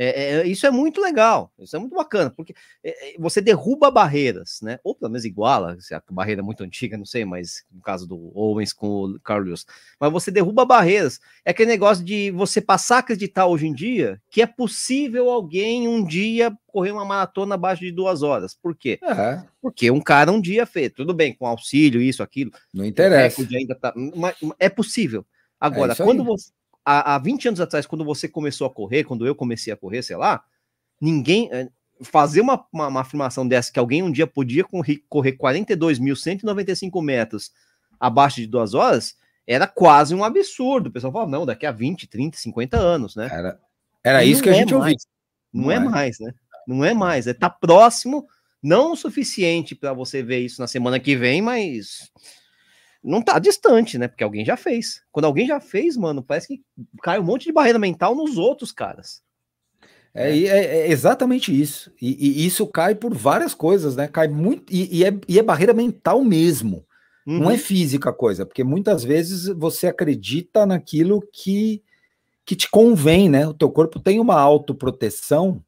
É, 0.00 0.36
é, 0.36 0.46
isso 0.46 0.64
é 0.64 0.70
muito 0.70 1.00
legal, 1.00 1.52
isso 1.58 1.74
é 1.74 1.78
muito 1.78 1.96
bacana, 1.96 2.30
porque 2.30 2.54
é, 2.84 3.14
é, 3.14 3.18
você 3.18 3.40
derruba 3.40 3.90
barreiras, 3.90 4.60
né? 4.62 4.78
Ou 4.84 4.94
pelo 4.94 5.10
menos 5.10 5.24
iguala, 5.24 5.76
se 5.80 5.92
a 5.92 6.00
barreira 6.08 6.40
é 6.40 6.44
muito 6.44 6.62
antiga, 6.62 6.96
não 6.96 7.04
sei, 7.04 7.24
mas 7.24 7.64
no 7.72 7.82
caso 7.82 8.06
do 8.06 8.30
Owens 8.32 8.72
com 8.72 8.86
o 8.86 9.20
Carlos, 9.20 9.66
mas 9.98 10.12
você 10.12 10.30
derruba 10.30 10.64
barreiras. 10.64 11.18
É 11.44 11.50
aquele 11.50 11.70
negócio 11.70 12.04
de 12.04 12.30
você 12.30 12.60
passar 12.60 12.96
a 12.96 12.98
acreditar 13.00 13.46
hoje 13.46 13.66
em 13.66 13.74
dia 13.74 14.22
que 14.30 14.40
é 14.40 14.46
possível 14.46 15.30
alguém 15.30 15.88
um 15.88 16.04
dia 16.04 16.56
correr 16.68 16.92
uma 16.92 17.04
maratona 17.04 17.56
abaixo 17.56 17.82
de 17.82 17.90
duas 17.90 18.22
horas. 18.22 18.54
Por 18.54 18.76
quê? 18.76 19.00
É. 19.02 19.42
Porque 19.60 19.90
um 19.90 20.00
cara 20.00 20.30
um 20.30 20.40
dia 20.40 20.64
fez, 20.64 20.92
tudo 20.92 21.12
bem, 21.12 21.34
com 21.34 21.44
auxílio, 21.44 22.00
isso, 22.00 22.22
aquilo. 22.22 22.52
Não 22.72 22.84
interessa. 22.84 23.44
Tá, 23.80 23.92
é 24.60 24.68
possível. 24.68 25.26
Agora, 25.58 25.92
é 25.92 25.96
quando 25.96 26.22
você 26.22 26.52
há, 26.88 27.14
há 27.14 27.18
20 27.18 27.48
anos 27.48 27.60
atrás, 27.60 27.86
quando 27.86 28.04
você 28.04 28.28
começou 28.28 28.66
a 28.66 28.70
correr, 28.70 29.04
quando 29.04 29.26
eu 29.26 29.34
comecei 29.34 29.72
a 29.72 29.76
correr, 29.76 30.02
sei 30.02 30.16
lá, 30.16 30.42
ninguém. 31.00 31.48
Eh, 31.52 31.68
fazer 32.00 32.40
uma, 32.40 32.64
uma, 32.72 32.86
uma 32.86 33.00
afirmação 33.00 33.46
dessa 33.46 33.72
que 33.72 33.78
alguém 33.78 34.04
um 34.04 34.12
dia 34.12 34.24
podia 34.24 34.62
correr, 34.62 35.02
correr 35.08 35.32
42.195 35.32 37.02
metros 37.02 37.50
abaixo 37.98 38.36
de 38.36 38.46
duas 38.46 38.72
horas 38.72 39.16
era 39.44 39.66
quase 39.66 40.14
um 40.14 40.22
absurdo. 40.22 40.88
O 40.88 40.92
pessoal 40.92 41.12
falava, 41.12 41.30
não, 41.30 41.44
daqui 41.44 41.66
a 41.66 41.72
20, 41.72 42.06
30, 42.06 42.38
50 42.38 42.76
anos, 42.76 43.16
né? 43.16 43.28
Era, 43.32 43.60
era 44.04 44.24
isso 44.24 44.42
que 44.42 44.48
a 44.48 44.52
é 44.52 44.56
gente 44.56 44.74
ouvia. 44.74 44.94
Não, 45.52 45.64
não 45.64 45.72
é, 45.72 45.74
é, 45.74 45.80
mais, 45.80 46.20
né? 46.20 46.34
Não 46.66 46.84
é 46.84 46.94
mais. 46.94 47.26
É 47.26 47.34
tá 47.34 47.48
próximo, 47.48 48.28
não 48.62 48.92
o 48.92 48.96
suficiente 48.96 49.74
para 49.74 49.92
você 49.92 50.22
ver 50.22 50.40
isso 50.40 50.60
na 50.60 50.66
semana 50.66 51.00
que 51.00 51.16
vem, 51.16 51.40
mas 51.40 52.10
não 53.02 53.22
tá 53.22 53.38
distante, 53.38 53.96
né? 53.98 54.08
Porque 54.08 54.24
alguém 54.24 54.44
já 54.44 54.56
fez. 54.56 55.02
Quando 55.10 55.26
alguém 55.26 55.46
já 55.46 55.60
fez, 55.60 55.96
mano, 55.96 56.22
parece 56.22 56.48
que 56.48 56.62
cai 57.02 57.18
um 57.18 57.24
monte 57.24 57.44
de 57.44 57.52
barreira 57.52 57.78
mental 57.78 58.14
nos 58.14 58.36
outros 58.36 58.72
caras. 58.72 59.22
É, 60.14 60.36
é, 60.36 60.64
é 60.80 60.90
exatamente 60.90 61.58
isso. 61.58 61.92
E, 62.00 62.42
e, 62.42 62.46
isso 62.46 62.66
cai 62.66 62.94
por 62.94 63.14
várias 63.14 63.54
coisas, 63.54 63.94
né? 63.94 64.08
Cai 64.08 64.26
muito. 64.26 64.72
E, 64.72 64.98
e, 64.98 65.04
é, 65.04 65.12
e 65.28 65.38
é 65.38 65.42
barreira 65.42 65.72
mental 65.72 66.24
mesmo. 66.24 66.84
Uhum. 67.26 67.40
Não 67.40 67.50
é 67.50 67.54
uhum. 67.54 67.58
física 67.58 68.10
a 68.10 68.12
coisa, 68.12 68.44
porque 68.44 68.64
muitas 68.64 69.04
vezes 69.04 69.46
você 69.48 69.86
acredita 69.86 70.64
naquilo 70.64 71.22
que, 71.32 71.82
que 72.44 72.56
te 72.56 72.68
convém, 72.70 73.28
né? 73.28 73.46
O 73.46 73.54
teu 73.54 73.70
corpo 73.70 74.00
tem 74.00 74.18
uma 74.18 74.40
autoproteção. 74.40 75.62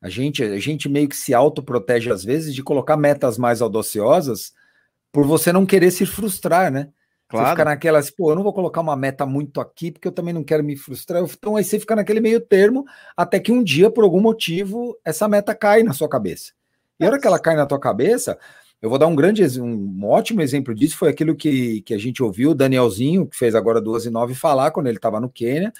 A 0.00 0.08
gente, 0.08 0.42
a 0.42 0.58
gente 0.58 0.88
meio 0.88 1.08
que 1.08 1.16
se 1.16 1.32
autoprotege 1.32 2.10
às 2.10 2.24
vezes 2.24 2.54
de 2.54 2.62
colocar 2.62 2.96
metas 2.96 3.38
mais 3.38 3.62
audaciosas 3.62 4.52
por 5.14 5.24
você 5.24 5.52
não 5.52 5.64
querer 5.64 5.92
se 5.92 6.04
frustrar, 6.04 6.72
né? 6.72 6.88
Claro. 7.28 7.46
Você 7.46 7.50
fica 7.52 7.64
naquelas, 7.64 8.10
pô, 8.10 8.32
eu 8.32 8.34
não 8.34 8.42
vou 8.42 8.52
colocar 8.52 8.80
uma 8.80 8.96
meta 8.96 9.24
muito 9.24 9.60
aqui, 9.60 9.92
porque 9.92 10.08
eu 10.08 10.12
também 10.12 10.34
não 10.34 10.42
quero 10.42 10.64
me 10.64 10.76
frustrar. 10.76 11.22
Então 11.22 11.54
aí 11.54 11.62
você 11.62 11.78
fica 11.78 11.94
naquele 11.94 12.18
meio 12.18 12.40
termo, 12.40 12.84
até 13.16 13.38
que 13.38 13.52
um 13.52 13.62
dia, 13.62 13.88
por 13.88 14.02
algum 14.02 14.20
motivo, 14.20 14.98
essa 15.04 15.28
meta 15.28 15.54
cai 15.54 15.84
na 15.84 15.92
sua 15.92 16.08
cabeça. 16.08 16.52
E 16.98 17.04
a 17.04 17.08
hora 17.08 17.20
que 17.20 17.28
ela 17.28 17.38
cai 17.38 17.54
na 17.54 17.64
tua 17.64 17.78
cabeça, 17.78 18.36
eu 18.82 18.90
vou 18.90 18.98
dar 18.98 19.06
um 19.06 19.14
grande, 19.14 19.44
um 19.60 20.04
ótimo 20.04 20.42
exemplo 20.42 20.74
disso, 20.74 20.98
foi 20.98 21.10
aquilo 21.10 21.36
que, 21.36 21.80
que 21.82 21.94
a 21.94 21.98
gente 21.98 22.20
ouviu 22.20 22.50
o 22.50 22.54
Danielzinho, 22.54 23.24
que 23.24 23.36
fez 23.36 23.54
agora 23.54 23.80
12 23.80 24.08
e 24.08 24.10
9, 24.10 24.34
falar 24.34 24.72
quando 24.72 24.88
ele 24.88 24.98
estava 24.98 25.20
no 25.20 25.30
Quênia, 25.30 25.72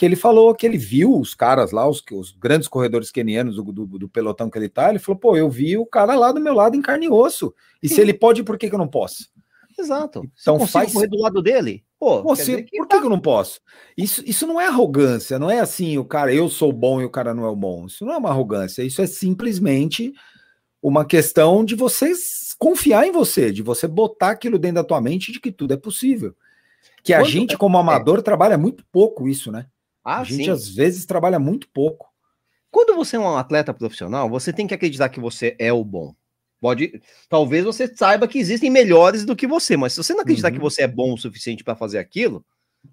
que 0.00 0.06
ele 0.06 0.16
falou 0.16 0.54
que 0.54 0.64
ele 0.64 0.78
viu 0.78 1.14
os 1.14 1.34
caras 1.34 1.72
lá, 1.72 1.86
os, 1.86 2.02
os 2.12 2.30
grandes 2.30 2.66
corredores 2.66 3.10
quenianos 3.10 3.56
do, 3.56 3.64
do, 3.64 3.86
do, 3.86 4.08
pelotão 4.08 4.48
que 4.48 4.56
ele 4.56 4.70
tá, 4.70 4.88
ele 4.88 4.98
falou, 4.98 5.20
pô, 5.20 5.36
eu 5.36 5.50
vi 5.50 5.76
o 5.76 5.84
cara 5.84 6.14
lá 6.14 6.32
do 6.32 6.40
meu 6.40 6.54
lado 6.54 6.74
em 6.74 6.80
carne 6.80 7.04
e 7.04 7.10
osso. 7.10 7.52
E 7.82 7.86
Sim. 7.86 7.96
se 7.96 8.00
ele 8.00 8.14
pode, 8.14 8.42
por 8.42 8.56
que, 8.56 8.70
que 8.70 8.74
eu 8.74 8.78
não 8.78 8.88
posso? 8.88 9.28
Exato. 9.78 10.22
Então 10.40 10.66
faz 10.66 10.94
correr 10.94 11.06
do 11.06 11.18
lado 11.18 11.42
dele. 11.42 11.84
Pô, 11.98 12.22
você, 12.22 12.62
que 12.62 12.78
por 12.78 12.88
que, 12.88 12.94
tá... 12.94 12.98
que 12.98 13.04
eu 13.04 13.10
não 13.10 13.20
posso? 13.20 13.60
Isso, 13.94 14.22
isso 14.24 14.46
não 14.46 14.58
é 14.58 14.68
arrogância, 14.68 15.38
não 15.38 15.50
é 15.50 15.60
assim, 15.60 15.98
o 15.98 16.04
cara, 16.06 16.32
eu 16.32 16.48
sou 16.48 16.72
bom 16.72 17.02
e 17.02 17.04
o 17.04 17.10
cara 17.10 17.34
não 17.34 17.44
é 17.44 17.50
o 17.50 17.56
bom. 17.56 17.84
Isso 17.84 18.02
não 18.06 18.14
é 18.14 18.16
uma 18.16 18.30
arrogância, 18.30 18.82
isso 18.82 19.02
é 19.02 19.06
simplesmente 19.06 20.14
uma 20.82 21.04
questão 21.04 21.62
de 21.62 21.74
você 21.74 22.10
confiar 22.58 23.06
em 23.06 23.12
você, 23.12 23.52
de 23.52 23.60
você 23.60 23.86
botar 23.86 24.30
aquilo 24.30 24.58
dentro 24.58 24.76
da 24.76 24.84
tua 24.84 24.98
mente 24.98 25.30
de 25.30 25.38
que 25.38 25.52
tudo 25.52 25.74
é 25.74 25.76
possível. 25.76 26.34
Que 27.04 27.12
Quando 27.12 27.20
a 27.20 27.28
gente, 27.28 27.58
como 27.58 27.76
é 27.76 27.80
amador, 27.80 28.20
é. 28.20 28.22
trabalha 28.22 28.56
muito 28.56 28.82
pouco 28.90 29.28
isso, 29.28 29.52
né? 29.52 29.66
Ah, 30.04 30.20
a 30.20 30.24
gente 30.24 30.44
sim. 30.44 30.50
às 30.50 30.68
vezes 30.68 31.04
trabalha 31.04 31.38
muito 31.38 31.68
pouco. 31.68 32.10
Quando 32.70 32.94
você 32.94 33.16
é 33.16 33.18
um 33.18 33.36
atleta 33.36 33.74
profissional, 33.74 34.28
você 34.28 34.52
tem 34.52 34.66
que 34.66 34.74
acreditar 34.74 35.08
que 35.08 35.20
você 35.20 35.56
é 35.58 35.72
o 35.72 35.84
bom. 35.84 36.14
Pode, 36.60 37.00
talvez 37.28 37.64
você 37.64 37.88
saiba 37.88 38.28
que 38.28 38.38
existem 38.38 38.70
melhores 38.70 39.24
do 39.24 39.34
que 39.34 39.46
você, 39.46 39.76
mas 39.76 39.94
se 39.94 40.02
você 40.02 40.12
não 40.12 40.20
acreditar 40.20 40.48
uhum. 40.48 40.54
que 40.54 40.60
você 40.60 40.82
é 40.82 40.88
bom 40.88 41.14
o 41.14 41.18
suficiente 41.18 41.64
para 41.64 41.74
fazer 41.74 41.98
aquilo, 41.98 42.44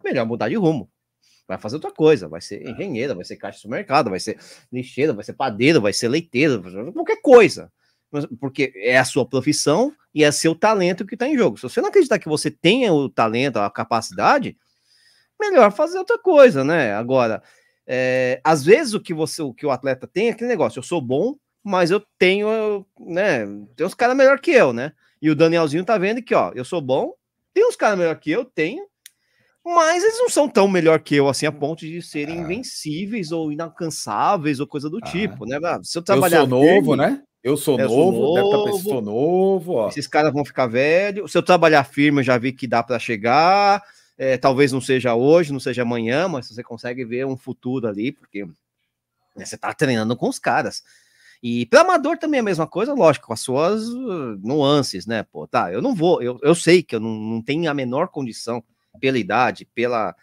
melhor 0.04 0.26
mudar 0.26 0.50
de 0.50 0.56
rumo. 0.56 0.90
Vai 1.48 1.58
fazer 1.58 1.76
outra 1.76 1.92
coisa, 1.92 2.28
vai 2.28 2.42
ser 2.42 2.68
engenheira, 2.68 3.14
vai 3.14 3.24
ser 3.24 3.38
caixa 3.38 3.58
de 3.58 3.62
supermercado, 3.62 4.10
vai 4.10 4.20
ser 4.20 4.38
lixeira, 4.72 5.14
vai 5.14 5.24
ser 5.24 5.34
padeiro, 5.34 5.82
vai 5.82 5.94
ser 5.94 6.10
leiteira, 6.10 6.62
qualquer 6.92 7.22
coisa. 7.22 7.72
Porque 8.40 8.74
é 8.76 8.98
a 8.98 9.06
sua 9.06 9.26
profissão 9.26 9.94
e 10.14 10.24
é 10.24 10.32
seu 10.32 10.56
talento 10.56 11.06
que 11.06 11.16
está 11.16 11.28
em 11.28 11.38
jogo. 11.38 11.58
Se 11.58 11.64
você 11.64 11.80
não 11.82 11.90
acreditar 11.90 12.20
que 12.20 12.28
você 12.28 12.50
tenha 12.50 12.92
o 12.92 13.10
talento, 13.10 13.58
a 13.58 13.70
capacidade, 13.70 14.58
melhor 15.40 15.72
fazer 15.72 15.98
outra 15.98 16.18
coisa, 16.18 16.64
né? 16.64 16.94
Agora, 16.94 17.42
é, 17.86 18.42
às 18.44 18.64
vezes 18.64 18.94
o 18.94 19.00
que 19.00 19.14
você, 19.14 19.42
o 19.42 19.54
que 19.54 19.66
o 19.66 19.72
atleta 19.72 20.08
tem 20.08 20.28
é 20.28 20.32
aquele 20.32 20.50
negócio, 20.50 20.80
eu 20.80 20.84
sou 20.84 21.02
bom, 21.02 21.36
mas 21.64 21.92
eu 21.92 22.02
tenho, 22.18 22.86
né? 23.00 23.46
Tem 23.76 23.86
uns 23.86 23.94
caras 23.94 24.16
melhor 24.16 24.40
que 24.40 24.52
eu, 24.52 24.74
né? 24.74 24.92
E 25.22 25.30
o 25.30 25.36
Danielzinho 25.36 25.84
tá 25.84 25.98
vendo 25.98 26.22
que, 26.22 26.36
ó, 26.36 26.52
eu 26.54 26.64
sou 26.66 26.82
bom, 26.82 27.14
tem 27.54 27.68
uns 27.68 27.76
caras 27.76 27.98
melhor 27.98 28.16
que 28.20 28.32
eu, 28.32 28.46
tenho, 28.46 28.86
mas 29.66 30.04
eles 30.04 30.18
não 30.18 30.30
são 30.30 30.48
tão 30.48 30.68
melhor 30.68 31.00
que 31.00 31.16
eu, 31.16 31.28
assim, 31.28 31.46
a 31.46 31.52
ponto 31.52 31.86
de 31.86 32.02
serem 32.02 32.40
ah. 32.40 32.42
invencíveis 32.42 33.32
ou 33.32 33.52
inalcançáveis 33.52 34.60
ou 34.60 34.68
coisa 34.68 34.90
do 34.90 35.00
ah. 35.02 35.06
tipo, 35.06 35.46
né? 35.46 35.60
Se 35.84 35.98
eu 35.98 36.02
trabalhar. 36.02 36.38
Eu 36.38 36.48
sou 36.48 36.50
novo, 36.50 36.66
firme, 36.66 36.96
né? 36.96 37.24
Eu 37.44 37.58
sou 37.58 37.80
eu 37.80 37.88
novo, 37.90 37.96
sou 37.96 38.12
novo, 38.12 38.66
deve 38.66 38.78
estar 38.78 39.02
novo. 39.02 39.74
Ó. 39.74 39.88
Esses 39.90 40.08
caras 40.08 40.34
vão 40.34 40.46
ficar 40.46 40.68
velhos. 40.68 41.32
Se 41.32 41.38
eu 41.38 41.44
trabalhar 41.44 41.84
firme, 41.84 42.20
eu 42.20 42.24
já 42.24 42.38
vi 42.38 42.54
que 42.54 42.66
dá 42.66 42.82
para 42.82 42.98
chegar. 42.98 43.84
É, 44.18 44.36
talvez 44.36 44.72
não 44.72 44.82
seja 44.82 45.14
hoje, 45.14 45.54
não 45.54 45.60
seja 45.60 45.84
amanhã, 45.84 46.28
mas 46.28 46.50
você 46.50 46.64
consegue 46.64 47.06
ver 47.06 47.26
um 47.26 47.38
futuro 47.38 47.88
ali, 47.88 48.12
porque 48.12 48.46
né, 49.36 49.46
você 49.46 49.56
está 49.56 49.74
treinando 49.74 50.16
com 50.18 50.28
os 50.28 50.40
caras. 50.40 50.84
E 51.42 51.68
para 51.68 51.82
amador 51.82 52.18
também 52.18 52.40
é 52.40 52.42
a 52.42 52.44
mesma 52.44 52.66
coisa, 52.66 52.94
lógico, 52.94 53.28
com 53.28 53.34
as 53.34 53.42
suas 53.42 53.88
uh, 53.88 54.40
nuances, 54.42 55.06
né? 55.06 55.24
Pô, 55.24 55.48
tá, 55.48 55.72
eu 55.72 55.82
não 55.82 55.94
vou, 55.94 56.22
eu, 56.22 56.40
eu 56.42 56.56
sei 56.56 56.82
que 56.82 56.96
eu 56.96 57.00
não, 57.00 57.12
não 57.12 57.42
tenho 57.44 57.70
a 57.70 57.74
menor 57.74 58.08
condição 58.08 58.64
pela 59.00 59.20
idade, 59.20 59.68
pela 59.76 60.16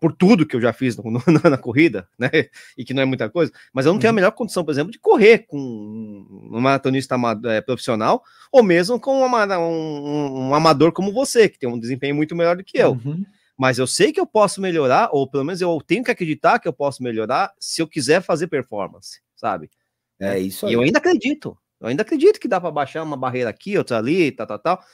por 0.00 0.12
tudo 0.12 0.44
que 0.44 0.56
eu 0.56 0.60
já 0.60 0.72
fiz 0.72 0.96
no, 0.96 1.08
no, 1.08 1.22
na 1.48 1.58
corrida, 1.58 2.08
né? 2.18 2.28
E 2.76 2.84
que 2.84 2.94
não 2.94 3.02
é 3.02 3.04
muita 3.04 3.28
coisa, 3.28 3.52
mas 3.72 3.84
eu 3.84 3.92
não 3.92 4.00
tenho 4.00 4.08
a 4.08 4.12
uhum. 4.12 4.16
melhor 4.16 4.32
condição, 4.32 4.64
por 4.64 4.72
exemplo, 4.72 4.90
de 4.90 4.98
correr 4.98 5.40
com 5.46 5.58
um 5.58 6.58
maratonista 6.58 7.16
é, 7.44 7.60
profissional, 7.60 8.24
ou 8.50 8.62
mesmo 8.62 8.98
com 8.98 9.22
um, 9.22 9.26
um, 9.26 10.48
um, 10.48 10.54
amador 10.54 10.90
como 10.90 11.12
você, 11.12 11.48
que 11.48 11.58
tem 11.58 11.68
um 11.68 11.78
desempenho 11.78 12.16
muito 12.16 12.34
melhor 12.34 12.56
do 12.56 12.64
que 12.64 12.78
eu. 12.78 12.92
Uhum 12.92 13.24
mas 13.62 13.78
eu 13.78 13.86
sei 13.86 14.12
que 14.12 14.18
eu 14.18 14.26
posso 14.26 14.60
melhorar, 14.60 15.10
ou 15.12 15.24
pelo 15.24 15.44
menos 15.44 15.60
eu 15.60 15.80
tenho 15.86 16.02
que 16.02 16.10
acreditar 16.10 16.58
que 16.58 16.66
eu 16.66 16.72
posso 16.72 17.00
melhorar 17.00 17.54
se 17.60 17.80
eu 17.80 17.86
quiser 17.86 18.20
fazer 18.20 18.48
performance, 18.48 19.20
sabe? 19.36 19.70
É 20.18 20.36
isso 20.36 20.66
aí. 20.66 20.72
E 20.72 20.74
eu 20.74 20.80
ainda 20.80 20.98
acredito, 20.98 21.56
eu 21.80 21.86
ainda 21.86 22.02
acredito 22.02 22.40
que 22.40 22.48
dá 22.48 22.60
para 22.60 22.72
baixar 22.72 23.04
uma 23.04 23.16
barreira 23.16 23.48
aqui, 23.48 23.78
outra 23.78 23.98
ali, 23.98 24.32
tal, 24.32 24.48
tal, 24.48 24.58
tal. 24.58 24.84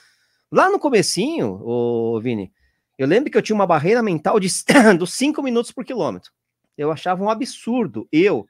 Lá 0.51 0.69
no 0.69 0.77
comecinho, 0.77 1.59
ô 1.63 2.21
Vini, 2.21 2.53
eu 2.95 3.07
lembro 3.07 3.31
que 3.31 3.37
eu 3.39 3.41
tinha 3.41 3.55
uma 3.55 3.65
barreira 3.65 4.03
mental 4.03 4.39
de 4.39 4.49
dos 4.99 5.13
5 5.13 5.41
minutos 5.41 5.71
por 5.71 5.83
quilômetro. 5.83 6.31
Eu 6.77 6.91
achava 6.91 7.23
um 7.23 7.29
absurdo. 7.31 8.07
Eu, 8.11 8.45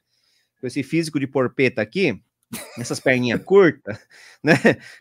com 0.60 0.68
esse 0.68 0.84
físico 0.84 1.18
de 1.18 1.28
porpeta 1.28 1.82
aqui, 1.82 2.22
essas 2.78 3.00
perninhas 3.00 3.44
curtas, 3.44 3.98
né? 4.44 4.56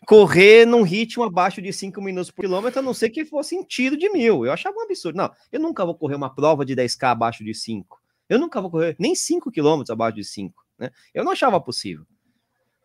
Correr 0.05 0.65
num 0.65 0.83
ritmo 0.83 1.23
abaixo 1.23 1.61
de 1.61 1.71
5 1.73 2.01
minutos 2.01 2.31
por 2.31 2.41
quilômetro, 2.43 2.79
a 2.79 2.83
não 2.83 2.93
ser 2.93 3.09
que 3.09 3.25
fosse 3.25 3.55
em 3.55 3.63
tiro 3.63 3.97
de 3.97 4.09
mil. 4.09 4.45
Eu 4.45 4.51
achava 4.51 4.77
um 4.77 4.81
absurdo. 4.81 5.17
Não, 5.17 5.31
eu 5.51 5.59
nunca 5.59 5.85
vou 5.85 5.95
correr 5.95 6.15
uma 6.15 6.33
prova 6.33 6.65
de 6.65 6.75
10K 6.75 7.11
abaixo 7.11 7.43
de 7.43 7.53
5. 7.53 7.99
Eu 8.27 8.37
nunca 8.37 8.61
vou 8.61 8.69
correr 8.69 8.95
nem 8.99 9.15
5 9.15 9.51
quilômetros 9.51 9.89
abaixo 9.89 10.17
de 10.17 10.23
5. 10.23 10.63
Né? 10.77 10.91
Eu 11.13 11.23
não 11.23 11.31
achava 11.31 11.59
possível. 11.59 12.05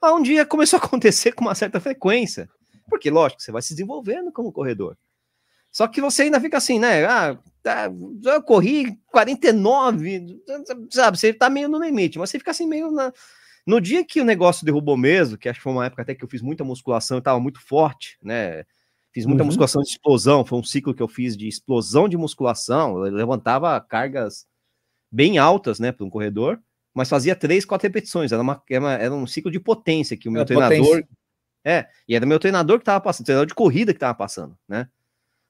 Aí 0.02 0.12
um 0.12 0.22
dia 0.22 0.44
começou 0.44 0.78
a 0.78 0.84
acontecer 0.84 1.32
com 1.32 1.44
uma 1.44 1.54
certa 1.54 1.80
frequência. 1.80 2.48
Porque, 2.88 3.10
lógico, 3.10 3.42
você 3.42 3.50
vai 3.50 3.62
se 3.62 3.74
desenvolvendo 3.74 4.30
como 4.30 4.52
corredor. 4.52 4.96
Só 5.70 5.88
que 5.88 6.00
você 6.00 6.22
ainda 6.22 6.40
fica 6.40 6.58
assim, 6.58 6.78
né? 6.78 7.04
Ah, 7.04 7.36
tá, 7.62 7.90
eu 8.24 8.42
corri 8.42 8.96
49, 9.06 10.40
sabe? 10.90 11.18
Você 11.18 11.32
tá 11.32 11.50
meio 11.50 11.68
no 11.68 11.82
limite, 11.82 12.18
mas 12.18 12.30
você 12.30 12.38
fica 12.38 12.52
assim 12.52 12.66
meio 12.66 12.92
na. 12.92 13.12
No 13.66 13.80
dia 13.80 14.04
que 14.04 14.20
o 14.20 14.24
negócio 14.24 14.64
derrubou 14.64 14.96
mesmo, 14.96 15.38
que 15.38 15.48
acho 15.48 15.58
que 15.58 15.62
foi 15.62 15.72
uma 15.72 15.86
época 15.86 16.02
até 16.02 16.14
que 16.14 16.24
eu 16.24 16.28
fiz 16.28 16.42
muita 16.42 16.64
musculação 16.64 17.18
e 17.18 17.22
tava 17.22 17.40
muito 17.40 17.60
forte, 17.60 18.18
né? 18.22 18.64
Fiz 19.12 19.24
muita 19.26 19.42
uhum. 19.42 19.46
musculação 19.46 19.82
de 19.82 19.88
explosão, 19.88 20.44
foi 20.44 20.58
um 20.58 20.64
ciclo 20.64 20.92
que 20.92 21.02
eu 21.02 21.08
fiz 21.08 21.36
de 21.36 21.46
explosão 21.46 22.08
de 22.08 22.16
musculação, 22.16 23.04
eu 23.04 23.12
levantava 23.12 23.80
cargas 23.80 24.46
bem 25.10 25.38
altas, 25.38 25.78
né, 25.78 25.92
para 25.92 26.04
um 26.04 26.10
corredor, 26.10 26.60
mas 26.92 27.08
fazia 27.08 27.36
três, 27.36 27.64
quatro 27.64 27.86
repetições, 27.86 28.32
era, 28.32 28.42
uma, 28.42 28.60
era, 28.68 28.92
era 28.94 29.14
um 29.14 29.26
ciclo 29.26 29.52
de 29.52 29.60
potência 29.60 30.16
que 30.16 30.28
o 30.28 30.32
meu 30.32 30.42
é, 30.42 30.44
treinador... 30.44 30.84
Potência. 30.84 31.08
É, 31.64 31.88
e 32.06 32.14
era 32.14 32.26
meu 32.26 32.38
treinador 32.38 32.78
que 32.78 32.84
tava 32.84 33.00
passando, 33.00 33.24
treinador 33.24 33.46
de 33.46 33.54
corrida 33.54 33.94
que 33.94 33.98
tava 33.98 34.14
passando, 34.14 34.58
né? 34.68 34.88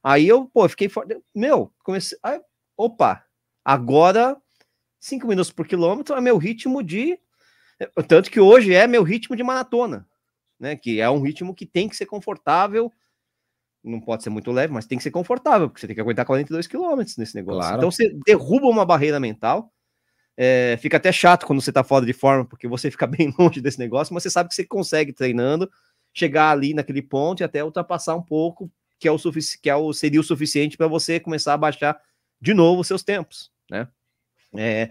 Aí 0.05 0.29
eu, 0.29 0.45
pô, 0.47 0.69
fiquei 0.69 0.89
forte. 0.89 1.19
Meu, 1.35 1.73
comecei. 1.83 2.17
Aí, 2.23 2.39
opa, 2.77 3.25
agora 3.65 4.37
5 5.01 5.27
minutos 5.27 5.51
por 5.51 5.67
quilômetro 5.67 6.15
é 6.15 6.21
meu 6.21 6.37
ritmo 6.37 6.83
de. 6.83 7.19
Tanto 8.09 8.31
que 8.31 8.41
hoje 8.41 8.73
é 8.75 8.87
meu 8.87 9.03
ritmo 9.03 9.37
de 9.37 9.43
maratona, 9.43 10.07
né? 10.59 10.77
Que 10.77 11.01
é 11.01 11.09
um 11.11 11.21
ritmo 11.21 11.55
que 11.55 11.67
tem 11.67 11.89
que 11.89 11.97
ser 11.97 12.07
confortável. 12.07 12.93
Não 13.83 14.01
pode 14.01 14.23
ser 14.23 14.31
muito 14.31 14.51
leve, 14.51 14.73
mas 14.73 14.87
tem 14.87 14.97
que 14.97 15.05
ser 15.05 15.11
confortável, 15.11 15.69
porque 15.69 15.81
você 15.81 15.87
tem 15.87 15.95
que 15.95 16.01
aguentar 16.01 16.25
42 16.25 16.67
quilômetros 16.67 17.17
nesse 17.17 17.35
negócio. 17.35 17.61
Claro. 17.61 17.77
Então 17.77 17.91
você 17.91 18.17
derruba 18.27 18.67
uma 18.67 18.85
barreira 18.85 19.21
mental. 19.21 19.73
É, 20.37 20.77
fica 20.81 20.97
até 20.97 21.13
chato 21.13 21.47
quando 21.47 21.61
você 21.61 21.71
tá 21.71 21.85
fora 21.85 22.05
de 22.05 22.13
forma, 22.13 22.45
porque 22.45 22.67
você 22.67 22.91
fica 22.91 23.07
bem 23.07 23.33
longe 23.39 23.61
desse 23.61 23.79
negócio, 23.79 24.15
mas 24.15 24.23
você 24.23 24.31
sabe 24.31 24.49
que 24.49 24.55
você 24.55 24.65
consegue 24.65 25.13
treinando 25.13 25.71
chegar 26.13 26.51
ali 26.51 26.73
naquele 26.73 27.03
ponto 27.03 27.41
e 27.41 27.45
até 27.45 27.63
ultrapassar 27.63 28.15
um 28.15 28.23
pouco 28.23 28.71
que 28.99 29.09
é 29.09 29.13
o 29.13 29.19
que 29.61 29.69
é 29.69 29.77
o, 29.77 29.93
seria 29.93 30.21
o 30.21 30.25
suficiente 30.25 30.77
para 30.77 30.87
você 30.87 31.21
começar 31.21 31.53
a 31.53 31.59
baixar 31.59 32.01
de 32.41 32.55
novo 32.55 32.81
os 32.81 32.87
seus 32.87 33.03
tempos, 33.03 33.51
né? 33.71 33.89
É, 34.57 34.91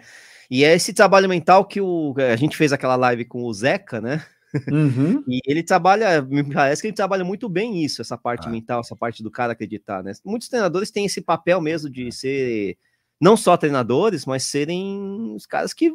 e 0.53 0.63
é 0.63 0.75
esse 0.75 0.93
trabalho 0.93 1.27
mental 1.27 1.65
que 1.65 1.81
o, 1.81 2.13
a 2.31 2.35
gente 2.35 2.55
fez 2.55 2.71
aquela 2.71 2.95
live 2.95 3.25
com 3.25 3.43
o 3.43 3.51
Zeca, 3.51 3.99
né? 3.99 4.23
Uhum. 4.71 5.23
e 5.27 5.39
ele 5.47 5.63
trabalha, 5.63 6.21
me 6.21 6.43
parece 6.43 6.79
que 6.79 6.89
ele 6.89 6.95
trabalha 6.95 7.23
muito 7.23 7.49
bem 7.49 7.83
isso, 7.83 8.03
essa 8.03 8.15
parte 8.15 8.47
ah. 8.47 8.51
mental, 8.51 8.81
essa 8.81 8.95
parte 8.95 9.23
do 9.23 9.31
cara 9.31 9.53
acreditar, 9.53 10.03
né? 10.03 10.11
Muitos 10.23 10.49
treinadores 10.49 10.91
têm 10.91 11.07
esse 11.07 11.21
papel 11.21 11.59
mesmo 11.59 11.89
de 11.89 12.11
ser 12.11 12.77
não 13.19 13.35
só 13.35 13.57
treinadores, 13.57 14.27
mas 14.27 14.43
serem 14.43 15.33
os 15.35 15.47
caras 15.47 15.73
que 15.73 15.91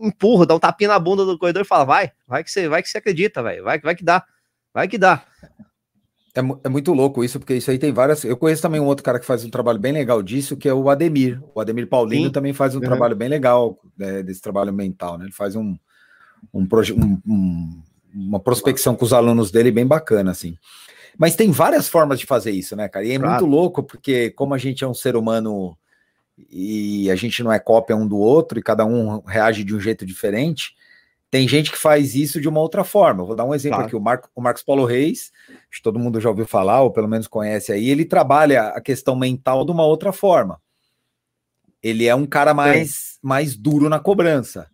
empurram, 0.00 0.46
dá 0.46 0.54
um 0.54 0.60
tapinha 0.60 0.90
na 0.90 0.98
bunda 1.00 1.24
do 1.24 1.36
corredor 1.36 1.62
e 1.62 1.66
fala: 1.66 1.84
vai, 1.84 2.12
vai 2.24 2.44
que 2.44 2.52
você 2.52 2.68
vai 2.68 2.84
que 2.84 2.88
você 2.88 2.98
acredita, 2.98 3.42
vai, 3.42 3.60
vai, 3.60 3.80
vai 3.80 3.96
que 3.96 4.04
dá, 4.04 4.24
vai 4.72 4.86
que 4.86 4.96
dá. 4.96 5.24
É, 6.38 6.66
é, 6.66 6.68
muito 6.68 6.92
louco 6.92 7.24
isso, 7.24 7.40
porque 7.40 7.54
isso 7.54 7.68
aí 7.68 7.78
tem 7.78 7.92
várias. 7.92 8.22
Eu 8.22 8.36
conheço 8.36 8.62
também 8.62 8.80
um 8.80 8.86
outro 8.86 9.04
cara 9.04 9.18
que 9.18 9.26
faz 9.26 9.44
um 9.44 9.50
trabalho 9.50 9.78
bem 9.80 9.92
legal 9.92 10.22
disso, 10.22 10.56
que 10.56 10.68
é 10.68 10.72
o 10.72 10.88
Ademir. 10.88 11.42
O 11.52 11.60
Ademir 11.60 11.88
Paulino 11.88 12.26
Sim. 12.26 12.32
também 12.32 12.52
faz 12.52 12.74
um 12.74 12.78
uhum. 12.78 12.84
trabalho 12.84 13.16
bem 13.16 13.28
legal 13.28 13.78
né, 13.96 14.22
desse 14.22 14.40
trabalho 14.40 14.72
mental, 14.72 15.18
né? 15.18 15.24
Ele 15.24 15.32
faz 15.32 15.56
um, 15.56 15.76
um, 16.54 16.62
um, 16.62 17.20
um, 17.26 17.82
uma 18.14 18.38
prospecção 18.38 18.94
com 18.94 19.04
os 19.04 19.12
alunos 19.12 19.50
dele 19.50 19.72
bem 19.72 19.84
bacana, 19.84 20.30
assim. 20.30 20.56
Mas 21.18 21.34
tem 21.34 21.50
várias 21.50 21.88
formas 21.88 22.20
de 22.20 22.26
fazer 22.26 22.52
isso, 22.52 22.76
né, 22.76 22.88
cara? 22.88 23.04
E 23.04 23.10
é 23.10 23.18
claro. 23.18 23.32
muito 23.32 23.46
louco, 23.46 23.82
porque 23.82 24.30
como 24.30 24.54
a 24.54 24.58
gente 24.58 24.84
é 24.84 24.86
um 24.86 24.94
ser 24.94 25.16
humano 25.16 25.76
e 26.48 27.10
a 27.10 27.16
gente 27.16 27.42
não 27.42 27.52
é 27.52 27.58
cópia 27.58 27.96
um 27.96 28.06
do 28.06 28.16
outro, 28.16 28.60
e 28.60 28.62
cada 28.62 28.86
um 28.86 29.20
reage 29.26 29.64
de 29.64 29.74
um 29.74 29.80
jeito 29.80 30.06
diferente, 30.06 30.76
tem 31.30 31.46
gente 31.46 31.70
que 31.70 31.78
faz 31.78 32.14
isso 32.14 32.40
de 32.40 32.48
uma 32.48 32.60
outra 32.60 32.84
forma. 32.84 33.22
Eu 33.22 33.26
vou 33.26 33.36
dar 33.36 33.44
um 33.44 33.54
exemplo 33.54 33.76
claro. 33.76 33.86
aqui. 33.86 33.96
O, 33.96 34.00
Marco, 34.00 34.30
o 34.34 34.40
Marcos 34.40 34.62
Paulo 34.62 34.84
Reis, 34.84 35.30
que 35.70 35.82
todo 35.82 35.98
mundo 35.98 36.20
já 36.20 36.28
ouviu 36.28 36.46
falar, 36.46 36.82
ou 36.82 36.90
pelo 36.90 37.08
menos 37.08 37.26
conhece 37.26 37.72
aí, 37.72 37.90
ele 37.90 38.04
trabalha 38.04 38.68
a 38.68 38.80
questão 38.80 39.14
mental 39.14 39.64
de 39.64 39.70
uma 39.70 39.84
outra 39.84 40.12
forma. 40.12 40.60
Ele 41.82 42.06
é 42.06 42.14
um 42.14 42.26
cara 42.26 42.54
mais, 42.54 43.18
mais 43.22 43.56
duro 43.56 43.88
na 43.88 44.00
cobrança. 44.00 44.68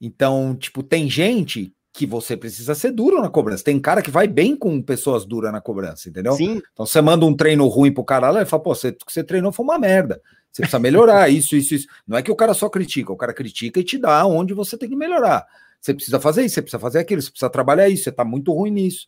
Então, 0.00 0.56
tipo, 0.56 0.82
tem 0.82 1.08
gente 1.08 1.72
que 1.92 2.06
você 2.06 2.36
precisa 2.36 2.74
ser 2.74 2.90
duro 2.90 3.20
na 3.20 3.28
cobrança. 3.28 3.62
Tem 3.62 3.78
cara 3.78 4.02
que 4.02 4.10
vai 4.10 4.26
bem 4.26 4.56
com 4.56 4.82
pessoas 4.82 5.24
duras 5.24 5.52
na 5.52 5.60
cobrança, 5.60 6.08
entendeu? 6.08 6.32
Sim. 6.32 6.60
Então 6.72 6.84
você 6.84 7.00
manda 7.00 7.24
um 7.24 7.36
treino 7.36 7.68
ruim 7.68 7.92
pro 7.92 8.02
cara 8.02 8.30
lá 8.30 8.42
e 8.42 8.46
fala, 8.46 8.62
pô, 8.62 8.74
você, 8.74 8.96
você 9.06 9.22
treinou 9.22 9.52
foi 9.52 9.64
uma 9.64 9.78
merda. 9.78 10.20
Você 10.50 10.62
precisa 10.62 10.80
melhorar 10.80 11.28
isso, 11.30 11.54
isso, 11.54 11.74
isso. 11.74 11.86
Não 12.06 12.18
é 12.18 12.22
que 12.22 12.32
o 12.32 12.36
cara 12.36 12.52
só 12.52 12.68
critica, 12.68 13.12
o 13.12 13.16
cara 13.16 13.32
critica 13.32 13.78
e 13.78 13.84
te 13.84 13.96
dá 13.96 14.26
onde 14.26 14.52
você 14.52 14.76
tem 14.76 14.88
que 14.88 14.96
melhorar. 14.96 15.46
Você 15.84 15.92
precisa 15.92 16.18
fazer 16.18 16.46
isso, 16.46 16.54
você 16.54 16.62
precisa 16.62 16.80
fazer 16.80 16.98
aquilo, 16.98 17.20
você 17.20 17.30
precisa 17.30 17.50
trabalhar 17.50 17.90
isso, 17.90 18.04
você 18.04 18.08
está 18.08 18.24
muito 18.24 18.50
ruim 18.54 18.70
nisso. 18.70 19.06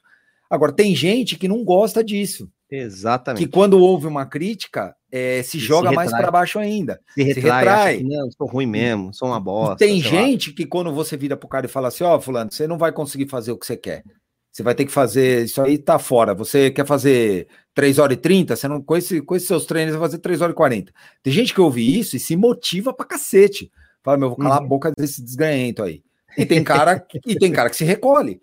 Agora, 0.51 0.71
tem 0.71 0.95
gente 0.95 1.35
que 1.37 1.49
não 1.49 1.65
gosta 1.65 2.05
disso. 2.05 2.51
Exatamente. 2.71 3.47
Que 3.47 3.51
quando 3.51 3.81
houve 3.81 4.07
uma 4.07 4.27
crítica, 4.27 4.95
é, 5.11 5.43
se 5.43 5.59
joga 5.59 5.89
se 5.89 5.95
mais 5.95 6.11
para 6.11 6.31
baixo 6.31 6.59
ainda. 6.59 7.01
Se 7.15 7.23
retrai. 7.23 7.97
Se 7.97 8.03
retrai. 8.03 8.03
não, 8.03 8.31
sou 8.31 8.47
ruim 8.47 8.67
mesmo, 8.67 9.15
sou 9.15 9.29
uma 9.29 9.41
bosta. 9.41 9.83
E 9.83 9.89
tem 9.89 10.03
gente 10.03 10.51
lá. 10.51 10.57
que 10.57 10.67
quando 10.67 10.93
você 10.93 11.17
vira 11.17 11.35
pro 11.35 11.49
cara 11.49 11.65
e 11.65 11.69
fala 11.69 11.89
assim, 11.89 12.05
ó, 12.05 12.17
oh, 12.17 12.21
fulano, 12.21 12.53
você 12.53 12.67
não 12.67 12.77
vai 12.77 12.93
conseguir 12.93 13.27
fazer 13.27 13.53
o 13.53 13.57
que 13.57 13.65
você 13.65 13.77
quer. 13.77 14.05
Você 14.53 14.62
vai 14.62 14.75
ter 14.75 14.85
que 14.85 14.93
fazer, 14.93 15.47
isso 15.47 15.62
aí 15.62 15.79
tá 15.79 15.99
fora. 15.99 16.35
Você 16.35 16.71
quer 16.71 16.85
fazer 16.85 17.49
3 17.75 17.99
horas 17.99 18.19
e 18.19 18.21
30, 18.21 18.55
você 18.55 18.69
não, 18.69 18.83
com, 18.83 18.97
esse, 18.99 19.23
com 19.23 19.35
esses 19.35 19.49
seus 19.49 19.65
treinos, 19.65 19.95
você 19.95 19.99
vai 19.99 20.09
fazer 20.09 20.19
3 20.19 20.43
horas 20.43 20.53
e 20.53 20.57
40. 20.57 20.93
Tem 21.23 21.33
gente 21.33 21.55
que 21.55 21.61
ouve 21.61 21.99
isso 21.99 22.17
e 22.17 22.21
se 22.21 22.37
motiva 22.37 22.93
pra 22.93 23.07
cacete. 23.07 23.71
Fala, 24.05 24.19
meu, 24.19 24.29
vou 24.29 24.37
calar 24.37 24.59
uhum. 24.61 24.67
a 24.67 24.69
boca 24.69 24.93
desse 24.97 25.23
desganhento 25.23 25.83
aí. 25.83 26.03
E 26.37 26.44
tem 26.44 26.62
cara, 26.62 27.07
e 27.27 27.37
tem 27.37 27.53
cara 27.53 27.70
que 27.70 27.77
se 27.77 27.85
recolhe. 27.85 28.40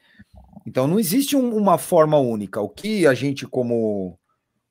Então 0.66 0.88
não 0.88 1.00
existe 1.00 1.36
um, 1.36 1.56
uma 1.56 1.78
forma 1.78 2.18
única. 2.18 2.62
O 2.62 2.70
que 2.70 3.06
a 3.06 3.14
gente, 3.14 3.46
como, 3.46 4.18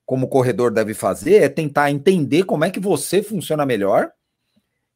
como 0.05 0.27
corredor, 0.27 0.71
deve 0.71 0.93
fazer 0.93 1.43
é 1.43 1.49
tentar 1.49 1.91
entender 1.91 2.43
como 2.43 2.65
é 2.65 2.71
que 2.71 2.79
você 2.79 3.21
funciona 3.21 3.65
melhor, 3.65 4.11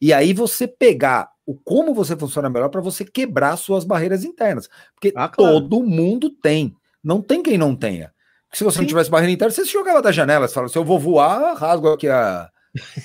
e 0.02 0.14
aí 0.14 0.34
você 0.34 0.68
pegar 0.68 1.30
o 1.46 1.56
como 1.56 1.94
você 1.94 2.16
funciona 2.16 2.50
melhor 2.50 2.70
para 2.70 2.82
você 2.82 3.06
quebrar 3.06 3.56
suas 3.56 3.86
barreiras 3.86 4.24
internas. 4.24 4.70
Porque 4.94 5.14
ah, 5.16 5.30
claro. 5.30 5.62
todo 5.62 5.82
mundo 5.82 6.30
tem. 6.30 6.76
Não 7.04 7.22
tem 7.22 7.42
quem 7.42 7.58
não 7.58 7.74
tenha. 7.76 8.12
Porque 8.48 8.58
se 8.58 8.64
você 8.64 8.76
Sim. 8.76 8.82
não 8.82 8.88
tivesse 8.88 9.10
barreira 9.10 9.32
interna, 9.32 9.52
você 9.52 9.66
se 9.66 9.72
jogava 9.72 10.02
da 10.02 10.12
janela, 10.12 10.48
você 10.48 10.54
fala, 10.54 10.68
se 10.68 10.78
eu 10.78 10.84
vou 10.84 11.00
voar, 11.00 11.56
rasgo 11.56 11.90
aqui 11.90 12.08
a, 12.10 12.50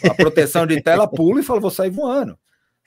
a 0.04 0.14
proteção 0.14 0.66
de 0.66 0.80
tela, 0.82 1.08
pulo 1.08 1.38
e 1.38 1.42
falo, 1.42 1.60
vou 1.60 1.70
sair 1.70 1.90
voando. 1.90 2.36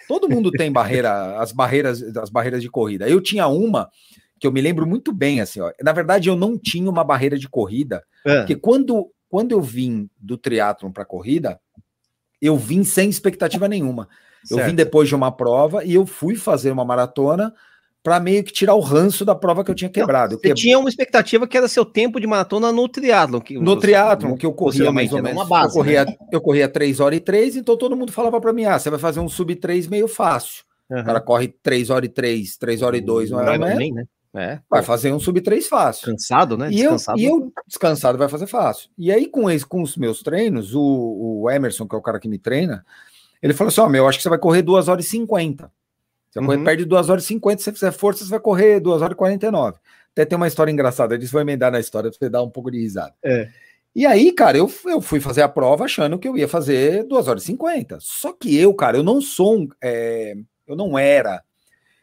Todo 0.07 0.29
mundo 0.29 0.51
tem 0.51 0.71
barreira, 0.71 1.39
as 1.39 1.51
barreiras, 1.51 2.01
as 2.17 2.29
barreiras 2.29 2.61
de 2.61 2.69
corrida. 2.69 3.09
Eu 3.09 3.21
tinha 3.21 3.47
uma 3.47 3.89
que 4.39 4.45
eu 4.45 4.51
me 4.51 4.61
lembro 4.61 4.85
muito 4.85 5.11
bem, 5.11 5.41
assim, 5.41 5.59
ó. 5.61 5.71
Na 5.81 5.93
verdade, 5.93 6.29
eu 6.29 6.35
não 6.35 6.57
tinha 6.57 6.89
uma 6.89 7.03
barreira 7.03 7.37
de 7.37 7.47
corrida, 7.47 8.03
é. 8.25 8.39
porque 8.39 8.55
quando, 8.55 9.09
quando 9.29 9.51
eu 9.51 9.61
vim 9.61 10.09
do 10.19 10.37
triatlon 10.37 10.91
para 10.91 11.05
corrida, 11.05 11.59
eu 12.41 12.57
vim 12.57 12.83
sem 12.83 13.09
expectativa 13.09 13.67
nenhuma. 13.67 14.07
Eu 14.49 14.57
certo. 14.57 14.69
vim 14.69 14.75
depois 14.75 15.07
de 15.07 15.15
uma 15.15 15.31
prova 15.31 15.83
e 15.83 15.93
eu 15.93 16.05
fui 16.05 16.35
fazer 16.35 16.71
uma 16.71 16.85
maratona 16.85 17.53
para 18.05 18.19
meio 18.19 18.43
que 18.43 18.53
tirar 18.53 18.75
o 18.75 18.79
ranço 18.79 19.25
da 19.25 19.33
prova 19.33 19.63
que 19.63 19.71
eu 19.71 19.73
tinha 19.73 19.89
quebrado. 19.89 20.37
Você 20.37 20.53
tinha 20.53 20.77
uma 20.77 20.87
expectativa 20.87 21.47
que 21.47 21.57
era 21.57 21.67
seu 21.67 21.83
tempo 21.83 22.19
de 22.19 22.27
maratona 22.27 22.71
no 22.71 22.87
triatlon. 22.87 23.41
Que 23.41 23.57
no 23.57 23.75
triatlon, 23.75 24.35
que 24.35 24.45
eu 24.45 24.53
corria 24.53 24.91
mais 24.91 25.11
ou 25.11 25.23
menos. 25.23 25.47
Base, 25.47 25.69
eu, 25.69 25.73
corria, 25.73 26.05
né? 26.05 26.15
eu 26.31 26.39
corria 26.39 26.69
3 26.69 26.99
horas 26.99 27.17
e 27.17 27.19
3, 27.19 27.55
então 27.55 27.75
todo 27.75 27.97
mundo 27.97 28.11
falava 28.11 28.39
para 28.39 28.53
mim, 28.53 28.65
ah, 28.65 28.77
você 28.77 28.91
vai 28.91 28.99
fazer 28.99 29.19
um 29.21 29.27
sub 29.27 29.55
3 29.55 29.87
meio 29.87 30.07
fácil. 30.07 30.63
Uhum. 30.87 30.99
O 30.99 31.03
cara 31.03 31.19
corre 31.19 31.47
3 31.47 31.89
horas 31.89 32.07
e 32.07 32.11
3, 32.13 32.57
3 32.57 32.81
horas 32.83 32.99
e 32.99 33.03
2, 33.03 33.31
não, 33.31 33.39
é, 33.39 33.75
nem, 33.75 33.91
né? 33.91 34.03
É, 34.35 34.59
vai 34.69 34.83
fazer 34.83 35.11
um 35.11 35.19
sub 35.19 35.41
3 35.41 35.67
fácil. 35.67 36.05
Cansado, 36.05 36.55
né? 36.59 36.69
E 36.71 36.83
eu, 36.83 36.95
e 37.17 37.25
eu, 37.25 37.51
descansado, 37.65 38.19
vai 38.19 38.29
fazer 38.29 38.45
fácil. 38.45 38.87
E 38.95 39.11
aí, 39.11 39.25
com, 39.25 39.49
esse, 39.49 39.65
com 39.65 39.81
os 39.81 39.97
meus 39.97 40.21
treinos, 40.21 40.75
o, 40.75 41.41
o 41.41 41.49
Emerson, 41.49 41.87
que 41.87 41.95
é 41.95 41.97
o 41.97 42.03
cara 42.03 42.19
que 42.19 42.27
me 42.27 42.37
treina, 42.37 42.85
ele 43.41 43.55
falou 43.55 43.69
assim: 43.69 43.81
Ó, 43.81 43.85
oh, 43.85 43.89
meu, 43.89 44.07
acho 44.07 44.19
que 44.19 44.23
você 44.23 44.29
vai 44.29 44.37
correr 44.37 44.61
2 44.61 44.89
horas 44.89 45.05
e 45.05 45.09
50. 45.09 45.71
Você 46.35 46.39
uhum. 46.41 46.45
correr 46.47 46.63
perto 46.65 46.79
de 46.79 46.85
2 46.85 47.09
horas 47.09 47.23
e 47.23 47.27
50, 47.27 47.57
se 47.59 47.63
você 47.63 47.71
fizer 47.71 47.91
força, 47.93 48.25
você 48.25 48.29
vai 48.29 48.39
correr 48.41 48.81
2 48.81 49.01
horas 49.01 49.13
e 49.13 49.17
49. 49.17 49.77
Até 50.11 50.25
tem 50.25 50.35
uma 50.35 50.47
história 50.47 50.69
engraçada, 50.69 51.15
eles 51.15 51.31
vão 51.31 51.41
emendar 51.41 51.71
na 51.71 51.79
história 51.79 52.09
pra 52.09 52.17
você 52.19 52.29
dar 52.29 52.43
um 52.43 52.49
pouco 52.49 52.69
de 52.69 52.77
risada. 52.77 53.13
É. 53.23 53.47
E 53.95 54.05
aí, 54.05 54.33
cara, 54.33 54.57
eu, 54.57 54.69
eu 54.87 54.99
fui 54.99 55.21
fazer 55.21 55.41
a 55.43 55.47
prova 55.47 55.85
achando 55.85 56.19
que 56.19 56.27
eu 56.27 56.35
ia 56.35 56.47
fazer 56.49 57.05
2 57.05 57.27
horas 57.29 57.43
e 57.43 57.45
50. 57.45 57.99
Só 58.01 58.33
que 58.33 58.53
eu, 58.57 58.73
cara, 58.73 58.97
eu 58.97 59.03
não 59.03 59.21
sou 59.21 59.59
um. 59.59 59.69
É, 59.81 60.35
eu 60.67 60.75
não 60.75 60.99
era. 60.99 61.41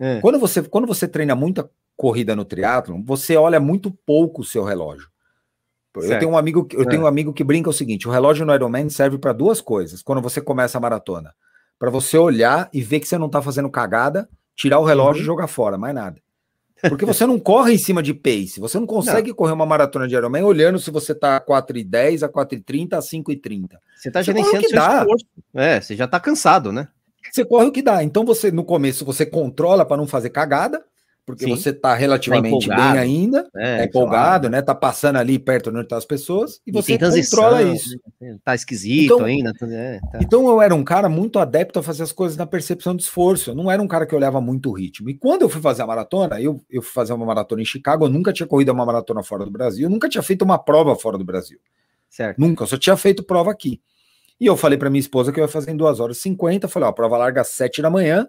É. 0.01 0.19
Quando, 0.23 0.39
você, 0.39 0.63
quando 0.63 0.87
você 0.87 1.07
treina 1.07 1.35
muita 1.35 1.69
corrida 1.95 2.35
no 2.35 2.47
triatlon, 2.47 3.03
você 3.05 3.37
olha 3.37 3.61
muito 3.61 3.91
pouco 4.07 4.41
o 4.41 4.45
seu 4.45 4.65
relógio. 4.65 5.09
Eu 5.95 6.03
Certo. 6.03 6.21
tenho 6.21 6.33
um 6.33 6.39
amigo, 6.39 6.65
que- 6.65 6.75
eu 6.75 6.83
É. 6.83 6.87
tenho 6.87 7.03
um 7.03 7.07
amigo 7.07 7.35
que 7.35 7.45
brinca 7.45 7.69
o 7.69 7.73
seguinte: 7.73 8.09
o 8.09 8.11
relógio 8.11 8.47
no 8.47 8.55
Ironman 8.55 8.89
serve 8.89 9.19
para 9.19 9.35
duas 9.35 9.61
coisas. 9.61 10.03
Quando 10.03 10.23
você 10.23 10.41
começa 10.41 10.79
a 10.79 10.81
maratona, 10.81 11.35
para 11.79 11.91
você 11.91 12.17
olhar 12.17 12.69
e 12.73 12.81
ver 12.83 13.01
que 13.01 13.09
você 13.09 13.19
não 13.19 13.29
tá 13.29 13.43
fazendo 13.43 13.71
cagada, 13.71 14.29
tirar 14.57 14.79
o 14.79 14.85
relógio 14.85 15.19
Uhum. 15.21 15.23
e 15.23 15.27
jogar 15.27 15.47
fora, 15.49 15.77
mais 15.79 15.95
nada. 15.95 16.21
Porque 16.89 17.05
você 17.05 17.25
não 17.25 17.39
corre 17.39 17.75
em 17.75 17.79
cima 17.79 18.03
de 18.03 18.13
pace, 18.13 18.59
você 18.59 18.77
não 18.79 18.87
consegue 18.89 19.33
correr 19.33 19.53
uma 19.53 19.65
maratona 19.65 20.09
de 20.09 20.17
Ironman 20.17 20.43
olhando 20.43 20.81
se 20.81 20.91
você 20.91 21.15
tá 21.15 21.37
a 21.37 21.41
4,10, 21.41 22.25
a 22.25 22.29
4,30, 22.29 22.95
a 22.95 23.01
5,30. 23.01 23.79
Você 23.97 24.11
tá 24.11 24.21
Você 24.21 24.25
gerenciando 24.33 24.69
seu 24.69 24.77
dá. 24.79 24.99
esforço. 24.99 25.25
É, 25.55 25.81
você 25.81 25.95
já 25.95 26.09
tá 26.09 26.19
cansado, 26.19 26.73
né? 26.73 26.89
Você 27.31 27.45
corre 27.45 27.67
o 27.67 27.73
que 27.73 27.83
dá. 27.83 28.03
Então 28.03 28.25
você 28.25 28.51
no 28.51 28.65
começo 28.65 29.05
você 29.05 29.25
controla 29.25 29.85
para 29.85 29.97
não 29.97 30.09
fazer 30.09 30.31
cagada, 30.31 30.85
porque 31.25 31.45
Sim. 31.45 31.51
você 31.57 31.73
tá 31.73 31.95
relativamente 31.95 32.67
empolgado. 32.67 32.93
bem 32.93 33.01
ainda, 33.01 33.49
É, 33.57 33.79
tá 33.79 33.85
empolgado, 33.85 34.51
né? 34.51 34.61
Tá 34.61 34.75
passando 34.75 35.17
ali 35.17 35.39
perto 35.39 35.71
de 35.71 35.77
onde 35.77 35.85
estão 35.87 35.97
as 35.99 36.05
pessoas 36.05 36.61
e 36.67 36.73
você 36.73 36.99
controla 36.99 37.63
isso. 37.63 37.97
né? 38.21 38.37
Tá 38.45 38.55
esquisito 38.55 39.15
Então- 39.15 39.25
ainda. 39.25 39.53
É, 39.63 40.01
tá. 40.13 40.19
Então 40.21 40.49
eu 40.49 40.61
era 40.61 40.75
um 40.75 40.83
cara 40.83 41.09
muito 41.09 41.39
adepto 41.39 41.79
a 41.79 41.83
fazer 41.83 42.03
as 42.03 42.11
coisas 42.13 42.37
na 42.37 42.45
percepção 42.47 42.97
de 42.97 43.03
esforço. 43.05 43.51
Eu 43.51 43.55
não 43.55 43.71
era 43.71 43.81
um 43.81 43.87
cara 43.87 44.05
que 44.05 44.15
olhava 44.15 44.41
muito 44.41 44.69
o 44.71 44.73
ritmo. 44.73 45.09
E 45.09 45.15
quando 45.15 45.43
eu 45.43 45.49
fui 45.49 45.61
fazer 45.63 45.83
a 45.83 45.87
maratona, 45.87 46.41
eu, 46.41 46.61
eu 46.69 46.83
fui 46.83 46.93
fazer 46.93 47.13
uma 47.13 47.25
maratona 47.25 47.63
em 47.63 47.65
Chicago, 47.67 48.05
eu 48.05 48.09
nunca 48.11 48.33
tinha 48.33 48.47
corrido 48.47 48.71
uma 48.73 48.85
maratona 48.85 49.23
fora 49.23 49.45
do 49.45 49.51
Brasil, 49.51 49.85
eu 49.87 49.91
nunca 49.91 50.09
tinha 50.09 50.23
feito 50.23 50.43
uma 50.43 50.59
prova 50.59 50.97
fora 50.97 51.17
do 51.17 51.25
Brasil. 51.25 51.59
Certo. 52.11 52.39
Nunca, 52.39 52.65
eu 52.65 52.67
só 52.67 52.77
tinha 52.77 52.97
feito 52.97 53.23
prova 53.23 53.51
aqui. 53.51 53.81
E 54.41 54.47
eu 54.47 54.57
falei 54.57 54.77
para 54.77 54.91
minha 54.91 54.99
esposa 55.01 55.31
que 55.33 55.39
eu 55.39 55.45
ia 55.45 55.49
fazer 55.49 55.71
em 55.71 55.77
2 55.77 56.01
horas 56.01 56.17
e 56.17 56.21
50. 56.21 56.67
Falei, 56.67 56.89
ó, 56.89 56.91
a 56.91 56.93
prova 56.93 57.17
larga 57.17 57.43
às 57.43 57.49
7 57.49 57.81
da 57.81 57.89
manhã. 57.89 58.27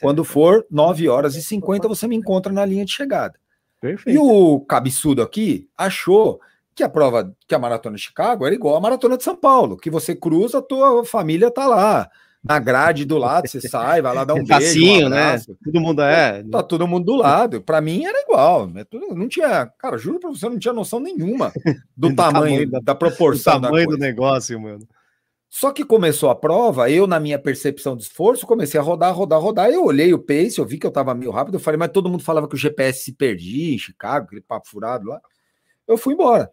Quando 0.00 0.24
for 0.24 0.66
9 0.70 1.08
horas 1.08 1.36
e 1.36 1.42
50, 1.42 1.86
você 1.88 2.06
me 2.08 2.16
encontra 2.16 2.52
na 2.52 2.64
linha 2.64 2.84
de 2.84 2.92
chegada. 2.92 3.34
E 3.78 3.80
Perfeito. 3.80 4.22
o 4.22 4.60
cabeçudo 4.60 5.20
aqui 5.22 5.68
achou 5.76 6.40
que 6.74 6.82
a 6.82 6.88
prova, 6.88 7.32
que 7.46 7.54
a 7.54 7.58
maratona 7.58 7.96
de 7.96 8.02
Chicago 8.02 8.44
era 8.46 8.54
igual 8.54 8.74
a 8.76 8.80
maratona 8.80 9.16
de 9.16 9.22
São 9.22 9.36
Paulo, 9.36 9.76
que 9.76 9.90
você 9.90 10.14
cruza, 10.14 10.58
a 10.58 10.62
tua 10.62 11.04
família 11.04 11.50
tá 11.50 11.66
lá, 11.66 12.08
na 12.42 12.58
grade 12.58 13.04
do 13.04 13.16
lado, 13.16 13.48
você 13.48 13.60
sai, 13.60 14.02
vai 14.02 14.14
lá 14.14 14.24
dar 14.24 14.34
um 14.34 14.38
É 14.42 14.42
beijo, 14.42 14.66
facinho, 14.66 15.06
um 15.06 15.10
né? 15.10 15.38
Todo 15.64 15.80
mundo 15.80 16.02
é. 16.02 16.42
Tá 16.50 16.62
todo 16.62 16.86
mundo 16.88 17.04
do 17.06 17.14
lado. 17.16 17.62
Para 17.62 17.80
mim 17.80 18.04
era 18.04 18.20
igual. 18.22 18.66
né? 18.66 18.84
Tudo- 18.84 19.14
Não 19.14 19.28
tinha, 19.28 19.66
cara, 19.78 19.96
juro 19.96 20.18
para 20.18 20.30
você, 20.30 20.44
eu 20.46 20.50
não 20.50 20.58
tinha 20.58 20.74
noção 20.74 20.98
nenhuma 21.00 21.52
do, 21.96 22.08
Do 22.10 22.16
tamanho, 22.16 22.32
tamanho 22.34 22.70
da- 22.70 22.80
da, 22.80 22.94
proporção 22.94 23.60
da 23.60 23.68
tamanho 23.68 23.86
do 23.86 23.90
coisa. 23.92 24.04
negócio, 24.04 24.60
mano. 24.60 24.86
Só 25.56 25.70
que 25.70 25.84
começou 25.84 26.30
a 26.30 26.34
prova, 26.34 26.90
eu, 26.90 27.06
na 27.06 27.20
minha 27.20 27.38
percepção 27.38 27.96
de 27.96 28.02
esforço, 28.02 28.44
comecei 28.44 28.80
a 28.80 28.82
rodar, 28.82 29.14
rodar, 29.14 29.40
rodar. 29.40 29.70
Eu 29.70 29.84
olhei 29.84 30.12
o 30.12 30.18
pace, 30.18 30.58
eu 30.58 30.66
vi 30.66 30.78
que 30.78 30.84
eu 30.84 30.90
tava 30.90 31.14
meio 31.14 31.30
rápido. 31.30 31.54
Eu 31.54 31.60
falei, 31.60 31.78
mas 31.78 31.92
todo 31.92 32.08
mundo 32.10 32.24
falava 32.24 32.48
que 32.48 32.56
o 32.56 32.58
GPS 32.58 33.04
se 33.04 33.12
perdia 33.12 33.72
em 33.72 33.78
Chicago, 33.78 34.26
aquele 34.26 34.40
papo 34.40 34.68
furado 34.68 35.06
lá. 35.06 35.20
Eu 35.86 35.96
fui 35.96 36.14
embora. 36.14 36.50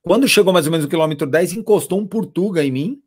Quando 0.00 0.26
chegou 0.26 0.50
mais 0.50 0.64
ou 0.64 0.72
menos 0.72 0.86
o 0.86 0.88
quilômetro 0.88 1.26
10, 1.26 1.58
encostou 1.58 2.00
um 2.00 2.06
portuga 2.06 2.64
em 2.64 2.72
mim, 2.72 3.02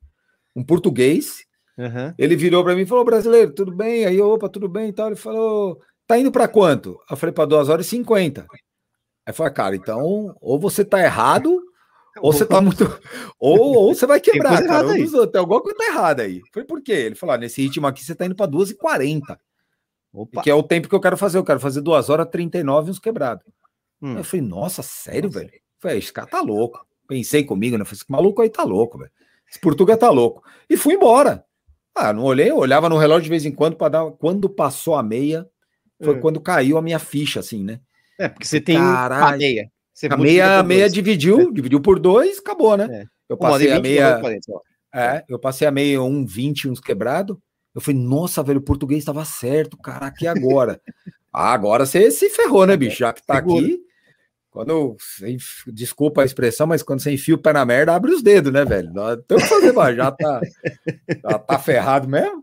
um 0.55 0.63
português. 0.63 1.43
Aham. 1.75 2.13
Ele 2.15 2.35
virou 2.35 2.63
para 2.63 2.75
mim 2.75 2.83
e 2.83 2.85
falou: 2.85 3.03
brasileiro, 3.03 3.51
tudo 3.51 3.71
bem? 3.71 4.05
Aí, 4.05 4.21
opa, 4.21 4.47
tudo 4.47 4.69
bem 4.69 4.89
e 4.89 4.93
tal. 4.93 5.07
Ele 5.07 5.15
falou: 5.15 5.81
tá 6.05 6.19
indo 6.19 6.31
para 6.31 6.47
quanto? 6.47 6.99
Eu 7.09 7.17
falei: 7.17 7.33
para 7.33 7.45
2 7.45 7.67
horas 7.67 7.87
e 7.87 7.89
50. 7.89 8.45
Aí 9.25 9.33
falei, 9.33 9.53
cara, 9.53 9.75
então, 9.75 10.35
ou 10.39 10.59
você 10.59 10.85
tá 10.85 11.03
errado, 11.03 11.59
ou 12.21 12.33
você 12.33 12.45
tá 12.45 12.61
muito. 12.61 12.83
Ou, 13.39 13.75
ou 13.75 13.95
você 13.95 14.05
vai 14.05 14.19
quebrar, 14.19 14.61
cara. 14.65 14.87
Um 14.87 14.97
dos 14.97 15.13
outros, 15.13 15.31
tem 15.31 15.39
alguma 15.39 15.61
coisa 15.61 15.77
tá 15.77 15.85
errada 15.85 16.23
aí. 16.23 16.41
Foi 16.53 16.63
por 16.63 16.81
quê? 16.81 16.91
Ele 16.91 17.15
falou: 17.15 17.35
ah, 17.35 17.37
nesse 17.37 17.61
ritmo 17.61 17.87
aqui 17.87 18.03
você 18.03 18.13
tá 18.15 18.25
indo 18.25 18.35
para 18.35 18.45
2 18.45 18.71
e 18.71 18.75
40 18.75 19.39
Opa. 20.13 20.41
que 20.41 20.49
é 20.49 20.53
o 20.53 20.63
tempo 20.63 20.89
que 20.89 20.95
eu 20.95 20.99
quero 20.99 21.17
fazer. 21.17 21.37
Eu 21.37 21.43
quero 21.43 21.59
fazer 21.59 21.81
2 21.81 22.09
horas 22.09 22.27
39 22.29 22.87
e 22.87 22.91
uns 22.91 22.99
quebrados. 22.99 23.45
Hum. 24.01 24.17
Eu 24.17 24.23
falei, 24.23 24.45
nossa, 24.45 24.81
sério, 24.81 25.29
velho? 25.29 25.49
Eu 25.53 25.59
Falei, 25.79 25.97
esse 25.97 26.11
cara 26.11 26.27
tá 26.27 26.41
louco. 26.41 26.85
Pensei 27.07 27.43
comigo, 27.43 27.77
né? 27.77 27.85
Falei, 27.85 27.97
esse 28.01 28.11
maluco 28.11 28.41
aí 28.41 28.49
tá 28.49 28.63
louco, 28.63 28.97
velho. 28.97 29.11
Esse 29.49 29.59
português 29.59 29.97
tá 29.97 30.09
louco. 30.09 30.43
E 30.69 30.77
fui 30.77 30.93
embora. 30.93 31.43
Ah, 31.95 32.13
não 32.13 32.23
olhei, 32.23 32.51
eu 32.51 32.57
olhava 32.57 32.87
no 32.87 32.97
relógio 32.97 33.23
de 33.23 33.29
vez 33.29 33.45
em 33.45 33.51
quando 33.51 33.75
para 33.75 33.89
dar. 33.89 34.11
Quando 34.11 34.47
passou 34.49 34.95
a 34.95 35.03
meia, 35.03 35.47
foi 36.01 36.15
É. 36.15 36.19
quando 36.19 36.39
caiu 36.39 36.77
a 36.77 36.81
minha 36.81 36.99
ficha, 36.99 37.39
assim, 37.39 37.63
né? 37.63 37.79
É, 38.17 38.27
porque 38.29 38.45
você 38.45 38.61
tem 38.61 38.77
Caralho. 38.77 39.35
a 39.35 39.37
meia. 39.37 39.71
Você 39.99 40.07
A 40.07 40.15
meia, 40.15 40.63
meia 40.63 40.89
dividiu, 40.89 41.51
dividiu 41.51 41.81
por 41.81 41.99
dois, 41.99 42.39
acabou, 42.39 42.77
né? 42.77 42.87
É. 42.89 43.05
Eu 43.27 43.37
passei 43.37 43.69
a 43.69 43.81
meia. 43.81 43.99
uma 43.99 44.07
hora 44.07 44.17
e 44.17 44.21
quarenta, 44.21 44.51
ó. 44.53 44.61
É, 44.95 45.25
eu 45.27 45.37
passei 45.37 45.67
a 45.67 45.71
meia 45.71 45.99
1,20, 45.99 46.71
uns 46.71 46.79
quebrado. 46.79 47.37
Eu 47.75 47.81
falei, 47.81 47.99
nossa, 47.99 48.41
velho, 48.41 48.59
o 48.59 48.63
português 48.63 48.99
estava 48.99 49.25
certo, 49.25 49.77
caraca, 49.77 50.23
e 50.23 50.27
agora? 50.27 50.79
ah, 51.33 51.51
agora 51.51 51.85
você 51.85 52.09
se 52.11 52.29
ferrou, 52.29 52.65
né, 52.65 52.77
bicho? 52.77 52.97
Já 52.97 53.11
que 53.11 53.21
tá 53.25 53.35
Segura. 53.35 53.65
aqui. 53.65 53.79
Quando. 54.49 54.95
Desculpa 55.67 56.21
a 56.21 56.25
expressão, 56.25 56.65
mas 56.65 56.81
quando 56.81 57.01
você 57.01 57.11
enfia 57.11 57.35
o 57.35 57.37
pé 57.37 57.51
na 57.51 57.65
merda, 57.65 57.93
abre 57.93 58.11
os 58.11 58.23
dedos, 58.23 58.53
né, 58.53 58.63
velho? 58.63 58.93
Não 58.93 59.21
tem 59.21 59.37
o 59.37 59.41
que 59.41 59.47
fazer, 59.47 59.73
já 59.95 60.11
tá, 60.11 60.39
já 61.29 61.39
tá 61.39 61.59
ferrado 61.59 62.07
mesmo. 62.07 62.41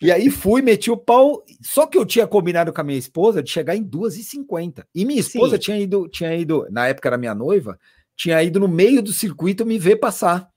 E 0.00 0.12
aí 0.12 0.30
fui, 0.30 0.62
meti 0.62 0.90
o 0.90 0.96
pau. 0.96 1.44
Só 1.62 1.86
que 1.86 1.98
eu 1.98 2.06
tinha 2.06 2.26
combinado 2.26 2.72
com 2.72 2.80
a 2.80 2.84
minha 2.84 2.98
esposa 2.98 3.42
de 3.42 3.50
chegar 3.50 3.74
em 3.76 3.82
2h50. 3.82 4.84
E 4.94 5.04
minha 5.04 5.20
esposa 5.20 5.56
Sim. 5.56 5.60
tinha 5.62 5.78
ido, 5.80 6.08
tinha 6.08 6.34
ido, 6.34 6.66
na 6.70 6.86
época 6.88 7.08
era 7.08 7.18
minha 7.18 7.34
noiva, 7.34 7.78
tinha 8.16 8.42
ido 8.42 8.60
no 8.60 8.68
meio 8.68 9.02
do 9.02 9.12
circuito 9.12 9.66
me 9.66 9.78
ver 9.78 9.96
passar. 9.96 10.48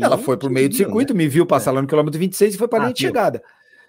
Ela 0.00 0.18
E 0.18 0.22
foi 0.22 0.36
pro 0.36 0.50
meio 0.50 0.68
do 0.68 0.74
viu, 0.76 0.86
circuito, 0.86 1.14
me 1.14 1.28
viu 1.28 1.46
passar 1.46 1.70
lá 1.70 1.80
no 1.80 1.88
quilômetro 1.88 2.18
26 2.18 2.54
e 2.54 2.58
foi 2.58 2.68
para 2.68 2.78
a 2.78 2.82
Ah, 2.82 2.84
linha 2.86 2.94
de 2.94 3.00
viu. 3.02 3.08
chegada. 3.10 3.42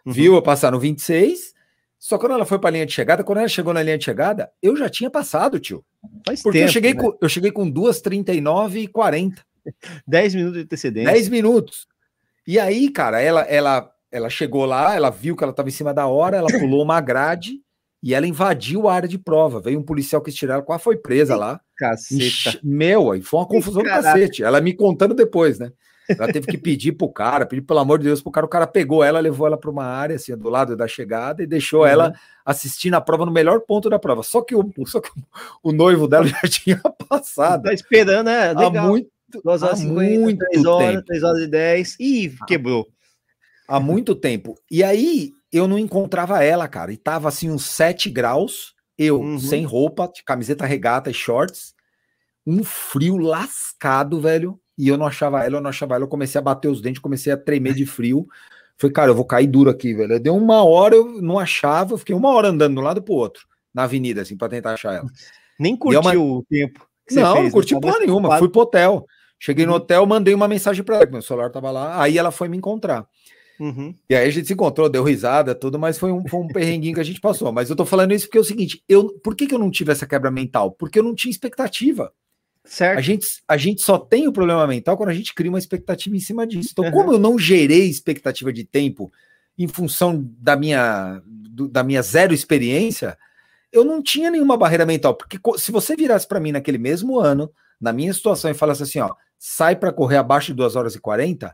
Uhum. 0.06 0.14
Viu 0.14 0.36
eu 0.36 0.42
passar 0.42 0.72
no 0.72 0.80
26, 0.80 1.54
só 1.98 2.16
que 2.18 2.22
quando 2.24 2.34
ela 2.34 2.46
foi 2.46 2.60
para 2.60 2.70
a 2.70 2.72
linha 2.72 2.86
de 2.86 2.94
chegada, 2.94 3.24
quando 3.24 3.40
ela 3.40 3.48
chegou 3.48 3.74
na 3.74 3.82
linha 3.82 3.98
de 3.98 4.06
chegada, 4.06 4.52
eu 4.62 4.76
já 4.78 4.88
tinha 4.88 5.10
passado, 5.10 5.60
tio. 5.60 5.84
né? 6.04 6.10
Faz 6.28 6.44
Porque 6.44 6.60
eu, 6.60 6.62
tempo, 6.62 6.74
cheguei 6.74 6.94
né? 6.94 7.02
com, 7.02 7.18
eu 7.20 7.28
cheguei 7.30 7.52
com 7.52 7.70
2h39 7.72 8.84
e 8.84 8.88
40, 8.88 9.44
10 10.08 10.36
minutos 10.36 10.58
de 10.58 10.64
antecedência. 10.64 11.12
10 11.12 11.30
minutos. 11.30 11.88
E 12.48 12.60
aí, 12.60 12.92
cara, 12.92 13.20
ela, 13.20 13.42
ela, 13.42 13.92
ela 14.16 14.30
chegou 14.30 14.66
lá, 14.66 14.96
ela 14.96 15.10
viu 15.10 15.36
que 15.36 15.44
ela 15.44 15.52
estava 15.52 15.70
em 15.70 15.72
cima 15.72 15.94
da 15.94 16.08
hora, 16.08 16.38
ela 16.38 16.48
pulou 16.60 16.82
uma 16.84 17.02
grade 17.02 17.54
e 18.02 18.14
ela 18.14 18.26
invadiu 18.28 18.88
a 18.88 18.94
área 18.94 19.10
de 19.10 19.18
prova. 19.18 19.60
Veio 19.60 19.80
um 19.80 19.84
policial 19.84 20.22
que 20.22 20.32
tiraram, 20.32 20.64
quase 20.64 20.84
foi 20.84 20.96
presa 20.98 21.36
lá. 21.36 21.60
Caceta. 21.78 22.60
Meu, 22.64 23.12
aí 23.12 23.22
foi 23.22 23.40
uma 23.40 23.48
confusão 23.48 23.82
do 23.84 23.90
cacete. 23.90 24.44
Ela 24.44 24.62
me 24.62 24.74
contando 24.74 25.14
depois, 25.14 25.60
né? 25.60 25.72
Ela 26.08 26.32
teve 26.32 26.46
que 26.46 26.58
pedir 26.58 26.92
pro 26.92 27.10
cara, 27.12 27.48
pedir 27.48 27.64
pelo 27.64 27.80
amor 27.80 27.98
de 27.98 28.06
Deus 28.06 28.22
pro 28.22 28.32
cara. 28.32 28.46
O 28.46 28.50
cara 28.50 28.68
pegou 28.68 29.04
ela, 29.04 29.20
levou 29.20 29.48
ela 29.48 29.58
para 29.58 29.72
uma 29.72 29.86
área, 29.86 30.16
assim, 30.18 30.38
do 30.38 30.50
lado 30.50 30.76
da 30.78 30.88
chegada 30.88 31.42
e 31.42 31.48
deixou 31.48 31.82
Uhum. 31.82 31.88
ela 31.88 32.14
assistindo 32.46 32.94
a 32.94 33.02
prova 33.02 33.26
no 33.26 33.32
melhor 33.32 33.60
ponto 33.62 33.90
da 33.90 33.98
prova. 33.98 34.22
Só 34.22 34.42
que 34.44 34.56
o, 34.56 34.64
só 34.86 35.02
que 35.02 35.10
o 35.64 35.72
noivo 35.72 36.08
dela 36.08 36.26
já 36.30 36.42
tinha 36.48 36.80
passado 37.10 37.64
Tá 37.64 37.74
esperando, 37.74 38.28
né? 38.28 38.52
há 38.52 38.60
Legal. 38.60 38.88
muito, 38.88 39.10
2 39.44 39.64
horas 39.64 39.80
há 39.80 39.84
e 39.84 39.88
50, 39.88 40.20
muito 40.22 40.46
3 40.52 40.66
horas, 40.66 40.90
tempo. 40.94 41.06
3 41.08 41.24
horas 41.24 41.42
e 41.42 41.48
10. 41.48 41.98
Ih, 42.00 42.36
quebrou. 42.48 42.88
Há 43.68 43.80
muito 43.80 44.16
tempo. 44.16 44.56
E 44.70 44.84
aí 44.84 45.32
eu 45.52 45.68
não 45.68 45.78
encontrava 45.80 46.44
ela, 46.44 46.68
cara. 46.68 46.92
E 46.92 46.98
tava 46.98 47.28
assim 47.28 47.50
uns 47.50 47.66
7 47.66 48.10
graus, 48.10 48.74
eu 48.98 49.20
Uhum. 49.20 49.40
sem 49.40 49.64
roupa, 49.66 50.08
de 50.14 50.24
camiseta 50.24 50.66
regata 50.66 51.10
e 51.10 51.14
shorts, 51.14 51.74
um 52.46 52.64
frio 52.64 53.18
lascado, 53.18 54.20
velho. 54.20 54.60
E 54.78 54.88
eu 54.90 54.98
não 54.98 55.06
achava 55.08 55.44
ela, 55.44 55.58
eu 55.58 55.62
não 55.62 55.70
achava 55.70 55.96
ela. 55.96 56.04
Eu 56.04 56.10
comecei 56.10 56.38
a 56.38 56.42
bater 56.42 56.68
os 56.68 56.82
dentes, 56.82 57.02
comecei 57.02 57.32
a 57.32 57.38
tremer 57.38 57.74
de 57.74 57.86
frio. 57.86 58.28
Falei, 58.78 58.94
cara, 58.94 59.12
eu 59.12 59.16
vou 59.16 59.24
cair 59.26 59.48
duro 59.48 59.70
aqui, 59.70 59.94
velho. 59.94 60.20
Deu 60.20 60.36
uma 60.36 60.64
hora, 60.66 60.96
eu 60.96 61.22
não 61.22 61.40
achava, 61.40 61.94
eu 61.94 61.98
fiquei 61.98 62.14
uma 62.14 62.30
hora 62.34 62.50
andando 62.50 62.74
de 62.74 62.80
um 62.80 62.84
lado 62.84 63.02
pro 63.02 63.14
outro, 63.14 63.48
na 63.74 63.84
avenida, 63.84 64.22
assim, 64.22 64.36
pra 64.36 64.50
tentar 64.50 64.74
achar 64.74 64.96
ela. 64.96 65.10
Nem 65.58 65.78
curtiu 65.78 66.02
uma- 66.02 66.14
o 66.18 66.44
tempo. 66.50 66.86
Não, 67.12 67.34
fez, 67.34 67.46
não 67.46 67.52
curti 67.52 67.74
né? 67.74 67.80
Tava 67.80 67.94
porra 67.94 68.06
nenhuma. 68.06 68.38
Fui 68.38 68.50
pro 68.50 68.62
hotel. 68.62 69.06
Cheguei 69.40 69.66
no 69.66 69.72
Uhum. 69.72 69.78
hotel, 69.78 70.06
mandei 70.06 70.34
uma 70.34 70.48
mensagem 70.48 70.84
pra 70.84 70.98
ela, 70.98 71.06
meu 71.06 71.22
celular 71.22 71.50
tava 71.52 71.72
lá. 71.72 72.02
Aí 72.02 72.18
ela 72.18 72.32
foi 72.32 72.50
me 72.50 72.58
encontrar. 72.58 73.08
Uhum. 73.60 73.94
E 74.10 74.16
aí 74.16 74.28
a 74.28 74.32
gente 74.32 74.48
se 74.48 74.54
encontrou, 74.54 74.90
deu 74.90 75.04
risada, 75.04 75.56
tudo, 75.56 75.80
mas 75.80 75.98
foi 75.98 76.12
um, 76.12 76.28
foi 76.28 76.40
um 76.40 76.48
perrenguinho 76.48 76.94
que 76.94 77.00
a 77.00 77.04
gente 77.06 77.22
passou. 77.22 77.52
Mas 77.52 77.70
eu 77.70 77.76
tô 77.76 77.86
falando 77.86 78.14
isso 78.14 78.26
porque 78.26 78.38
é 78.38 78.42
o 78.42 78.46
seguinte: 78.46 78.84
eu, 78.88 79.10
por 79.24 79.36
que, 79.36 79.48
que 79.48 79.56
eu 79.56 79.60
não 79.60 79.72
tive 79.72 79.92
essa 79.92 80.06
quebra 80.06 80.30
mental? 80.30 80.72
Porque 80.72 81.00
eu 81.00 81.04
não 81.04 81.16
tinha 81.16 81.32
expectativa. 81.32 82.12
A 82.64 82.68
Certo. 82.68 83.02
gente, 83.04 83.28
a 83.48 83.58
gente 83.58 83.82
só 83.82 83.98
tem 83.98 84.28
o 84.28 84.34
problema 84.34 84.66
mental 84.66 84.98
quando 84.98 85.10
a 85.10 85.14
gente 85.14 85.34
cria 85.36 85.52
uma 85.52 85.60
expectativa 85.60 86.16
em 86.16 86.20
cima 86.20 86.48
disso. 86.48 86.70
Então, 86.72 86.86
Uhum. 86.86 86.92
como 86.92 87.14
eu 87.14 87.20
não 87.20 87.38
gerei 87.38 87.88
expectativa 87.88 88.52
de 88.52 88.64
tempo 88.64 89.12
em 89.58 89.68
função 89.68 90.20
da 90.40 90.56
minha, 90.56 91.22
do- 91.26 91.68
da 91.68 91.84
minha 91.84 92.02
zero 92.02 92.34
experiência, 92.34 93.16
eu 93.72 93.86
não 93.86 94.02
tinha 94.02 94.32
nenhuma 94.32 94.58
barreira 94.58 94.86
mental. 94.86 95.14
Porque 95.16 95.38
se 95.60 95.72
você 95.72 95.96
virasse 95.96 96.28
para 96.28 96.40
mim 96.40 96.52
naquele 96.52 96.78
mesmo 96.80 97.20
ano, 97.20 97.52
na 97.80 97.94
minha 97.94 98.12
situação, 98.14 98.50
e 98.50 98.54
falasse 98.56 98.82
assim: 98.84 99.00
ó, 99.00 99.14
sai 99.38 99.76
para 99.76 99.94
correr 99.94 100.18
abaixo 100.18 100.48
de 100.48 100.54
2 100.56 100.76
horas 100.76 100.96
e 100.96 101.00
40, 101.00 101.54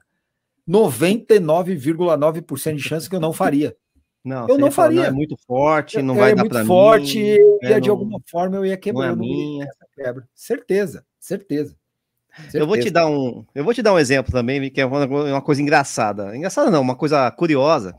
99,9% 0.72 2.76
de 2.76 2.82
chance 2.82 3.10
que 3.10 3.16
eu 3.16 3.20
não 3.20 3.34
faria. 3.34 3.76
Não, 4.24 4.48
eu 4.48 4.58
não 4.58 4.68
ia 4.68 4.72
falar, 4.72 4.88
faria. 4.90 5.06
é 5.08 5.12
muito 5.12 5.36
forte, 5.48 6.00
não 6.02 6.16
É 6.16 6.20
vai 6.20 6.36
dar 6.36 6.44
muito 6.44 6.54
pra 6.54 6.66
forte, 6.66 7.18
mim. 7.18 7.24
e 7.26 7.60
é, 7.64 7.80
de 7.80 7.88
não- 7.88 7.96
alguma 7.96 8.20
forma 8.30 8.58
eu 8.58 8.66
ia 8.66 8.70
Não 8.70 8.74
é 8.74 8.78
quebrar. 8.78 9.16
não 9.16 9.24
ia 9.24 9.36
minha. 9.36 9.66
essa 9.66 9.86
quebra. 9.96 10.28
Certeza, 10.36 11.04
certeza. 11.20 11.76
Eu 12.54 12.66
vou 12.68 12.76
te 12.78 12.84
certeza. 12.84 12.94
dar 12.94 13.08
um, 13.08 13.44
eu 13.54 13.64
vou 13.64 13.74
te 13.74 13.82
dar 13.82 13.94
um 13.94 14.00
exemplo 14.00 14.32
também, 14.32 14.70
que 14.70 14.80
é 14.80 14.86
uma, 14.86 15.06
uma 15.06 15.42
coisa 15.42 15.62
engraçada. 15.62 16.36
Engraçada 16.38 16.70
não, 16.70 16.82
uma 16.82 16.96
coisa 16.96 17.30
curiosa. 17.32 17.96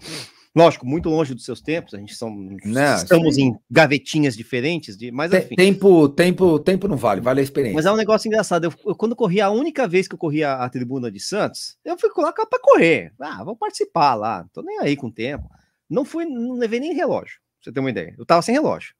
Lógico, 0.54 0.84
muito 0.86 1.08
longe 1.08 1.32
dos 1.34 1.46
seus 1.46 1.62
tempos, 1.62 1.94
a 1.94 1.98
gente 1.98 2.14
são, 2.14 2.28
Não, 2.30 2.94
estamos 2.96 3.38
aí- 3.38 3.44
em 3.44 3.58
gavetinhas 3.70 4.36
diferentes, 4.36 4.98
de, 4.98 5.10
mas 5.10 5.32
enfim. 5.32 5.54
Tempo, 5.56 6.08
tempo, 6.10 6.58
tempo 6.58 6.86
não 6.86 6.96
vale, 6.96 7.22
vale 7.22 7.40
a 7.40 7.42
experiência. 7.42 7.74
Mas 7.76 7.86
é 7.86 7.90
um 7.92 7.96
negócio 7.96 8.28
engraçado. 8.28 8.64
Eu, 8.64 8.74
eu, 8.84 8.94
quando 8.94 9.16
corri, 9.16 9.40
a 9.40 9.48
única 9.48 9.88
vez 9.88 10.06
que 10.06 10.14
eu 10.14 10.18
corri 10.18 10.44
a, 10.44 10.56
a 10.62 10.68
tribuna 10.68 11.10
de 11.10 11.18
Santos, 11.20 11.78
eu 11.82 11.98
fui 11.98 12.10
lá 12.18 12.32
pra 12.32 12.58
correr. 12.60 13.14
Ah, 13.18 13.42
vou 13.42 13.56
participar 13.56 14.14
lá. 14.14 14.40
Não 14.42 14.48
tô 14.52 14.62
nem 14.62 14.78
aí 14.80 14.94
com 14.94 15.06
o 15.06 15.12
tempo. 15.12 15.48
Não 15.88 16.04
fui, 16.04 16.26
não 16.26 16.52
levei 16.58 16.80
nem 16.80 16.92
relógio, 16.92 17.36
pra 17.40 17.64
você 17.64 17.72
ter 17.72 17.80
uma 17.80 17.90
ideia. 17.90 18.14
Eu 18.18 18.26
tava 18.26 18.42
sem 18.42 18.54
relógio. 18.54 18.94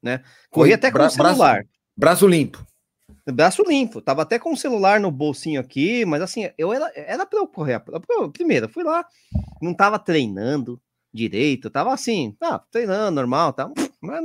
Né? 0.00 0.18
Corri 0.48 0.68
Foi 0.70 0.74
até 0.74 0.92
com 0.92 0.98
bra- 0.98 1.06
o 1.08 1.10
celular. 1.10 1.64
Braço 1.96 2.26
limpo. 2.28 2.64
Braço 3.32 3.62
limpo. 3.62 4.00
Tava 4.00 4.22
até 4.22 4.38
com 4.38 4.52
o 4.52 4.56
celular 4.56 4.98
no 5.00 5.10
bolsinho 5.10 5.60
aqui, 5.60 6.04
mas 6.04 6.22
assim, 6.22 6.48
eu 6.56 6.72
era, 6.72 6.90
era 6.94 7.26
pra 7.26 7.38
eu 7.38 7.46
correr. 7.46 7.82
Primeiro, 8.32 8.68
fui 8.68 8.82
lá, 8.84 9.04
não 9.60 9.74
tava 9.74 9.98
treinando 9.98 10.80
direito, 11.12 11.70
tava 11.70 11.92
assim, 11.92 12.36
ah, 12.40 12.60
treinando 12.70 13.12
normal, 13.16 13.52
tá? 13.52 13.70
Mas 14.00 14.22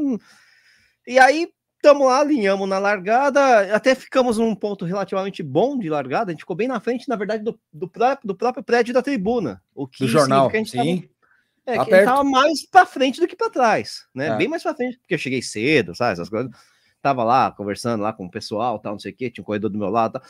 E 1.08 1.18
aí, 1.20 1.49
tamo 1.82 2.06
lá, 2.06 2.20
alinhamos 2.20 2.68
na 2.70 2.78
largada, 2.80 3.76
até 3.76 3.93
ficamos 3.95 4.38
num 4.38 4.56
ponto 4.56 4.86
relativamente 4.86 5.41
bom 5.43 5.78
de 5.78 5.89
largada, 5.89 6.32
a 6.32 6.34
gente 6.34 6.41
ficou 6.41 6.56
bem 6.56 6.68
na 6.68 6.80
frente, 6.80 7.10
na 7.10 7.16
verdade, 7.16 7.43
do, 7.43 7.60
do, 7.72 7.88
próprio, 7.89 8.28
do 8.28 8.36
próprio 8.36 8.64
prédio 8.64 8.93
da 8.93 9.01
tribuna. 9.01 9.62
O 9.76 9.88
que 9.88 9.99
Do 10.04 10.08
jornal. 10.08 10.49
que 10.49 10.56
a 10.58 10.60
gente 10.60 10.72
tava- 10.72 10.84
Sim. 10.86 11.10
é, 11.66 11.76
Tá 11.76 11.84
que 11.86 11.89
perto. 11.91 12.06
tava 12.06 12.24
mais 12.24 12.66
pra 12.70 12.86
frente 12.86 13.20
do 13.20 13.28
que 13.28 13.36
pra 13.36 13.49
trás, 13.49 14.06
né? 14.14 14.28
É. 14.28 14.36
Bem 14.38 14.47
mais 14.47 14.64
pra 14.64 14.74
frente, 14.76 14.97
porque 14.99 15.14
eu 15.14 15.18
cheguei 15.20 15.41
cedo, 15.41 15.93
sabe? 15.95 16.14
Essas 16.14 16.30
coisas. 16.30 16.51
Tava 17.04 17.24
lá 17.26 17.51
conversando 17.51 18.01
lá 18.04 18.14
com 18.14 18.26
o 18.28 18.32
pessoal, 18.32 18.80
tal, 18.80 18.93
não 18.93 18.99
sei 18.99 19.14
o 19.14 19.18
quê, 19.18 19.32
tinha 19.32 19.43
um 19.43 19.45
corredor 19.45 19.72
do 19.72 19.80
meu 19.80 19.89
lado, 19.91 20.14
tal, 20.14 20.24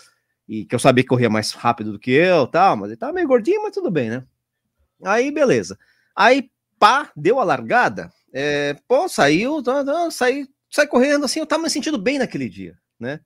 e 0.50 0.66
que 0.66 0.76
eu 0.76 0.80
sabia 0.80 1.04
que 1.04 1.10
corria 1.10 1.30
mais 1.30 1.54
rápido 1.54 1.94
do 1.94 2.00
que 2.00 2.12
eu, 2.12 2.48
tal, 2.48 2.78
mas 2.78 2.90
ele 2.90 2.98
tava 2.98 3.14
meio 3.14 3.28
gordinho, 3.28 3.64
mas 3.64 3.74
tudo 3.74 3.92
bem, 3.92 4.10
né? 4.12 4.26
Aí, 5.06 5.32
beleza. 5.32 5.78
Aí, 6.16 6.50
pá, 6.80 7.12
deu 7.16 7.40
a 7.40 7.44
largada, 7.44 8.12
é, 8.34 8.76
pô, 8.88 9.08
saiu, 9.10 9.62
tá, 9.64 9.84
tá, 9.84 10.12
saí, 10.12 10.48
saí 10.72 10.88
correndo, 10.88 11.26
assim, 11.26 11.40
eu 11.40 11.46
tava 11.48 11.64
me 11.64 11.70
sentindo 11.70 11.98
bem 11.98 12.20
naquele 12.20 12.50
dia, 12.50 12.78
né? 13.00 13.20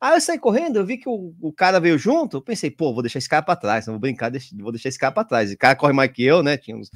Aí 0.00 0.14
eu 0.16 0.20
saí 0.20 0.38
correndo, 0.38 0.76
eu 0.78 0.86
vi 0.86 0.96
que 0.98 1.08
o, 1.08 1.34
o 1.40 1.52
cara 1.52 1.80
veio 1.80 1.98
junto, 1.98 2.36
eu 2.36 2.42
pensei, 2.42 2.70
pô, 2.70 2.92
vou 2.92 3.02
deixar 3.02 3.18
esse 3.18 3.28
cara 3.28 3.42
pra 3.42 3.56
trás, 3.56 3.86
não 3.86 3.94
vou 3.94 4.00
brincar, 4.00 4.30
deixa- 4.30 4.54
vou 4.58 4.70
deixar 4.72 4.88
esse 4.90 4.98
cara 4.98 5.12
pra 5.12 5.24
trás. 5.24 5.48
Esse 5.48 5.56
cara 5.56 5.74
corre 5.76 5.92
mais 5.92 6.12
que 6.12 6.22
eu, 6.24 6.42
né? 6.42 6.56
Tinha 6.56 6.76
uns, 6.76 6.88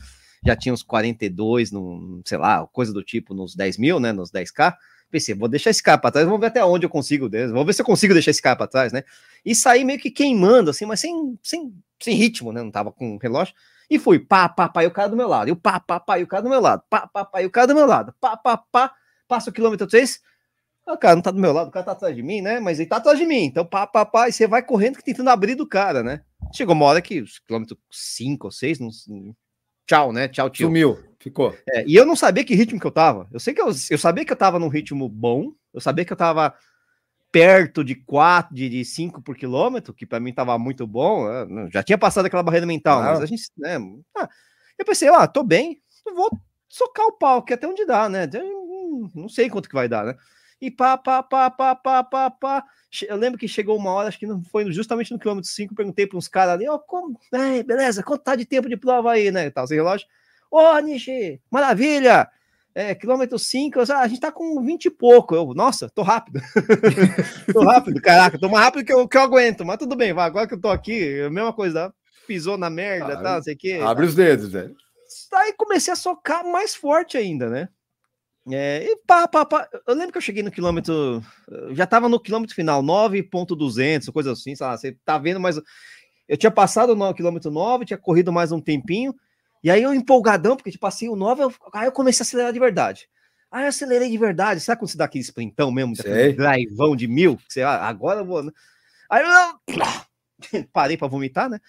já 0.46 0.54
tinha 0.56 0.72
uns 0.72 0.82
42, 0.84 1.72
num, 1.72 2.22
sei 2.24 2.38
lá, 2.38 2.66
coisa 2.68 2.92
do 2.92 3.02
tipo, 3.02 3.34
nos 3.34 3.56
10 3.56 3.76
mil, 3.76 3.98
né? 3.98 4.12
Nos 4.12 4.30
10k. 4.30 4.76
Pensei, 5.12 5.34
vou 5.34 5.46
deixar 5.46 5.68
esse 5.68 5.82
cara 5.82 5.98
pra 5.98 6.10
trás, 6.10 6.24
vamos 6.24 6.40
ver 6.40 6.46
até 6.46 6.64
onde 6.64 6.86
eu 6.86 6.90
consigo, 6.90 7.28
vamos 7.28 7.66
ver 7.66 7.74
se 7.74 7.82
eu 7.82 7.86
consigo 7.86 8.14
deixar 8.14 8.30
esse 8.30 8.40
cara 8.40 8.56
pra 8.56 8.66
trás, 8.66 8.94
né? 8.94 9.04
E 9.44 9.54
saí 9.54 9.84
meio 9.84 9.98
que 9.98 10.10
queimando, 10.10 10.70
assim, 10.70 10.86
mas 10.86 11.00
sem, 11.00 11.38
sem, 11.42 11.70
sem 12.00 12.16
ritmo, 12.16 12.50
né? 12.50 12.62
Não 12.62 12.70
tava 12.70 12.90
com 12.90 13.18
relógio. 13.18 13.54
E 13.90 13.98
fui, 13.98 14.18
pá, 14.18 14.48
pá, 14.48 14.70
pá, 14.70 14.82
e 14.84 14.86
o 14.86 14.90
cara 14.90 15.10
do 15.10 15.16
meu 15.16 15.28
lado, 15.28 15.48
e 15.48 15.52
o 15.52 15.56
pá, 15.56 15.78
pá, 15.78 16.00
pá, 16.00 16.18
e 16.18 16.22
o 16.22 16.26
cara 16.26 16.42
do 16.42 16.48
meu 16.48 16.62
lado, 16.62 16.82
pá, 16.88 17.06
pá, 17.06 17.26
pá, 17.26 17.42
e 17.42 17.46
o 17.46 17.50
cara 17.50 17.66
do 17.66 17.74
meu 17.74 17.84
lado, 17.84 18.14
pá, 18.18 18.38
pá, 18.38 18.56
pá, 18.56 18.90
passa 19.28 19.50
o 19.50 19.52
quilômetro 19.52 19.86
3, 19.86 20.18
o 20.88 20.96
cara 20.96 21.14
não 21.14 21.22
tá 21.22 21.30
do 21.30 21.38
meu 21.38 21.52
lado, 21.52 21.68
o 21.68 21.70
cara 21.70 21.84
tá 21.84 21.92
atrás 21.92 22.16
de 22.16 22.22
mim, 22.22 22.40
né? 22.40 22.58
Mas 22.58 22.80
ele 22.80 22.88
tá 22.88 22.96
atrás 22.96 23.18
de 23.18 23.26
mim, 23.26 23.44
então 23.44 23.66
pá, 23.66 23.86
pá, 23.86 24.06
pá, 24.06 24.30
e 24.30 24.32
você 24.32 24.46
vai 24.46 24.62
correndo 24.62 24.96
tentando 25.02 25.28
abrir 25.28 25.54
do 25.54 25.66
cara, 25.66 26.02
né? 26.02 26.22
Chegou 26.54 26.74
uma 26.74 26.86
hora 26.86 27.02
que 27.02 27.20
os 27.20 27.38
quilômetros 27.40 27.78
5 27.90 28.46
ou 28.46 28.50
6, 28.50 28.78
não... 28.80 28.90
tchau, 29.86 30.10
né? 30.10 30.26
Tchau, 30.26 30.48
tio. 30.48 30.68
Sumiu. 30.68 30.98
Ficou. 31.22 31.56
É, 31.68 31.84
e 31.86 31.94
eu 31.94 32.04
não 32.04 32.16
sabia 32.16 32.44
que 32.44 32.54
ritmo 32.54 32.80
que 32.80 32.86
eu 32.86 32.90
tava. 32.90 33.28
Eu 33.32 33.38
sei 33.38 33.54
que 33.54 33.60
eu, 33.62 33.68
eu 33.68 33.98
sabia 33.98 34.24
que 34.24 34.32
eu 34.32 34.36
tava 34.36 34.58
num 34.58 34.66
ritmo 34.68 35.08
bom, 35.08 35.52
eu 35.72 35.80
sabia 35.80 36.04
que 36.04 36.12
eu 36.12 36.16
tava 36.16 36.52
perto 37.30 37.84
de 37.84 37.94
4, 37.94 38.54
de, 38.54 38.68
de 38.68 38.84
5 38.84 39.22
por 39.22 39.36
quilômetro, 39.36 39.94
que 39.94 40.04
para 40.04 40.20
mim 40.20 40.32
tava 40.34 40.58
muito 40.58 40.86
bom. 40.86 41.26
eu 41.28 41.48
não- 41.48 41.70
já 41.70 41.82
tinha 41.82 41.96
passado 41.96 42.26
aquela 42.26 42.42
barreira 42.42 42.66
mental, 42.66 42.98
Claro. 42.98 43.14
mas 43.14 43.22
a 43.22 43.26
gente, 43.26 43.44
né? 43.56 43.76
ah, 44.16 44.28
eu 44.78 44.84
pensei, 44.84 45.08
ah, 45.08 45.26
tô 45.28 45.44
bem, 45.44 45.80
eu 46.04 46.14
vou 46.14 46.28
socar 46.68 47.06
o 47.06 47.12
pau, 47.12 47.42
que 47.44 47.52
até 47.54 47.66
onde 47.68 47.86
dá, 47.86 48.08
né? 48.08 48.26
Não 49.14 49.28
sei 49.28 49.48
quanto 49.48 49.68
que 49.68 49.74
vai 49.74 49.88
dar, 49.88 50.04
né? 50.04 50.14
E 50.60 50.70
pá, 50.70 50.96
pá, 50.98 51.22
pá, 51.22 51.50
pá, 51.50 51.74
pá, 51.74 52.04
pá, 52.04 52.30
pá. 52.30 52.64
Eu 53.08 53.16
lembro 53.16 53.38
que 53.38 53.48
chegou 53.48 53.76
uma 53.76 53.90
hora, 53.92 54.08
acho 54.08 54.18
que 54.18 54.26
não 54.26 54.42
foi 54.44 54.70
justamente 54.72 55.12
no 55.12 55.18
quilômetro 55.18 55.48
5, 55.50 55.74
perguntei 55.74 56.06
para 56.06 56.18
uns 56.18 56.28
caras 56.28 56.54
ali, 56.54 56.68
ó, 56.68 56.78
como, 56.78 57.18
é, 57.32 57.62
beleza, 57.62 58.02
quanto 58.02 58.22
tá 58.22 58.36
de 58.36 58.44
tempo 58.44 58.68
de 58.68 58.76
prova 58.76 59.12
aí, 59.12 59.30
né? 59.30 59.50
Tal, 59.50 59.66
sem 59.66 59.76
relógio. 59.76 60.06
Ô, 60.52 60.78
Nishi, 60.80 61.40
maravilha! 61.50 62.28
É, 62.74 62.94
quilômetro 62.94 63.38
5, 63.38 63.80
a 63.80 64.06
gente 64.06 64.20
tá 64.20 64.30
com 64.30 64.62
20 64.62 64.84
e 64.84 64.90
pouco. 64.90 65.34
Eu, 65.34 65.54
nossa, 65.54 65.88
tô 65.88 66.02
rápido. 66.02 66.40
tô 67.50 67.64
rápido, 67.64 67.98
caraca, 68.02 68.38
tô 68.38 68.50
mais 68.50 68.66
rápido 68.66 68.84
que 68.84 68.92
eu, 68.92 69.08
que 69.08 69.16
eu 69.16 69.22
aguento, 69.22 69.64
mas 69.64 69.78
tudo 69.78 69.96
bem, 69.96 70.12
vai, 70.12 70.26
agora 70.26 70.46
que 70.46 70.52
eu 70.52 70.60
tô 70.60 70.68
aqui, 70.68 71.20
é 71.20 71.24
a 71.24 71.30
mesma 71.30 71.54
coisa, 71.54 71.90
pisou 72.26 72.58
na 72.58 72.68
merda, 72.68 73.14
Ah, 73.14 73.22
tá, 73.22 73.34
não 73.36 73.42
sei 73.42 73.54
o 73.54 73.56
quê. 73.58 73.80
Abre 73.82 74.04
os 74.04 74.14
dedos, 74.14 74.52
velho. 74.52 74.76
Aí 75.32 75.54
comecei 75.54 75.90
a 75.90 75.96
socar 75.96 76.44
mais 76.44 76.74
forte 76.74 77.16
ainda, 77.16 77.48
né? 77.48 77.70
É, 78.50 78.84
e 78.84 78.96
pá, 79.06 79.26
pá, 79.26 79.46
pá. 79.46 79.66
Eu 79.86 79.94
lembro 79.94 80.12
que 80.12 80.18
eu 80.18 80.22
cheguei 80.22 80.42
no 80.42 80.50
quilômetro. 80.50 81.22
Já 81.70 81.86
tava 81.86 82.10
no 82.10 82.20
quilômetro 82.20 82.54
final, 82.54 82.82
9,200, 82.82 84.10
coisa 84.10 84.32
assim, 84.32 84.54
sei 84.54 84.66
lá, 84.66 84.76
você 84.76 84.96
tá 85.02 85.16
vendo, 85.16 85.40
mas 85.40 85.58
eu 86.28 86.36
tinha 86.36 86.50
passado 86.50 86.94
no 86.94 87.14
quilômetro 87.14 87.50
9, 87.50 87.86
tinha 87.86 87.98
corrido 87.98 88.32
mais 88.32 88.52
um 88.52 88.60
tempinho, 88.60 89.14
e 89.62 89.70
aí 89.70 89.82
eu 89.82 89.92
empolgadão, 89.94 90.56
porque 90.56 90.70
tipo 90.70 90.86
assim, 90.86 91.08
o 91.08 91.16
9, 91.16 91.42
eu- 91.44 91.54
aí 91.72 91.86
eu 91.86 91.92
comecei 91.92 92.22
a 92.22 92.26
acelerar 92.26 92.52
de 92.52 92.58
verdade. 92.58 93.08
Aí 93.50 93.64
eu 93.64 93.68
acelerei 93.68 94.10
de 94.10 94.16
verdade, 94.18 94.60
sabe 94.60 94.80
quando 94.80 94.90
você 94.90 94.96
dá 94.96 95.04
aquele 95.04 95.22
sprintão 95.24 95.70
mesmo, 95.70 95.94
Sei. 95.94 96.32
daquele 96.34 96.96
de 96.96 97.06
mil? 97.06 97.38
Você, 97.48 97.62
ah, 97.62 97.86
agora 97.86 98.20
eu 98.20 98.24
vou. 98.24 98.42
né? 98.42 98.50
Aí 99.10 99.22
eu 99.22 99.28
parei 100.72 100.96
para 100.96 101.08
vomitar, 101.08 101.48
né? 101.50 101.60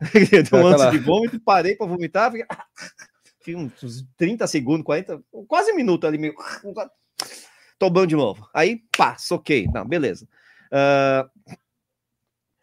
Deu 0.50 0.60
um 0.60 0.66
Aquela- 0.68 0.86
antes 0.88 0.98
de 1.00 1.04
vômito, 1.04 1.40
parei 1.40 1.74
para 1.76 1.86
vomitar, 1.86 2.30
fiquei, 2.30 2.46
fiquei 3.38 3.56
uns 3.56 4.06
30 4.16 4.46
segundos, 4.46 4.84
40, 4.84 5.20
quase 5.48 5.72
um 5.72 5.76
minuto 5.76 6.06
ali, 6.06 6.16
meio. 6.18 6.34
Tô 7.78 7.90
bom 7.90 8.06
de 8.06 8.14
novo. 8.14 8.48
Aí, 8.54 8.80
pá, 8.96 9.16
soquei. 9.18 9.66
Não, 9.66 9.84
beleza. 9.84 10.28
Ah, 10.70 11.28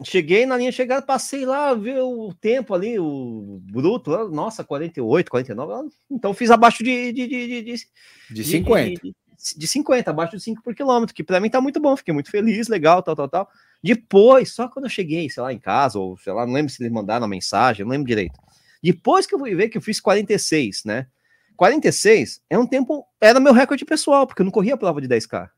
cheguei 0.03 0.45
na 0.45 0.57
linha 0.57 0.71
chegada, 0.71 1.05
passei 1.05 1.45
lá, 1.45 1.73
vi 1.73 1.97
o 1.99 2.33
tempo 2.33 2.73
ali, 2.73 2.97
o 2.99 3.59
bruto, 3.63 4.11
lá, 4.11 4.27
nossa, 4.27 4.63
48, 4.63 5.29
49. 5.29 5.73
ah, 5.73 5.83
Então 6.09 6.33
fiz 6.33 6.49
abaixo 6.51 6.83
de, 6.83 7.11
de, 7.11 7.27
de, 7.27 7.47
de, 7.47 7.61
de, 7.61 7.87
De 8.29 8.43
50. 8.43 9.01
de, 9.01 9.15
de 9.57 9.67
50, 9.67 10.09
abaixo 10.09 10.37
de 10.37 10.43
5 10.43 10.63
por 10.63 10.73
quilômetro, 10.73 11.13
que 11.13 11.23
pra 11.23 11.39
mim 11.39 11.49
tá 11.49 11.59
muito 11.59 11.79
bom, 11.79 11.95
fiquei 11.97 12.13
muito 12.13 12.31
feliz, 12.31 12.67
legal, 12.67 13.03
tal, 13.03 13.15
tal, 13.15 13.29
tal. 13.29 13.49
Depois, 13.83 14.53
só 14.53 14.67
quando 14.67 14.85
eu 14.85 14.89
cheguei, 14.89 15.29
sei 15.29 15.43
lá, 15.43 15.53
em 15.53 15.59
casa, 15.59 15.99
ou 15.99 16.17
sei 16.17 16.33
lá, 16.33 16.45
não 16.45 16.53
lembro 16.53 16.71
se 16.71 16.81
eles 16.81 16.91
mandaram 16.91 17.25
a 17.25 17.29
mensagem, 17.29 17.85
não 17.85 17.91
lembro 17.91 18.07
direito. 18.07 18.39
Depois 18.81 19.25
que 19.25 19.35
eu 19.35 19.39
fui 19.39 19.53
ver 19.55 19.69
que 19.69 19.77
eu 19.77 19.81
fiz 19.81 19.99
46, 19.99 20.83
né? 20.85 21.07
46 21.55 22.41
é 22.49 22.57
um 22.57 22.65
tempo, 22.65 23.05
era 23.19 23.39
meu 23.39 23.51
recorde 23.51 23.83
pessoal, 23.83 24.25
porque 24.25 24.41
eu 24.41 24.45
não 24.45 24.51
corria 24.51 24.75
a 24.75 24.77
prova 24.77 25.01
de 25.01 25.07
10K, 25.09 25.49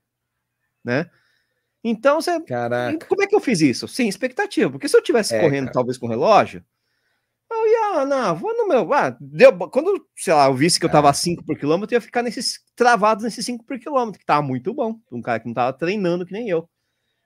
né? 0.84 1.10
Então, 1.84 2.22
você, 2.22 2.40
Caraca. 2.42 3.06
como 3.08 3.24
é 3.24 3.28
que 3.28 3.36
eu 3.36 3.40
fiz 3.40 3.62
isso? 3.62 3.88
Sem 3.88 4.08
expectativa, 4.08 4.70
porque 4.72 4.88
se 4.88 4.96
eu 4.96 5.02
tivesse 5.02 5.36
É, 5.36 5.42
correndo 5.42 5.66
cara. 5.66 5.74
talvez 5.74 5.98
com 5.98 6.08
relógio, 6.08 6.64
eu 7.52 7.68
ia, 7.68 8.02
ah, 8.02 8.06
não, 8.06 8.36
vou 8.36 8.56
no 8.58 8.68
meu, 8.68 8.94
ah, 8.94 9.16
deu, 9.20 9.58
quando, 9.70 10.06
sei 10.16 10.34
lá, 10.34 10.48
eu 10.48 10.56
visse 10.56 10.80
que 10.80 10.86
eu 10.86 10.92
tava 10.92 11.10
É. 11.10 11.12
a 11.12 11.14
5 11.14 11.46
por 11.46 11.58
quilômetro, 11.58 11.94
eu 11.96 11.98
ia 11.98 12.02
ficar 12.02 12.24
nesses 12.24 12.60
travados 12.76 13.24
nesses 13.26 13.46
5 13.46 13.66
por 13.66 13.80
quilômetro, 13.80 14.20
que 14.20 14.26
tava 14.26 14.42
muito 14.42 14.74
bom, 14.74 15.00
um 15.12 15.22
cara 15.22 15.40
que 15.40 15.48
não 15.48 15.54
tava 15.54 15.74
treinando 15.78 16.26
que 16.26 16.34
nem 16.34 16.50
eu. 16.50 16.70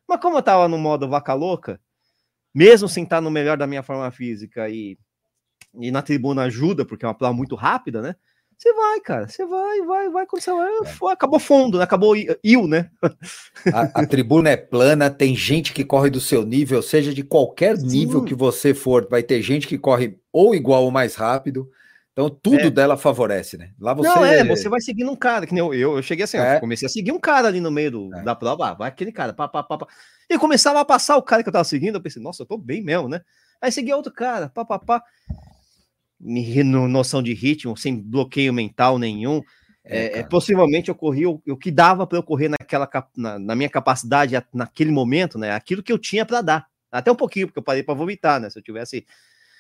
Mas 0.08 0.20
como 0.22 0.38
eu 0.38 0.44
tava 0.44 0.68
no 0.70 0.78
modo 0.78 1.10
vaca 1.10 1.34
louca, 1.34 1.80
mesmo 2.54 2.88
sem 2.90 3.04
estar 3.06 3.22
no 3.22 3.32
melhor 3.32 3.58
da 3.58 3.68
minha 3.68 3.84
forma 3.84 4.10
física 4.12 4.70
e, 4.70 4.98
e 5.82 5.92
na 5.92 6.02
tribuna 6.02 6.44
ajuda, 6.44 6.86
porque 6.86 7.06
é 7.06 7.08
uma 7.08 7.16
prova 7.18 7.34
muito 7.34 7.56
rápida, 7.56 8.02
né? 8.02 8.16
Você 8.58 8.74
vai, 8.74 9.00
cara, 9.02 9.28
você 9.28 9.46
vai, 9.46 9.82
vai, 9.82 10.10
vai, 10.10 10.26
quando 10.26 10.42
você 10.42 10.52
vai, 10.52 10.86
foi, 10.86 11.12
acabou 11.14 11.40
fundo, 11.40 11.78
né? 11.78 11.84
Acabou 11.84 12.16
il, 12.16 12.68
né? 12.68 12.90
A, 13.74 14.02
a 14.02 14.06
tribuna 14.08 14.50
é 14.50 14.58
plana, 14.58 15.10
tem 15.10 15.36
gente 15.36 15.74
que 15.74 15.84
corre 15.84 16.10
do 16.10 16.20
seu 16.22 16.46
nível, 16.46 16.82
seja 16.82 17.14
de 17.14 17.22
qualquer 17.24 17.78
nível 17.78 18.22
Sim. 18.22 18.26
que 18.26 18.34
você 18.34 18.74
for, 18.74 19.08
vai 19.10 19.22
ter 19.22 19.42
gente 19.42 19.68
que 19.68 19.78
corre 19.78 20.18
ou 20.32 20.56
igual 20.56 20.84
ou 20.84 20.92
mais 20.92 21.16
rápido. 21.16 21.70
Então 22.14 22.30
tudo 22.30 22.68
É. 22.68 22.70
dela 22.70 22.96
favorece, 22.96 23.58
né? 23.58 23.72
Lá 23.78 23.94
você. 23.94 24.08
Não, 24.08 24.26
é, 24.26 24.42
você 24.46 24.70
vai 24.70 24.80
seguindo 24.80 25.12
um 25.12 25.18
cara, 25.18 25.46
que 25.46 25.54
nem 25.54 25.60
eu, 25.60 25.74
eu, 25.74 25.98
eu 25.98 26.02
cheguei 26.02 26.24
assim, 26.24 26.38
É. 26.38 26.56
eu 26.56 26.60
comecei 26.62 26.86
a 26.86 26.90
seguir 26.90 27.12
um 27.12 27.20
cara 27.20 27.50
ali 27.50 27.60
no 27.60 27.70
meio 27.70 27.92
do, 27.92 28.16
É. 28.16 28.24
da 28.24 28.34
prova, 28.34 28.70
ah, 28.70 28.74
vai 28.74 28.88
aquele 28.88 29.12
cara, 29.12 29.34
pá, 29.34 29.50
pá, 29.50 29.62
pá, 29.64 29.78
pá. 29.80 29.88
E 30.30 30.38
começava 30.40 30.80
a 30.80 30.86
passar 30.86 31.18
o 31.18 31.22
cara 31.22 31.44
que 31.44 31.50
eu 31.50 31.54
tava 31.54 31.66
seguindo, 31.66 31.96
eu 31.96 32.02
pensei, 32.02 32.22
nossa, 32.22 32.44
eu 32.44 32.48
tô 32.48 32.58
bem 32.58 32.82
mesmo, 32.82 33.10
né? 33.10 33.20
Aí 33.62 33.70
seguia 33.70 33.98
outro 33.98 34.14
cara, 34.14 34.48
pá, 34.48 34.64
pá, 34.64 34.80
pá. 34.80 35.04
Me- 36.20 36.64
no- 36.64 36.88
noção 36.88 37.22
de 37.22 37.34
ritmo, 37.34 37.76
sem 37.78 37.96
bloqueio 38.02 38.54
mental 38.54 38.98
nenhum. 38.98 39.42
É, 39.84 40.18
É, 40.18 40.20
é, 40.20 40.24
possivelmente 40.24 40.90
eu 40.90 40.96
corri 40.96 41.28
o, 41.28 41.40
que 41.60 41.70
dava 41.70 42.08
para 42.08 42.18
eu 42.18 42.24
correr 42.24 42.50
naquela, 42.50 42.90
na, 43.16 43.38
na 43.38 43.56
minha 43.56 43.70
capacidade 43.70 44.34
naquele 44.54 44.92
momento, 44.92 45.38
né? 45.38 45.52
Aquilo 45.52 45.84
que 45.84 45.92
eu 45.92 46.00
tinha 46.00 46.26
para 46.26 46.42
dar. 46.42 46.66
Até 46.92 47.12
um 47.12 47.16
pouquinho, 47.16 47.48
porque 47.48 47.60
eu 47.60 47.64
parei 47.64 47.84
para 47.84 47.94
vomitar, 47.94 48.40
né? 48.40 48.50
Se 48.50 48.58
eu 48.58 48.64
tivesse 48.64 49.06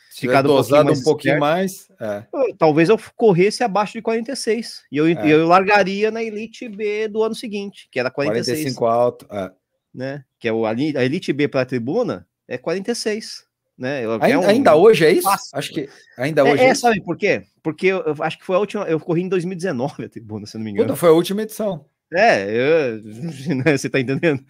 Se 0.10 0.22
ficado 0.22 0.50
um 0.52 0.56
pouquinho 0.56 0.84
mais 0.86 1.00
um 1.00 1.04
pouquinho 1.04 1.40
mais. 1.40 1.88
é. 2.00 2.24
eu- 2.34 2.56
talvez 2.58 2.90
eu 2.90 2.98
corresse 3.16 3.64
abaixo 3.64 3.94
de 3.94 4.02
46. 4.02 4.82
E 4.92 4.98
eu, 4.98 5.06
É. 5.08 5.28
eu 5.28 5.48
largaria 5.48 6.10
na 6.10 6.24
Elite 6.24 6.68
B 6.70 7.08
do 7.08 7.22
ano 7.22 7.36
seguinte, 7.36 7.88
que 7.92 8.00
era 8.00 8.10
46, 8.10 8.58
45 8.76 8.86
alto. 8.88 9.28
é. 9.30 9.52
né? 9.94 10.26
Que 10.40 10.48
é 10.48 10.52
o, 10.54 10.66
a 10.66 10.74
Elite 10.74 11.32
B 11.32 11.48
para 11.48 11.62
a 11.62 11.66
tribuna 11.66 12.28
é 12.48 12.58
46. 12.58 13.45
Né? 13.78 14.04
É 14.04 14.38
um- 14.38 14.46
ainda 14.48 14.76
hoje 14.76 15.06
é 15.06 15.12
isso? 15.12 15.24
Fácil. 15.24 15.50
Acho 15.58 15.72
que 15.74 15.90
ainda 16.18 16.42
É, 16.42 16.44
hoje 16.54 16.64
é, 16.64 16.68
é, 16.68 16.72
isso. 16.72 16.82
sabe 16.82 17.02
por 17.04 17.18
quê? 17.18 17.44
Porque 17.64 17.88
eu, 17.88 18.00
eu 18.04 18.16
acho 18.20 18.38
que 18.40 18.46
foi 18.46 18.56
a 18.56 18.60
última. 18.60 18.84
Eu 18.86 19.00
corri 19.00 19.22
em 19.24 19.30
2019 19.30 20.06
a 20.06 20.10
tribuna, 20.10 20.46
se 20.46 20.58
não 20.58 20.64
me 20.64 20.72
engano. 20.72 20.88
Puta, 20.88 20.98
foi 21.00 21.10
a 21.10 21.14
última 21.14 21.42
edição. 21.42 21.86
É, 22.14 22.46
eu- 22.50 23.02
né, 23.66 23.78
você 23.78 23.90
tá 23.90 24.00
entendendo? 24.00 24.44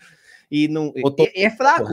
E 0.51 0.67
não. 0.67 0.91
Tô- 0.91 1.15
É, 1.23 1.43
é 1.43 1.49
fraco, 1.49 1.87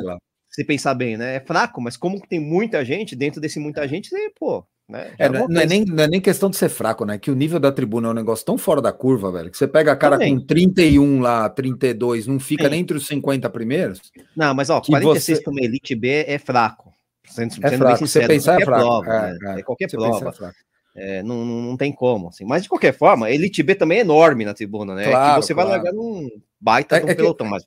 se 0.50 0.64
pensar 0.64 0.94
bem, 0.94 1.16
né? 1.16 1.36
É 1.36 1.40
fraco, 1.40 1.80
mas 1.80 1.96
como 1.96 2.20
tem 2.20 2.38
muita 2.40 2.84
gente, 2.84 3.16
dentro 3.16 3.40
desse 3.40 3.58
muita 3.58 3.86
gente, 3.88 4.08
você, 4.08 4.30
pô. 4.38 4.64
Né, 4.88 5.12
É, 5.16 5.28
não, 5.28 5.36
é, 5.36 5.42
é 5.42 5.46
coisa. 5.46 5.64
nem, 5.66 5.84
não 5.86 6.04
é 6.04 6.08
nem 6.08 6.20
questão 6.20 6.50
de 6.50 6.56
ser 6.56 6.68
fraco, 6.68 7.04
né? 7.06 7.16
Que 7.16 7.30
o 7.30 7.34
nível 7.36 7.58
da 7.58 7.72
tribuna 7.72 8.08
é 8.08 8.10
um 8.10 8.14
negócio 8.14 8.44
tão 8.44 8.58
fora 8.58 8.82
da 8.82 8.92
curva, 8.92 9.30
velho, 9.32 9.50
que 9.50 9.56
você 9.56 9.66
pega 9.66 9.92
a 9.92 9.96
cara 9.96 10.18
Também. 10.18 10.38
com 10.38 10.44
31 10.44 11.20
lá, 11.20 11.48
32, 11.48 12.26
não 12.26 12.38
fica 12.38 12.64
Sim. 12.64 12.70
nem 12.70 12.80
entre 12.80 12.96
os 12.96 13.06
50 13.06 13.48
primeiros. 13.48 14.00
Não, 14.36 14.52
mas 14.52 14.68
ó, 14.68 14.80
que 14.80 14.90
46 14.90 15.38
você- 15.38 15.44
para 15.44 15.50
uma 15.52 15.60
Elite 15.62 15.94
B 15.94 16.24
é 16.26 16.36
fraco. 16.38 16.91
Sendo, 17.26 17.52
É 17.64 17.68
sendo 17.70 17.78
fraco. 17.78 18.06
Você 18.06 18.26
pensar 18.26 18.60
é 18.60 18.64
qualquer 18.64 18.64
fraco. 18.64 18.82
prova, 19.02 19.12
É, 19.28 19.32
né? 19.32 19.38
é. 19.56 19.60
É 19.60 19.62
qualquer 19.62 19.90
prova. 19.90 20.34
é. 20.48 20.72
É, 20.94 21.22
não, 21.22 21.44
não, 21.44 21.74
tem 21.76 21.90
como, 21.90 22.28
assim. 22.28 22.44
Mas 22.44 22.64
de 22.64 22.68
qualquer 22.68 22.92
forma, 22.92 23.30
Elite 23.30 23.62
B 23.62 23.74
também 23.74 23.98
é 23.98 24.00
enorme 24.02 24.44
na 24.44 24.52
tribuna, 24.52 24.94
né? 24.94 25.08
Claro, 25.08 25.40
que 25.40 25.46
você 25.46 25.54
vai 25.54 25.64
claro. 25.64 25.82
largar 25.82 25.94
num 25.96 26.28
baita 26.60 26.96
É- 26.98 27.00
um 27.00 27.06
é 27.06 27.08
que- 27.08 27.14
pelotão, 27.14 27.46
mas 27.46 27.64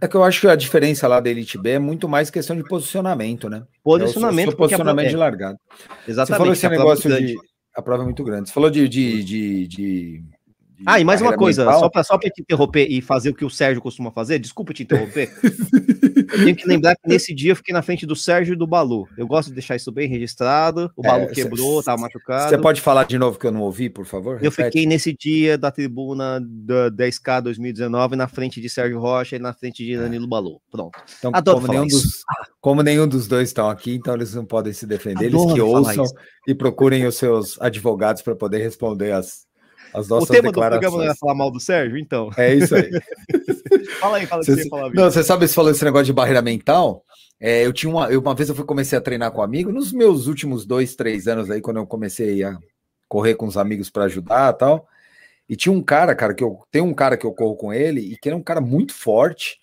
É 0.00 0.08
que 0.08 0.16
eu 0.16 0.24
acho 0.24 0.40
que 0.40 0.48
a 0.48 0.56
diferença 0.56 1.06
lá 1.06 1.20
da 1.20 1.28
Elite 1.30 1.58
B 1.58 1.72
é 1.72 1.78
muito 1.78 2.08
mais 2.08 2.30
questão 2.30 2.56
de 2.56 2.64
posicionamento, 2.64 3.50
né? 3.50 3.64
posicionamento. 3.84 4.50
É 4.50 4.54
o 4.54 4.56
posicionamento 4.56 5.08
de 5.10 5.16
largada. 5.16 5.56
é, 5.56 6.12
Você 6.12 6.26
falou 6.26 6.52
exatamente. 6.52 6.52
esse 6.52 6.66
é 6.66 6.70
negócio 6.70 7.16
de. 7.16 7.36
A 7.76 7.82
prova 7.82 8.02
é 8.02 8.06
muito 8.06 8.24
grande. 8.24 8.48
Você 8.48 8.54
falou 8.54 8.70
de. 8.70 8.88
de, 8.88 9.22
de, 9.22 9.66
de- 9.68 10.24
de 10.78 10.84
Ah, 10.86 11.00
e 11.00 11.04
mais 11.04 11.20
uma 11.20 11.34
coisa, 11.36 11.64
mental. 11.64 11.80
só 11.80 11.88
para 11.88 12.04
só 12.04 12.16
pra 12.18 12.30
te 12.30 12.40
interromper 12.40 12.86
e 12.88 13.00
fazer 13.02 13.30
o 13.30 13.34
que 13.34 13.44
o 13.44 13.50
Sérgio 13.50 13.82
costuma 13.82 14.10
fazer, 14.12 14.38
desculpa 14.38 14.72
te 14.72 14.82
interromper. 14.84 15.30
eu 16.32 16.44
tenho 16.44 16.56
que 16.56 16.66
lembrar 16.66 16.94
que 16.96 17.08
nesse 17.08 17.34
dia 17.34 17.52
eu 17.52 17.56
fiquei 17.56 17.72
na 17.72 17.82
frente 17.82 18.06
do 18.06 18.14
Sérgio 18.14 18.54
e 18.54 18.56
do 18.56 18.66
Balu. 18.66 19.08
Eu 19.16 19.26
gosto 19.26 19.48
de 19.48 19.54
deixar 19.54 19.76
isso 19.76 19.90
bem 19.90 20.08
registrado. 20.08 20.90
O 20.96 21.04
É, 21.04 21.08
Balu 21.08 21.28
cê- 21.28 21.34
quebrou, 21.34 21.82
tava 21.82 22.00
machucado. 22.02 22.48
Você 22.50 22.58
pode 22.58 22.80
falar 22.80 23.04
de 23.04 23.18
novo 23.18 23.38
que 23.38 23.46
eu 23.46 23.52
não 23.52 23.62
ouvi, 23.62 23.90
por 23.90 24.04
favor? 24.06 24.36
Eu 24.42 24.50
Repete. 24.50 24.66
fiquei 24.66 24.86
nesse 24.86 25.12
dia 25.16 25.58
da 25.58 25.70
tribuna 25.70 26.40
da 26.42 26.90
10K 26.90 27.40
2019 27.42 28.16
na 28.16 28.28
frente 28.28 28.60
de 28.60 28.68
Sérgio 28.68 29.00
Rocha 29.00 29.36
e 29.36 29.38
na 29.38 29.52
frente 29.52 29.84
de 29.84 29.96
Danilo 29.96 30.26
Balu. 30.28 30.60
Pronto. 30.70 30.98
Então, 31.18 31.30
Adoro 31.34 31.60
como 31.60 31.72
nenhum, 31.72 31.86
isso. 31.86 32.02
dos, 32.02 32.12
como 32.60 32.82
nenhum 32.82 33.08
dos 33.08 33.26
dois 33.26 33.48
estão 33.48 33.68
aqui, 33.68 33.94
então 33.94 34.14
eles 34.14 34.34
não 34.34 34.44
podem 34.44 34.72
se 34.72 34.86
defender. 34.86 35.26
Eles 35.26 35.34
Adoro 35.40 35.54
que 35.54 35.60
falar 35.60 35.78
ouçam 35.80 36.04
isso. 36.04 36.14
e 36.46 36.54
procurem 36.54 37.06
os 37.06 37.16
seus 37.16 37.60
advogados 37.60 38.22
para 38.22 38.34
poder 38.36 38.58
responder 38.58 39.12
as, 39.12 39.46
as 39.94 40.08
nossas 40.08 40.28
o 40.28 40.32
tema 40.32 40.50
do 40.52 40.60
programa 40.60 40.96
não 40.98 41.10
é 41.10 41.14
falar 41.14 41.34
mal 41.34 41.50
do 41.50 41.60
Sérgio? 41.60 41.96
Então. 41.98 42.30
É 42.36 42.54
isso 42.54 42.74
aí. 42.74 42.90
Fala 44.00 44.18
aí, 44.18 44.26
fala 44.26 44.42
o 44.42 44.44
que 44.44 44.52
Você- 44.52 44.62
ia 44.62 44.68
falar. 44.68 44.90
Não, 44.92 45.04
você 45.10 45.22
sabe, 45.24 45.46
você 45.48 45.54
falou 45.54 45.70
esse 45.70 45.84
negócio 45.84 46.06
de 46.06 46.12
barreira 46.12 46.40
mental? 46.42 47.04
É, 47.40 47.64
eu 47.66 47.72
tinha 47.72 47.90
uma, 47.90 48.10
eu, 48.10 48.20
uma 48.20 48.34
vez 48.34 48.48
eu 48.48 48.54
fui 48.54 48.64
comecei 48.64 48.96
a 48.98 49.00
treinar 49.00 49.30
com 49.32 49.40
um 49.40 49.44
amigo, 49.44 49.72
nos 49.72 49.92
meus 49.92 50.26
últimos 50.26 50.64
dois, 50.66 50.94
três 50.94 51.26
anos 51.26 51.50
aí, 51.50 51.60
quando 51.60 51.78
eu 51.78 51.86
comecei 51.86 52.42
a 52.44 52.56
correr 53.08 53.34
com 53.34 53.46
os 53.46 53.56
amigos 53.56 53.90
para 53.90 54.04
ajudar 54.04 54.52
e 54.54 54.58
tal. 54.58 54.86
E 55.48 55.56
tinha 55.56 55.72
um 55.72 55.82
cara, 55.82 56.14
cara, 56.14 56.34
que 56.34 56.44
eu 56.44 56.58
tem 56.70 56.82
um 56.82 56.92
cara 56.94 57.16
que 57.16 57.24
eu 57.26 57.32
corro 57.32 57.56
com 57.56 57.72
ele 57.72 58.00
e 58.00 58.16
que 58.16 58.28
era 58.28 58.36
um 58.36 58.42
cara 58.42 58.60
muito 58.60 58.92
forte, 58.92 59.58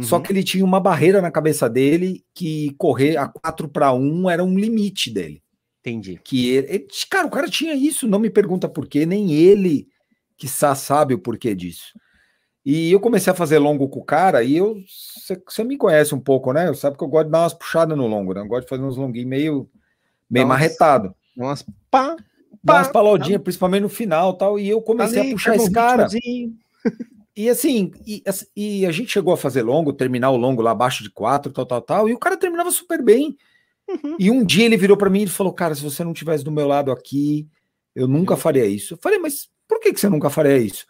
só 0.00 0.16
Uhum. 0.16 0.22
que 0.22 0.32
ele 0.32 0.44
tinha 0.44 0.64
uma 0.64 0.78
barreira 0.78 1.20
na 1.22 1.30
cabeça 1.30 1.68
dele 1.70 2.22
que 2.34 2.74
correr 2.78 3.16
a 3.16 3.26
4 3.26 3.66
para 3.68 3.92
1 3.92 4.28
era 4.30 4.44
um 4.44 4.56
limite 4.58 5.10
dele. 5.10 5.42
Entendi. 5.86 6.20
Que 6.24 6.48
ele, 6.50 6.88
cara, 7.08 7.28
o 7.28 7.30
cara 7.30 7.48
tinha 7.48 7.72
isso, 7.72 8.08
não 8.08 8.18
me 8.18 8.28
pergunta 8.28 8.68
por 8.68 8.88
quê, 8.88 9.06
nem 9.06 9.32
ele 9.32 9.86
que 10.36 10.48
sabe 10.48 11.14
o 11.14 11.18
porquê 11.18 11.54
disso. 11.54 11.92
E 12.64 12.90
eu 12.90 12.98
comecei 12.98 13.32
a 13.32 13.36
fazer 13.36 13.58
longo 13.58 13.88
com 13.88 14.00
o 14.00 14.04
cara, 14.04 14.42
e 14.42 14.56
eu. 14.56 14.76
Você 15.46 15.62
me 15.62 15.76
conhece 15.76 16.12
um 16.12 16.18
pouco, 16.18 16.52
né? 16.52 16.74
Sabe 16.74 16.96
que 16.96 17.04
eu 17.04 17.08
gosto 17.08 17.26
de 17.26 17.30
dar 17.30 17.42
umas 17.42 17.54
puxadas 17.54 17.96
no 17.96 18.08
longo, 18.08 18.34
né? 18.34 18.40
Eu 18.40 18.48
gosto 18.48 18.64
de 18.64 18.68
fazer 18.68 18.82
uns 18.82 18.96
longuinhos 18.96 19.28
meio, 19.28 19.70
meio 20.28 20.46
Nossa. 20.46 20.58
marretado. 20.58 21.14
Umas 21.36 21.64
pá, 21.88 22.16
Dar 22.64 22.74
umas 22.74 22.86
pá, 22.88 22.94
palodinhas, 22.94 23.40
principalmente 23.40 23.82
no 23.82 23.88
final 23.88 24.34
tal. 24.34 24.58
E 24.58 24.68
eu 24.68 24.82
comecei 24.82 25.20
ali, 25.20 25.30
a 25.30 25.32
puxar 25.32 25.54
esse 25.54 25.70
cara. 25.70 26.08
E 27.36 27.48
assim, 27.48 27.92
e, 28.04 28.22
assim, 28.26 28.46
e 28.56 28.86
a 28.86 28.90
gente 28.90 29.12
chegou 29.12 29.32
a 29.32 29.36
fazer 29.36 29.62
longo, 29.62 29.92
terminar 29.92 30.30
o 30.30 30.36
longo 30.36 30.62
lá 30.62 30.72
abaixo 30.72 31.04
de 31.04 31.10
quatro, 31.10 31.52
tal, 31.52 31.66
tal, 31.66 31.82
tal, 31.82 32.08
e 32.08 32.14
o 32.14 32.18
cara 32.18 32.36
terminava 32.36 32.70
super 32.70 33.00
bem. 33.02 33.36
Uhum. 33.88 34.16
E 34.18 34.30
um 34.30 34.44
dia 34.44 34.64
ele 34.64 34.76
virou 34.76 34.96
para 34.96 35.10
mim 35.10 35.22
e 35.22 35.28
falou: 35.28 35.52
Cara, 35.52 35.74
se 35.74 35.82
você 35.82 36.02
não 36.02 36.12
tivesse 36.12 36.42
do 36.42 36.50
meu 36.50 36.66
lado 36.66 36.90
aqui, 36.90 37.48
eu 37.96 38.06
nunca 38.06 38.36
faria 38.36 38.66
isso. 38.66 38.92
Eu 38.92 38.98
falei, 38.98 39.18
mas 39.18 39.48
por 39.66 39.80
que, 39.80 39.90
que 39.90 39.98
você 39.98 40.08
nunca 40.10 40.28
faria 40.28 40.58
isso? 40.58 40.86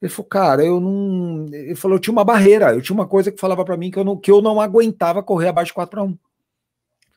Ele 0.00 0.10
falou, 0.10 0.26
cara, 0.26 0.64
eu 0.64 0.80
não. 0.80 1.46
Ele 1.52 1.74
falou, 1.74 1.96
eu 1.96 2.00
tinha 2.00 2.12
uma 2.12 2.24
barreira, 2.24 2.72
eu 2.72 2.80
tinha 2.80 2.94
uma 2.94 3.06
coisa 3.06 3.30
que 3.30 3.38
falava 3.38 3.62
para 3.62 3.76
mim 3.76 3.90
que 3.90 3.98
eu, 3.98 4.04
não, 4.04 4.16
que 4.16 4.30
eu 4.30 4.40
não 4.40 4.58
aguentava 4.58 5.22
correr 5.22 5.48
abaixo 5.48 5.70
de 5.70 5.74
4 5.74 5.90
para 5.90 6.02
1. 6.02 6.18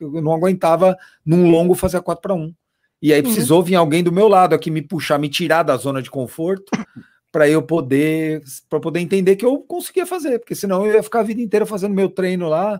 Eu 0.00 0.22
não 0.22 0.32
aguentava 0.32 0.96
num 1.24 1.50
longo 1.50 1.74
fazer 1.74 1.96
a 1.96 2.02
4 2.02 2.20
para 2.20 2.34
1. 2.34 2.54
E 3.02 3.14
aí 3.14 3.22
precisou 3.22 3.62
vir 3.62 3.76
alguém 3.76 4.02
do 4.02 4.12
meu 4.12 4.28
lado 4.28 4.54
aqui 4.54 4.70
me 4.70 4.82
puxar, 4.82 5.18
me 5.18 5.30
tirar 5.30 5.62
da 5.62 5.76
zona 5.76 6.02
de 6.02 6.10
conforto 6.10 6.70
para 7.32 7.48
eu 7.48 7.62
poder 7.62 8.42
para 8.68 8.78
poder 8.78 9.00
entender 9.00 9.36
que 9.36 9.44
eu 9.44 9.58
conseguia 9.60 10.04
fazer, 10.04 10.38
porque 10.38 10.54
senão 10.54 10.84
eu 10.84 10.94
ia 10.94 11.02
ficar 11.02 11.20
a 11.20 11.22
vida 11.24 11.40
inteira 11.40 11.64
fazendo 11.64 11.94
meu 11.94 12.10
treino 12.10 12.46
lá 12.46 12.78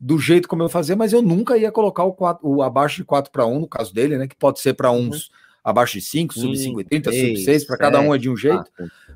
do 0.00 0.18
jeito 0.18 0.48
como 0.48 0.62
eu 0.62 0.68
fazia, 0.68 0.96
mas 0.96 1.12
eu 1.12 1.22
nunca 1.22 1.56
ia 1.56 1.72
colocar 1.72 2.04
o, 2.04 2.12
4, 2.12 2.46
o 2.46 2.62
abaixo 2.62 2.96
de 2.96 3.04
4 3.04 3.30
para 3.30 3.46
1 3.46 3.60
no 3.60 3.68
caso 3.68 3.94
dele, 3.94 4.18
né, 4.18 4.26
que 4.26 4.36
pode 4.36 4.60
ser 4.60 4.74
para 4.74 4.90
uns 4.90 5.30
abaixo 5.64 5.94
de 5.94 6.00
5, 6.00 6.34
sub 6.34 6.56
5 6.56 6.80
e 6.80 6.84
30, 6.84 7.12
sub 7.12 7.36
6, 7.38 7.64
para 7.64 7.76
cada 7.76 8.00
um 8.00 8.14
é 8.14 8.18
de 8.18 8.30
um 8.30 8.36
jeito, 8.36 8.70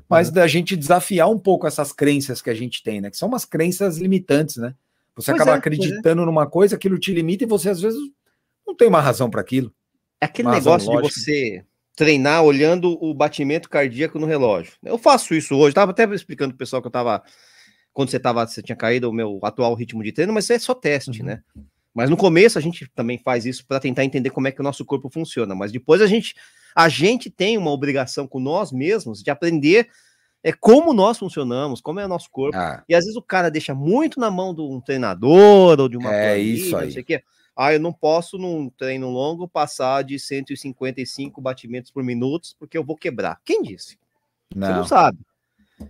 mas 0.09 0.29
da 0.29 0.47
gente 0.47 0.75
desafiar 0.75 1.29
um 1.29 1.39
pouco 1.39 1.65
essas 1.65 1.93
crenças 1.93 2.41
que 2.41 2.49
a 2.49 2.53
gente 2.53 2.83
tem, 2.83 2.99
né, 2.99 3.09
que 3.09 3.17
são 3.17 3.29
umas 3.29 3.45
crenças 3.45 3.97
limitantes, 3.97 4.57
né? 4.57 4.73
Você 5.15 5.31
Pois 5.31 5.41
acaba 5.41 5.51
é, 5.51 5.55
é. 5.55 5.57
acreditando 5.57 6.25
numa 6.25 6.47
coisa, 6.47 6.75
aquilo 6.75 6.97
te 6.97 7.13
limita 7.13 7.43
e 7.43 7.47
você 7.47 7.69
às 7.69 7.81
vezes 7.81 7.99
não 8.65 8.75
tem 8.75 8.87
uma 8.87 9.01
razão 9.01 9.29
para 9.29 9.41
aquilo. 9.41 9.73
É 10.19 10.25
aquele 10.25 10.49
negócio 10.49 10.89
de 10.89 11.01
você 11.01 11.65
treinar 11.95 12.43
olhando 12.43 12.97
o 13.03 13.13
batimento 13.13 13.69
cardíaco 13.69 14.17
no 14.17 14.25
relógio. 14.25 14.73
Eu 14.83 14.97
faço 14.97 15.35
isso 15.35 15.55
hoje, 15.55 15.75
tava 15.75 15.91
até 15.91 16.05
explicando 16.13 16.51
pro 16.51 16.59
pessoal 16.59 16.81
que 16.81 16.87
eu 16.87 16.91
tava 16.91 17.21
quando 17.93 18.09
você 18.09 18.19
tava, 18.19 18.45
você 18.45 18.61
tinha 18.61 18.75
caído 18.75 19.09
o 19.09 19.13
meu 19.13 19.39
atual 19.43 19.73
ritmo 19.73 20.03
de 20.03 20.11
treino, 20.11 20.33
mas 20.33 20.49
é 20.49 20.57
só 20.59 20.73
teste, 20.73 21.19
Uhum. 21.21 21.25
né? 21.27 21.43
Mas 21.93 22.09
no 22.09 22.15
começo 22.15 22.57
a 22.57 22.61
gente 22.61 22.89
também 22.95 23.17
faz 23.17 23.45
isso 23.45 23.65
para 23.67 23.79
tentar 23.79 24.05
entender 24.05 24.29
como 24.29 24.47
é 24.47 24.51
que 24.51 24.61
o 24.61 24.63
nosso 24.63 24.85
corpo 24.85 25.09
funciona, 25.09 25.53
mas 25.53 25.71
depois 25.71 26.01
a 26.01 26.07
gente 26.07 26.35
a 26.73 26.87
gente 26.87 27.29
tem 27.29 27.57
uma 27.57 27.69
obrigação 27.71 28.25
com 28.25 28.39
nós 28.39 28.71
mesmos 28.71 29.21
de 29.21 29.29
aprender 29.29 29.89
é 30.41 30.53
como 30.53 30.93
nós 30.93 31.19
funcionamos, 31.19 31.81
como 31.81 31.99
é 31.99 32.05
o 32.05 32.07
nosso 32.07 32.29
corpo. 32.31 32.57
Ah, 32.57 32.81
E 32.87 32.95
às 32.95 33.03
vezes 33.03 33.17
o 33.17 33.21
cara 33.21 33.51
deixa 33.51 33.75
muito 33.75 34.19
na 34.21 34.31
mão 34.31 34.55
de 34.55 34.61
um 34.61 34.79
treinador 34.79 35.79
ou 35.81 35.89
de 35.89 35.97
uma 35.97 36.11
É 36.15 36.29
planilha, 36.35 36.53
isso 36.53 36.77
aí. 36.77 36.85
não 36.85 36.91
sei 36.93 37.01
o 37.01 37.05
quê. 37.05 37.23
Ah, 37.55 37.73
eu 37.73 37.79
não 37.81 37.91
posso 37.91 38.37
num 38.37 38.69
treino 38.69 39.09
longo 39.09 39.47
passar 39.47 40.01
de 40.03 40.17
155 40.17 41.41
batimentos 41.41 41.91
por 41.91 42.03
minuto 42.03 42.49
porque 42.57 42.77
eu 42.77 42.83
vou 42.85 42.95
quebrar. 42.95 43.39
Quem 43.45 43.61
disse? 43.61 43.97
Você 44.53 44.59
não 44.69 44.77
não. 44.77 44.83
sabe. 44.87 45.19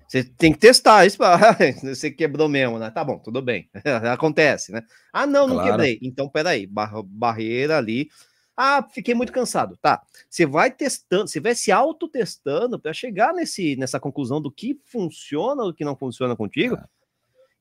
Você 0.07 0.23
tem 0.23 0.51
que 0.51 0.59
testar 0.59 1.05
isso. 1.05 1.17
Você 1.83 2.11
quebrou 2.11 2.47
mesmo, 2.49 2.77
né? 2.79 2.89
Tá 2.91 3.03
bom, 3.03 3.19
tudo 3.19 3.41
bem. 3.41 3.69
Acontece, 4.11 4.71
né? 4.71 4.81
Ah, 5.13 5.25
não, 5.25 5.47
não 5.47 5.55
Claro. 5.55 5.71
quebrei. 5.71 5.99
Então, 6.01 6.27
peraí. 6.29 6.65
Barra, 6.67 7.01
barreira 7.03 7.77
ali. 7.77 8.09
Ah, 8.55 8.85
fiquei 8.93 9.15
muito 9.15 9.31
cansado. 9.31 9.77
Tá. 9.81 10.01
Você 10.29 10.45
vai 10.45 10.69
testando, 10.71 11.27
você 11.27 11.39
vai 11.39 11.55
se 11.55 11.71
autotestando 11.71 12.79
para 12.79 12.93
chegar 12.93 13.33
nesse, 13.33 13.75
nessa 13.75 13.99
conclusão 13.99 14.41
do 14.41 14.51
que 14.51 14.79
funciona 14.85 15.63
ou 15.63 15.71
do 15.71 15.73
que 15.75 15.85
não 15.85 15.95
funciona 15.95 16.35
contigo. 16.35 16.75
Ah. 16.75 16.87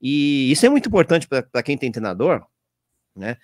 E 0.03 0.51
isso 0.51 0.65
é 0.65 0.69
muito 0.69 0.89
importante 0.89 1.29
para 1.29 1.63
quem 1.63 1.77
tem 1.77 1.93
treinador, 1.93 2.45
né? 3.15 3.37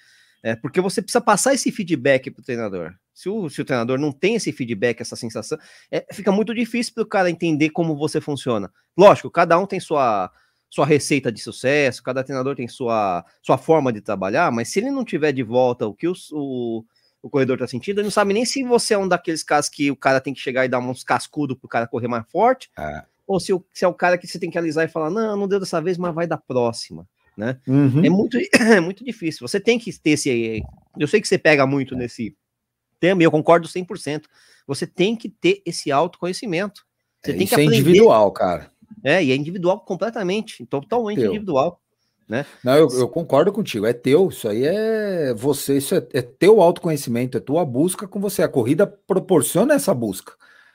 É 0.43 0.55
porque 0.57 0.81
você 0.81 1.03
precisa 1.03 1.21
passar 1.21 1.55
esse 1.55 1.71
feedback 1.73 2.31
para 2.31 2.41
o 2.41 2.45
treinador. 2.45 2.95
Se 3.17 3.31
o, 3.31 3.49
se 3.49 3.63
o 3.63 3.65
treinador 3.65 3.99
não 3.99 4.13
tem 4.13 4.35
esse 4.35 4.53
feedback, 4.53 5.01
essa 5.01 5.17
sensação, 5.17 5.57
é, 5.91 6.05
fica 6.13 6.31
muito 6.31 6.55
difícil 6.55 6.93
para 6.93 7.03
o 7.03 7.07
cara 7.07 7.31
entender 7.31 7.71
como 7.71 7.97
você 7.97 8.21
funciona. 8.21 8.71
Lógico, 8.95 9.31
cada 9.31 9.59
um 9.59 9.65
tem 9.67 9.81
sua, 9.81 10.31
sua 10.69 10.85
receita 10.85 11.33
de 11.33 11.41
sucesso, 11.41 12.03
cada 12.03 12.23
treinador 12.23 12.55
tem 12.55 12.69
sua, 12.69 13.25
sua 13.43 13.57
forma 13.57 13.91
de 13.91 14.03
trabalhar, 14.03 14.53
mas 14.53 14.69
se 14.69 14.81
ele 14.81 14.91
não 14.91 15.03
tiver 15.03 15.33
de 15.33 15.43
volta 15.43 15.87
o 15.87 15.95
que 15.95 16.07
os- 16.07 16.31
o, 16.31 16.85
o 17.23 17.31
corredor 17.31 17.55
está 17.57 17.67
sentindo, 17.67 18.01
ele 18.01 18.05
não 18.07 18.11
sabe 18.11 18.35
nem 18.35 18.45
se 18.45 18.63
você 18.63 18.93
é 18.93 18.99
um 18.99 19.09
daqueles 19.09 19.43
casos 19.43 19.71
que 19.71 19.91
o 19.91 19.97
cara 19.97 20.21
tem 20.21 20.35
que 20.35 20.41
chegar 20.41 20.67
e 20.67 20.69
dar 20.69 20.79
uns 20.79 21.03
cascudos 21.03 21.57
para 21.57 21.67
o 21.67 21.71
cara 21.71 21.87
correr 21.87 22.09
mais 22.09 22.31
forte, 22.31 22.69
Ah. 22.77 23.07
ou 23.27 23.41
se, 23.41 23.51
o- 23.51 23.65
se 23.73 23.83
é 23.83 23.89
o 23.89 23.95
cara 23.95 24.19
que 24.19 24.27
você 24.27 24.39
tem 24.39 24.51
que 24.51 24.59
alisar 24.59 24.85
e 24.85 24.89
falar, 24.89 25.09
não, 25.09 25.35
não 25.39 25.49
deu 25.49 25.59
dessa 25.59 25.81
vez, 25.81 25.97
mas 25.97 26.15
vai 26.15 26.27
da 26.27 26.37
próxima. 26.37 27.09
Uhum. 27.67 28.05
É 28.05 28.09
muito, 28.11 28.37
é 28.77 28.81
muito 28.81 29.03
difícil. 29.03 29.47
Você 29.49 29.59
tem 29.59 29.79
que 29.79 29.91
ter 29.99 30.11
esse. 30.11 30.63
Eu 30.99 31.07
sei 31.09 31.21
que 31.21 31.29
você 31.29 31.37
pega 31.39 31.67
muito 31.67 31.95
nesse 31.97 32.35
e 33.03 33.25
eu 33.25 33.31
concordo 33.31 33.69
100%. 33.69 34.25
Você 34.67 34.87
tem 34.87 35.15
que 35.17 35.29
ter 35.29 35.63
esse 35.65 35.93
autoconhecimento. 35.93 36.83
Você 37.23 37.31
É, 37.33 37.35
tem 37.35 37.45
isso 37.45 37.55
que 37.55 37.61
é 37.61 37.65
aprender. 37.65 37.81
individual, 37.81 38.33
cara. 38.33 38.71
É, 39.05 39.23
e 39.23 39.31
é 39.31 39.37
individual 39.37 39.81
completamente, 39.81 40.65
totalmente 40.67 41.21
Teu. 41.21 41.31
individual. 41.31 41.81
Não, 42.65 42.75
eu, 42.77 42.89
eu 42.91 43.09
concordo 43.09 43.53
contigo. 43.53 43.87
É 43.87 43.93
teu. 43.93 44.29
Isso 44.29 44.49
aí 44.49 44.65
é 44.65 45.33
você. 45.35 45.77
Isso 45.77 45.95
é, 45.95 46.05
é 46.13 46.23
teu 46.23 46.61
autoconhecimento. 46.61 47.37
É 47.37 47.41
tua 47.41 47.65
busca 47.65 48.09
com 48.09 48.19
você. 48.19 48.43
A 48.43 48.49
corrida 48.49 48.85
proporciona 48.87 49.75
essa 49.75 49.95
busca 49.95 50.35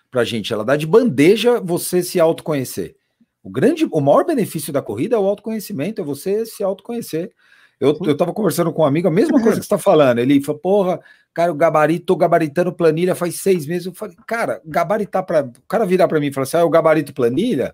pra 0.10 0.24
gente. 0.24 0.54
Ela 0.54 0.64
dá 0.64 0.78
de 0.78 0.88
bandeja 0.88 1.60
você 1.60 2.02
se 2.02 2.20
autoconhecer. 2.20 2.96
O 3.44 3.50
grande, 3.50 3.86
o 3.92 4.00
maior 4.00 4.24
benefício 4.26 4.72
da 4.72 4.82
corrida 4.82 5.16
é 5.18 5.20
o 5.20 5.26
autoconhecimento. 5.26 6.02
É 6.02 6.06
você 6.06 6.46
se 6.46 6.64
autoconhecer. 6.64 7.34
Eu, 7.82 7.98
eu 8.06 8.16
tava 8.16 8.32
conversando 8.32 8.72
com 8.72 8.84
um 8.84 8.86
amigo, 8.86 9.08
a 9.08 9.12
mesma 9.12 9.42
coisa 9.42 9.60
que 9.60 9.66
você 9.66 9.70
tá 9.70 9.78
falando. 9.80 10.20
Ele 10.20 10.40
falou, 10.40 10.62
porra, 10.62 11.02
cara, 11.34 11.52
o 11.52 11.56
gabarito, 11.56 12.06
tô 12.06 12.16
gabaritando 12.16 12.72
planilha 12.72 13.16
faz 13.16 13.40
seis 13.40 13.66
meses. 13.66 13.88
Eu 13.88 13.94
falei, 13.96 14.16
cara, 14.28 14.62
gabaritar 14.64 15.26
para. 15.26 15.46
O 15.46 15.68
cara 15.68 15.84
virar 15.84 16.08
para 16.08 16.20
mim 16.20 16.28
e 16.28 16.32
falar 16.32 16.44
assim, 16.44 16.58
ah, 16.58 16.60
eu 16.60 16.70
gabarito 16.70 17.12
planilha. 17.12 17.74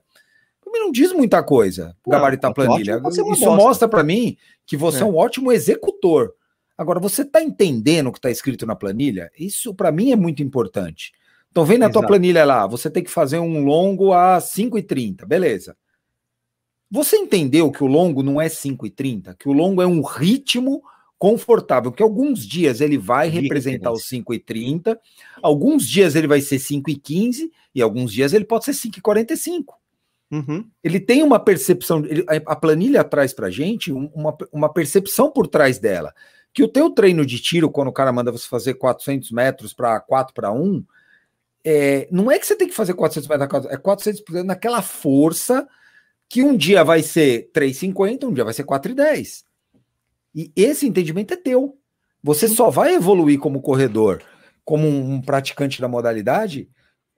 Também 0.64 0.82
não 0.82 0.94
diz 0.94 1.12
muita 1.12 1.44
coisa, 1.44 1.94
gabaritar 2.08 2.54
pode 2.54 2.68
planilha. 2.68 3.00
uma 3.00 3.10
Isso 3.10 3.22
bosta. 3.22 3.50
mostra 3.50 3.88
para 3.90 4.02
mim 4.02 4.38
que 4.66 4.78
você 4.78 5.00
é. 5.00 5.02
É. 5.02 5.06
um 5.06 5.18
ótimo 5.18 5.52
executor. 5.52 6.34
Agora, 6.78 7.02
você 7.02 7.26
tá 7.26 7.42
entendendo 7.42 8.08
o 8.08 8.12
que 8.14 8.22
tá 8.22 8.32
escrito 8.32 8.66
na 8.66 8.76
planilha? 8.78 9.30
Isso 9.38 9.74
para 9.74 9.92
mim 9.92 10.14
é 10.14 10.16
muito 10.16 10.42
importante. 10.42 11.12
Então, 11.52 11.66
vem 11.66 11.78
na 11.78 11.90
tua 11.90 12.00
Exato. 12.00 12.08
planilha 12.08 12.46
lá, 12.46 12.66
você 12.66 12.90
tem 12.90 13.04
que 13.04 13.10
fazer 13.10 13.40
um 13.40 13.66
longo 13.66 14.14
a 14.14 14.38
5h30, 14.38 15.26
beleza. 15.26 15.76
Você 16.90 17.18
entendeu 17.18 17.72
que 17.72 17.84
o 17.84 17.88
longo 17.88 18.24
não 18.24 18.40
é 18.40 18.48
5h30, 18.48 19.36
que 19.38 19.50
o 19.50 19.54
longo 19.54 19.82
é 19.82 19.88
um 19.88 20.02
ritmo 20.02 20.82
confortável, 21.20 21.92
que 21.92 22.04
alguns 22.04 22.46
dias 22.46 22.80
ele 22.80 22.98
vai 22.98 23.28
representar 23.28 23.92
os 23.92 24.04
5h30, 24.08 24.98
alguns 25.42 25.88
dias 25.88 26.16
ele 26.16 26.28
vai 26.28 26.40
ser 26.42 26.58
5h15 26.60 27.52
e 27.74 27.82
alguns 27.82 28.12
dias 28.14 28.34
ele 28.34 28.46
pode 28.46 28.66
ser 28.66 28.74
5h45. 28.74 29.74
Uhum. 30.32 30.66
Ele 30.84 31.00
tem 31.00 31.24
uma 31.24 31.40
percepção, 31.40 32.06
ele- 32.06 32.26
a 32.28 32.56
planilha 32.56 33.04
traz 33.04 33.34
pra 33.34 33.50
gente 33.50 33.92
um- 33.92 34.10
uma, 34.14 34.38
uma 34.52 34.72
percepção 34.72 35.32
por 35.32 35.48
trás 35.48 35.80
dela, 35.80 36.14
que 36.54 36.64
o 36.64 36.68
teu 36.68 36.90
treino 36.90 37.26
de 37.26 37.40
tiro, 37.40 37.70
quando 37.70 37.88
o 37.88 37.94
cara 37.94 38.12
manda 38.14 38.32
você 38.32 38.48
fazer 38.48 38.76
400 38.76 39.32
metros 39.32 39.74
para 39.74 40.00
4 40.00 40.34
para 40.34 40.52
1, 40.52 40.84
é, 41.64 42.08
não 42.12 42.30
é 42.32 42.38
que 42.38 42.46
você 42.46 42.56
tem 42.56 42.68
que 42.68 42.74
fazer 42.74 42.94
400 42.94 43.28
metros, 43.28 43.66
é 43.68 43.78
400 43.78 44.22
por- 44.22 44.44
naquela 44.44 44.82
força 44.82 45.68
que 46.30 46.44
um 46.44 46.56
dia 46.56 46.84
vai 46.84 47.02
ser 47.02 47.50
3,50, 47.54 48.26
um 48.26 48.34
dia 48.34 48.44
vai 48.44 48.54
ser 48.54 48.64
4,10. 48.64 49.44
E 50.36 50.52
esse 50.56 50.88
entendimento 50.88 51.34
é 51.34 51.38
teu. 51.38 51.78
Você 52.22 52.48
só 52.48 52.70
vai 52.70 52.96
evoluir 52.96 53.40
como 53.40 53.62
corredor, 53.62 54.22
como 54.66 54.88
um, 54.88 55.22
praticante 55.22 55.80
da 55.80 55.88
modalidade, 55.88 56.70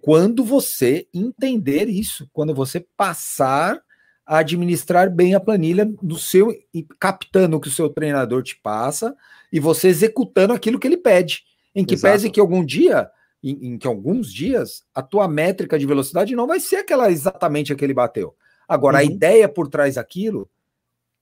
quando 0.01 0.43
você 0.43 1.07
entender 1.13 1.89
isso, 1.89 2.29
quando 2.31 2.53
você 2.53 2.85
passar 2.95 3.81
a 4.25 4.37
administrar 4.37 5.09
bem 5.09 5.33
a 5.33 5.39
planilha 5.39 5.85
do 6.01 6.17
seu 6.17 6.53
e 6.73 6.85
captando 6.99 7.57
o 7.57 7.59
que 7.59 7.67
o 7.67 7.71
seu 7.71 7.89
treinador 7.89 8.43
te 8.43 8.55
passa 8.61 9.15
e 9.51 9.59
você 9.59 9.87
executando 9.87 10.53
aquilo 10.53 10.79
que 10.79 10.87
ele 10.87 10.97
pede. 10.97 11.43
Em 11.73 11.83
que 11.83 11.95
Exato. 11.95 12.13
pese 12.13 12.29
que 12.29 12.39
algum 12.39 12.63
dia, 12.63 13.09
em, 13.43 13.73
em 13.73 13.77
que 13.77 13.87
alguns 13.87 14.31
dias, 14.31 14.83
a 14.93 15.01
tua 15.01 15.27
métrica 15.27 15.79
de 15.79 15.85
velocidade 15.87 16.35
não 16.35 16.45
vai 16.45 16.59
ser 16.59 16.77
aquela 16.77 17.11
exatamente 17.11 17.73
a 17.73 17.75
que 17.75 17.83
ele 17.83 17.93
bateu. 17.93 18.35
Agora, 18.69 18.99
a 18.99 19.01
Uhum. 19.01 19.07
ideia 19.07 19.49
por 19.49 19.67
trás 19.67 19.95
daquilo 19.95 20.47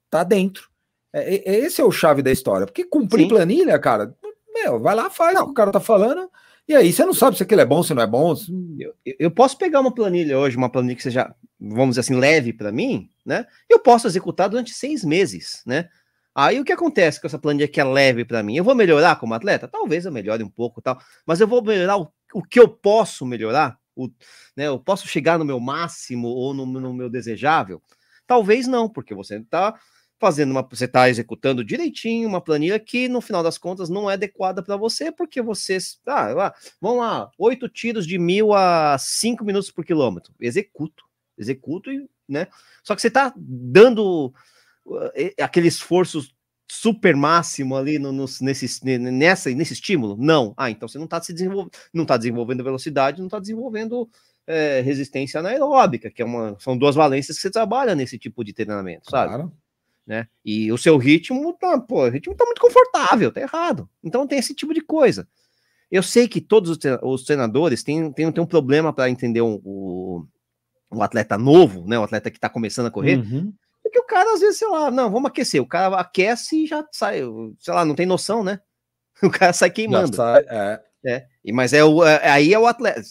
tá 0.10 0.24
dentro. 0.24 0.70
É, 1.14 1.36
é- 1.36 1.56
esse 1.60 1.80
é 1.82 1.84
o 1.86 1.92
chave 1.92 2.22
da 2.22 2.32
história. 2.32 2.66
Porque 2.68 2.84
cumprir 2.84 3.24
Sim. 3.24 3.30
planilha, 3.30 3.80
cara, 3.80 4.14
meu, 4.54 4.80
vai 4.80 4.94
lá, 4.94 5.10
faz 5.10 5.40
o 5.40 5.46
que 5.46 5.52
o 5.52 5.54
cara 5.54 5.72
tá 5.72 5.80
falando, 5.80 6.30
e 6.68 6.76
aí 6.76 6.92
você 6.92 7.06
não 7.06 7.14
sabe 7.14 7.38
se 7.38 7.44
aquilo 7.44 7.62
é 7.62 7.66
bom, 7.66 7.82
se 7.82 7.94
não 7.94 8.04
é 8.04 8.08
bom. 8.08 8.36
se- 8.36 8.52
Eu, 8.80 8.94
eu 9.18 9.32
posso 9.32 9.58
pegar 9.58 9.80
uma 9.80 9.94
planilha 9.94 10.38
hoje, 10.38 10.58
uma 10.58 10.70
planilha 10.70 10.96
que 10.96 11.02
seja, 11.04 11.34
vamos 11.60 11.90
dizer 11.96 12.02
assim, 12.02 12.16
leve 12.20 12.52
para 12.54 12.72
mim, 12.72 13.10
né? 13.26 13.46
Eu 13.70 13.80
posso 13.80 14.06
executar 14.08 14.50
durante 14.50 14.74
seis 14.74 15.04
meses, 15.04 15.64
né? 15.66 15.88
Aí 16.36 16.60
o 16.60 16.64
que 16.64 16.72
acontece 16.74 17.20
com 17.20 17.26
essa 17.26 17.40
planilha 17.40 17.68
que 17.68 17.80
é 17.80 17.84
leve 17.84 18.24
para 18.26 18.44
mim? 18.44 18.56
Eu 18.58 18.64
vou 18.64 18.76
melhorar 18.76 19.16
como 19.16 19.34
atleta? 19.34 19.68
Talvez 19.68 20.06
eu 20.06 20.12
melhore 20.12 20.44
um 20.44 20.50
pouco, 20.50 20.82
tal, 20.82 21.00
mas 21.26 21.40
eu 21.42 21.48
vou 21.48 21.64
melhorar 21.64 21.98
o, 21.98 22.12
o 22.34 22.44
que 22.44 22.60
eu 22.60 22.68
posso 22.68 23.26
melhorar, 23.26 23.80
o, 23.98 24.10
né? 24.56 24.68
Eu 24.68 24.80
posso 24.80 25.08
chegar 25.08 25.40
no 25.40 25.46
meu 25.46 25.60
máximo 25.60 26.28
ou 26.28 26.54
no, 26.54 26.66
no 26.66 26.94
meu 26.94 27.10
desejável? 27.10 27.82
Talvez 28.26 28.68
não, 28.68 28.88
porque 28.88 29.16
você 29.16 29.38
está 29.38 29.74
fazendo 30.20 30.52
uma, 30.52 30.62
você 30.64 30.86
está 30.86 31.10
executando 31.10 31.64
direitinho 31.64 32.28
uma 32.28 32.42
planilha 32.42 32.80
que 32.80 33.08
no 33.08 33.22
final 33.22 33.44
das 33.44 33.58
contas 33.58 33.90
não 33.90 34.10
é 34.10 34.14
adequada 34.14 34.64
para 34.64 34.76
você, 34.76 35.12
porque 35.12 35.42
você, 35.42 35.78
ah, 36.08 36.54
vamos 36.82 37.00
lá, 37.00 37.30
oito 37.38 37.70
tiros 37.70 38.06
de 38.06 38.18
mil 38.18 38.54
a 38.54 38.98
cinco 39.00 39.44
minutos 39.44 39.72
por 39.72 39.86
quilômetro. 39.86 40.34
Executo, 40.40 41.04
executo 41.38 41.92
e, 41.92 42.08
né? 42.28 42.48
Só 42.84 42.96
que 42.96 43.02
você 43.02 43.12
tá 43.12 43.34
dando 43.38 44.34
eh, 45.16 45.34
aquele 45.42 45.68
esforço 45.68 46.22
super 46.70 47.16
máximo 47.16 47.76
ali 47.76 47.98
no, 48.00 48.12
nos- 48.12 48.42
nesse, 48.42 48.84
ne- 48.86 48.98
nessa, 48.98 49.50
nesse 49.52 49.74
estímulo? 49.74 50.16
Não. 50.20 50.54
Ah, 50.58 50.70
então 50.70 50.88
você 50.88 50.98
não 50.98 51.06
está 51.06 51.22
se 51.22 51.34
desenvolvendo, 51.34 51.72
não 51.94 52.06
tá 52.06 52.18
desenvolvendo 52.18 52.64
velocidade, 52.64 53.20
não 53.20 53.28
está 53.28 53.40
desenvolvendo 53.40 54.10
eh, 54.46 54.82
resistência 54.82 55.40
anaeróbica, 55.40 56.10
que 56.10 56.22
é 56.22 56.26
uma, 56.26 56.56
são 56.60 56.78
duas 56.78 56.96
valências 56.96 57.38
que 57.38 57.42
você 57.42 57.50
trabalha 57.52 57.96
nesse 57.96 58.18
tipo 58.18 58.44
de 58.44 58.54
treinamento, 58.54 59.10
sabe? 59.10 59.30
Claro. 59.34 59.52
né? 60.06 60.28
E 60.46 60.72
o 60.72 60.78
seu 60.78 60.98
ritmo 60.98 61.54
tá, 61.60 61.80
pô, 61.80 62.06
o 62.06 62.10
ritmo 62.10 62.34
tá 62.36 62.46
muito 62.46 62.62
confortável, 62.62 63.32
tá 63.32 63.42
errado. 63.42 63.90
Então 64.04 64.26
tem 64.28 64.40
esse 64.40 64.54
tipo 64.54 64.74
de 64.74 64.82
coisa. 64.82 65.28
Eu 65.90 66.04
sei 66.04 66.28
que 66.28 66.42
todos 66.42 66.70
os 66.72 66.78
tre- 66.78 67.00
os 67.02 67.24
treinadores 67.24 67.82
têm, 67.84 68.12
têm, 68.12 68.30
têm 68.32 68.44
um 68.44 68.48
problema 68.48 68.92
para 68.92 69.10
entender 69.10 69.40
o, 69.42 69.62
o, 69.64 70.26
o 70.92 71.02
atleta 71.02 71.38
novo, 71.38 71.88
né? 71.88 71.98
O 71.98 72.04
atleta 72.04 72.30
que 72.32 72.40
tá 72.40 72.50
começando 72.50 72.88
a 72.88 72.92
correr, 72.92 73.18
Uhum. 73.20 73.54
Porque 73.88 74.00
o 74.00 74.06
cara, 74.06 74.34
às 74.34 74.40
vezes, 74.42 74.58
sei 74.60 74.68
lá, 74.68 74.90
não, 74.92 75.12
vamos 75.12 75.30
aquecer. 75.30 75.62
O 75.62 75.68
cara 75.68 75.96
aquece 76.00 76.64
e 76.64 76.68
já 76.68 76.86
sai, 76.92 77.22
sei 77.60 77.74
lá, 77.74 77.84
não 77.86 77.96
tem 77.96 78.06
noção, 78.06 78.44
né? 78.44 78.60
O 79.24 79.30
cara 79.32 79.52
sai 79.54 79.70
queimando. 79.72 80.16
sai, 80.16 80.44
é. 80.48 80.80
É. 81.06 81.26
E, 81.46 81.54
mas 81.54 81.74
é 81.74 81.84
o, 81.84 82.04
é- 82.06 82.28
aí 82.30 82.54
é 82.54 82.60
o 82.60 82.68
atleta. 82.68 83.02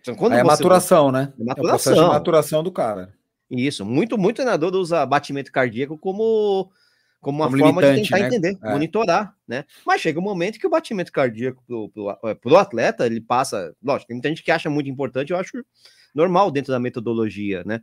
Então, 0.00 0.14
quando 0.14 0.32
é 0.34 0.38
você- 0.38 0.44
maturação, 0.44 1.12
né? 1.12 1.32
É 1.38 1.40
É 1.40 1.42
o 1.42 1.46
maturação. 1.46 2.08
maturação 2.08 2.62
do 2.62 2.72
cara. 2.72 3.14
Isso, 3.50 3.84
muito, 3.84 4.18
muito 4.18 4.36
treinador 4.36 4.74
usa 4.74 5.06
batimento 5.06 5.52
cardíaco 5.52 5.96
como, 5.96 6.70
como 7.20 7.38
uma 7.42 7.46
Como 7.48 7.58
forma 7.58 7.82
de 7.82 8.02
tentar 8.02 8.18
né? 8.18 8.26
entender, 8.26 8.58
É. 8.62 8.70
monitorar, 8.72 9.34
né? 9.46 9.64
Mas 9.86 10.00
chega 10.00 10.18
um 10.18 10.22
momento 10.22 10.58
que 10.58 10.66
o 10.66 10.70
batimento 10.70 11.12
cardíaco 11.12 11.62
pro, 11.66 11.88
pro, 11.90 12.10
eh, 12.24 12.34
pro 12.34 12.56
atleta, 12.56 13.06
ele 13.06 13.20
passa, 13.20 13.72
lógico, 13.82 14.08
tem 14.08 14.16
muita 14.16 14.28
gente 14.30 14.42
que 14.42 14.50
acha 14.50 14.68
muito 14.68 14.90
importante, 14.90 15.30
eu 15.32 15.38
acho 15.38 15.52
normal 16.14 16.50
dentro 16.50 16.72
da 16.72 16.80
metodologia, 16.80 17.62
né? 17.64 17.80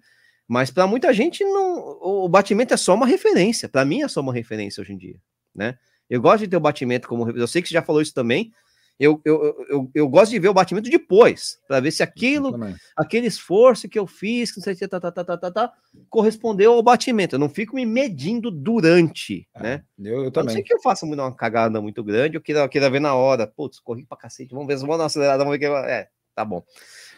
Mas 0.48 0.70
para 0.70 0.86
muita 0.86 1.14
gente 1.14 1.44
não, 1.44 1.98
o 2.02 2.28
batimento 2.28 2.74
é 2.74 2.78
só 2.78 2.94
uma 2.94 3.08
referência, 3.08 3.70
para 3.70 3.86
mim 3.86 4.02
é 4.02 4.08
só 4.08 4.22
uma 4.22 4.34
referência 4.34 4.82
hoje 4.82 4.94
em 4.94 4.98
dia, 4.98 5.16
né? 5.56 5.78
Eu 6.10 6.22
gosto 6.22 6.40
de 6.40 6.50
ter 6.50 6.58
o 6.58 6.62
batimento 6.62 7.08
como, 7.08 7.30
eu 7.30 7.48
sei 7.48 7.62
que 7.62 7.70
você 7.70 7.74
já 7.74 7.82
falou 7.82 8.02
isso 8.02 8.14
também, 8.14 8.52
eu, 9.00 9.20
eu, 9.26 9.66
eu, 9.70 9.92
eu, 9.94 10.08
gosto 10.10 10.32
de 10.32 10.40
ver 10.40 10.50
o 10.50 10.54
batimento 10.54 10.90
depois, 10.90 11.58
para 11.68 11.80
ver 11.80 11.92
se 11.92 12.04
aquilo 12.04 12.52
Também. 12.52 12.76
aquele 12.96 13.26
esforço 13.26 13.90
que 13.90 13.98
eu 13.98 14.06
fiz, 14.06 14.52
que 14.52 14.60
não 14.60 14.64
sei 14.64 14.76
que, 14.76 14.88
tá, 14.88 15.00
tá, 15.00 15.12
tá, 15.12 15.24
tá, 15.24 15.38
tá, 15.38 15.52
tá, 15.52 15.74
correspondeu 16.10 16.74
ao 16.74 16.84
batimento. 16.84 17.36
Eu 17.36 17.40
não 17.40 17.50
fico 17.50 17.76
me 17.76 17.86
medindo 17.86 18.52
durante, 18.52 19.48
É, 19.56 19.64
né? 19.64 19.84
Eu, 19.98 20.14
eu 20.14 20.22
A 20.22 20.24
não 20.26 20.32
também. 20.32 20.56
ser 20.56 20.64
que 20.64 20.74
eu 20.74 20.82
faça 20.82 21.06
uma 21.06 21.36
cagada 21.36 21.82
muito 21.82 22.04
grande, 22.04 22.38
eu 22.38 22.42
queira, 22.42 22.62
eu 22.62 22.70
queira 22.70 22.90
ver 22.90 23.02
na 23.02 23.16
hora. 23.16 23.48
Putz, 23.48 23.80
corri 23.80 24.06
pra 24.06 24.16
cacete, 24.16 24.54
vamos 24.54 24.68
ver, 24.68 24.76
vamos 24.76 24.96
dar 24.96 25.04
uma 25.04 25.06
acelerada, 25.08 25.44
vamos 25.44 25.58
ver 25.58 25.60
que. 25.60 25.74
É, 25.90 26.08
tá 26.36 26.44
bom. 26.46 26.64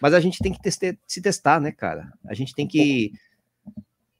Mas 0.01 0.13
a 0.13 0.19
gente 0.19 0.39
tem 0.39 0.53
que 0.53 0.61
teste- 0.61 0.97
se 1.07 1.21
testar, 1.21 1.59
né, 1.61 1.71
cara? 1.71 2.11
A 2.27 2.33
gente 2.33 2.53
tem 2.53 2.67
que 2.67 3.11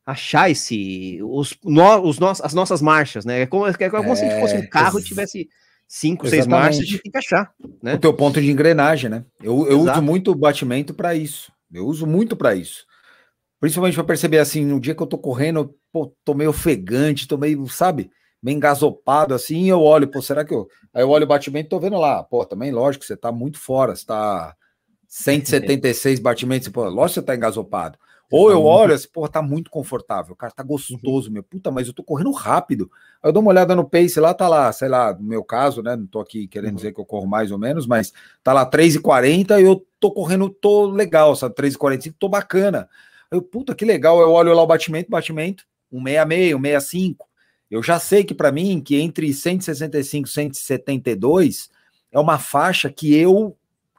achar 0.06 0.50
esse. 0.50 1.20
Os, 1.24 1.58
no, 1.64 2.02
os 2.04 2.20
nos, 2.20 2.42
as 2.42 2.54
nossas 2.54 2.82
marchas, 2.82 3.26
né? 3.26 3.42
É 3.42 3.46
como, 3.46 3.68
é 3.68 3.74
como 3.74 4.16
se 4.16 4.26
a 4.26 4.28
gente 4.28 4.40
fosse 4.40 4.56
um 4.56 4.62
É, 4.62 4.68
carro 4.68 5.00
e 5.00 5.04
tivesse 5.04 5.50
cinco, 5.88 6.28
seis 6.28 6.48
marchas, 6.48 6.82
a 6.82 6.84
gente 6.86 7.02
tem 7.02 7.12
que 7.12 7.18
achar. 7.18 7.52
né? 7.82 7.96
O 7.96 8.00
teu 8.00 8.14
ponto 8.14 8.42
de 8.42 8.50
engrenagem, 8.52 9.10
né? 9.10 9.26
Eu, 9.42 9.68
eu 9.68 9.80
uso 9.82 10.02
muito 10.02 10.32
o 10.32 10.36
batimento 10.36 10.94
para 10.94 11.16
isso. 11.16 11.52
Eu 11.74 11.86
uso 11.88 12.06
muito 12.06 12.36
para 12.36 12.56
isso. 12.56 12.86
Principalmente 13.60 13.96
para 13.96 14.04
perceber 14.04 14.40
assim, 14.40 14.64
no 14.66 14.80
dia 14.80 14.94
que 14.94 15.02
eu 15.02 15.08
tô 15.08 15.18
correndo, 15.18 15.60
eu, 15.60 15.76
pô, 15.92 16.14
tô 16.24 16.34
meio 16.34 16.50
ofegante, 16.52 17.28
tô 17.28 17.38
meio, 17.38 17.68
sabe, 17.68 18.12
meio 18.44 18.58
engasopado 18.58 19.34
assim, 19.34 19.70
eu 19.70 19.82
olho, 19.82 20.08
pô, 20.08 20.22
será 20.22 20.46
que 20.46 20.54
eu. 20.54 20.68
Aí 20.94 21.02
eu 21.02 21.10
olho 21.10 21.24
o 21.24 21.28
batimento 21.28 21.68
e 21.68 21.70
tô 21.70 21.80
vendo 21.80 21.98
lá, 21.98 22.24
pô, 22.24 22.46
também 22.46 22.72
lógico, 22.72 23.04
você 23.04 23.18
tá 23.18 23.32
muito 23.32 23.58
fora, 23.58 23.96
você 23.96 24.06
tá 24.06 24.56
176 25.18 26.20
batimentos, 26.20 26.68
pô, 26.68 26.84
lógico 26.90 27.08
que 27.08 27.14
você 27.14 27.22
tá 27.22 27.36
engasopado. 27.36 27.98
Ou 28.30 28.52
eu 28.52 28.64
olho 28.66 28.94
assim, 28.94 29.08
pô, 29.14 29.28
tá 29.30 29.42
muito 29.42 29.70
confortável, 29.72 30.36
cara, 30.36 30.52
tá 30.52 30.62
gostoso, 30.62 31.32
meu, 31.32 31.42
puta, 31.42 31.72
mas 31.72 31.88
eu 31.88 31.94
tô 31.94 32.04
correndo 32.04 32.32
rápido. 32.32 32.92
Aí 33.24 33.30
eu 33.30 33.32
dou 33.32 33.42
uma 33.42 33.52
olhada 33.52 33.74
no 33.76 33.88
pace 33.88 34.20
lá, 34.20 34.34
tá 34.34 34.50
lá, 34.50 34.70
sei 34.74 34.90
lá, 34.90 35.14
no 35.14 35.24
meu 35.24 35.42
caso, 35.44 35.82
né, 35.82 35.96
não 35.96 36.06
tô 36.06 36.20
aqui 36.20 36.48
querendo 36.48 36.72
Uhum. 36.72 36.76
dizer 36.76 36.92
que 36.92 37.00
eu 37.00 37.06
corro 37.06 37.26
mais 37.28 37.50
ou 37.50 37.58
menos, 37.58 37.88
mas 37.88 38.12
tá 38.44 38.52
lá 38.52 38.66
3,40 38.66 39.62
e 39.62 39.64
eu 39.64 39.86
tô 40.02 40.12
correndo, 40.12 40.50
tô 40.50 40.88
legal, 40.88 41.34
sabe, 41.36 41.56
3,45, 41.56 42.16
tô 42.20 42.28
bacana. 42.28 42.90
Aí 43.32 43.38
eu, 43.38 43.42
puta, 43.42 43.74
que 43.74 43.86
legal, 43.86 44.20
eu 44.20 44.32
olho 44.32 44.54
lá 44.54 44.64
o 44.64 44.68
batimento, 44.68 45.10
batimento, 45.10 45.64
166, 45.90 46.56
165. 46.56 47.26
Eu 47.72 47.82
já 47.82 48.00
sei 48.00 48.24
que 48.24 48.34
para 48.34 48.52
mim, 48.52 48.82
que 48.82 48.96
entre 49.00 49.34
165 49.34 50.28
e 50.28 50.32
172 50.32 51.70
é 52.12 52.20
uma 52.20 52.38
faixa 52.38 52.90
que 52.90 53.16
eu, 53.16 53.56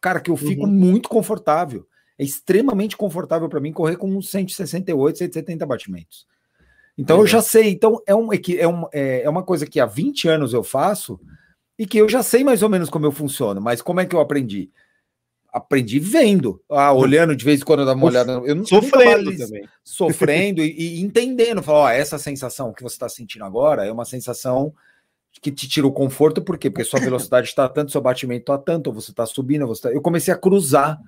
cara, 0.06 0.20
que 0.20 0.30
eu 0.30 0.36
fico 0.36 0.62
Uhum. 0.66 0.70
muito 0.70 1.08
confortável. 1.08 1.84
É 2.16 2.22
extremamente 2.22 2.96
confortável 2.96 3.48
para 3.48 3.58
mim 3.58 3.72
correr 3.72 3.96
com 3.96 4.08
uns 4.08 4.30
168, 4.30 5.18
170 5.18 5.66
batimentos. 5.66 6.24
Então 6.96 7.18
eu 7.18 7.24
é. 7.24 7.26
já 7.26 7.42
sei. 7.42 7.70
Então 7.70 8.00
é, 8.06 8.14
um, 8.14 8.32
equi- 8.32 8.56
é, 8.60 8.68
um, 8.68 8.84
é 8.92 9.22
é 9.22 9.28
uma 9.28 9.42
coisa 9.42 9.66
que 9.66 9.80
há 9.80 9.84
20 9.86 10.28
anos 10.28 10.54
eu 10.54 10.62
faço 10.62 11.18
e 11.76 11.84
que 11.84 11.98
eu 11.98 12.08
já 12.08 12.22
sei 12.22 12.44
mais 12.44 12.62
ou 12.62 12.68
menos 12.68 12.88
como 12.88 13.04
eu 13.04 13.10
funciono. 13.10 13.60
Mas 13.60 13.82
como 13.82 13.98
é 14.00 14.06
que 14.06 14.14
eu 14.14 14.20
aprendi? 14.20 14.70
aprendi 15.52 15.98
vendo, 15.98 16.60
ah, 16.68 16.92
olhando 16.92 17.34
de 17.34 17.42
vez 17.42 17.60
em 17.62 17.64
quando 17.64 17.80
eu 17.80 17.86
dava 17.86 17.96
uma 17.98 18.06
olhada. 18.06 18.32
Eu 18.44 18.54
não 18.54 18.64
Sofrendo 18.66 19.34
também. 19.38 19.66
sofrendo 19.82 20.60
e, 20.62 20.98
e 20.98 21.00
entendendo, 21.00 21.62
falar, 21.62 21.78
ó, 21.78 21.88
essa 21.88 22.18
sensação 22.18 22.74
que 22.74 22.82
você 22.82 22.94
está 22.94 23.08
sentindo 23.08 23.42
agora 23.44 23.86
é 23.86 23.90
uma 23.90 24.04
sensação 24.04 24.72
que 25.40 25.52
te 25.52 25.68
tira 25.68 25.86
o 25.86 25.92
conforto, 25.92 26.42
por 26.42 26.58
quê? 26.58 26.70
Porque 26.70 26.84
sua 26.84 27.00
velocidade 27.00 27.48
está 27.48 27.68
tanto, 27.68 27.92
seu 27.92 28.00
batimento 28.00 28.42
está 28.42 28.58
tanto, 28.58 28.88
ou 28.88 28.94
você 28.94 29.10
está 29.10 29.26
subindo, 29.26 29.66
você 29.66 29.82
tá... 29.82 29.92
eu 29.92 30.00
comecei 30.00 30.32
a 30.32 30.36
cruzar. 30.36 30.98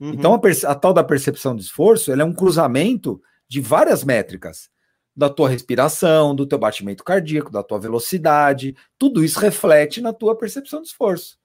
Uhum. 0.00 0.10
Então 0.10 0.34
a, 0.34 0.70
a 0.70 0.74
tal 0.74 0.92
da 0.92 1.04
percepção 1.04 1.54
de 1.54 1.62
esforço, 1.62 2.12
ela 2.12 2.22
é 2.22 2.24
um 2.24 2.32
cruzamento 2.32 3.20
de 3.48 3.60
várias 3.60 4.04
métricas, 4.04 4.70
da 5.16 5.28
tua 5.28 5.48
respiração, 5.48 6.32
do 6.32 6.46
teu 6.46 6.58
batimento 6.58 7.02
cardíaco, 7.02 7.50
da 7.50 7.62
tua 7.62 7.80
velocidade, 7.80 8.76
tudo 8.96 9.24
isso 9.24 9.40
reflete 9.40 10.00
na 10.00 10.12
tua 10.12 10.36
percepção 10.36 10.80
de 10.80 10.88
esforço. 10.88 11.38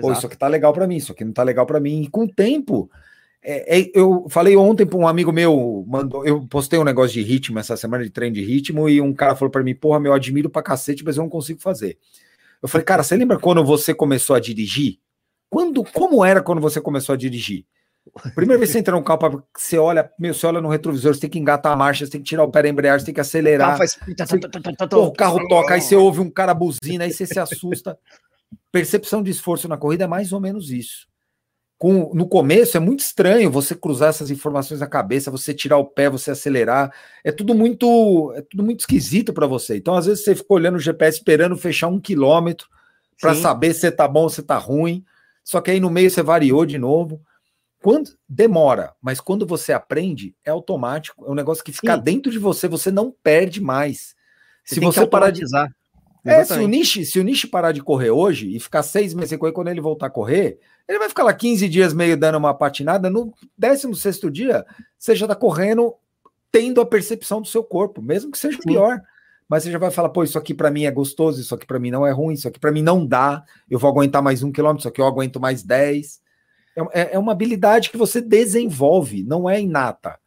Pô, 0.00 0.12
isso 0.12 0.26
aqui 0.26 0.36
tá 0.36 0.48
legal 0.48 0.72
para 0.72 0.86
mim, 0.86 0.96
isso 0.96 1.12
aqui 1.12 1.24
não 1.24 1.32
tá 1.32 1.42
legal 1.42 1.64
para 1.64 1.80
mim. 1.80 2.02
E 2.02 2.10
com 2.10 2.24
o 2.24 2.28
tempo, 2.28 2.90
é- 3.44 3.80
é- 3.80 3.90
eu 3.94 4.26
falei 4.30 4.56
ontem 4.56 4.86
para 4.86 4.98
um 4.98 5.06
amigo 5.06 5.30
meu, 5.30 5.84
mandou, 5.86 6.26
eu 6.26 6.46
postei 6.46 6.78
um 6.78 6.84
negócio 6.84 7.12
de 7.12 7.22
ritmo 7.22 7.58
essa 7.58 7.76
semana, 7.76 8.02
de 8.02 8.10
treino 8.10 8.34
de 8.34 8.42
ritmo, 8.42 8.88
e 8.88 9.00
um 9.00 9.12
cara 9.12 9.36
falou 9.36 9.50
para 9.50 9.62
mim, 9.62 9.74
porra, 9.74 10.00
meu, 10.00 10.12
eu 10.12 10.16
admiro 10.16 10.48
pra 10.48 10.62
cacete, 10.62 11.04
mas 11.04 11.16
eu 11.16 11.22
não 11.22 11.30
consigo 11.30 11.60
fazer. 11.60 11.98
Eu 12.62 12.68
falei, 12.68 12.84
cara, 12.84 13.02
você 13.02 13.14
lembra 13.14 13.38
quando 13.38 13.62
você 13.62 13.92
começou 13.92 14.34
a 14.34 14.40
dirigir? 14.40 14.98
Quando, 15.50 15.84
como 15.84 16.24
era 16.24 16.42
quando 16.42 16.60
você 16.60 16.80
começou 16.80 17.12
a 17.12 17.16
dirigir? 17.16 17.66
Primeira 18.34 18.58
vez 18.58 18.70
que 18.70 18.72
você 18.74 18.78
entra 18.80 18.94
no 18.94 19.02
carro, 19.02 19.42
você 19.56 19.78
olha, 19.78 20.10
meu, 20.18 20.34
você 20.34 20.46
olha 20.46 20.60
no 20.60 20.68
retrovisor, 20.68 21.14
você 21.14 21.20
tem 21.20 21.30
que 21.30 21.38
engatar 21.38 21.72
a 21.72 21.76
marcha, 21.76 22.04
você 22.04 22.12
tem 22.12 22.20
que 22.20 22.28
tirar 22.28 22.44
o 22.44 22.50
pé 22.50 22.62
da 22.62 22.68
embreagem, 22.68 23.00
você 23.00 23.06
tem 23.06 23.14
que 23.14 23.20
acelerar. 23.20 23.72
faz... 23.78 23.98
Pô, 24.88 25.06
o 25.06 25.12
carro 25.12 25.48
toca, 25.48 25.74
aí 25.74 25.80
você 25.80 25.96
ouve 25.96 26.20
um 26.20 26.30
cara 26.30 26.52
buzina, 26.52 27.04
aí 27.04 27.12
você 27.12 27.26
se 27.26 27.38
assusta. 27.38 27.98
Percepção 28.70 29.22
de 29.22 29.30
esforço 29.30 29.68
na 29.68 29.76
corrida 29.76 30.04
é 30.04 30.06
mais 30.06 30.32
ou 30.32 30.40
menos 30.40 30.70
isso. 30.70 31.06
Com, 31.84 32.14
no 32.14 32.26
começo 32.26 32.78
é 32.78 32.80
muito 32.80 33.00
estranho 33.00 33.50
você 33.50 33.74
cruzar 33.74 34.08
essas 34.08 34.30
informações 34.30 34.80
na 34.80 34.86
cabeça, 34.86 35.30
você 35.30 35.52
tirar 35.52 35.76
o 35.76 35.84
pé, 35.84 36.08
você 36.08 36.30
acelerar. 36.30 36.90
É 37.22 37.30
tudo 37.30 37.54
muito, 37.54 38.32
é 38.34 38.40
tudo 38.40 38.62
muito 38.62 38.80
esquisito 38.80 39.34
para 39.34 39.46
você. 39.46 39.76
Então, 39.76 39.94
às 39.94 40.06
vezes, 40.06 40.24
você 40.24 40.34
fica 40.34 40.54
olhando 40.54 40.76
o 40.76 40.80
GPS 40.80 41.18
esperando 41.18 41.58
fechar 41.58 41.88
um 41.88 42.00
quilômetro 42.00 42.66
para 43.20 43.34
saber 43.34 43.74
se 43.74 43.90
tá 43.90 44.08
bom, 44.08 44.30
se 44.30 44.42
tá 44.42 44.56
ruim. 44.56 45.04
Só 45.44 45.60
que 45.60 45.72
aí 45.72 45.78
no 45.78 45.90
meio 45.90 46.10
você 46.10 46.22
variou 46.22 46.64
de 46.64 46.78
novo. 46.78 47.20
Quando 47.82 48.12
demora, 48.26 48.94
mas 48.98 49.20
quando 49.20 49.46
você 49.46 49.70
aprende, 49.70 50.34
é 50.42 50.48
automático. 50.50 51.26
É 51.26 51.30
um 51.30 51.34
negócio 51.34 51.62
que 51.62 51.70
fica 51.70 51.96
Sim. 51.96 52.02
dentro 52.02 52.32
de 52.32 52.38
você, 52.38 52.66
você 52.66 52.90
não 52.90 53.14
perde 53.22 53.60
mais. 53.60 54.14
Você 54.64 54.76
se 54.76 54.80
você 54.80 55.06
parar 55.06 55.30
de 55.30 55.44
é, 56.24 56.44
se 56.44 56.58
o. 56.58 56.68
Nishi, 56.68 57.04
se 57.04 57.18
o 57.20 57.24
Nishi 57.24 57.46
parar 57.46 57.72
de 57.72 57.82
correr 57.82 58.10
hoje 58.10 58.54
e 58.54 58.58
ficar 58.60 58.82
seis 58.82 59.12
meses 59.14 59.30
sem 59.30 59.38
correr, 59.38 59.52
quando 59.52 59.68
ele 59.68 59.80
voltar 59.80 60.06
a 60.06 60.10
correr, 60.10 60.58
ele 60.88 60.98
vai 60.98 61.08
ficar 61.08 61.22
lá 61.24 61.32
15 61.32 61.68
dias 61.68 61.92
meio 61.92 62.16
dando 62.16 62.38
uma 62.38 62.54
patinada. 62.54 63.10
No 63.10 63.32
16 63.58 64.20
dia, 64.32 64.64
você 64.98 65.14
já 65.14 65.26
tá 65.26 65.34
correndo 65.34 65.94
tendo 66.50 66.80
a 66.80 66.86
percepção 66.86 67.40
do 67.42 67.48
seu 67.48 67.64
corpo, 67.64 68.00
mesmo 68.00 68.30
que 68.30 68.38
seja 68.38 68.56
Sim. 68.58 68.68
pior. 68.68 69.00
Mas 69.48 69.62
você 69.64 69.70
já 69.70 69.78
vai 69.78 69.90
falar, 69.90 70.08
pô, 70.08 70.24
isso 70.24 70.38
aqui 70.38 70.54
para 70.54 70.70
mim 70.70 70.84
é 70.84 70.90
gostoso, 70.90 71.40
isso 71.40 71.54
aqui 71.54 71.66
para 71.66 71.78
mim 71.78 71.90
não 71.90 72.06
é 72.06 72.10
ruim, 72.10 72.32
isso 72.34 72.48
aqui 72.48 72.58
para 72.58 72.72
mim 72.72 72.80
não 72.80 73.04
dá, 73.06 73.44
eu 73.70 73.78
vou 73.78 73.90
aguentar 73.90 74.22
mais 74.22 74.42
um 74.42 74.50
quilômetro, 74.50 74.80
isso 74.80 74.88
aqui 74.88 75.00
eu 75.02 75.06
aguento 75.06 75.38
mais 75.38 75.62
10. 75.62 76.20
É, 76.74 77.00
é- 77.02 77.14
é 77.14 77.18
uma 77.18 77.32
habilidade 77.32 77.90
que 77.90 77.96
você 77.98 78.20
desenvolve, 78.22 79.22
não 79.22 79.48
é 79.48 79.60
inata. 79.60 80.18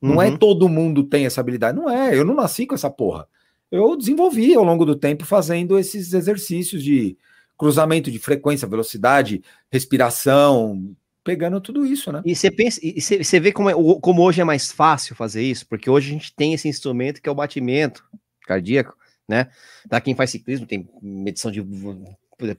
Não 0.00 0.20
é 0.22 0.28
Uhum. 0.30 0.36
todo 0.38 0.68
mundo 0.68 1.04
tem 1.04 1.26
essa 1.26 1.40
habilidade. 1.40 1.76
Não 1.76 1.88
é, 1.88 2.16
eu 2.16 2.24
não 2.24 2.34
nasci 2.34 2.66
com 2.66 2.74
essa 2.74 2.90
porra. 2.90 3.28
Eu 3.72 3.96
desenvolvi 3.96 4.54
ao 4.54 4.62
longo 4.62 4.84
do 4.84 4.94
tempo 4.94 5.24
fazendo 5.24 5.78
esses 5.78 6.12
exercícios 6.12 6.84
de 6.84 7.16
cruzamento 7.58 8.10
de 8.10 8.18
frequência, 8.18 8.68
velocidade, 8.68 9.42
respiração, 9.70 10.94
pegando 11.24 11.60
tudo 11.60 11.86
isso, 11.86 12.12
né? 12.12 12.20
E 12.24 12.34
você 12.34 12.50
pensa, 12.50 12.80
e 12.82 13.00
você 13.00 13.40
vê 13.40 13.50
como, 13.52 13.70
é- 13.70 13.74
como 14.00 14.22
hoje 14.22 14.40
é 14.40 14.44
mais 14.44 14.70
fácil 14.70 15.14
fazer 15.14 15.42
isso, 15.42 15.66
porque 15.68 15.88
hoje 15.88 16.10
a 16.10 16.12
gente 16.12 16.34
tem 16.34 16.52
esse 16.52 16.68
instrumento 16.68 17.22
que 17.22 17.28
é 17.28 17.32
o 17.32 17.36
batimento 17.36 18.04
cardíaco, 18.46 18.94
né? 19.28 19.48
Para 19.88 20.00
quem 20.00 20.14
faz 20.14 20.30
ciclismo, 20.30 20.66
tem 20.66 20.88
medição 21.00 21.50
de 21.50 21.62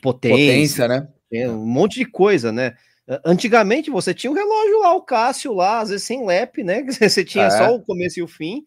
potência, 0.01 0.37
Potência, 0.37 0.87
né? 0.87 1.07
tem 1.29 1.49
um 1.49 1.65
monte 1.65 1.95
de 1.99 2.05
coisa, 2.05 2.51
né? 2.51 2.75
Antigamente 3.25 3.89
você 3.91 4.13
tinha 4.13 4.31
o 4.31 4.35
relógio 4.35 4.79
lá, 4.79 4.95
o 4.95 5.01
Cássio 5.01 5.53
lá, 5.53 5.81
às 5.81 5.89
vezes 5.89 6.05
sem 6.05 6.23
lap, 6.25 6.63
né? 6.63 6.83
Você 7.11 7.25
tinha 7.25 7.47
É. 7.47 7.49
só 7.49 7.75
o 7.75 7.81
começo 7.81 8.17
e 8.17 8.23
o 8.23 8.27
fim, 8.27 8.63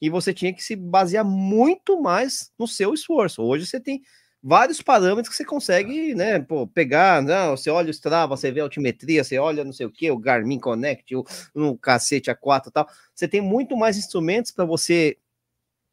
e 0.00 0.08
você 0.08 0.32
tinha 0.32 0.52
que 0.52 0.62
se 0.62 0.74
basear 0.74 1.24
muito 1.24 2.00
mais 2.00 2.50
no 2.58 2.66
seu 2.66 2.94
esforço. 2.94 3.42
Hoje 3.42 3.66
você 3.66 3.78
tem 3.78 4.02
vários 4.42 4.80
parâmetros 4.80 5.28
que 5.28 5.36
você 5.36 5.44
consegue, 5.44 6.14
né, 6.14 6.38
pô, 6.38 6.66
pegar, 6.66 7.22
não, 7.22 7.56
você 7.56 7.68
olha 7.68 7.88
o 7.88 7.90
Strava, 7.90 8.36
você 8.36 8.50
vê 8.50 8.60
a 8.60 8.62
altimetria, 8.62 9.22
você 9.22 9.38
olha 9.38 9.64
não 9.64 9.72
sei 9.72 9.84
o 9.84 9.90
que, 9.90 10.10
o 10.10 10.18
Garmin 10.18 10.58
Connect, 10.58 11.14
o, 11.14 11.24
o 11.54 11.76
cacete 11.76 12.30
A4 12.30 12.68
e 12.68 12.70
tal. 12.70 12.88
Você 13.14 13.28
tem 13.28 13.40
muito 13.40 13.76
mais 13.76 13.98
instrumentos 13.98 14.50
para 14.50 14.64
você 14.64 15.18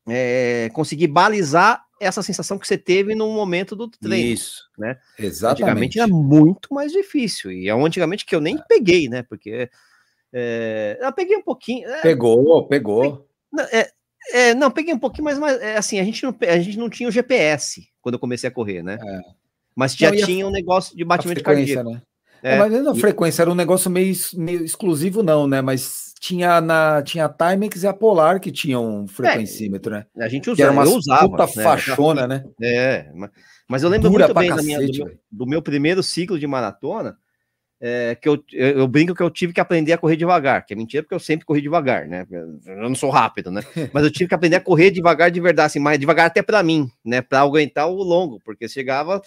é, 0.07 0.69
conseguir 0.73 1.07
balizar 1.07 1.85
essa 1.99 2.21
sensação 2.21 2.57
que 2.57 2.67
você 2.67 2.77
teve 2.77 3.15
no 3.15 3.27
momento 3.33 3.75
do 3.75 3.89
treino. 3.89 4.33
Isso. 4.33 4.63
né? 4.77 4.97
Exatamente. 5.17 5.63
Antigamente 5.63 5.99
era 5.99 6.07
muito 6.07 6.73
mais 6.73 6.91
difícil. 6.91 7.51
E 7.51 7.67
é 7.67 7.75
um 7.75 7.85
antigamente 7.85 8.25
que 8.25 8.35
eu 8.35 8.41
nem 8.41 8.57
peguei, 8.69 9.09
né? 9.09 9.23
Porque 9.23 9.69
é, 10.31 10.99
eu 11.01 11.11
peguei 11.13 11.35
um 11.35 11.43
pouquinho. 11.43 11.89
é, 11.89 12.01
Pegou, 12.01 12.67
pegou. 12.67 13.27
é, 13.71 13.91
é, 14.33 14.53
não, 14.53 14.69
peguei 14.71 14.93
um 14.93 14.99
pouquinho, 14.99 15.23
mas, 15.25 15.37
mas 15.39 15.59
é, 15.61 15.77
assim, 15.77 15.99
a 15.99 16.03
gente, 16.03 16.23
não, 16.23 16.35
a 16.41 16.59
gente 16.59 16.77
não 16.77 16.89
tinha 16.89 17.07
o 17.09 17.11
GPS 17.11 17.87
quando 18.01 18.15
eu 18.15 18.19
comecei 18.19 18.47
a 18.47 18.51
correr, 18.51 18.81
né? 18.83 18.97
É. 19.01 19.19
Mas 19.75 19.95
já 19.95 20.09
Não, 20.09 20.17
e 20.17 20.21
a- 20.21 20.25
tinha 20.25 20.47
um 20.47 20.51
negócio 20.51 20.95
de 20.95 21.03
A 21.03 21.05
batimento 21.05 21.43
cardíaco. 21.43 21.89
né? 21.91 22.01
É, 22.43 22.53
É, 22.55 22.57
mas 22.59 22.71
não 22.83 22.95
e- 22.95 22.99
frequência, 22.99 23.41
era 23.43 23.51
um 23.51 23.55
negócio 23.55 23.89
meio, 23.89 24.13
meio 24.35 24.63
exclusivo, 24.63 25.21
não, 25.23 25.47
né? 25.47 25.61
Mas 25.61 26.13
tinha 26.19 26.59
na 26.61 27.01
tinha 27.03 27.25
a 27.25 27.29
Timex 27.29 27.83
e 27.83 27.87
a 27.87 27.93
Polar 27.93 28.39
que 28.39 28.51
tinham 28.51 29.03
um 29.03 29.07
frequencímetro, 29.07 29.91
né? 29.91 30.05
A 30.19 30.27
gente 30.27 30.51
Que 30.53 30.61
era 30.61 30.71
usava, 30.71 30.85
uma 30.87 30.91
eu 30.91 30.97
usava. 30.97 31.29
puta 31.29 31.45
né? 31.45 31.63
fachona, 31.63 32.27
né? 32.27 32.43
É, 32.61 33.11
ma- 33.13 33.29
mas 33.67 33.83
eu 33.83 33.89
lembro 33.89 34.09
Dura 34.09 34.25
muito 34.27 34.39
bem 34.39 34.49
da 34.49 34.61
minha- 34.63 34.77
do, 34.79 34.81
cacete, 34.87 35.03
meu, 35.03 35.17
do 35.31 35.45
meu 35.47 35.61
primeiro 35.61 36.01
ciclo 36.03 36.39
de 36.39 36.47
maratona, 36.47 37.17
é, 37.79 38.15
que 38.15 38.27
eu, 38.27 38.43
eu, 38.51 38.87
brinco 38.87 39.13
que 39.13 39.21
eu 39.21 39.29
tive 39.29 39.53
que 39.53 39.59
aprender 39.59 39.93
a 39.93 39.97
correr 39.97 40.15
devagar, 40.15 40.65
que 40.65 40.73
é 40.73 40.75
mentira 40.75 41.03
porque 41.03 41.13
eu 41.13 41.19
sempre 41.19 41.45
corri 41.45 41.61
devagar, 41.61 42.07
né? 42.07 42.25
Eu 42.65 42.77
não 42.77 42.95
sou 42.95 43.09
rápido, 43.09 43.51
né? 43.51 43.61
Mas 43.93 44.03
eu 44.03 44.11
tive 44.11 44.27
que 44.27 44.35
aprender 44.35 44.55
a 44.55 44.61
correr 44.61 44.89
devagar 44.89 45.29
de 45.29 45.39
verdade, 45.39 45.67
assim, 45.67 45.79
mais 45.79 45.99
devagar 45.99 46.25
até 46.25 46.41
para 46.41 46.63
mim, 46.63 46.89
né? 47.05 47.21
Para 47.21 47.41
aguentar 47.41 47.87
o 47.87 47.95
longo, 48.01 48.39
porque 48.43 48.67
chegava 48.67 49.21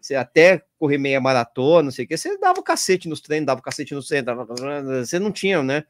você 0.00 0.14
até 0.16 0.62
correr 0.78 0.98
meia 0.98 1.20
maratona, 1.20 1.84
não 1.84 1.90
sei 1.92 2.04
o 2.04 2.08
que, 2.08 2.16
você 2.16 2.36
dava 2.38 2.58
o 2.58 2.62
cacete 2.62 3.08
nos 3.08 3.20
treinos, 3.20 3.46
dava 3.46 3.60
o 3.60 3.62
cacete 3.62 3.94
no 3.94 4.02
treino, 4.02 4.26
dava- 4.26 4.46
você 5.04 5.18
não 5.18 5.30
tinha, 5.30 5.62
né? 5.62 5.84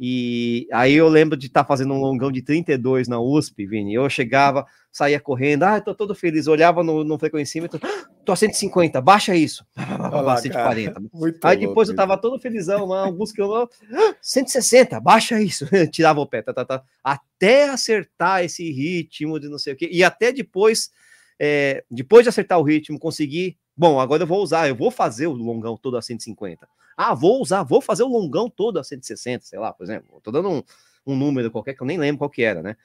E 0.00 0.66
aí 0.72 0.94
eu 0.94 1.08
lembro 1.08 1.36
de 1.36 1.46
estar 1.46 1.64
fazendo 1.64 1.92
um 1.94 2.00
longão 2.00 2.32
de 2.32 2.42
32 2.42 3.06
na 3.08 3.20
USP, 3.20 3.66
Vini. 3.66 3.94
Eu 3.94 4.08
chegava, 4.10 4.66
saía 4.90 5.20
correndo, 5.20 5.64
ah, 5.64 5.80
tô 5.80 5.94
todo 5.94 6.14
feliz, 6.14 6.46
olhava 6.46 6.82
no, 6.82 7.04
no 7.04 7.18
frequencímetro, 7.18 7.78
"Ah, 7.82 8.04
tô 8.24 8.32
a 8.32 8.36
150, 8.36 9.00
baixa 9.00 9.34
isso. 9.34 9.66
Olha 9.76 10.20
lá, 10.20 10.36
140. 10.36 11.00
Muito 11.12 11.38
Aí 11.42 11.56
depois 11.56 11.88
eu 11.88 11.96
tava 11.96 12.16
todo 12.16 12.38
felizão 12.38 12.86
lá, 12.86 13.04
alguns 13.04 13.32
quilômetros, 13.32 13.78
"Ah, 13.92 14.14
160, 14.20 15.00
baixa 15.00 15.40
isso. 15.40 15.66
Tirava 15.90 16.20
o 16.20 16.26
pé, 16.26 16.42
tá, 16.42 16.52
tá, 16.52 16.64
tá, 16.64 16.84
até 17.02 17.68
acertar 17.68 18.44
esse 18.44 18.70
ritmo 18.70 19.38
de 19.38 19.48
não 19.48 19.58
sei 19.58 19.72
o 19.72 19.76
quê. 19.76 19.88
E 19.92 20.02
até 20.04 20.32
depois, 20.32 20.90
é, 21.38 21.84
depois 21.90 22.24
de 22.24 22.28
acertar 22.28 22.58
o 22.58 22.62
ritmo, 22.62 22.98
conseguir. 22.98 23.56
Bom, 23.76 23.98
agora 23.98 24.22
eu 24.22 24.26
vou 24.26 24.42
usar, 24.42 24.68
eu 24.68 24.76
vou 24.76 24.90
fazer 24.90 25.26
o 25.26 25.32
longão 25.32 25.76
todo 25.76 25.96
a 25.96 26.02
150. 26.02 26.68
Ah, 26.96 27.14
vou 27.14 27.40
usar, 27.40 27.62
vou 27.62 27.80
fazer 27.80 28.02
o 28.02 28.08
longão 28.08 28.48
todo 28.48 28.78
a 28.78 28.84
160, 28.84 29.46
sei 29.46 29.58
lá, 29.58 29.72
por 29.72 29.82
exemplo. 29.82 30.20
Tô 30.22 30.30
dando 30.30 30.50
um, 30.50 30.62
um 31.06 31.16
número 31.16 31.50
qualquer 31.50 31.74
que 31.74 31.82
eu 31.82 31.86
nem 31.86 31.98
lembro 31.98 32.18
qual 32.18 32.30
que 32.30 32.42
era, 32.42 32.62
né? 32.62 32.76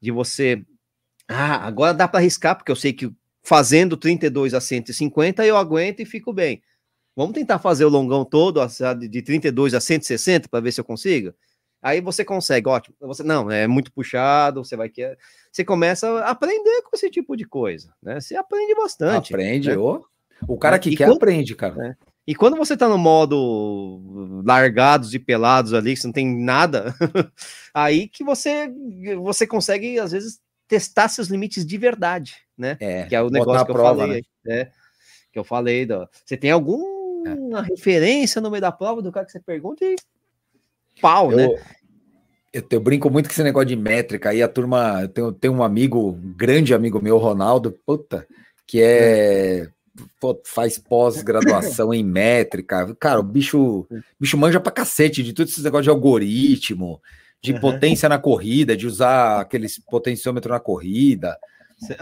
De 0.00 0.10
você. 0.10 0.62
Ah, 1.26 1.66
agora 1.66 1.94
dá 1.94 2.06
para 2.06 2.20
arriscar, 2.20 2.56
porque 2.56 2.70
eu 2.70 2.76
sei 2.76 2.92
que 2.92 3.10
fazendo 3.46 3.96
32 3.96 4.54
a 4.54 4.60
150 4.60 5.46
eu 5.46 5.56
aguento 5.56 6.00
e 6.00 6.04
fico 6.04 6.32
bem. 6.32 6.60
Vamos 7.14 7.32
tentar 7.34 7.60
fazer 7.60 7.84
o 7.84 7.88
longão 7.88 8.24
todo 8.24 8.60
de 8.98 9.08
de 9.08 9.22
32 9.22 9.72
a 9.72 9.80
160 9.80 10.48
para 10.48 10.60
ver 10.60 10.72
se 10.72 10.80
eu 10.80 10.84
consigo? 10.84 11.32
Aí 11.80 12.00
você 12.00 12.24
consegue, 12.24 12.68
ótimo. 12.68 12.96
Você 13.00 13.22
não, 13.22 13.48
é 13.48 13.68
muito 13.68 13.92
puxado, 13.92 14.64
você 14.64 14.76
vai 14.76 14.88
que 14.88 15.16
você 15.52 15.64
começa 15.64 16.08
a 16.24 16.30
aprender 16.30 16.82
com 16.82 16.96
esse 16.96 17.08
tipo 17.08 17.36
de 17.36 17.44
coisa, 17.44 17.94
né? 18.02 18.20
Você 18.20 18.34
aprende 18.34 18.74
bastante. 18.74 19.32
Aprende, 19.32 19.68
né? 19.68 19.76
ô. 19.76 20.04
O 20.48 20.58
cara 20.58 20.76
E 20.76 20.80
que 20.80 20.96
quer 20.96 21.06
quando- 21.06 21.16
aprende, 21.16 21.54
cara. 21.54 21.96
E 22.26 22.34
quando 22.34 22.56
você 22.56 22.76
tá 22.76 22.88
no 22.88 22.98
modo 22.98 24.42
largados 24.44 25.14
e 25.14 25.18
pelados 25.20 25.72
ali, 25.72 25.94
que 25.94 26.00
você 26.00 26.08
não 26.08 26.12
tem 26.12 26.26
nada, 26.42 26.92
aí 27.72 28.08
que 28.08 28.24
você 28.24 28.68
você 29.22 29.46
consegue 29.46 30.00
às 30.00 30.10
vezes 30.10 30.40
testar 30.68 31.08
seus 31.08 31.28
limites 31.28 31.64
de 31.64 31.78
verdade, 31.78 32.36
né? 32.56 32.76
É, 32.80 33.04
Que 33.04 33.14
é 33.14 33.22
o 33.22 33.30
negócio 33.30 33.64
que 33.64 33.70
eu 33.70 33.74
prova, 33.74 34.00
falei, 34.00 34.24
né? 34.44 34.70
Que 35.32 35.38
eu 35.38 35.44
falei, 35.44 35.86
do... 35.86 36.08
você 36.24 36.36
tem 36.36 36.50
alguma 36.50 37.62
referência 37.62 38.40
no 38.40 38.50
meio 38.50 38.60
da 38.60 38.72
prova 38.72 39.02
do 39.02 39.12
cara 39.12 39.26
que 39.26 39.32
você 39.32 39.40
pergunta 39.40 39.84
e 39.84 39.96
pau, 41.00 41.30
Eu, 41.30 41.36
né? 41.36 41.48
eu, 42.52 42.64
eu 42.70 42.80
brinco 42.80 43.10
muito 43.10 43.26
com 43.26 43.32
esse 43.32 43.42
negócio 43.42 43.68
de 43.68 43.76
métrica. 43.76 44.30
Aí 44.30 44.42
a 44.42 44.48
turma. 44.48 45.02
Eu 45.02 45.08
tenho, 45.08 45.32
tenho 45.32 45.54
um 45.54 45.62
amigo, 45.62 46.10
um 46.10 46.34
grande 46.36 46.74
amigo 46.74 47.02
meu, 47.02 47.18
Ronaldo, 47.18 47.72
puta, 47.84 48.26
que 48.66 48.80
é. 48.82 49.68
pô, 50.20 50.40
faz 50.44 50.78
pós-graduação 50.78 51.92
em 51.92 52.04
métrica. 52.04 52.94
Cara, 52.98 53.20
o 53.20 53.22
bicho, 53.22 53.86
bicho 54.18 54.38
manja 54.38 54.60
pra 54.60 54.72
cacete 54.72 55.22
de 55.22 55.32
tudo 55.32 55.48
esses 55.48 55.62
negócios 55.62 55.84
de 55.84 55.90
algoritmo, 55.90 57.00
de 57.42 57.52
Uhum. 57.52 57.60
potência 57.60 58.08
na 58.08 58.18
corrida, 58.18 58.76
de 58.76 58.86
usar 58.86 59.40
aqueles 59.40 59.78
potenciômetro 59.78 60.52
na 60.52 60.60
corrida. 60.60 61.36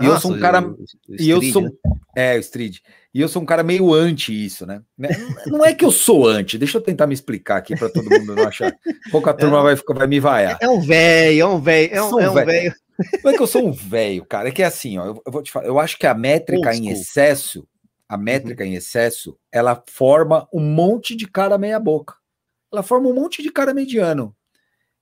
E 0.00 0.06
eu 0.06 0.20
sou 0.20 0.30
um 0.30 0.34
Nossa, 0.36 0.40
cara- 0.40 0.66
o- 0.68 0.72
o 1.08 1.16
E 1.20 1.28
eu 1.28 1.42
sou. 1.42 1.62
né? 1.62 1.70
É, 2.16 2.36
o 2.36 2.38
Street. 2.38 2.78
E 3.12 3.20
eu 3.20 3.28
sou 3.28 3.42
um 3.42 3.46
cara 3.46 3.64
meio 3.64 3.92
anti 3.92 4.44
isso, 4.46 4.64
né? 4.64 4.80
Né? 4.96 5.08
Não 5.58 5.64
é 5.64 5.74
que 5.74 5.84
eu 5.84 5.90
sou 5.90 6.28
anti, 6.28 6.56
deixa 6.56 6.78
eu 6.78 6.82
tentar 6.82 7.08
me 7.08 7.14
explicar 7.14 7.56
aqui 7.56 7.76
para 7.76 7.88
todo 7.90 8.08
mundo 8.08 8.36
não 8.36 8.44
achar. 8.46 8.72
Pouca 9.10 9.34
turma 9.34 9.60
vai, 9.62 9.74
ficar- 9.76 9.94
vai 9.94 10.06
me 10.06 10.20
vaiar. 10.20 10.58
É 10.62 10.68
um 10.68 10.80
velho, 10.80 11.40
é 11.40 11.46
um 11.46 11.60
velho, 11.60 11.92
é 11.94 12.02
um, 12.02 12.20
é 12.20 12.30
um 12.30 12.34
velho. 12.34 12.74
Não 13.24 13.32
é 13.32 13.36
que 13.36 13.42
eu 13.42 13.46
sou 13.48 13.66
um 13.66 13.72
velho, 13.72 14.24
cara. 14.24 14.48
É 14.48 14.52
que 14.52 14.62
é 14.62 14.66
assim, 14.66 14.96
ó. 14.98 15.06
Eu, 15.06 15.22
eu 15.26 15.32
vou 15.32 15.42
te 15.42 15.50
falar. 15.50 15.66
Eu 15.66 15.80
acho 15.80 15.98
que 15.98 16.06
a 16.06 16.14
métrica 16.14 16.72
em 16.72 16.88
excesso, 16.90 17.66
a 18.08 18.16
métrica 18.16 18.64
em 18.64 18.74
excesso, 18.76 19.36
ela 19.50 19.82
forma 19.88 20.46
um 20.54 20.60
monte 20.60 21.16
de 21.16 21.26
cara 21.26 21.58
meia 21.58 21.80
boca. 21.80 22.14
Ela 22.72 22.84
forma 22.84 23.08
um 23.08 23.14
monte 23.14 23.42
de 23.42 23.50
cara 23.50 23.74
mediano. 23.74 24.32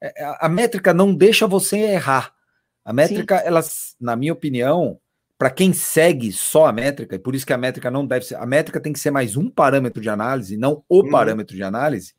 É, 0.03 0.24
A, 0.24 0.46
a 0.46 0.48
métrica 0.48 0.92
não 0.92 1.14
deixa 1.14 1.46
você 1.46 1.78
errar. 1.78 2.32
A 2.84 2.92
métrica, 2.92 3.36
ela, 3.36 3.61
na 4.00 4.16
minha 4.16 4.32
opinião, 4.32 4.98
para 5.38 5.50
quem 5.50 5.72
segue 5.72 6.32
só 6.32 6.66
a 6.66 6.72
métrica, 6.72 7.14
e 7.14 7.18
por 7.18 7.34
isso 7.34 7.46
que 7.46 7.53
a 7.53 7.59
métrica 7.59 7.90
não 7.90 8.05
deve 8.07 8.26
ser. 8.26 8.34
A 8.36 8.44
métrica 8.46 8.80
tem 8.80 8.92
que 8.92 8.98
ser 8.98 9.11
mais 9.12 9.36
um 9.36 9.48
parâmetro 9.48 10.03
de 10.03 10.09
análise, 10.09 10.57
não 10.57 10.84
o 10.88 11.03
Uhum. 11.03 11.11
parâmetro 11.11 11.55
de 11.55 11.62
análise. 11.62 12.14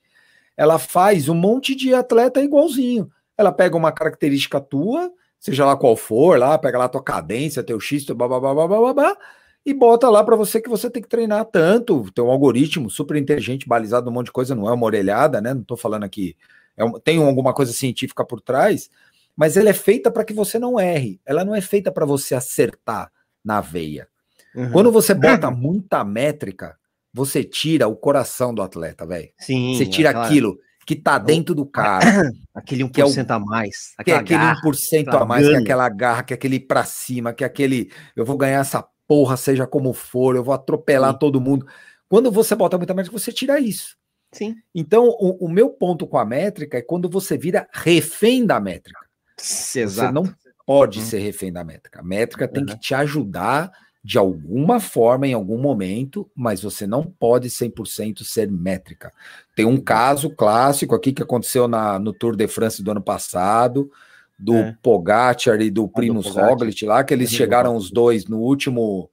Ela 0.55 0.79
faz 0.79 1.27
um 1.27 1.34
monte 1.36 1.75
de 1.75 1.93
atleta 1.93 2.41
igualzinho. 2.41 3.09
Ela 3.38 3.51
pega 3.51 3.75
uma 3.75 3.91
característica 3.91 4.61
tua, 4.61 5.11
seja 5.39 5.65
lá 5.65 5.75
qual 5.75 5.95
for, 5.97 6.39
lá, 6.39 6.57
pega 6.57 6.77
lá 6.77 6.88
tua 6.88 7.03
cadência, 7.03 7.63
teu 7.63 7.79
X, 7.79 8.05
teu 8.05 8.15
babá, 8.15 8.39
babá, 8.39 9.17
e 9.65 9.73
bota 9.73 10.09
lá 10.09 10.23
para 10.23 10.36
você 10.36 10.61
que 10.61 10.69
você 10.69 10.89
tem 10.89 11.01
que 11.01 11.09
treinar 11.09 11.45
tanto. 11.45 12.09
Tem 12.13 12.23
um 12.23 12.29
algoritmo 12.29 12.89
super 12.89 13.17
inteligente, 13.17 13.67
balizado 13.67 14.09
um 14.09 14.13
monte 14.13 14.27
de 14.27 14.31
coisa, 14.34 14.53
não 14.53 14.69
é 14.69 14.73
uma 14.73 14.86
orelhada, 14.86 15.41
né? 15.41 15.53
Não 15.53 15.63
tô 15.63 15.75
falando 15.77 16.03
aqui. 16.03 16.36
É 16.76 16.84
um- 16.84 16.99
tem 16.99 17.17
alguma 17.24 17.53
coisa 17.53 17.71
científica 17.71 18.26
por 18.26 18.41
trás, 18.41 18.89
mas 19.36 19.57
ela 19.57 19.69
é 19.69 19.74
feita 19.74 20.11
para 20.11 20.24
que 20.24 20.34
você 20.34 20.57
não 20.59 20.80
erre. 20.80 21.19
Ela 21.26 21.43
não 21.45 21.53
é 21.55 21.61
feita 21.61 21.91
para 21.91 22.05
você 22.05 22.36
acertar 22.36 23.11
na 23.43 23.61
veia. 23.61 24.07
Uhum. 24.55 24.71
Quando 24.71 24.91
você 24.91 25.13
bota 25.13 25.49
muita 25.51 26.03
métrica, 26.03 26.78
você 27.13 27.43
tira 27.43 27.88
o 27.88 27.95
coração 27.95 28.53
do 28.53 28.61
atleta, 28.61 29.05
velho. 29.05 29.30
Sim, 29.39 29.76
Você 29.76 29.86
tira 29.86 30.09
aquela- 30.11 30.26
aquilo 30.26 30.59
que 30.86 30.95
tá 30.95 31.17
dentro 31.17 31.55
do 31.55 31.65
cara, 31.65 31.99
aquele 32.53 32.88
que 32.89 32.99
é 33.01 33.05
o- 33.05 33.07
1% 33.07 33.32
a 33.32 33.39
mais, 33.39 33.93
que 34.03 34.11
é 34.11 34.15
aquele 34.15 34.39
garra. 34.39 34.59
1% 34.59 35.07
aquela 35.09 35.24
a 35.24 35.26
mais, 35.26 35.47
que 35.47 35.53
é 35.53 35.57
aquela 35.57 35.89
garra, 35.89 36.24
que 36.24 36.34
é 36.34 36.36
aquele 36.36 36.59
pra 36.59 36.84
cima, 36.84 37.34
que 37.34 37.43
é 37.43 37.47
aquele 37.47 37.91
eu 38.15 38.26
vou 38.26 38.36
ganhar 38.38 38.59
essa 38.59 38.86
porra, 39.07 39.38
seja 39.38 39.65
como 39.65 39.93
for, 39.93 40.36
eu 40.36 40.43
vou 40.43 40.53
atropelar 40.53 41.13
Sim. 41.13 41.19
todo 41.19 41.39
mundo. 41.41 41.65
Quando 42.09 42.32
você 42.32 42.53
bota 42.55 42.78
muita 42.78 42.93
métrica, 42.93 43.17
você 43.17 43.32
tira 43.32 43.59
isso. 43.59 43.95
Sim. 44.34 44.55
Então, 44.75 45.07
o, 45.07 45.45
o 45.45 45.49
meu 45.49 45.69
ponto 45.69 46.05
com 46.05 46.17
a 46.17 46.25
métrica 46.25 46.77
é 46.77 46.81
quando 46.81 47.07
você 47.09 47.38
vira 47.38 47.67
refém 47.71 48.45
da 48.45 48.59
métrica. 48.59 48.99
Você 49.38 49.81
Exato. 49.81 50.13
não 50.13 50.23
pode 50.65 50.99
Uhum. 50.99 51.05
ser 51.05 51.19
refém 51.19 51.51
da 51.53 51.63
métrica. 51.63 51.99
A 51.99 52.03
métrica 52.03 52.47
tem 52.47 52.63
Uhum. 52.63 52.69
que 52.69 52.79
te 52.79 52.93
ajudar 52.95 53.71
de 54.03 54.17
alguma 54.17 54.81
forma, 54.81 55.25
em 55.25 55.34
algum 55.34 55.57
momento, 55.57 56.29
mas 56.36 56.61
você 56.61 56.86
não 56.86 57.03
pode 57.05 57.49
100% 57.49 58.25
ser 58.25 58.51
métrica. 58.51 59.11
Tem 59.55 59.65
um 59.65 59.79
caso 59.79 60.29
clássico 60.29 60.93
aqui 60.93 61.13
que 61.13 61.23
aconteceu 61.23 61.69
na, 61.69 61.97
no 61.97 62.11
Tour 62.11 62.36
de 62.36 62.45
France 62.47 62.84
do 62.84 62.91
ano 62.91 63.01
passado, 63.01 63.89
do 64.38 64.55
É. 64.55 64.77
Pogacar 64.81 65.61
e 65.61 65.69
do 65.71 65.88
Primus 65.88 66.27
Pogacar. 66.27 66.49
Roglic 66.49 66.86
lá, 66.86 67.01
que 67.03 67.13
eles 67.13 67.31
chegaram 67.31 67.75
os 67.77 67.89
dois 67.89 68.25
no 68.25 68.39
último 68.39 69.09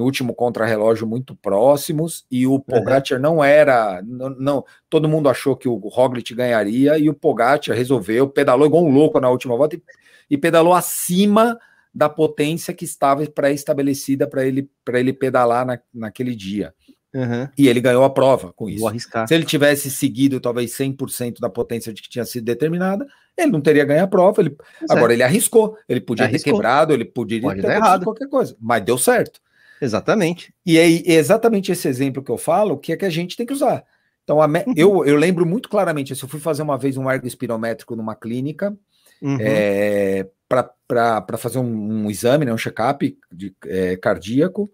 no 0.00 0.06
último 0.06 0.34
contrarrelógio 0.34 1.06
muito 1.06 1.36
próximos 1.36 2.24
e 2.30 2.46
o 2.46 2.58
Pogacar 2.58 3.20
não 3.20 3.44
era, 3.44 4.00
não, 4.02 4.30
não- 4.30 4.64
todo 4.88 5.06
mundo 5.06 5.28
achou 5.28 5.54
que 5.54 5.68
o 5.68 5.74
Roglic 5.76 6.34
ganharia 6.34 6.96
e 6.98 7.10
o 7.10 7.14
Pogacar 7.14 7.76
resolveu, 7.76 8.26
pedalou 8.26 8.66
igual 8.66 8.82
um 8.82 8.88
louco 8.90 9.20
na 9.20 9.28
última 9.28 9.54
volta 9.58 9.76
e, 9.76 9.82
e 10.30 10.38
pedalou 10.38 10.72
acima 10.72 11.58
da 11.94 12.08
potência 12.08 12.72
que 12.72 12.84
estava 12.86 13.26
pré-estabelecida 13.26 14.26
para 14.26 14.42
ele 14.46 14.70
para 14.84 14.98
ele 14.98 15.12
pedalar 15.12 15.66
na, 15.66 15.78
naquele 15.92 16.34
dia. 16.34 16.72
Uhum. 17.12 17.48
E 17.58 17.68
ele 17.68 17.80
ganhou 17.80 18.04
a 18.04 18.10
prova 18.10 18.52
com 18.54 18.68
isso. 18.70 18.80
Se 19.26 19.34
ele 19.34 19.44
tivesse 19.44 19.90
seguido 19.90 20.40
talvez 20.40 20.70
100% 20.72 21.40
da 21.40 21.50
potência 21.50 21.92
de 21.92 22.00
que 22.00 22.08
tinha 22.08 22.24
sido 22.24 22.44
determinada, 22.44 23.04
ele 23.36 23.50
não 23.50 23.60
teria 23.60 23.84
ganho 23.84 24.04
a 24.04 24.06
prova. 24.06 24.40
Ele, 24.40 24.56
agora 24.88 25.12
ele 25.12 25.24
arriscou, 25.24 25.76
ele 25.88 26.00
podia 26.00 26.26
ter 26.26 26.30
Arriscou. 26.34 26.52
quebrado, 26.54 26.94
ele 26.94 27.04
Pode 27.04 27.60
ter 27.62 27.66
errado. 27.72 28.04
qualquer 28.04 28.28
coisa, 28.28 28.56
mas 28.60 28.82
deu 28.84 28.96
certo. 28.96 29.40
Exatamente. 29.80 30.52
E 30.64 30.78
é 30.78 30.84
é 30.84 31.14
exatamente 31.14 31.72
esse 31.72 31.88
exemplo 31.88 32.22
que 32.22 32.30
eu 32.30 32.38
falo 32.38 32.76
que 32.78 32.92
é 32.92 32.96
que 32.96 33.04
a 33.04 33.10
gente 33.10 33.36
tem 33.36 33.46
que 33.46 33.52
usar. 33.52 33.84
Então, 34.24 34.46
me- 34.46 34.64
Uhum. 34.66 34.74
eu, 34.76 35.04
eu 35.04 35.16
lembro 35.16 35.44
muito 35.46 35.68
claramente, 35.68 36.12
isso, 36.12 36.24
eu 36.24 36.28
fui 36.28 36.38
fazer 36.40 36.62
uma 36.62 36.78
vez 36.78 36.96
um 36.96 37.10
ergo 37.10 37.26
espirométrico 37.26 37.96
numa 37.96 38.14
clínica 38.14 38.76
Uhum. 39.22 39.36
é, 39.40 40.26
para 40.48 41.38
fazer 41.38 41.58
um, 41.58 42.04
um 42.04 42.10
exame, 42.10 42.44
né, 42.44 42.52
um 42.52 42.58
check-up 42.58 43.16
é, 43.66 43.96
cardíaco. 43.96 44.70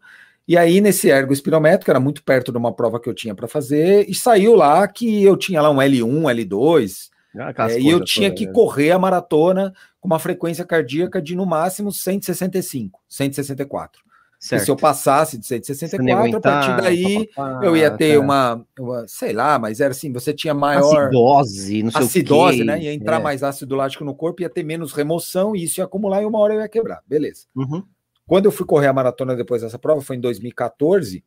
E 0.46 0.56
aí, 0.56 0.80
nesse 0.80 1.08
ergo 1.10 1.32
espirométrico, 1.32 1.90
era 1.90 1.98
muito 1.98 2.22
perto 2.22 2.52
de 2.52 2.58
uma 2.58 2.72
prova 2.72 3.00
que 3.00 3.08
eu 3.08 3.14
tinha 3.14 3.34
para 3.34 3.48
fazer, 3.48 4.08
e 4.08 4.14
saiu 4.14 4.54
lá 4.54 4.86
que 4.86 5.22
eu 5.24 5.36
tinha 5.36 5.60
lá 5.60 5.70
um 5.70 5.76
L1, 5.82 6.30
L2, 6.30 7.10
Aquelas 7.38 7.72
é, 7.72 7.80
e 7.80 7.88
eu 7.88 8.02
tinha 8.04 8.30
que 8.32 8.46
né? 8.46 8.52
correr 8.52 8.92
a 8.92 8.98
maratona 8.98 9.72
com 10.00 10.06
uma 10.06 10.18
frequência 10.18 10.64
cardíaca 10.64 11.20
de 11.20 11.34
no 11.34 11.44
máximo 11.44 11.90
165, 11.92 13.00
164. 13.08 14.00
Certo. 14.48 14.64
se 14.64 14.70
eu 14.70 14.76
passasse 14.76 15.38
de 15.38 15.46
Se 15.46 15.54
não 15.56 15.62
164, 15.64 16.36
a 16.36 16.40
partir 16.40 16.70
aguentar, 16.70 16.82
daí 16.82 17.26
pá, 17.28 17.34
pá, 17.52 17.58
pá, 17.60 17.66
eu 17.66 17.76
ia 17.76 17.90
ter 17.90 18.14
tá. 18.14 18.20
uma, 18.20 18.66
uma- 18.78 19.08
sei 19.08 19.32
lá, 19.32 19.58
mas 19.58 19.80
era 19.80 19.90
assim, 19.92 20.12
você 20.12 20.32
tinha 20.32 20.54
maior 20.54 21.04
acidose, 21.04 21.82
não 21.82 21.90
sei 21.90 22.00
acidose, 22.02 22.56
o 22.56 22.58
quê. 22.60 22.64
né? 22.64 22.80
Ia 22.82 22.92
entrar 22.94 23.20
É. 23.20 23.22
mais 23.22 23.42
ácido 23.42 23.74
lático 23.74 24.04
no 24.04 24.14
corpo, 24.14 24.42
ia 24.42 24.48
ter 24.50 24.62
menos 24.62 24.92
remoção 24.92 25.54
e 25.56 25.64
isso 25.64 25.80
ia 25.80 25.84
acumular 25.84 26.22
e 26.22 26.24
uma 26.26 26.38
hora 26.38 26.54
eu 26.54 26.60
ia 26.60 26.68
quebrar. 26.68 27.00
Beleza. 27.06 27.46
Uhum. 27.56 27.82
Quando 28.26 28.46
eu 28.46 28.52
fui 28.52 28.66
correr 28.66 28.88
a 28.88 28.92
maratona 28.92 29.34
depois 29.36 29.62
dessa 29.62 29.78
prova, 29.78 30.00
foi 30.00 30.16
em 30.16 30.20
2014, 30.20 31.24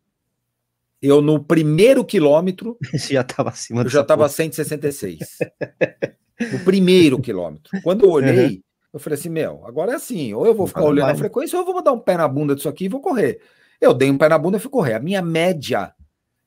eu 1.01 1.21
no 1.21 1.41
primeiro 1.43 2.03
quilômetro, 2.03 2.77
Você 2.93 3.13
já 3.13 3.21
estava 3.21 3.49
acima 3.49 3.81
eu 3.83 3.89
já 3.89 4.01
estava 4.01 4.23
porra. 4.23 4.29
166. 4.29 5.19
no 6.51 6.59
primeiro 6.65 7.19
quilômetro. 7.19 7.69
Quando 7.83 8.05
eu 8.05 8.11
olhei, 8.11 8.61
eu 8.93 8.99
falei 8.99 9.17
assim, 9.19 9.29
meu, 9.29 9.65
agora 9.65 9.91
é 9.91 9.95
assim, 9.95 10.33
ou 10.33 10.45
eu 10.45 10.53
vou 10.55 10.65
ficar 10.67 10.83
olhando 10.83 11.09
a 11.11 11.15
frequência, 11.15 11.57
ou 11.59 11.65
eu 11.65 11.73
vou 11.73 11.83
dar 11.83 11.91
um 11.91 11.99
pé 11.99 12.17
na 12.17 12.27
bunda 12.27 12.55
disso 12.55 12.69
aqui 12.69 12.85
e 12.85 12.89
vou 12.89 12.99
correr. 13.01 13.39
Eu 13.79 13.93
dei 13.93 14.09
um 14.09 14.17
pé 14.17 14.27
na 14.29 14.37
bunda 14.37 14.57
e 14.57 14.59
fui 14.59 14.69
correr. 14.71 14.93
A 14.95 14.99
minha 14.99 15.21
média, 15.21 15.93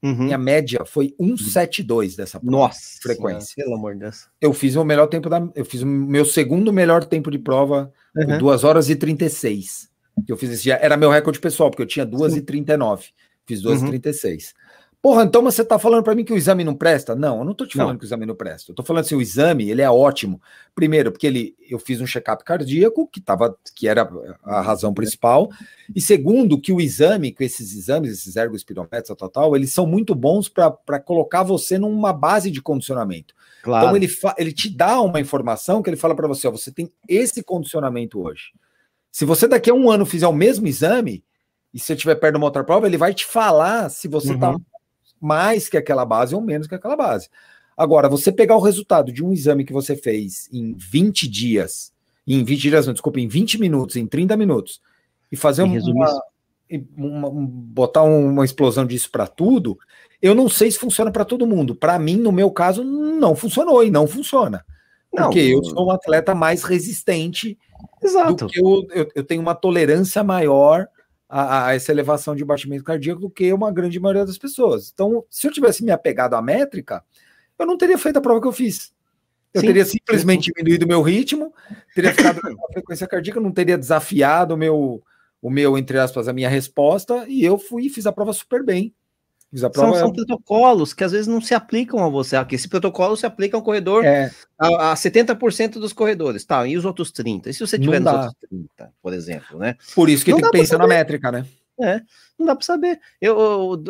Uhum. 0.05 0.24
minha 0.24 0.36
média 0.38 0.84
foi 0.84 1.14
172 1.18 2.16
dessa 2.16 2.40
prova. 2.40 2.57
Nossa, 2.57 2.99
frequência. 3.01 3.55
Pelo 3.57 3.76
amor 3.76 3.95
de 3.95 4.01
Deus. 4.01 4.26
Eu 4.40 4.53
fiz 4.53 4.74
o 4.74 4.84
melhor 4.84 5.07
tempo 5.07 5.28
da. 5.30 5.49
Eu 5.55 5.64
fiz 5.64 5.82
o 5.82 5.86
meu 5.86 6.24
segundo 6.24 6.72
melhor 6.72 7.05
tempo 7.05 7.30
de 7.30 7.38
prova, 7.38 7.93
Uhum. 8.16 8.36
2 8.38 8.64
horas 8.64 8.90
e 8.90 8.97
36. 8.97 9.88
Que 10.26 10.32
eu 10.32 10.36
fiz 10.36 10.51
esse 10.51 10.64
dia. 10.64 10.74
Era 10.82 10.97
meu 10.97 11.09
recorde 11.11 11.38
pessoal, 11.40 11.70
porque 11.70 11.82
eu 11.82 11.86
tinha 11.86 12.05
2 12.05 12.36
e 12.36 12.43
39. 12.43 13.11
Fiz 13.47 13.62
2 13.62 13.80
Uhum. 13.80 13.86
e 13.86 13.90
36. 13.90 14.53
Porra, 15.03 15.24
então 15.24 15.42
você 15.42 15.64
tá 15.64 15.80
falando 15.80 16.05
para 16.05 16.14
mim 16.14 16.24
que 16.24 16.32
o 16.32 16.36
exame 16.36 16.62
não 16.62 16.76
presta? 16.76 17.16
Não, 17.16 17.38
eu 17.38 17.44
não 17.44 17.55
tô 17.55 17.66
te 17.66 17.76
Não. 17.76 17.86
falando 17.86 17.98
que 17.98 18.05
o 18.05 18.07
exame 18.07 18.24
não 18.24 18.36
presta. 18.36 18.70
Eu 18.70 18.76
tô 18.76 18.84
falando 18.84 19.05
assim, 19.05 19.16
o 19.16 19.20
exame, 19.20 19.68
ele 19.68 19.82
é 19.82 19.90
ótimo. 19.90 20.40
Primeiro, 20.76 21.11
porque 21.11 21.26
ele 21.26 21.57
eu 21.68 21.80
fiz 21.80 22.00
um 22.00 22.07
check-up 22.07 22.44
cardíaco, 22.44 23.09
que 23.09 23.20
tava 23.20 23.59
que 23.74 23.88
era 23.88 24.09
a 24.44 24.61
razão 24.61 24.94
principal, 24.94 25.50
e 25.92 26.00
segundo, 26.00 26.61
que 26.61 26.72
o 26.72 26.80
exame, 26.80 27.32
que 27.32 27.42
esses 27.42 27.74
exames, 27.74 28.12
esses 28.12 28.36
ergospirometros, 28.36 29.16
tal, 29.18 29.28
tal, 29.28 29.57
eles 29.57 29.72
são 29.72 29.86
muito 29.86 30.14
bons 30.14 30.48
para 30.48 31.00
colocar 31.00 31.42
você 31.42 31.78
numa 31.78 32.12
base 32.12 32.48
de 32.48 32.62
condicionamento. 32.62 33.34
Claro. 33.64 33.86
Então 33.86 33.96
ele, 33.96 34.09
ele 34.38 34.53
te 34.53 34.70
dá 34.70 35.00
uma 35.00 35.18
informação 35.18 35.82
que 35.82 35.90
ele 35.90 35.96
fala 35.96 36.14
para 36.14 36.28
você, 36.28 36.46
ó, 36.46 36.53
você 36.53 36.70
tem 36.70 36.88
esse 37.09 37.42
condicionamento 37.42 38.22
hoje. 38.22 38.53
Se 39.11 39.24
você 39.24 39.48
daqui 39.48 39.68
a 39.68 39.74
um 39.74 39.90
ano 39.90 40.07
fizer 40.07 40.28
o 40.28 40.32
mesmo 40.32 40.68
exame, 40.68 41.24
e 41.74 41.78
se 41.80 41.86
você 41.86 41.94
estiver 41.94 42.14
perto 42.14 42.34
de 42.34 42.38
uma 42.38 42.46
outra 42.46 42.62
prova, 42.62 42.86
ele 42.86 42.96
vai 42.96 43.12
te 43.12 43.26
falar 43.26 43.88
se 43.88 44.07
você 44.07 44.34
está 44.34 44.50
Uhum. 44.50 44.61
Mais 45.22 45.68
que 45.68 45.76
aquela 45.76 46.04
base 46.04 46.34
ou 46.34 46.40
menos 46.40 46.66
que 46.66 46.74
aquela 46.74 46.96
base. 46.96 47.28
Agora, 47.76 48.08
você 48.08 48.30
pegar 48.32 48.56
o 48.56 48.60
resultado 48.60 49.12
de 49.12 49.24
um 49.24 49.32
exame 49.32 49.64
que 49.64 49.72
você 49.72 49.96
fez 49.96 50.48
em 50.52 50.74
20 50.76 51.28
dias, 51.28 51.92
em 52.26 52.42
20 52.44 52.60
dias, 52.60 52.86
não, 52.86 52.92
desculpa, 52.92 53.20
em 53.20 53.28
20 53.28 53.58
minutos, 53.58 53.96
em 53.96 54.06
30 54.06 54.36
minutos, 54.36 54.80
e 55.30 55.36
fazer 55.36 55.62
uma, 55.62 56.22
uma- 56.96 57.28
um- 57.28 57.46
botar 57.46 58.02
uma 58.02 58.44
explosão 58.44 58.84
disso 58.84 59.10
para 59.10 59.26
tudo, 59.26 59.78
eu 60.20 60.34
não 60.34 60.48
sei 60.48 60.70
se 60.70 60.78
funciona 60.78 61.10
para 61.10 61.24
todo 61.24 61.46
mundo. 61.46 61.74
Para 61.74 61.98
mim, 61.98 62.16
no 62.16 62.32
meu 62.32 62.50
caso, 62.50 62.84
não 62.84 63.34
funcionou 63.34 63.82
e 63.84 63.90
não 63.90 64.06
funciona. 64.06 64.64
Não, 65.12 65.24
Porque 65.24 65.40
eu 65.40 65.62
sou 65.64 65.86
um 65.86 65.90
atleta 65.90 66.34
mais 66.34 66.62
resistente 66.62 67.58
Exato. 68.02 68.46
do 68.46 68.46
que 68.46 68.58
eu, 68.58 68.86
eu, 68.94 69.08
eu 69.14 69.24
tenho 69.24 69.42
uma 69.42 69.54
tolerância 69.54 70.22
maior 70.24 70.88
a, 71.34 71.68
a 71.68 71.74
essa 71.74 71.90
elevação 71.90 72.36
de 72.36 72.44
batimento 72.44 72.84
cardíaco 72.84 73.22
do 73.22 73.30
que 73.30 73.50
uma 73.54 73.72
grande 73.72 73.98
maioria 73.98 74.26
das 74.26 74.36
pessoas. 74.36 74.90
Então, 74.92 75.24
se 75.30 75.46
eu 75.46 75.50
tivesse 75.50 75.82
me 75.82 75.90
apegado 75.90 76.34
à 76.34 76.42
métrica, 76.42 77.02
eu 77.58 77.64
não 77.64 77.78
teria 77.78 77.96
feito 77.96 78.18
a 78.18 78.20
prova 78.20 78.38
que 78.38 78.46
eu 78.46 78.52
fiz. 78.52 78.92
Eu 79.54 79.62
Sim, 79.62 79.68
teria 79.68 79.84
simplesmente 79.86 80.52
diminuído 80.52 80.84
o 80.84 80.88
meu 80.88 81.00
ritmo, 81.00 81.54
teria 81.94 82.12
ficado 82.12 82.38
com 82.42 82.66
a 82.66 82.72
frequência 82.72 83.06
cardíaca, 83.06 83.40
não 83.40 83.50
teria 83.50 83.78
desafiado 83.78 84.52
o 84.52 84.58
meu, 84.58 85.02
o 85.40 85.50
meu, 85.50 85.78
entre 85.78 85.98
aspas, 85.98 86.28
a 86.28 86.34
minha 86.34 86.50
resposta, 86.50 87.24
e 87.26 87.42
eu 87.42 87.56
fui 87.56 87.86
e 87.86 87.90
fiz 87.90 88.06
a 88.06 88.12
prova 88.12 88.34
super 88.34 88.62
bem. 88.62 88.94
A 89.55 89.70
São, 89.74 89.94
são 89.94 90.12
protocolos 90.12 90.94
que 90.94 91.05
às 91.05 91.12
vezes 91.12 91.26
não 91.26 91.40
se 91.40 91.53
aplicam 91.55 92.03
a 92.03 92.09
você. 92.09 92.36
Aqui, 92.36 92.55
esse 92.55 92.68
protocolo 92.68 93.16
se 93.16 93.26
aplica 93.26 93.55
ao 93.57 93.62
corredor 93.62 94.03
É, 94.03 94.30
a, 94.59 94.92
a 94.92 94.94
70% 94.94 95.72
dos 95.72 95.92
corredores, 95.92 96.44
tá? 96.44 96.66
E 96.66 96.76
os 96.76 96.86
outros 96.86 97.12
30? 97.12 97.50
E 97.50 97.55
se 97.55 97.61
você 97.61 97.78
tiver 97.78 98.00
Não 98.00 98.12
nos 98.12 98.20
dá. 98.20 98.26
outros 98.28 98.48
30, 98.48 98.92
por 99.03 99.12
exemplo, 99.12 99.59
né? 99.59 99.76
por 99.94 100.09
isso 100.09 100.24
que 100.24 100.30
Não 100.30 100.38
tem 100.38 100.50
que 100.50 100.59
pensar 100.59 100.78
na 100.78 100.86
métrica, 100.86 101.30
né? 101.30 101.44
Não 102.38 102.46
dá 102.46 102.55
para 102.57 102.64
saber. 102.64 102.98
Eu, 103.20 103.38
eu, 103.38 103.84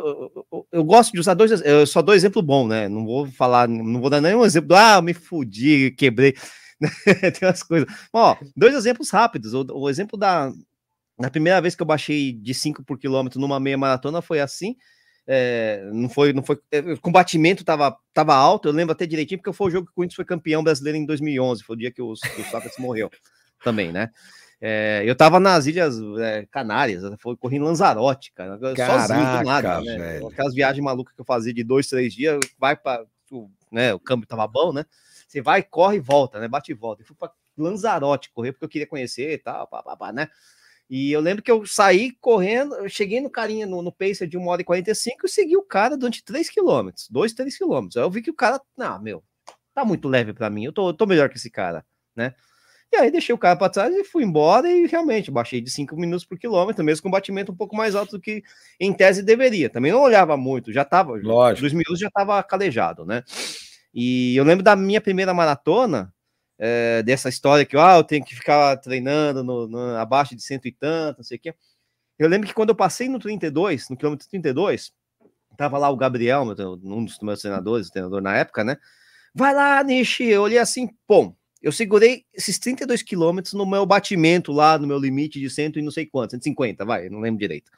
eu, 0.51 0.67
eu 0.73 0.85
gosto 0.85 1.13
de 1.13 1.21
usar 1.21 1.35
dois, 1.35 1.51
eu 1.65 1.87
só 1.87 2.03
dou 2.03 2.15
exemplo 2.15 2.43
bom, 2.43 2.67
né? 2.67 2.89
Não 2.89 3.05
vou 3.05 3.27
falar, 3.27 3.69
não 3.69 4.01
vou 4.01 4.11
dar 4.11 4.21
nenhum 4.21 4.45
exemplo. 4.45 4.75
Ah, 4.75 5.01
me 5.01 5.15
fudi, 5.15 5.91
quebrei. 5.93 6.35
Tem 7.39 7.49
umas 7.49 7.63
coisas. 7.63 7.89
Ó, 8.13 8.37
dois 8.57 8.75
exemplos 8.75 9.11
rápidos. 9.11 9.55
O, 9.55 9.65
o 9.73 9.91
exemplo 9.91 10.19
da 10.19 10.53
na 11.19 11.31
primeira 11.31 11.61
vez 11.61 11.75
que 11.77 11.83
eu 11.83 11.87
baixei 11.87 12.33
de 12.33 12.53
5 12.55 12.83
por 12.83 12.99
quilômetro 12.99 13.39
numa 13.41 13.61
meia 13.61 13.79
maratona 13.79 14.21
foi 14.21 14.41
assim. 14.41 14.77
É, 15.27 15.89
não 15.93 16.09
foi, 16.09 16.33
não 16.33 16.43
foi. 16.43 16.59
é, 16.71 16.81
O 16.81 17.01
combatimento 17.01 17.65
tava, 17.65 17.97
tava 18.13 18.35
alto, 18.35 18.69
eu 18.69 18.73
lembro 18.73 18.93
até 18.93 19.07
direitinho, 19.07 19.39
porque 19.41 19.57
foi 19.57 19.69
o 19.69 19.71
jogo 19.71 19.87
que 19.87 19.93
o 19.93 19.95
Corinthians 19.95 20.17
foi 20.17 20.25
campeão 20.25 20.63
brasileiro 20.63 20.99
em 20.99 21.07
2011, 21.07 21.63
foi 21.63 21.77
o 21.77 21.79
dia 21.79 21.93
que 21.93 22.03
o, 22.03 22.13
que 22.15 22.41
o 22.41 22.45
Sócrates 22.45 22.79
morreu 22.79 23.11
também, 23.63 23.93
né? 23.93 24.11
É, 24.65 25.03
eu 25.05 25.17
tava 25.17 25.41
nas 25.41 25.67
Ilhas 25.67 25.97
é, 26.21 26.47
Canárias, 26.47 27.03
foi 27.19 27.37
corri 27.37 27.57
em 27.57 27.61
Lanzarote, 27.61 28.33
cara, 28.33 28.57
sozinho 28.59 29.19
do 29.19 29.45
nada, 29.45 29.63
Caraca, 29.63 29.81
né? 29.81 29.99
velho. 29.99 30.29
Aquelas 30.29 30.55
viagens 30.55 30.85
malucas 30.85 31.13
que 31.15 31.21
eu 31.21 31.25
fazia 31.25 31.53
de 31.53 31.65
dois, 31.65 31.89
três 31.89 32.15
dias, 32.15 32.39
vai 32.59 32.77
para, 32.77 33.05
né? 33.73 33.93
O 33.93 33.99
câmbio 33.99 34.27
tava 34.29 34.47
bom, 34.47 34.73
né? 34.73 34.85
Você 35.27 35.43
vai, 35.43 35.65
corre 35.65 35.97
e 35.97 36.01
volta, 36.01 36.39
né? 36.39 36.47
Bate 36.47 36.71
e 36.71 36.75
volta. 36.75 37.03
Eu 37.03 37.07
fui 37.07 37.17
para 37.17 37.33
Lanzarote 37.57 38.31
correr 38.33 38.53
porque 38.53 38.65
eu 38.65 38.69
queria 38.69 38.87
conhecer 38.87 39.33
e 39.33 39.39
tal, 39.39 39.67
pá, 39.67 39.83
pá, 39.83 39.97
pá, 39.97 40.13
né? 40.13 40.29
E 40.95 41.11
eu 41.11 41.23
lembro 41.23 41.43
que 41.43 41.51
eu 41.51 41.65
saí 41.65 42.13
correndo, 42.21 42.75
eu 42.75 42.87
cheguei 42.87 43.19
no 43.19 43.31
carinha 43.31 43.65
no, 43.67 43.81
no 43.81 43.91
pacer 43.91 44.27
de 44.27 44.37
1 44.37 44.47
hora 44.47 44.61
e 44.61 44.65
45 44.65 45.25
e 45.25 45.29
segui 45.31 45.57
o 45.57 45.63
cara 45.63 45.97
durante 45.97 46.23
3 46.23 46.51
quilômetros, 46.51 47.09
2, 47.09 47.33
3 47.33 47.57
quilômetros. 47.57 47.97
Aí 47.97 48.03
eu 48.03 48.11
vi 48.11 48.21
que 48.21 48.29
o 48.29 48.35
cara, 48.35 48.61
não, 48.77 49.01
meu, 49.01 49.25
tá 49.75 49.87
muito 49.87 50.07
leve 50.07 50.35
para 50.35 50.51
mim, 50.51 50.67
eu 50.67 50.73
tô, 50.73 50.91
eu 50.91 50.93
tô 50.93 51.07
melhor 51.07 51.31
que 51.31 51.39
esse 51.39 51.51
cara, 51.51 51.83
né? 52.15 52.35
E 52.93 52.97
aí 52.99 53.11
deixei 53.11 53.35
o 53.35 53.39
cara 53.39 53.57
para 53.57 53.71
trás 53.71 53.95
e 53.95 54.05
fui 54.05 54.23
embora 54.23 54.71
e 54.71 54.87
realmente 54.87 55.31
baixei 55.31 55.63
de 55.63 55.71
5 55.71 55.97
minutos 55.97 56.27
por 56.27 56.39
quilômetro, 56.39 56.85
mesmo 56.85 57.05
com 57.05 57.09
um 57.09 57.13
batimento 57.13 57.53
um 57.53 57.57
pouco 57.57 57.75
mais 57.75 57.95
alto 57.95 58.19
do 58.19 58.21
que 58.21 58.43
em 58.79 58.93
tese 58.93 59.23
deveria. 59.23 59.71
Também 59.71 59.93
não 59.93 60.03
olhava 60.03 60.37
muito, 60.37 60.71
já 60.71 60.85
tava, 60.85 61.13
Lógico. 61.13 61.63
dois 61.63 61.73
minutos 61.73 62.01
já 62.01 62.11
tava 62.11 62.43
calejado, 62.43 63.07
né? 63.07 63.23
E 63.95 64.37
eu 64.37 64.45
lembro 64.45 64.63
da 64.63 64.77
minha 64.77 65.01
primeira 65.01 65.33
maratona, 65.33 66.13
é, 66.65 67.03
dessa 67.03 67.29
história 67.29 67.67
que 67.67 67.77
ah, 67.77 67.97
eu 67.97 68.05
tenho 68.05 68.25
que 68.25 68.37
ficar 68.37 68.77
treinando 68.77 69.43
no, 69.43 69.67
no- 69.67 69.97
abaixo 69.97 70.37
de 70.37 70.43
cento 70.43 70.69
e 70.69 70.73
tanto, 70.73 71.17
não 71.19 71.25
sei 71.25 71.37
o 71.37 71.41
quê. 71.41 71.55
Eu 72.17 72.29
lembro 72.29 72.47
que 72.47 72.55
quando 72.55 72.69
eu 72.69 72.77
passei 72.77 73.09
no 73.09 73.19
32, 73.19 73.89
no 73.89 73.97
quilômetro 73.97 74.29
32, 74.29 74.93
tava 75.57 75.77
lá 75.77 75.91
o 75.91 75.97
Gabriel, 75.97 76.43
um 76.85 77.05
dos 77.05 77.19
meus 77.21 77.41
treinadores, 77.41 77.91
treinador 77.91 78.23
na 78.23 78.37
época, 78.37 78.63
né? 78.63 78.77
Vai 79.35 79.53
lá, 79.53 79.83
Nishi. 79.83 80.25
Eu 80.25 80.43
olhei 80.43 80.59
assim, 80.59 80.89
pô, 81.05 81.35
eu 81.61 81.73
segurei 81.73 82.25
esses 82.33 82.61
32 82.61 83.03
quilômetros 83.03 83.55
no 83.55 83.67
meu 83.67 83.85
batimento 83.85 84.53
lá, 84.53 84.79
no 84.79 84.87
meu 84.87 84.99
limite 85.01 85.41
de 85.41 85.51
cento 85.51 85.81
e 85.81 85.83
não 85.83 85.91
sei 85.91 86.07
quanto, 86.07 86.31
150, 86.33 86.85
vai, 86.85 87.09
não 87.09 87.19
lembro 87.19 87.41
direito. 87.41 87.73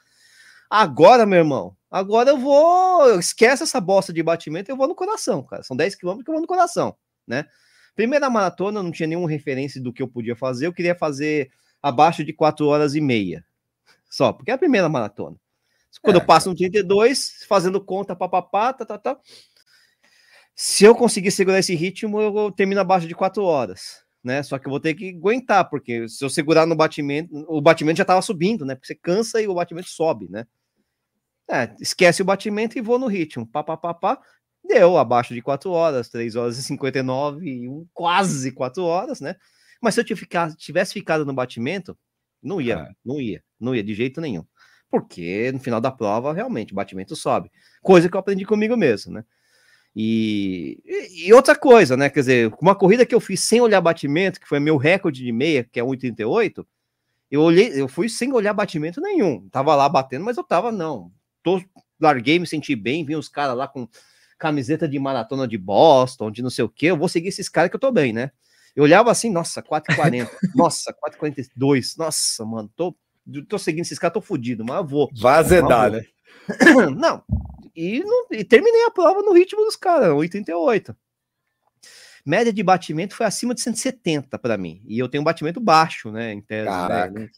Agora, 0.69 1.25
meu 1.25 1.39
irmão, 1.39 1.75
agora 1.89 2.29
eu 2.29 2.37
vou. 2.37 3.19
Esquece 3.19 3.63
essa 3.63 3.81
bosta 3.81 4.13
de 4.13 4.21
batimento, 4.21 4.69
eu 4.69 4.77
vou 4.77 4.87
no 4.87 4.93
coração, 4.95 5.41
cara. 5.41 5.63
São 5.63 5.75
10 5.75 5.95
quilômetros 5.95 6.23
que 6.25 6.29
eu 6.29 6.33
vou 6.33 6.41
no 6.41 6.47
coração, 6.47 6.95
né? 7.27 7.45
Primeira 7.95 8.29
maratona, 8.29 8.83
não 8.83 8.91
tinha 8.91 9.07
nenhuma 9.07 9.29
referência 9.29 9.81
do 9.81 9.93
que 9.93 10.01
eu 10.01 10.07
podia 10.07 10.35
fazer. 10.35 10.67
Eu 10.67 10.73
queria 10.73 10.95
fazer 10.95 11.49
abaixo 11.81 12.23
de 12.23 12.33
4 12.33 12.67
horas 12.67 12.95
e 12.95 13.01
meia. 13.01 13.45
Só, 14.09 14.33
porque 14.33 14.51
é 14.51 14.53
a 14.53 14.57
primeira 14.57 14.89
maratona. 14.89 15.37
Quando 16.01 16.17
É, 16.17 16.21
eu 16.21 16.25
passo 16.25 16.49
no 16.49 16.55
32, 16.55 17.45
fazendo 17.47 17.79
conta, 17.79 18.15
papapá, 18.15 18.73
tá, 18.73 18.85
tá, 18.85 18.97
tá. 18.97 19.17
Se 20.53 20.83
eu 20.85 20.95
conseguir 20.95 21.31
segurar 21.31 21.59
esse 21.59 21.75
ritmo, 21.75 22.21
eu 22.21 22.51
termino 22.51 22.81
abaixo 22.81 23.07
de 23.07 23.15
4 23.15 23.43
horas, 23.43 24.03
né? 24.23 24.41
Só 24.43 24.57
que 24.57 24.67
eu 24.67 24.69
vou 24.69 24.79
ter 24.79 24.93
que 24.93 25.09
aguentar, 25.09 25.69
porque 25.69 26.07
se 26.07 26.23
eu 26.23 26.29
segurar 26.29 26.65
no 26.65 26.75
batimento, 26.75 27.45
o 27.47 27.61
batimento 27.61 27.97
já 27.97 28.05
tava 28.05 28.21
subindo, 28.21 28.65
né? 28.65 28.75
Porque 28.75 28.87
você 28.87 28.95
cansa 28.95 29.41
e 29.41 29.47
o 29.47 29.53
batimento 29.53 29.89
sobe, 29.89 30.29
né? 30.29 30.45
É, 31.49 31.75
esquece 31.79 32.21
o 32.21 32.25
batimento 32.25 32.77
e 32.77 32.81
vou 32.81 32.97
no 32.97 33.07
ritmo. 33.07 33.45
Pá, 33.45 33.63
pá, 33.63 33.77
pá, 33.77 33.93
pá. 33.93 34.21
Deu 34.67 34.97
abaixo 34.97 35.33
de 35.33 35.41
4 35.41 35.69
horas, 35.71 36.09
3 36.09 36.35
horas 36.35 36.57
e 36.57 36.63
59, 36.63 37.45
e 37.47 37.67
um- 37.69 37.85
quase 37.93 38.51
4 38.51 38.83
horas, 38.83 39.19
né? 39.21 39.35
Mas 39.81 39.93
se 39.95 40.01
eu 40.01 40.05
tivesse 40.57 40.93
ficado, 40.93 41.25
no 41.25 41.33
batimento, 41.33 41.97
não 42.41 42.59
ia, 42.59 42.75
É. 42.75 42.89
não 43.05 43.19
ia, 43.21 43.43
não 43.59 43.75
ia 43.75 43.83
de 43.83 43.93
jeito 43.93 44.19
nenhum. 44.21 44.43
Porque 44.89 45.51
no 45.51 45.59
final 45.59 45.79
da 45.81 45.91
prova, 45.91 46.33
realmente, 46.33 46.71
o 46.71 46.75
batimento 46.75 47.15
sobe. 47.15 47.51
Coisa 47.81 48.07
que 48.09 48.15
eu 48.15 48.19
aprendi 48.19 48.45
comigo 48.45 48.75
mesmo, 48.77 49.13
né? 49.13 49.23
E, 49.95 50.79
e- 50.85 51.27
e 51.27 51.33
outra 51.33 51.55
coisa, 51.55 51.95
né? 51.95 52.09
Quer 52.09 52.19
dizer, 52.21 52.53
uma 52.61 52.75
corrida 52.75 53.05
que 53.05 53.15
eu 53.15 53.19
fiz 53.19 53.41
sem 53.41 53.61
olhar 53.61 53.79
batimento, 53.81 54.39
que 54.39 54.47
foi 54.47 54.59
meu 54.59 54.77
recorde 54.77 55.23
de 55.23 55.31
meia, 55.31 55.63
que 55.63 55.79
é 55.79 55.83
1,38, 55.83 56.65
eu 57.31 57.41
olhei, 57.41 57.69
eu 57.79 57.87
fui 57.87 58.09
sem 58.09 58.31
olhar 58.33 58.53
batimento 58.53 58.99
nenhum. 59.01 59.47
Tava 59.49 59.75
lá 59.75 59.87
batendo, 59.87 60.25
mas 60.25 60.37
eu 60.37 60.43
tava, 60.43 60.71
não. 60.71 61.11
Tô, 61.43 61.61
larguei, 61.99 62.39
me 62.39 62.47
senti 62.47 62.75
bem, 62.75 63.05
vi 63.05 63.15
os 63.15 63.29
caras 63.29 63.55
lá 63.55 63.67
com 63.67 63.87
camiseta 64.37 64.87
de 64.87 64.99
maratona 64.99 65.47
de 65.47 65.57
Boston, 65.57 66.29
de 66.31 66.41
não 66.41 66.49
sei 66.49 66.63
o 66.65 66.69
que, 66.69 66.85
eu 66.87 66.97
vou 66.97 67.07
seguir 67.07 67.29
esses 67.29 67.49
caras 67.49 67.69
que 67.69 67.75
eu 67.75 67.79
tô 67.79 67.91
bem, 67.91 68.11
né? 68.13 68.31
Eu 68.75 68.83
olhava 68.83 69.09
assim, 69.09 69.31
nossa, 69.31 69.61
4,40, 69.63 70.29
nossa, 70.53 70.93
4,42, 70.93 71.97
nossa, 71.97 72.45
mano, 72.45 72.69
tô, 72.75 72.95
tô 73.47 73.57
seguindo 73.57 73.83
esses 73.83 73.97
caras, 73.99 74.13
tô 74.13 74.21
fudido, 74.21 74.65
mas 74.65 74.89
vou. 74.89 75.09
Vazedar, 75.17 75.91
né? 75.91 76.03
Não, 76.95 77.23
e, 77.75 77.99
não- 78.03 78.27
e 78.31 78.43
terminei 78.43 78.83
a 78.85 78.91
prova 78.91 79.21
no 79.21 79.33
ritmo 79.33 79.63
dos 79.63 79.75
caras, 79.75 80.09
88. 80.09 80.95
Média 82.25 82.51
de 82.51 82.63
batimento 82.63 83.15
foi 83.15 83.25
acima 83.25 83.53
de 83.53 83.61
170 83.61 84.37
para 84.39 84.57
mim, 84.57 84.81
e 84.87 84.97
eu 84.99 85.07
tenho 85.07 85.21
um 85.21 85.25
batimento 85.25 85.59
baixo, 85.59 86.11
né, 86.11 86.33
em 86.33 86.41
tese, 86.41 86.65
né, 86.65 86.71
Caraca. 86.71 87.19
né? 87.19 87.29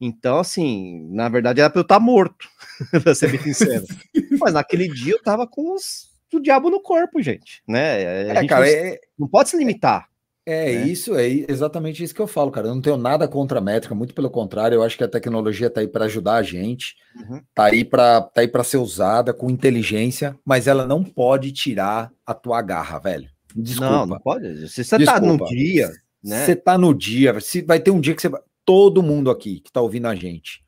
Então, 0.00 0.38
assim, 0.38 1.08
na 1.10 1.28
verdade 1.28 1.60
era 1.60 1.70
pra 1.70 1.80
eu 1.80 1.82
estar 1.82 1.98
morto, 1.98 2.46
pra 3.02 3.14
ser 3.14 3.30
bem 3.30 3.40
sincero. 3.40 3.84
Mas 4.38 4.52
naquele 4.52 4.88
dia 4.88 5.14
eu 5.14 5.22
tava 5.22 5.46
com 5.46 5.74
os, 5.74 6.10
o 6.36 6.42
diabo 6.42 6.70
no 6.70 6.80
corpo, 6.80 7.20
gente, 7.22 7.62
né? 7.68 8.02
É, 8.30 8.46
cara, 8.46 8.64
não, 8.66 8.72
é, 8.72 8.98
não 9.18 9.28
pode 9.28 9.48
se 9.48 9.56
limitar. 9.56 10.08
é 10.44 10.72
né? 10.76 10.86
isso, 10.86 11.14
é 11.16 11.26
exatamente 11.48 12.02
isso 12.04 12.14
que 12.14 12.20
eu 12.20 12.26
falo, 12.26 12.50
cara. 12.50 12.68
Eu 12.68 12.74
não 12.74 12.80
tenho 12.82 12.96
nada 12.96 13.26
contra 13.26 13.58
a 13.58 13.62
métrica, 13.62 13.94
muito 13.94 14.14
pelo 14.14 14.30
contrário, 14.30 14.76
eu 14.76 14.82
acho 14.82 14.96
que 14.96 15.04
a 15.04 15.08
tecnologia 15.08 15.68
tá 15.70 15.80
aí 15.80 15.88
para 15.88 16.04
ajudar 16.06 16.36
a 16.36 16.42
gente, 16.42 16.94
Uhum. 17.16 17.40
tá 17.54 17.64
aí 17.64 17.84
para 17.84 18.20
tá 18.20 18.42
aí 18.42 18.48
para 18.48 18.62
ser 18.62 18.76
usada 18.76 19.32
com 19.32 19.50
inteligência, 19.50 20.36
mas 20.44 20.66
ela 20.66 20.86
não 20.86 21.02
pode 21.02 21.50
tirar 21.52 22.12
a 22.26 22.34
tua 22.34 22.60
garra, 22.62 22.98
velho. 22.98 23.28
Desculpa. 23.54 23.90
Não, 23.90 24.06
não 24.06 24.20
pode. 24.20 24.68
Se 24.68 24.84
você 24.84 25.02
tá 25.04 25.18
num 25.18 25.28
Desculpa. 25.36 25.46
dia, 25.54 25.90
né? 26.22 26.44
Você 26.44 26.54
tá 26.54 26.76
no 26.76 26.94
dia, 26.94 27.40
se 27.40 27.62
vai 27.62 27.80
ter 27.80 27.90
um 27.90 28.00
dia 28.00 28.14
que 28.14 28.20
você. 28.22 28.30
Todo 28.66 29.02
mundo 29.02 29.30
aqui 29.30 29.60
que 29.60 29.72
tá 29.72 29.80
ouvindo 29.80 30.06
a 30.08 30.14
gente. 30.14 30.62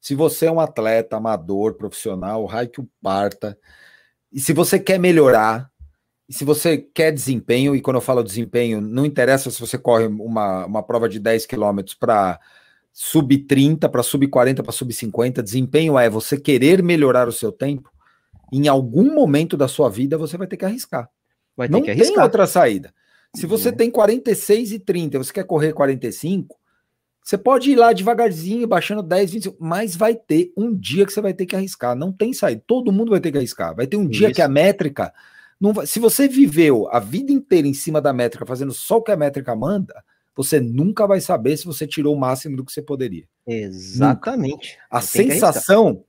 Se 0.00 0.14
você 0.14 0.46
é 0.46 0.52
um 0.52 0.60
atleta 0.60 1.16
amador, 1.16 1.74
profissional, 1.74 2.44
raio 2.44 2.68
que 2.68 2.80
o 2.80 2.88
parta, 3.00 3.56
e 4.34 4.40
se 4.40 4.52
você 4.52 4.78
quer 4.78 4.98
melhorar, 4.98 5.70
e 6.28 6.34
se 6.34 6.44
você 6.44 6.78
quer 6.78 7.12
desempenho, 7.12 7.74
e 7.76 7.80
quando 7.80 7.96
eu 7.96 8.00
falo 8.00 8.22
desempenho, 8.22 8.80
não 8.80 9.06
interessa 9.06 9.50
se 9.50 9.60
você 9.60 9.78
corre 9.78 10.06
uma, 10.06 10.66
uma 10.66 10.82
prova 10.82 11.08
de 11.08 11.18
10 11.20 11.46
quilômetros 11.46 11.94
para 11.94 12.40
sub 12.92 13.36
30, 13.46 13.88
para 13.88 14.02
sub 14.02 14.26
40, 14.28 14.62
para 14.62 14.72
sub 14.72 14.92
50, 14.92 15.42
desempenho 15.42 15.98
é 15.98 16.08
você 16.08 16.38
querer 16.38 16.82
melhorar 16.82 17.28
o 17.28 17.32
seu 17.32 17.52
tempo, 17.52 17.90
em 18.52 18.68
algum 18.68 19.14
momento 19.14 19.56
da 19.56 19.68
sua 19.68 19.88
vida 19.90 20.16
você 20.18 20.36
vai 20.36 20.46
ter 20.46 20.56
que 20.56 20.64
arriscar. 20.64 21.08
Vai 21.56 21.68
ter 21.68 21.72
Não 21.72 21.80
que 21.80 21.86
tem 21.86 21.94
arriscar. 21.96 22.24
outra 22.24 22.46
saída. 22.46 22.92
Se 23.36 23.46
você 23.46 23.70
Né? 23.70 23.76
tem 23.76 23.90
46 23.90 24.72
e 24.72 24.78
30, 24.78 25.18
você 25.18 25.32
quer 25.32 25.44
correr 25.44 25.72
45, 25.72 26.56
você 27.24 27.38
pode 27.38 27.70
ir 27.70 27.76
lá 27.76 27.92
devagarzinho, 27.94 28.66
baixando 28.68 29.02
10, 29.02 29.30
25, 29.30 29.56
mas 29.58 29.96
vai 29.96 30.14
ter 30.14 30.52
um 30.54 30.74
dia 30.76 31.06
que 31.06 31.12
você 31.12 31.22
vai 31.22 31.32
ter 31.32 31.46
que 31.46 31.56
arriscar. 31.56 31.96
Não 31.96 32.12
tem 32.12 32.34
saída. 32.34 32.62
Todo 32.66 32.92
mundo 32.92 33.10
vai 33.10 33.20
ter 33.20 33.32
que 33.32 33.38
arriscar. 33.38 33.74
Vai 33.74 33.86
ter 33.86 33.96
um 33.96 34.06
dia 34.06 34.30
que 34.30 34.42
a 34.42 34.44
Isso. 34.44 34.52
métrica. 34.52 35.10
Não 35.58 35.72
vai... 35.72 35.86
Se 35.86 35.98
você 35.98 36.28
viveu 36.28 36.86
a 36.92 37.00
vida 37.00 37.32
inteira 37.32 37.66
em 37.66 37.72
cima 37.72 37.98
da 37.98 38.12
métrica, 38.12 38.44
fazendo 38.44 38.74
só 38.74 38.98
o 38.98 39.02
que 39.02 39.10
a 39.10 39.16
métrica 39.16 39.56
manda, 39.56 40.04
você 40.36 40.60
nunca 40.60 41.06
vai 41.06 41.18
saber 41.20 41.56
se 41.56 41.64
você 41.64 41.86
tirou 41.86 42.14
o 42.14 42.18
máximo 42.20 42.56
do 42.58 42.64
que 42.64 42.70
você 42.72 42.82
poderia. 42.82 43.24
Exatamente. 43.46 44.76
A 44.90 45.00
que 45.00 45.06
arriscar. 45.18 45.52
sensação 45.52 46.04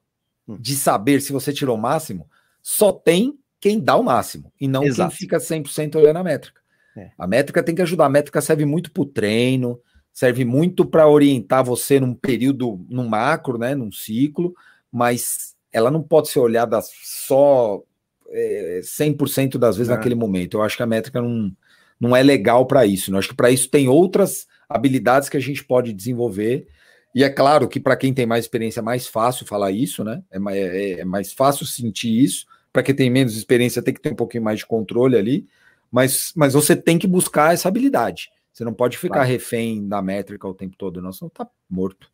Hum. 0.47 0.57
de 0.59 0.75
saber 0.75 1.21
se 1.21 1.31
você 1.31 1.51
tirou 1.51 1.75
o 1.75 1.81
máximo 1.81 2.29
só 2.61 2.91
tem 2.91 3.35
quem 3.59 3.79
dá 3.79 3.95
o 3.95 4.03
máximo 4.03 4.51
e 4.61 4.67
não 4.67 4.83
Exato. 4.83 5.09
quem 5.09 5.17
fica 5.17 5.37
100% 5.37 5.95
olhando 5.95 6.17
a 6.17 6.23
métrica. 6.23 6.61
É. 6.95 7.09
A 7.17 7.25
métrica 7.25 7.63
tem 7.63 7.73
que 7.73 7.81
ajudar. 7.81 8.05
A 8.05 8.09
métrica 8.09 8.39
serve 8.41 8.63
muito 8.63 8.91
para 8.91 9.01
o 9.01 9.05
treino, 9.07 9.79
serve 10.15 10.45
muito 10.45 10.85
para 10.85 11.09
orientar 11.09 11.61
você 11.65 11.99
num 11.99 12.13
período, 12.15 12.83
num 12.89 13.05
macro, 13.07 13.57
né, 13.59 13.75
num 13.75 13.91
ciclo, 13.91 14.55
mas 14.89 15.53
ela 15.73 15.91
não 15.91 16.01
pode 16.01 16.29
ser 16.29 16.39
olhada 16.39 16.79
só 17.03 17.83
é, 18.31 18.79
100% 18.81 19.57
das 19.57 19.75
vezes 19.75 19.89
Não. 19.89 19.97
naquele 19.97 20.15
momento. 20.15 20.55
Eu 20.57 20.63
acho 20.63 20.77
que 20.77 20.83
a 20.83 20.87
métrica 20.87 21.21
não, 21.21 21.51
não 21.99 22.15
é 22.15 22.23
legal 22.23 22.65
para 22.65 22.85
isso. 22.85 23.11
né? 23.11 23.15
Eu 23.15 23.19
acho 23.19 23.27
que 23.29 23.35
para 23.35 23.51
isso 23.51 23.69
tem 23.69 23.89
outras 23.89 24.47
habilidades 24.69 25.27
que 25.27 25.35
a 25.37 25.41
gente 25.41 25.63
pode 25.63 25.91
desenvolver 25.93 26.65
E 27.13 27.23
é 27.23 27.29
claro 27.29 27.67
que 27.67 27.79
para 27.79 27.95
quem 27.97 28.13
tem 28.13 28.25
mais 28.25 28.45
experiência 28.45 28.79
é 28.79 28.83
mais 28.83 29.07
fácil 29.07 29.45
falar 29.45 29.71
isso, 29.71 30.03
né? 30.03 30.21
É, 30.31 30.37
é- 30.39 30.99
é 31.01 31.05
mais 31.05 31.33
fácil 31.33 31.65
sentir 31.65 32.23
isso. 32.23 32.45
Para 32.73 32.83
quem 32.83 32.95
tem 32.95 33.09
menos 33.09 33.35
experiência 33.37 33.81
tem 33.81 33.93
que 33.93 34.01
ter 34.01 34.11
um 34.13 34.15
pouquinho 34.15 34.43
mais 34.43 34.59
de 34.59 34.65
controle 34.65 35.17
ali. 35.17 35.45
Mas, 35.91 36.31
mas 36.35 36.53
você 36.53 36.75
tem 36.75 36.97
que 36.97 37.07
buscar 37.07 37.53
essa 37.53 37.67
habilidade. 37.69 38.29
Você 38.55 38.63
não 38.63 38.73
pode 38.73 38.97
ficar 38.97 39.15
Claro. 39.19 39.29
refém 39.29 39.85
da 39.85 40.01
métrica 40.01 40.47
o 40.47 40.53
tempo 40.55 40.77
todo, 40.77 41.01
não, 41.01 41.11
senão 41.11 41.29
tá 41.29 41.45
morto. 41.69 42.09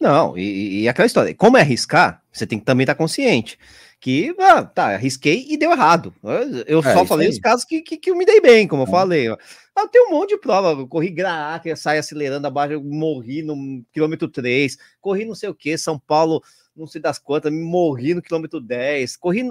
Não, 0.00 0.36
e, 0.36 0.82
e 0.82 0.88
aquela 0.88 1.06
história, 1.06 1.32
como 1.34 1.56
é 1.56 1.60
arriscar, 1.60 2.22
você 2.32 2.44
tem 2.46 2.58
que 2.58 2.64
também 2.64 2.82
estar 2.84 2.94
consciente 2.96 3.58
que, 4.00 4.34
ah, 4.40 4.64
tá, 4.64 4.86
arrisquei 4.94 5.46
e 5.48 5.56
deu 5.56 5.70
errado. 5.70 6.12
Eu, 6.24 6.64
eu 6.66 6.78
É, 6.80 6.92
só 6.94 7.04
falei 7.06 7.28
aí. 7.28 7.32
os 7.32 7.38
casos 7.38 7.64
que, 7.64 7.82
que, 7.82 7.96
que 7.98 8.10
eu 8.10 8.16
me 8.16 8.24
dei 8.24 8.40
bem, 8.40 8.66
como 8.66 8.82
eu 8.82 8.88
É. 8.88 8.90
falei. 8.90 9.28
ó. 9.30 9.36
Ah, 9.76 9.86
tem 9.86 10.02
um 10.06 10.10
monte 10.10 10.30
de 10.30 10.38
prova, 10.38 10.70
eu 10.80 10.88
corri 10.88 11.08
Graá, 11.10 11.58
que 11.60 11.76
sai 11.76 11.98
acelerando 11.98 12.46
abaixo, 12.48 12.72
eu 12.72 12.82
morri 12.82 13.42
no 13.42 13.84
quilômetro 13.92 14.26
3, 14.28 14.76
corri 15.00 15.24
não 15.24 15.36
sei 15.36 15.50
o 15.50 15.54
que, 15.54 15.78
São 15.78 15.98
Paulo, 16.00 16.42
não 16.76 16.86
sei 16.86 17.00
das 17.00 17.18
quantas, 17.18 17.52
morri 17.52 18.14
no 18.14 18.22
quilômetro 18.22 18.60
10, 18.60 19.16
corri, 19.16 19.42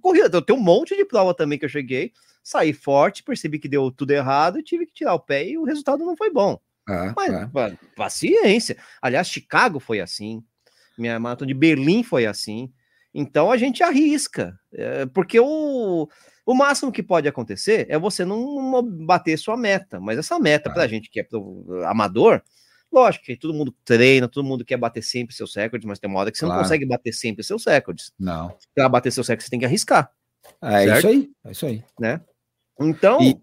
corri, 0.00 0.20
eu 0.20 0.42
tenho 0.42 0.58
um 0.58 0.62
monte 0.62 0.94
de 0.96 1.04
prova 1.04 1.32
também 1.34 1.58
que 1.58 1.64
eu 1.64 1.68
cheguei, 1.68 2.12
saí 2.42 2.72
forte, 2.72 3.22
percebi 3.22 3.58
que 3.58 3.68
deu 3.68 3.90
tudo 3.90 4.10
errado 4.10 4.58
e 4.58 4.62
tive 4.62 4.86
que 4.86 4.92
tirar 4.92 5.14
o 5.14 5.20
pé 5.20 5.46
e 5.48 5.56
o 5.58 5.64
resultado 5.64 6.04
não 6.04 6.16
foi 6.16 6.30
bom. 6.30 6.58
É, 6.88 7.12
Mas, 7.16 7.32
é. 7.34 7.46
pa- 7.46 7.72
paciência. 7.96 8.76
Aliás, 9.02 9.28
Chicago 9.28 9.78
foi 9.78 10.00
assim. 10.00 10.42
Minha 10.96 11.18
maratona 11.20 11.48
de 11.48 11.54
Berlim 11.54 12.02
foi 12.02 12.24
assim. 12.26 12.72
Então 13.14 13.50
a 13.50 13.56
gente 13.56 13.82
arrisca. 13.82 14.58
é, 14.72 15.04
porque 15.06 15.38
o, 15.38 16.08
o 16.46 16.54
máximo 16.54 16.90
que 16.92 17.02
pode 17.02 17.28
acontecer 17.28 17.86
é 17.90 17.98
você 17.98 18.24
não 18.24 18.82
bater 19.04 19.38
sua 19.38 19.56
meta. 19.56 20.00
Mas 20.00 20.18
essa 20.18 20.38
meta, 20.38 20.70
Ah. 20.70 20.72
pra 20.72 20.86
gente 20.86 21.10
que 21.10 21.20
é 21.20 21.26
amador, 21.86 22.42
lógico 22.92 23.24
que 23.26 23.36
todo 23.36 23.52
mundo 23.54 23.74
treina, 23.84 24.28
todo 24.28 24.44
mundo 24.44 24.64
quer 24.64 24.76
bater 24.76 25.02
sempre 25.02 25.34
seus 25.34 25.54
recordes, 25.54 25.86
mas 25.86 25.98
tem 25.98 26.08
uma 26.08 26.20
hora 26.20 26.30
que 26.32 26.38
você 26.38 26.44
Claro. 26.46 26.60
não 26.60 26.64
consegue 26.64 26.86
bater 26.86 27.12
sempre 27.12 27.42
seus 27.44 27.64
recordes. 27.64 28.12
Não. 28.18 28.54
Pra 28.74 28.88
bater 28.88 29.10
seus 29.12 29.26
recordes, 29.28 29.46
você 29.46 29.50
tem 29.50 29.60
que 29.60 29.66
arriscar. 29.66 30.10
É 30.62 30.84
Certo? 30.84 30.98
isso 30.98 31.06
aí. 31.08 31.30
É 31.44 31.50
isso 31.50 31.66
aí. 31.66 31.84
Então, 32.80 33.20
E- 33.22 33.38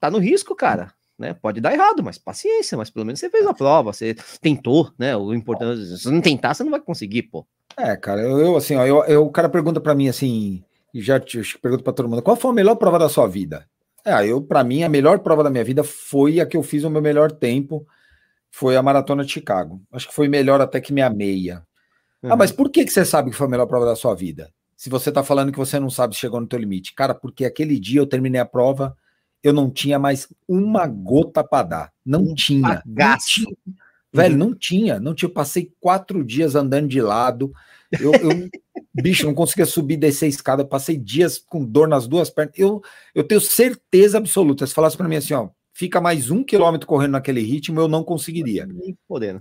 tá 0.00 0.10
no 0.10 0.18
risco, 0.18 0.54
cara. 0.54 0.92
Né? 1.18 1.34
Pode 1.34 1.60
dar 1.60 1.72
errado, 1.72 2.02
mas 2.02 2.18
paciência, 2.18 2.76
mas 2.76 2.90
pelo 2.90 3.04
menos 3.06 3.20
você 3.20 3.30
fez 3.30 3.46
a 3.46 3.54
prova, 3.54 3.92
você 3.92 4.16
tentou, 4.40 4.90
né? 4.98 5.16
O 5.16 5.32
importante, 5.32 5.84
se 5.98 6.10
não 6.10 6.20
tentar, 6.20 6.54
você 6.54 6.64
não 6.64 6.70
vai 6.70 6.80
conseguir, 6.80 7.22
pô. 7.24 7.46
É, 7.76 7.96
cara, 7.96 8.20
eu, 8.22 8.38
eu, 8.38 8.56
assim, 8.56 8.74
ó, 8.74 8.84
eu, 8.84 9.04
eu- 9.04 9.24
o 9.26 9.30
cara 9.30 9.48
pergunta 9.48 9.80
pra 9.80 9.94
mim 9.94 10.08
assim, 10.08 10.64
e 10.92 11.00
já 11.00 11.20
te, 11.20 11.38
eu 11.38 11.44
pergunto 11.60 11.84
pra 11.84 11.92
todo 11.92 12.08
mundo, 12.08 12.22
qual 12.22 12.34
foi 12.36 12.50
a 12.50 12.54
melhor 12.54 12.74
prova 12.74 12.98
da 12.98 13.08
sua 13.08 13.28
vida? 13.28 13.68
É, 14.04 14.26
eu, 14.26 14.42
para 14.42 14.64
mim, 14.64 14.82
a 14.82 14.88
melhor 14.88 15.20
prova 15.20 15.44
da 15.44 15.50
minha 15.50 15.62
vida 15.62 15.84
foi 15.84 16.40
a 16.40 16.46
que 16.46 16.56
eu 16.56 16.62
fiz 16.62 16.82
o 16.82 16.90
meu 16.90 17.00
melhor 17.00 17.30
tempo, 17.30 17.86
foi 18.52 18.76
a 18.76 18.82
Maratona 18.82 19.24
de 19.24 19.32
Chicago. 19.32 19.82
Acho 19.90 20.06
que 20.06 20.14
foi 20.14 20.28
melhor 20.28 20.60
até 20.60 20.80
que 20.80 20.92
minha 20.92 21.08
meia. 21.08 21.66
Ah, 22.22 22.36
mas 22.36 22.52
por 22.52 22.70
que, 22.70 22.84
que 22.84 22.92
você 22.92 23.04
sabe 23.04 23.30
que 23.30 23.36
foi 23.36 23.46
a 23.46 23.50
melhor 23.50 23.66
prova 23.66 23.86
da 23.86 23.96
sua 23.96 24.14
vida? 24.14 24.52
Se 24.76 24.90
você 24.90 25.10
tá 25.10 25.24
falando 25.24 25.50
que 25.50 25.58
você 25.58 25.80
não 25.80 25.90
sabe 25.90 26.14
se 26.14 26.20
chegou 26.20 26.40
no 26.40 26.46
teu 26.46 26.58
limite. 26.58 26.94
Cara, 26.94 27.14
porque 27.14 27.44
aquele 27.44 27.80
dia 27.80 28.00
eu 28.00 28.06
terminei 28.06 28.40
a 28.40 28.44
prova, 28.44 28.96
eu 29.42 29.52
não 29.52 29.70
tinha 29.70 29.98
mais 29.98 30.28
uma 30.46 30.86
gota 30.86 31.42
para 31.42 31.62
dar. 31.66 31.92
Não 32.04 32.20
Um 32.22 32.34
tinha. 32.34 32.82
Não 32.84 33.16
tinha. 33.26 33.56
Velho, 34.12 34.36
não 34.36 34.54
tinha, 34.54 35.00
não 35.00 35.14
tinha. 35.14 35.28
Eu 35.28 35.32
passei 35.34 35.72
quatro 35.80 36.22
dias 36.22 36.54
andando 36.54 36.86
de 36.88 37.00
lado. 37.00 37.52
Eu, 37.98 38.12
eu- 38.12 38.50
bicho, 38.94 39.24
não 39.26 39.34
conseguia 39.34 39.64
subir 39.64 39.96
descer 39.96 40.26
a 40.26 40.28
escada. 40.28 40.62
Eu 40.62 40.68
passei 40.68 40.98
dias 40.98 41.38
com 41.38 41.64
dor 41.64 41.88
nas 41.88 42.06
duas 42.06 42.28
pernas. 42.28 42.52
Eu, 42.56 42.82
eu 43.14 43.24
tenho 43.24 43.40
certeza 43.40 44.18
absoluta. 44.18 44.66
Se 44.66 44.74
falasse 44.74 44.96
para 44.96 45.08
mim 45.08 45.16
assim, 45.16 45.32
ó, 45.34 45.48
fica 45.72 46.00
mais 46.00 46.30
um 46.30 46.44
quilômetro 46.44 46.86
correndo 46.86 47.12
naquele 47.12 47.40
ritmo, 47.40 47.80
eu 47.80 47.88
não 47.88 48.04
conseguiria. 48.04 48.66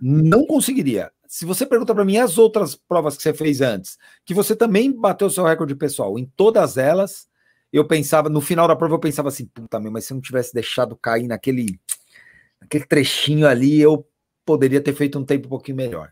Não 0.02 0.46
conseguiria. 0.46 1.12
Se 1.28 1.46
você 1.46 1.66
pergunta 1.66 1.94
para 1.94 2.06
mim 2.06 2.18
as 2.18 2.38
outras 2.38 2.76
provas 2.76 3.16
que 3.16 3.24
você 3.24 3.34
fez 3.34 3.62
antes, 3.62 3.98
que 4.26 4.34
você 4.34 4.56
também 4.56 4.92
bateu 4.92 5.30
seu 5.30 5.44
recorde 5.44 5.76
pessoal, 5.76 6.18
em 6.18 6.26
todas 6.36 6.78
elas, 6.78 7.28
eu 7.72 7.86
pensava, 7.86 8.30
no 8.30 8.42
final 8.42 8.68
da 8.68 8.76
prova, 8.76 8.96
eu 8.96 9.00
pensava 9.00 9.30
assim, 9.30 9.46
puta 9.46 9.80
meu, 9.80 9.92
mas 9.92 10.06
se 10.06 10.14
eu 10.14 10.16
não 10.16 10.22
tivesse 10.22 10.54
deixado 10.54 10.96
cair 10.96 11.28
naquele, 11.28 11.80
naquele 12.60 12.86
trechinho 12.86 13.48
ali, 13.48 13.80
eu 13.80 14.06
poderia 14.46 14.82
ter 14.82 14.94
feito 14.94 15.20
um 15.20 15.26
tempo 15.26 15.48
um 15.48 15.50
pouquinho 15.50 15.78
melhor. 15.78 16.12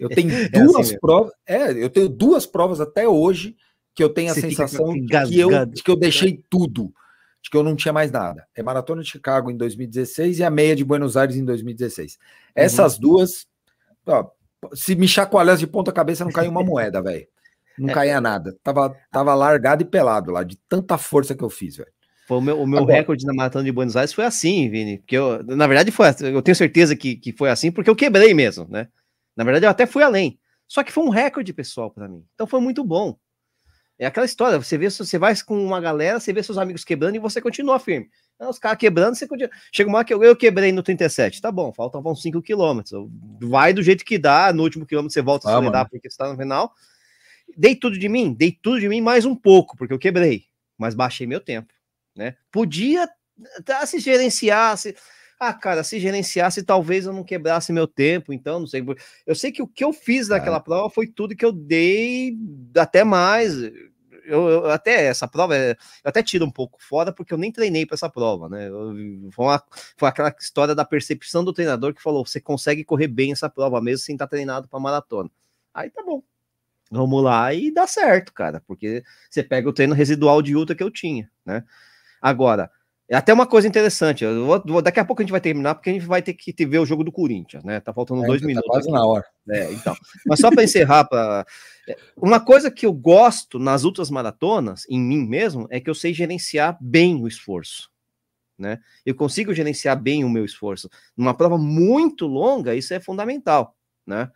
Eu 0.00 0.08
tenho 0.08 0.28
assim 0.52 0.64
duas 0.64 0.88
mesmo. 0.88 1.00
provas, 1.00 1.32
é, 1.46 1.70
eu 1.72 1.88
tenho 1.88 2.08
duas 2.08 2.44
provas 2.44 2.80
até 2.80 3.08
hoje 3.08 3.56
que 3.94 4.02
eu 4.02 4.10
tenho 4.10 4.30
a 4.30 4.34
Você 4.34 4.42
sensação 4.42 4.92
de 4.92 5.06
que, 5.06 5.38
eu, 5.38 5.66
de 5.66 5.82
que 5.82 5.90
eu 5.90 5.96
deixei 5.96 6.44
tudo, 6.50 6.92
de 7.46 7.50
que 7.50 7.56
eu 7.56 7.62
não 7.62 7.76
tinha 7.76 7.92
mais 7.92 8.10
nada. 8.10 8.44
É 8.56 8.62
Maratona 8.62 9.02
de 9.02 9.08
Chicago 9.08 9.50
em 9.52 9.56
2016 9.56 10.40
e 10.40 10.44
a 10.44 10.50
meia 10.50 10.74
de 10.74 10.84
Buenos 10.84 11.16
Aires 11.16 11.36
em 11.36 11.44
2016. 11.44 12.18
Essas 12.54 12.98
duas, 12.98 13.46
ó, 14.04 14.28
se 14.74 14.96
me 14.96 15.06
chacoalhasse 15.06 15.60
de 15.60 15.66
ponta 15.68 15.92
cabeça, 15.92 16.24
não 16.24 16.32
caía 16.32 16.50
uma 16.50 16.64
moeda, 16.64 17.00
velho. 17.00 17.26
Não 17.78 17.90
É. 17.90 17.92
caía 17.92 18.20
nada. 18.20 18.56
Tava, 18.64 18.96
tava 19.12 19.32
largado 19.34 19.82
e 19.82 19.86
pelado 19.86 20.32
lá, 20.32 20.42
de 20.42 20.56
tanta 20.68 20.98
força 20.98 21.34
que 21.36 21.44
eu 21.44 21.50
fiz, 21.50 21.76
velho. 21.76 21.90
Foi 22.26 22.38
o 22.38 22.40
meu, 22.40 22.60
o 22.60 22.66
meu 22.66 22.80
Agora- 22.80 22.94
recorde 22.96 23.24
na 23.24 23.32
maratona 23.32 23.64
de 23.64 23.70
Buenos 23.70 23.96
Aires 23.96 24.12
foi 24.12 24.24
assim, 24.24 24.68
Vini. 24.68 24.98
Porque 24.98 25.16
eu, 25.16 25.44
na 25.44 25.68
verdade, 25.68 25.92
foi, 25.92 26.08
assim, 26.08 26.26
eu 26.26 26.42
tenho 26.42 26.56
certeza 26.56 26.96
que, 26.96 27.14
que 27.14 27.32
foi 27.32 27.48
assim, 27.48 27.70
porque 27.70 27.88
eu 27.88 27.94
quebrei 27.94 28.34
mesmo, 28.34 28.66
né? 28.68 28.88
Na 29.36 29.44
verdade, 29.44 29.66
eu 29.66 29.70
até 29.70 29.86
fui 29.86 30.02
além. 30.02 30.36
Só 30.66 30.82
que 30.82 30.90
foi 30.90 31.04
um 31.04 31.10
recorde 31.10 31.52
pessoal 31.52 31.92
para 31.92 32.08
mim. 32.08 32.24
Então 32.34 32.44
foi 32.46 32.60
muito 32.60 32.82
bom. 32.82 33.16
É 33.98 34.04
aquela 34.04 34.26
história, 34.26 34.58
você 34.58 34.76
vê, 34.76 34.90
você 34.90 35.18
vai 35.18 35.34
com 35.42 35.58
uma 35.64 35.80
galera, 35.80 36.20
você 36.20 36.30
vê 36.30 36.42
seus 36.42 36.58
amigos 36.58 36.84
quebrando 36.84 37.16
e 37.16 37.18
você 37.18 37.40
continua 37.40 37.78
firme. 37.78 38.10
Não, 38.38 38.50
os 38.50 38.58
caras 38.58 38.78
quebrando, 38.78 39.14
você 39.14 39.26
continua. 39.26 39.50
Chega 39.72 39.88
uma 39.88 39.98
hora 39.98 40.06
que 40.06 40.12
eu, 40.12 40.22
eu 40.22 40.36
quebrei 40.36 40.70
no 40.70 40.82
37, 40.82 41.40
tá 41.40 41.50
bom, 41.50 41.72
faltavam 41.72 42.14
5 42.14 42.42
quilômetros. 42.42 42.92
Vai 43.40 43.72
do 43.72 43.82
jeito 43.82 44.04
que 44.04 44.18
dá, 44.18 44.52
no 44.52 44.62
último 44.62 44.84
quilômetro 44.84 45.14
você 45.14 45.22
volta 45.22 45.48
a 45.48 45.52
acelerar 45.54 45.84
né? 45.84 45.88
porque 45.90 46.10
você 46.10 46.16
tá 46.18 46.30
no 46.30 46.36
final. 46.36 46.74
Dei 47.56 47.74
tudo 47.74 47.98
de 47.98 48.08
mim? 48.08 48.34
Dei 48.34 48.52
tudo 48.52 48.80
de 48.80 48.88
mim 48.88 49.00
mais 49.00 49.24
um 49.24 49.34
pouco, 49.34 49.76
porque 49.78 49.94
eu 49.94 49.98
quebrei, 49.98 50.44
mas 50.76 50.94
baixei 50.94 51.26
meu 51.26 51.40
tempo, 51.40 51.72
né? 52.14 52.36
Podia 52.52 53.08
tá, 53.64 53.86
se 53.86 53.98
gerenciasse. 53.98 54.94
Ah, 55.38 55.52
cara, 55.52 55.84
se 55.84 56.00
gerenciasse, 56.00 56.62
talvez 56.62 57.04
eu 57.04 57.12
não 57.12 57.22
quebrasse 57.22 57.70
meu 57.72 57.86
tempo, 57.86 58.32
então, 58.32 58.60
não 58.60 58.66
sei. 58.66 58.82
Eu 59.26 59.34
sei 59.34 59.52
que 59.52 59.62
o 59.62 59.66
que 59.68 59.84
eu 59.84 59.92
fiz 59.92 60.28
naquela 60.28 60.58
prova 60.60 60.88
foi 60.88 61.06
tudo 61.06 61.36
que 61.36 61.44
eu 61.44 61.52
dei, 61.52 62.34
até 62.76 63.04
mais. 63.04 63.54
Eu, 64.24 64.48
eu- 64.48 64.66
até 64.70 65.04
essa 65.04 65.28
prova, 65.28 65.54
é- 65.56 65.72
eu 65.72 65.76
até 66.08 66.22
tiro 66.22 66.44
um 66.46 66.50
pouco 66.50 66.78
fora, 66.82 67.12
porque 67.12 67.32
eu 67.34 67.38
nem 67.38 67.52
treinei 67.52 67.84
para 67.86 67.94
essa 67.94 68.08
prova, 68.08 68.48
né? 68.48 68.68
Eu- 68.68 68.94
foi, 69.30 69.44
uma- 69.44 69.62
foi 69.96 70.08
aquela 70.08 70.34
história 70.40 70.74
da 70.74 70.84
percepção 70.86 71.44
do 71.44 71.52
treinador 71.52 71.92
que 71.94 72.02
falou: 72.02 72.24
você 72.26 72.40
consegue 72.40 72.82
correr 72.82 73.08
bem 73.08 73.32
essa 73.32 73.48
prova 73.48 73.80
mesmo 73.80 74.04
sem 74.04 74.14
estar 74.14 74.26
treinado 74.26 74.66
para 74.68 74.80
maratona. 74.80 75.30
Aí 75.74 75.90
tá 75.90 76.02
bom. 76.02 76.22
Vamos 76.90 77.22
lá 77.24 77.52
e 77.54 77.72
dá 77.72 77.86
certo, 77.86 78.32
cara, 78.32 78.62
porque 78.66 79.02
você 79.30 79.42
pega 79.42 79.68
o 79.68 79.72
treino 79.72 79.94
residual 79.94 80.40
de 80.42 80.56
ultra 80.56 80.74
que 80.76 80.82
eu 80.84 80.90
tinha, 80.90 81.30
né? 81.44 81.64
Agora, 82.22 82.70
até 83.14 83.32
uma 83.32 83.46
coisa 83.46 83.68
interessante. 83.68 84.24
Vou- 84.26 84.82
daqui 84.82 84.98
a 84.98 85.04
pouco 85.04 85.22
a 85.22 85.24
gente 85.24 85.30
vai 85.30 85.40
terminar, 85.40 85.76
porque 85.76 85.90
a 85.90 85.92
gente 85.92 86.06
vai 86.06 86.20
ter 86.20 86.34
que 86.34 86.66
ver 86.66 86.80
o 86.80 86.86
jogo 86.86 87.04
do 87.04 87.12
Corinthians, 87.12 87.62
né? 87.62 87.78
Tá 87.78 87.92
faltando 87.92 88.22
dois 88.22 88.40
tá 88.40 88.46
minutos. 88.46 88.68
quase 88.68 88.88
aqui. 88.88 88.98
na 88.98 89.06
hora. 89.06 89.24
É, 89.48 89.72
então. 89.72 89.96
Mas 90.26 90.40
só 90.40 90.50
para 90.50 90.64
encerrar, 90.64 91.04
pra... 91.04 91.46
é, 91.88 91.96
uma 92.16 92.40
coisa 92.40 92.70
que 92.70 92.84
eu 92.84 92.92
gosto 92.92 93.58
nas 93.58 93.84
outras 93.84 94.10
maratonas, 94.10 94.84
em 94.90 95.00
mim 95.00 95.24
mesmo, 95.24 95.68
é 95.70 95.78
que 95.78 95.88
eu 95.88 95.94
sei 95.94 96.12
gerenciar 96.12 96.76
bem 96.80 97.22
o 97.22 97.28
esforço. 97.28 97.90
Né? 98.58 98.80
Eu 99.04 99.14
consigo 99.14 99.54
gerenciar 99.54 100.00
bem 100.00 100.24
o 100.24 100.30
meu 100.30 100.44
esforço. 100.44 100.90
Numa 101.16 101.34
prova 101.34 101.56
muito 101.58 102.26
longa, 102.26 102.74
isso 102.74 102.92
é 102.92 102.98
fundamental. 102.98 103.76
Né? 104.06 104.30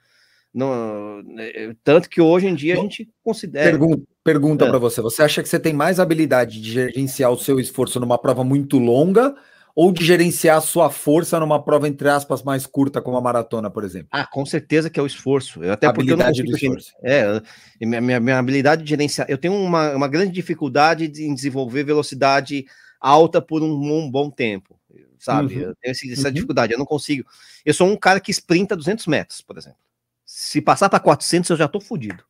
É, 1.38 1.74
tanto 1.82 2.08
que 2.08 2.20
hoje 2.20 2.46
em 2.46 2.54
dia 2.54 2.74
a 2.74 2.76
gente 2.76 3.08
considera. 3.22 3.70
Pergunta, 3.70 4.02
pergunta 4.24 4.64
É. 4.64 4.68
para 4.68 4.78
você: 4.78 5.00
você 5.00 5.22
acha 5.22 5.42
que 5.42 5.48
você 5.48 5.58
tem 5.58 5.72
mais 5.72 5.98
habilidade 6.00 6.60
de 6.60 6.72
gerenciar 6.72 7.30
o 7.30 7.38
seu 7.38 7.58
esforço 7.60 7.98
numa 8.00 8.18
prova 8.18 8.44
muito 8.44 8.78
longa 8.78 9.34
ou 9.74 9.92
de 9.92 10.04
gerenciar 10.04 10.58
a 10.58 10.60
sua 10.60 10.90
força 10.90 11.38
numa 11.38 11.62
prova, 11.62 11.86
entre 11.88 12.08
aspas, 12.08 12.42
mais 12.42 12.66
curta, 12.66 13.00
como 13.00 13.16
a 13.16 13.20
maratona, 13.20 13.70
por 13.70 13.84
exemplo? 13.84 14.08
Ah, 14.10 14.26
com 14.26 14.44
certeza 14.44 14.90
que 14.90 14.98
é 14.98 15.02
o 15.02 15.06
esforço. 15.06 15.62
Eu, 15.62 15.72
até 15.72 15.90
porque 15.92 16.10
eu 16.12 16.16
não 16.16 16.26
habilidade 16.26 16.50
do 16.50 16.56
esforço. 16.56 16.92
É, 17.04 17.40
minha, 17.80 18.00
minha, 18.00 18.20
minha 18.20 18.38
habilidade 18.38 18.82
de 18.82 18.90
gerenciar. 18.90 19.30
Eu 19.30 19.38
tenho 19.38 19.54
uma, 19.54 19.92
uma 19.94 20.08
grande 20.08 20.32
dificuldade 20.32 21.06
de- 21.08 21.24
em 21.24 21.32
desenvolver 21.34 21.84
velocidade 21.84 22.66
alta 23.00 23.40
por 23.40 23.62
um, 23.62 23.72
um 23.72 24.10
bom 24.10 24.28
tempo, 24.28 24.78
sabe? 25.18 25.54
Uhum. 25.54 25.60
Eu 25.62 25.74
tenho 25.76 25.92
esse- 25.92 26.12
essa 26.12 26.28
Uhum. 26.28 26.34
dificuldade, 26.34 26.72
eu 26.72 26.78
não 26.78 26.84
consigo. 26.84 27.24
Eu 27.64 27.72
sou 27.72 27.86
um 27.88 27.96
cara 27.96 28.18
que 28.20 28.32
sprinta 28.32 28.76
200 28.76 29.06
metros, 29.06 29.40
por 29.40 29.56
exemplo. 29.56 29.78
Se 30.26 30.60
passar 30.60 30.88
para 30.90 30.98
400, 31.00 31.48
eu 31.48 31.56
já 31.56 31.68
tô 31.68 31.80
fudido. 31.80 32.22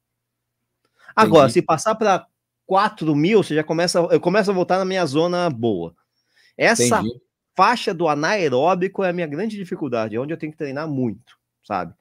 Agora, 1.15 1.45
Entendi. 1.45 1.55
se 1.55 1.63
passar 1.63 1.95
para 1.95 2.27
4 2.67 3.15
mil, 3.15 3.43
você 3.43 3.55
já 3.55 3.65
começa, 3.65 3.99
eu 3.99 4.21
começo 4.21 4.51
a 4.51 4.55
voltar 4.55 4.79
na 4.79 4.85
minha 4.85 5.05
zona 5.05 5.51
boa. 5.51 5.95
Essa 6.57 7.01
Entendi. 7.01 7.21
faixa 7.57 7.93
do 7.93 8.09
anaeróbico 8.09 9.03
é 9.03 9.11
a 9.11 9.13
minha 9.13 9.27
grande 9.27 9.57
dificuldade, 9.57 10.15
é 10.15 10.21
onde 10.21 10.33
eu 10.33 10.37
tenho 10.37 10.53
que 10.53 10.59
treinar 10.59 10.89
muito, 10.89 11.37
sabe? 11.67 11.95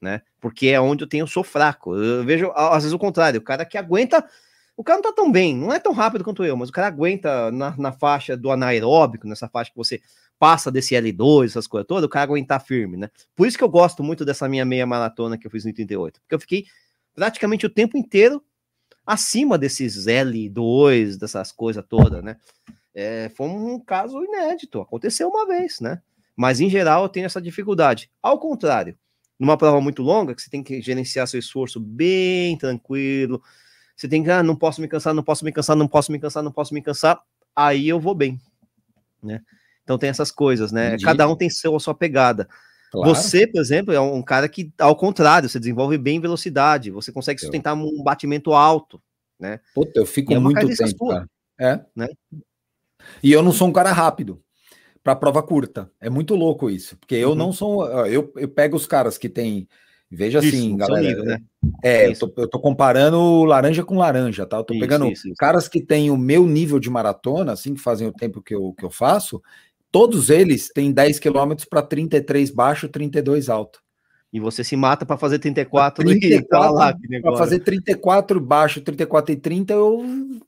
Né? 0.00 0.22
Porque 0.40 0.68
é 0.68 0.80
onde 0.80 1.04
eu 1.04 1.08
tenho, 1.08 1.22
eu 1.22 1.26
sou 1.26 1.44
fraco. 1.44 1.94
Eu 1.94 2.24
vejo, 2.24 2.50
às 2.54 2.82
vezes, 2.82 2.92
o 2.92 2.98
contrário, 2.98 3.40
o 3.40 3.44
cara 3.44 3.64
que 3.64 3.76
aguenta. 3.76 4.24
O 4.76 4.82
cara 4.82 4.96
não 4.96 5.02
tá 5.02 5.12
tão 5.12 5.30
bem, 5.30 5.56
não 5.56 5.72
é 5.72 5.78
tão 5.78 5.92
rápido 5.92 6.24
quanto 6.24 6.42
eu, 6.42 6.56
mas 6.56 6.68
o 6.68 6.72
cara 6.72 6.88
aguenta 6.88 7.52
na, 7.52 7.76
na 7.76 7.92
faixa 7.92 8.36
do 8.36 8.50
anaeróbico, 8.50 9.26
nessa 9.28 9.48
faixa 9.48 9.70
que 9.70 9.76
você 9.76 10.00
passa 10.38 10.70
desse 10.70 10.94
L2, 10.94 11.46
essas 11.46 11.66
coisas 11.66 11.86
todas, 11.86 12.04
o 12.04 12.08
cara 12.08 12.24
aguentar 12.24 12.60
firme, 12.60 12.96
né? 12.96 13.08
Por 13.36 13.46
isso 13.46 13.56
que 13.56 13.62
eu 13.62 13.68
gosto 13.68 14.02
muito 14.02 14.24
dessa 14.24 14.48
minha 14.48 14.64
meia 14.64 14.84
maratona 14.86 15.38
que 15.38 15.46
eu 15.46 15.50
fiz 15.50 15.64
em 15.64 15.72
38, 15.72 16.20
porque 16.20 16.34
eu 16.34 16.40
fiquei 16.40 16.66
praticamente 17.14 17.64
o 17.66 17.70
tempo 17.70 17.96
inteiro 17.96 18.42
acima 19.06 19.58
desses 19.58 20.06
L2, 20.06 21.16
dessas 21.18 21.52
coisas 21.52 21.84
todas, 21.88 22.22
né? 22.22 22.36
É, 22.94 23.28
foi 23.30 23.48
um 23.48 23.78
caso 23.80 24.22
inédito, 24.22 24.80
aconteceu 24.80 25.28
uma 25.28 25.46
vez, 25.46 25.80
né? 25.80 26.00
Mas 26.36 26.60
em 26.60 26.70
geral 26.70 27.02
eu 27.04 27.08
tenho 27.08 27.26
essa 27.26 27.40
dificuldade. 27.40 28.10
Ao 28.22 28.38
contrário, 28.38 28.96
numa 29.38 29.56
prova 29.56 29.80
muito 29.80 30.02
longa, 30.02 30.34
que 30.34 30.42
você 30.42 30.50
tem 30.50 30.62
que 30.62 30.80
gerenciar 30.80 31.26
seu 31.26 31.38
esforço 31.38 31.80
bem 31.80 32.56
tranquilo, 32.56 33.42
você 33.96 34.08
tem 34.08 34.22
que, 34.22 34.30
ah, 34.30 34.42
não 34.42 34.56
posso 34.56 34.80
me 34.80 34.88
cansar, 34.88 35.14
não 35.14 35.22
posso 35.22 35.44
me 35.44 35.52
cansar, 35.52 35.76
não 35.76 35.88
posso 35.88 36.10
me 36.10 36.18
cansar, 36.18 36.42
não 36.42 36.52
posso 36.52 36.74
me 36.74 36.82
cansar, 36.82 37.20
aí 37.54 37.88
eu 37.88 38.00
vou 38.00 38.14
bem, 38.14 38.40
né? 39.22 39.40
Então 39.82 39.98
tem 39.98 40.08
essas 40.08 40.30
coisas, 40.30 40.72
né? 40.72 40.88
Entendi. 40.88 41.04
Cada 41.04 41.28
um 41.28 41.36
tem 41.36 41.50
seu, 41.50 41.76
a 41.76 41.80
sua 41.80 41.94
pegada. 41.94 42.48
Claro. 42.94 43.12
Você, 43.14 43.44
por 43.46 43.60
exemplo, 43.60 43.92
é 43.92 44.00
um 44.00 44.22
cara 44.22 44.48
que, 44.48 44.72
ao 44.78 44.94
contrário, 44.94 45.48
você 45.48 45.58
desenvolve 45.58 45.98
bem 45.98 46.20
velocidade, 46.20 46.92
você 46.92 47.10
consegue 47.10 47.40
Eu. 47.40 47.46
sustentar 47.46 47.74
um 47.74 48.02
batimento 48.04 48.52
alto, 48.52 49.02
né? 49.38 49.58
Puta, 49.74 49.98
eu 49.98 50.06
fico 50.06 50.32
é 50.32 50.38
muito 50.38 50.60
tempo, 50.68 50.96
sua, 50.98 51.14
cara. 51.14 51.30
É. 51.58 51.80
né? 51.96 52.08
E 53.22 53.32
eu 53.32 53.42
não 53.42 53.52
sou 53.52 53.66
um 53.68 53.72
cara 53.72 53.90
rápido 53.92 54.40
para 55.02 55.16
prova 55.16 55.42
curta. 55.42 55.90
É 56.00 56.08
muito 56.08 56.36
louco 56.36 56.70
isso, 56.70 56.96
porque 56.96 57.16
eu 57.16 57.30
Uhum. 57.30 57.34
não 57.34 57.52
sou. 57.52 57.86
Eu, 58.06 58.32
eu 58.36 58.48
pego 58.48 58.76
os 58.76 58.86
caras 58.86 59.18
que 59.18 59.28
tem. 59.28 59.68
Veja 60.10 60.38
Isso, 60.38 60.48
assim, 60.48 60.72
no 60.76 60.78
seu 60.78 60.94
galera. 60.94 61.08
nível, 61.08 61.24
né? 61.24 61.38
É, 61.82 62.06
eu 62.06 62.12
Isso. 62.12 62.28
tô, 62.28 62.42
eu 62.42 62.48
tô 62.48 62.60
comparando 62.60 63.42
laranja 63.44 63.82
com 63.82 63.98
laranja, 63.98 64.46
tá? 64.46 64.58
Eu 64.58 64.64
tô 64.64 64.72
Isso, 64.72 64.80
pegando 64.80 65.06
isso, 65.06 65.26
isso. 65.26 65.34
caras 65.36 65.66
que 65.66 65.82
têm 65.82 66.08
o 66.10 66.16
meu 66.16 66.46
nível 66.46 66.78
de 66.78 66.88
maratona, 66.88 67.50
assim, 67.52 67.74
que 67.74 67.80
fazem 67.80 68.06
o 68.06 68.12
tempo 68.12 68.40
que 68.40 68.54
eu, 68.54 68.72
que 68.78 68.84
eu 68.84 68.90
faço, 68.90 69.42
todos 69.94 70.28
eles 70.28 70.70
têm 70.74 70.90
10 70.90 71.20
quilômetros 71.20 71.68
para 71.68 71.80
33 71.80 72.50
baixo, 72.50 72.88
32 72.88 73.48
alto. 73.48 73.78
E 74.32 74.40
você 74.40 74.64
se 74.64 74.74
mata 74.74 75.06
para 75.06 75.16
fazer 75.16 75.38
34 75.38 76.02
e 76.10 76.18
34 76.18 76.48
tá 76.48 76.68
lá, 76.68 76.92
que 76.92 77.20
Para 77.20 77.36
fazer 77.36 77.60
34 77.60 78.40
baixo, 78.40 78.80
34 78.80 79.32
e 79.32 79.36
30, 79.36 79.72
eu, 79.72 80.04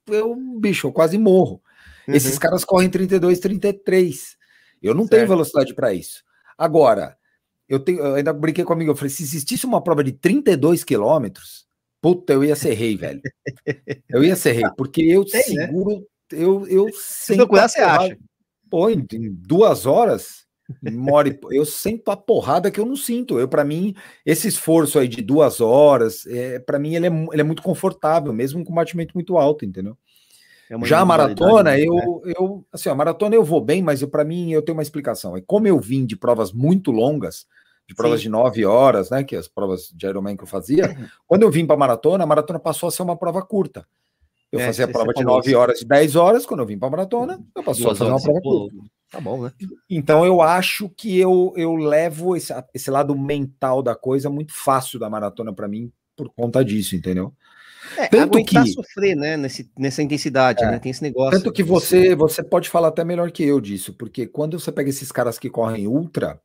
eu 0.09 0.35
bicho, 0.59 0.89
eu 0.89 0.93
quase 0.93 1.17
morro. 1.17 1.63
Uhum. 2.09 2.15
Esses 2.15 2.37
caras 2.41 2.65
correm 2.65 2.91
32, 2.91 3.39
33. 3.39 4.37
Eu 4.83 4.97
não 4.97 5.07
tenho 5.07 5.21
Certo. 5.21 5.29
velocidade 5.29 5.73
para 5.77 5.95
isso. 5.95 6.25
Agora, 6.59 7.17
eu, 7.69 7.79
tenho, 7.79 8.01
eu 8.01 8.15
ainda 8.17 8.33
brinquei 8.33 8.65
comigo, 8.65 8.91
eu 8.91 8.97
falei, 8.97 9.11
se 9.11 9.23
existisse 9.23 9.65
uma 9.65 9.81
prova 9.81 10.03
de 10.03 10.11
32 10.11 10.83
quilômetros, 10.83 11.69
puta, 12.03 12.33
eu 12.33 12.43
ia 12.43 12.57
ser 12.57 12.75
rei, 12.75 12.97
velho. 12.97 13.21
Eu 14.09 14.25
ia 14.25 14.35
ser 14.35 14.51
rei, 14.55 14.65
porque 14.77 15.03
eu 15.03 15.25
Tem, 15.25 15.55
né? 15.55 15.67
seguro, 15.67 16.05
eu, 16.33 16.67
eu 16.67 16.89
Se 16.93 17.37
procurar, 17.37 17.69
você 17.69 17.79
acha. 17.81 18.19
Pô, 18.71 18.91
em, 18.91 19.07
duas 19.33 19.87
horas, 19.87 20.47
more, 20.83 21.39
eu 21.51 21.65
sinto 21.65 22.11
a 22.11 22.17
porrada 22.17 22.71
que 22.71 22.81
eu 22.81 22.87
não 22.87 22.97
sinto. 22.97 23.39
Eu, 23.39 23.49
para 23.49 23.65
mim, 23.65 23.95
esse 24.25 24.49
esforço 24.49 24.99
aí 24.99 25.09
de 25.09 25.23
duas 25.23 25.61
horas, 25.61 26.27
é, 26.27 26.59
para 26.59 26.79
mim, 26.79 26.95
ele 26.95 27.07
é, 27.07 27.11
ele 27.11 27.41
é 27.41 27.45
muito 27.45 27.63
confortável, 27.63 28.33
mesmo 28.33 28.65
com 28.65 28.73
um 28.73 28.77
batimento 28.77 29.15
muito 29.15 29.37
alto, 29.37 29.65
entendeu? 29.65 29.97
É 30.69 30.85
Já 30.85 31.01
a 31.01 31.05
maratona, 31.05 31.71
né? 31.71 31.81
eu, 31.81 32.23
eu, 32.25 32.67
assim, 32.73 32.89
a 32.89 32.95
maratona 32.95 33.37
eu 33.37 33.45
vou 33.45 33.61
bem, 33.61 33.83
mas 33.83 34.05
para 34.05 34.25
mim 34.25 34.53
eu 34.53 34.63
tenho 34.63 34.77
uma 34.77 34.83
explicação. 34.83 35.37
É 35.37 35.41
como 35.41 35.69
eu 35.69 35.79
vim 35.79 36.05
de 36.05 36.17
provas 36.17 36.53
muito 36.53 36.91
longas, 36.91 37.47
de 37.87 37.95
provas 37.95 38.19
Sim. 38.19 38.25
de 38.25 38.29
nove 38.31 38.65
horas, 38.65 39.11
né, 39.11 39.23
que 39.23 39.37
as 39.37 39.47
provas 39.47 39.93
de 39.95 40.07
Ironman 40.07 40.37
que 40.37 40.43
eu 40.43 40.49
fazia, 40.49 40.97
quando 41.25 41.43
eu 41.43 41.51
vim 41.51 41.65
para 41.65 41.77
maratona, 41.77 42.25
a 42.25 42.27
maratona 42.27 42.59
passou 42.59 42.89
a 42.89 42.93
ser 42.93 43.03
uma 43.03 43.17
prova 43.17 43.43
curta. 43.43 43.87
Eu 44.57 44.61
É, 44.63 44.67
fazia 44.67 44.87
você- 44.87 44.93
prova 44.93 45.07
você 45.07 45.13
de 45.19 45.23
falou 45.25 45.37
nove 45.39 45.51
isso. 45.51 45.59
horas, 45.59 45.79
de 45.81 45.87
10 45.87 46.17
horas, 46.17 46.47
quando 46.47 46.61
eu 46.61 46.67
vim 46.67 46.79
para 46.79 46.91
maratona, 46.91 47.41
eu 47.57 47.63
passou 47.63 47.91
a 47.91 47.95
fazer 47.97 48.11
uma 48.11 48.21
prova 48.21 48.41
curta. 48.41 48.77
Tá 49.11 49.21
bom, 49.21 49.43
né? 49.45 49.53
Então 49.89 50.25
eu 50.27 50.43
acho 50.43 50.89
que 50.89 51.17
eu, 51.19 51.53
eu 51.57 51.75
levo 51.77 52.35
esse, 52.37 52.53
esse 52.75 52.91
lado 52.91 53.17
mental 53.17 53.83
da 53.83 53.95
coisa 53.95 54.29
muito 54.29 54.53
fácil 54.53 54.99
da 54.99 55.09
maratona 55.09 55.53
para 55.55 55.69
mim 55.69 55.93
por 56.17 56.29
conta 56.35 56.65
disso, 56.65 56.97
entendeu? 56.97 57.33
É, 57.97 58.09
Tanto 58.09 58.43
que- 58.45 58.67
sofrer, 58.73 59.15
né? 59.15 59.37
Nesse, 59.37 59.71
nessa 59.79 60.03
intensidade, 60.03 60.65
É. 60.65 60.71
né? 60.73 60.79
Tem 60.81 60.91
esse 60.91 61.03
negócio. 61.03 61.39
Tanto 61.39 61.53
que 61.53 61.63
você 61.63 62.17
você 62.17 62.43
pode 62.43 62.69
falar 62.69 62.89
até 62.89 63.05
melhor 63.05 63.31
que 63.31 63.45
eu 63.45 63.61
disso, 63.61 63.93
porque 63.93 64.27
quando 64.27 64.59
você 64.59 64.73
pega 64.73 64.91
esses 64.91 65.13
caras 65.13 65.39
que 65.39 65.49
correm 65.49 65.87
ultra, 65.87 66.41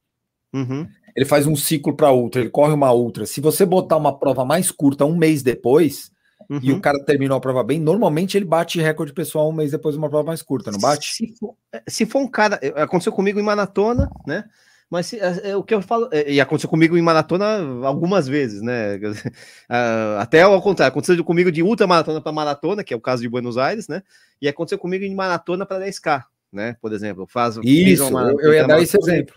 Uhum. 0.54 0.86
ele 1.16 1.26
faz 1.26 1.48
um 1.48 1.56
ciclo 1.56 1.96
para 1.96 2.12
ultra, 2.12 2.42
ele 2.42 2.50
corre 2.52 2.74
uma 2.74 2.94
ultra. 2.94 3.26
Se 3.26 3.42
você 3.42 3.66
botar 3.66 3.98
uma 3.98 4.18
prova 4.20 4.46
mais 4.46 4.70
curta 4.70 5.04
um 5.04 5.16
mês 5.18 5.42
depois 5.42 6.11
e 6.50 6.72
uhum. 6.72 6.78
o 6.78 6.82
cara 6.82 7.04
terminou 7.06 7.38
a 7.38 7.42
prova 7.42 7.64
bem, 7.64 7.80
normalmente 7.80 8.38
ele 8.38 8.46
bate 8.46 8.80
recorde 8.82 9.14
pessoal 9.14 9.50
um 9.50 9.54
mês 9.54 9.72
depois 9.72 9.96
de 9.96 10.00
uma 10.00 10.10
prova 10.10 10.26
mais 10.26 10.42
curta, 10.42 10.72
não 10.72 10.80
bate? 10.80 11.14
Se 11.14 11.34
for, 11.40 11.56
é, 11.72 11.82
se 11.88 12.06
for 12.06 12.20
um 12.20 12.28
cara. 12.28 12.60
é, 12.62 12.82
Aconteceu 12.82 13.12
comigo 13.12 13.40
em 13.40 13.44
maratona, 13.44 14.10
né? 14.26 14.46
Mas 14.90 15.06
se- 15.06 15.20
é, 15.20 15.52
é, 15.52 15.56
o 15.56 15.64
que 15.64 15.74
eu 15.74 15.82
falo. 15.82 16.10
é, 16.12 16.30
e 16.30 16.42
aconteceu 16.42 16.70
comigo 16.70 16.98
em 16.98 17.02
maratona 17.02 17.46
algumas 17.86 18.28
vezes, 18.28 18.62
né? 18.62 19.00
Ah, 19.70 20.18
até 20.22 20.42
ao 20.42 20.62
contrário, 20.62 20.92
aconteceu 20.92 21.24
comigo 21.24 21.50
de 21.50 21.64
ultramaratona 21.64 22.20
para 22.20 22.32
maratona, 22.34 22.84
que 22.84 22.94
é 22.94 22.98
o 22.98 23.02
caso 23.02 23.22
de 23.22 23.30
Buenos 23.30 23.58
Aires, 23.58 23.88
né? 23.88 24.04
E 24.42 24.50
aconteceu 24.50 24.78
comigo 24.78 25.06
em 25.06 25.16
maratona 25.16 25.66
para 25.66 25.86
10K, 25.86 26.26
né? 26.52 26.76
Por 26.82 26.92
exemplo, 26.92 27.26
fiz 27.26 27.56
Isso, 27.64 28.04
eu- 28.42 28.54
ia 28.54 28.68
dar 28.68 28.82
esse 28.82 28.98
exemplo. 28.98 29.36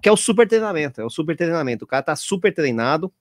Que 0.00 0.08
é 0.08 0.12
o 0.12 0.16
super 0.16 0.46
treinamento, 0.46 1.00
é 1.00 1.04
o 1.04 1.10
super 1.10 1.36
treinamento. 1.36 1.84
O 1.84 1.88
cara 1.88 2.02
tá 2.04 2.14
super 2.14 2.54
treinado. 2.54 3.12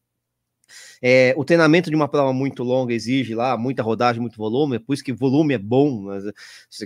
É, 1.02 1.34
o 1.38 1.46
treinamento 1.46 1.90
de 1.90 1.96
uma 1.96 2.08
prova 2.08 2.34
muito 2.34 2.64
longa 2.64 2.94
exige 2.94 3.36
lá 3.36 3.58
muita 3.58 3.84
rodagem, 3.84 4.22
muito 4.22 4.38
volume, 4.38 4.78
é 4.78 4.80
por 4.80 4.94
isso 4.94 5.04
que 5.04 5.14
volume 5.14 5.54
é 5.54 5.58
bom, 5.58 6.02
mas, 6.02 6.26
eh, 6.26 6.34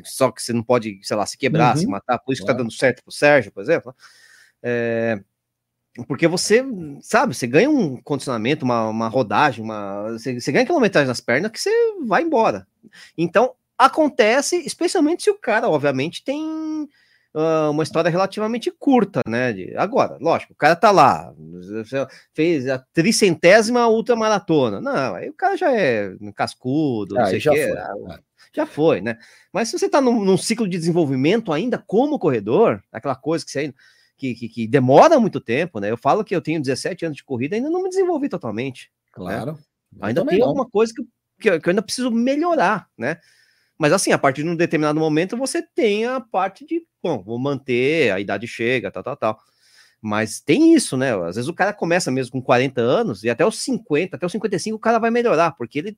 só 0.06 0.32
que 0.32 0.41
você 0.41 0.53
não 0.53 0.64
pode, 0.64 0.99
sei 1.03 1.16
lá, 1.18 1.26
se 1.26 1.38
quebrar, 1.38 1.76
Uhum, 1.76 1.82
se 1.82 1.88
matar, 1.88 2.20
por 2.20 2.34
isso 2.34 2.41
que 2.41 2.45
claro. 2.45 2.58
tá 2.60 2.64
dando 2.64 2.74
certo 2.74 3.03
pro 3.03 3.12
Sérgio, 3.12 3.52
por 3.52 3.62
exemplo. 3.64 3.95
É, 4.64 5.20
porque 6.08 6.28
você, 6.28 6.64
sabe, 7.02 7.36
você 7.36 7.45
ganha 7.45 7.70
um 7.70 8.02
condicionamento, 8.02 8.64
uma, 8.64 8.88
uma 8.88 9.08
rodagem, 9.10 9.64
uma, 9.64 10.03
você, 10.12 10.40
você 10.40 10.52
ganha 10.52 10.66
quilometragem 10.66 11.08
nas 11.08 11.20
pernas 11.20 11.52
que 11.52 11.60
você 11.60 11.70
vai 12.06 12.24
embora. 12.24 12.66
Então, 13.18 13.53
acontece, 13.78 14.58
especialmente 14.66 15.24
se 15.24 15.30
o 15.30 15.38
cara, 15.38 15.70
obviamente, 15.70 16.24
tem 16.24 16.88
ah, 17.34 17.70
uma 17.70 17.84
história 17.84 18.10
relativamente 18.10 18.72
curta, 18.72 19.22
né? 19.28 19.53
de- 19.53 19.76
agora, 19.78 20.18
lógico, 20.20 20.53
o 20.53 20.56
cara 20.56 20.76
tá 20.76 20.91
lá, 20.91 21.34
fez 22.34 22.68
a 22.70 22.80
tricentésima 22.94 23.88
ultramaratona. 23.88 24.80
Não, 24.82 25.16
aí 25.16 25.30
o 25.30 25.34
cara 25.34 25.56
já 25.58 25.72
é 25.72 26.14
cascudo, 26.36 27.16
não 27.16 27.22
Ah, 27.22 27.26
sei 27.26 27.34
aí 27.36 27.40
o 27.40 27.41
já 27.41 27.52
quê, 27.53 27.68
foi. 27.68 27.78
ah, 27.78 28.20
já 28.53 28.66
foi, 28.66 29.02
né? 29.02 29.18
Mas 29.53 29.70
se 29.70 29.78
você 29.80 29.88
tá 29.90 30.02
num, 30.02 30.24
num 30.24 30.38
ciclo 30.38 30.68
de 30.68 30.78
desenvolvimento 30.78 31.53
ainda 31.53 31.78
como 31.78 32.20
corredor, 32.20 32.84
aquela 32.91 33.16
coisa 33.16 33.45
que 33.45 33.52
você 33.52 33.60
ainda. 33.60 33.76
Que, 34.18 34.36
que, 34.36 34.49
que 34.49 34.68
demora 34.68 35.20
muito 35.20 35.41
tempo, 35.41 35.80
né? 35.80 35.90
Eu 35.90 35.98
falo 35.98 36.24
que 36.24 36.36
eu 36.36 36.41
tenho 36.41 36.62
17 36.62 37.06
anos 37.06 37.18
de 37.18 37.24
corrida 37.24 37.56
e 37.56 37.58
ainda 37.58 37.72
não 37.72 37.82
me 37.82 37.90
desenvolvi 37.90 38.30
totalmente. 38.30 38.91
Claro. 39.12 39.58
Eu 39.99 40.06
Ainda 40.06 40.24
tem 40.24 40.38
não. 40.38 40.48
alguma 40.48 40.70
coisa 40.70 40.94
que, 40.94 41.02
que, 41.41 41.49
eu- 41.49 41.60
que 41.60 41.68
eu 41.68 41.72
ainda 41.72 41.82
preciso 41.82 42.12
melhorar, 42.12 42.88
né? 42.95 43.18
Mas 43.82 43.94
assim, 43.94 44.12
a 44.12 44.18
partir 44.20 44.44
de 44.44 44.49
um 44.49 44.56
determinado 44.56 44.99
momento, 44.99 45.36
você 45.36 45.60
tem 45.60 46.06
a 46.06 46.20
parte 46.22 46.64
de, 46.64 46.84
bom, 47.02 47.24
vou 47.24 47.40
manter, 47.40 48.12
a 48.12 48.20
idade 48.20 48.45
chega, 48.45 48.91
tal, 48.91 49.02
tal, 49.02 49.18
tal. 49.18 49.40
Mas 49.99 50.40
tem 50.40 50.76
isso, 50.76 50.95
né? 50.95 51.16
Às 51.28 51.36
vezes 51.36 51.48
o 51.48 51.53
cara 51.53 51.74
começa 51.74 52.12
mesmo 52.12 52.34
com 52.34 52.44
40 52.44 52.80
anos 52.80 53.24
e 53.24 53.30
até 53.32 53.44
os 53.44 53.58
50, 53.58 54.16
até 54.16 54.24
os 54.24 54.32
55 54.32 54.78
o 54.78 54.80
cara 54.80 54.99
vai 54.99 55.10
melhorar, 55.10 55.53
porque 55.58 55.80
ele 55.80 55.98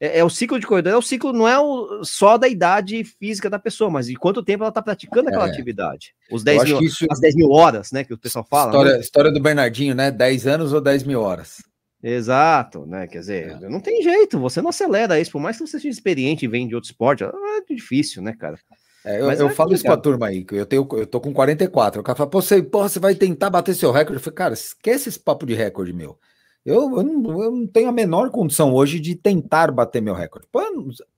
é, 0.00 0.18
é 0.18 0.24
o 0.24 0.28
ciclo 0.28 0.58
de 0.58 0.66
corredor, 0.66 0.92
é 0.92 0.96
o 0.96 1.02
ciclo 1.02 1.32
não 1.32 1.46
é 1.46 1.56
o, 1.56 2.02
só 2.02 2.36
da 2.36 2.48
idade 2.48 3.04
física 3.04 3.48
da 3.48 3.60
pessoa, 3.60 3.88
mas 3.88 4.06
de 4.08 4.16
quanto 4.16 4.42
tempo 4.42 4.64
ela 4.64 4.72
tá 4.72 4.82
praticando 4.82 5.28
aquela 5.28 5.46
É. 5.46 5.50
atividade. 5.50 6.16
Os 6.32 6.42
Eu 6.42 6.46
10 6.46 6.62
acho 6.62 6.72
mil, 6.78 6.82
isso 6.82 7.06
as 7.08 7.20
10 7.20 7.36
mil 7.36 7.50
horas, 7.52 7.92
né? 7.92 8.02
Que 8.02 8.12
o 8.12 8.18
pessoal 8.18 8.44
fala. 8.44 8.72
né? 8.72 8.78
história, 8.78 9.00
história 9.00 9.32
do 9.32 9.40
Bernardinho, 9.40 9.94
né? 9.94 10.10
10 10.10 10.48
anos 10.48 10.72
ou 10.72 10.80
10 10.80 11.04
mil 11.04 11.20
horas. 11.20 11.62
Exato, 12.04 12.84
né? 12.84 13.06
Quer 13.06 13.20
dizer, 13.20 13.60
não 13.70 13.80
tem 13.80 14.02
jeito, 14.02 14.38
você 14.38 14.60
não 14.60 14.68
acelera 14.68 15.18
isso, 15.18 15.32
por 15.32 15.40
mais 15.40 15.56
que 15.56 15.66
você 15.66 15.78
seja 15.78 15.88
experiente 15.88 16.44
e 16.44 16.48
vem 16.48 16.68
de 16.68 16.74
outro 16.74 16.90
esporte, 16.90 17.24
é 17.24 17.74
difícil, 17.74 18.22
né, 18.22 18.34
cara? 18.38 18.58
É, 19.06 19.20
eu 19.20 19.30
eu 19.30 19.46
é 19.48 19.50
falo 19.50 19.72
isso 19.72 19.82
pra 19.84 19.96
complicado. 19.96 20.02
turma 20.02 20.26
aí, 20.26 20.44
que 20.44 20.54
eu, 20.54 20.66
tenho, 20.66 20.86
eu 20.92 21.06
tô 21.06 21.18
com 21.18 21.32
44. 21.32 22.00
O 22.00 22.04
cara 22.04 22.16
fala, 22.16 22.28
pô, 22.28 22.42
você, 22.42 22.62
porra, 22.62 22.88
você 22.88 22.98
vai 22.98 23.14
tentar 23.14 23.48
bater 23.48 23.74
seu 23.74 23.90
recorde? 23.90 24.16
Eu 24.16 24.20
falei, 24.20 24.34
cara, 24.36 24.54
esquece 24.54 25.08
esse 25.08 25.18
papo 25.18 25.46
de 25.46 25.54
recorde 25.54 25.92
meu. 25.94 26.18
Eu, 26.64 26.96
eu, 26.96 27.02
não, 27.02 27.42
eu 27.42 27.50
não 27.50 27.66
tenho 27.66 27.88
a 27.88 27.92
menor 27.92 28.30
condição 28.30 28.72
hoje 28.72 28.98
de 28.98 29.14
tentar 29.14 29.70
bater 29.70 30.00
meu 30.00 30.14
recorde. 30.14 30.46
Pô, 30.50 30.60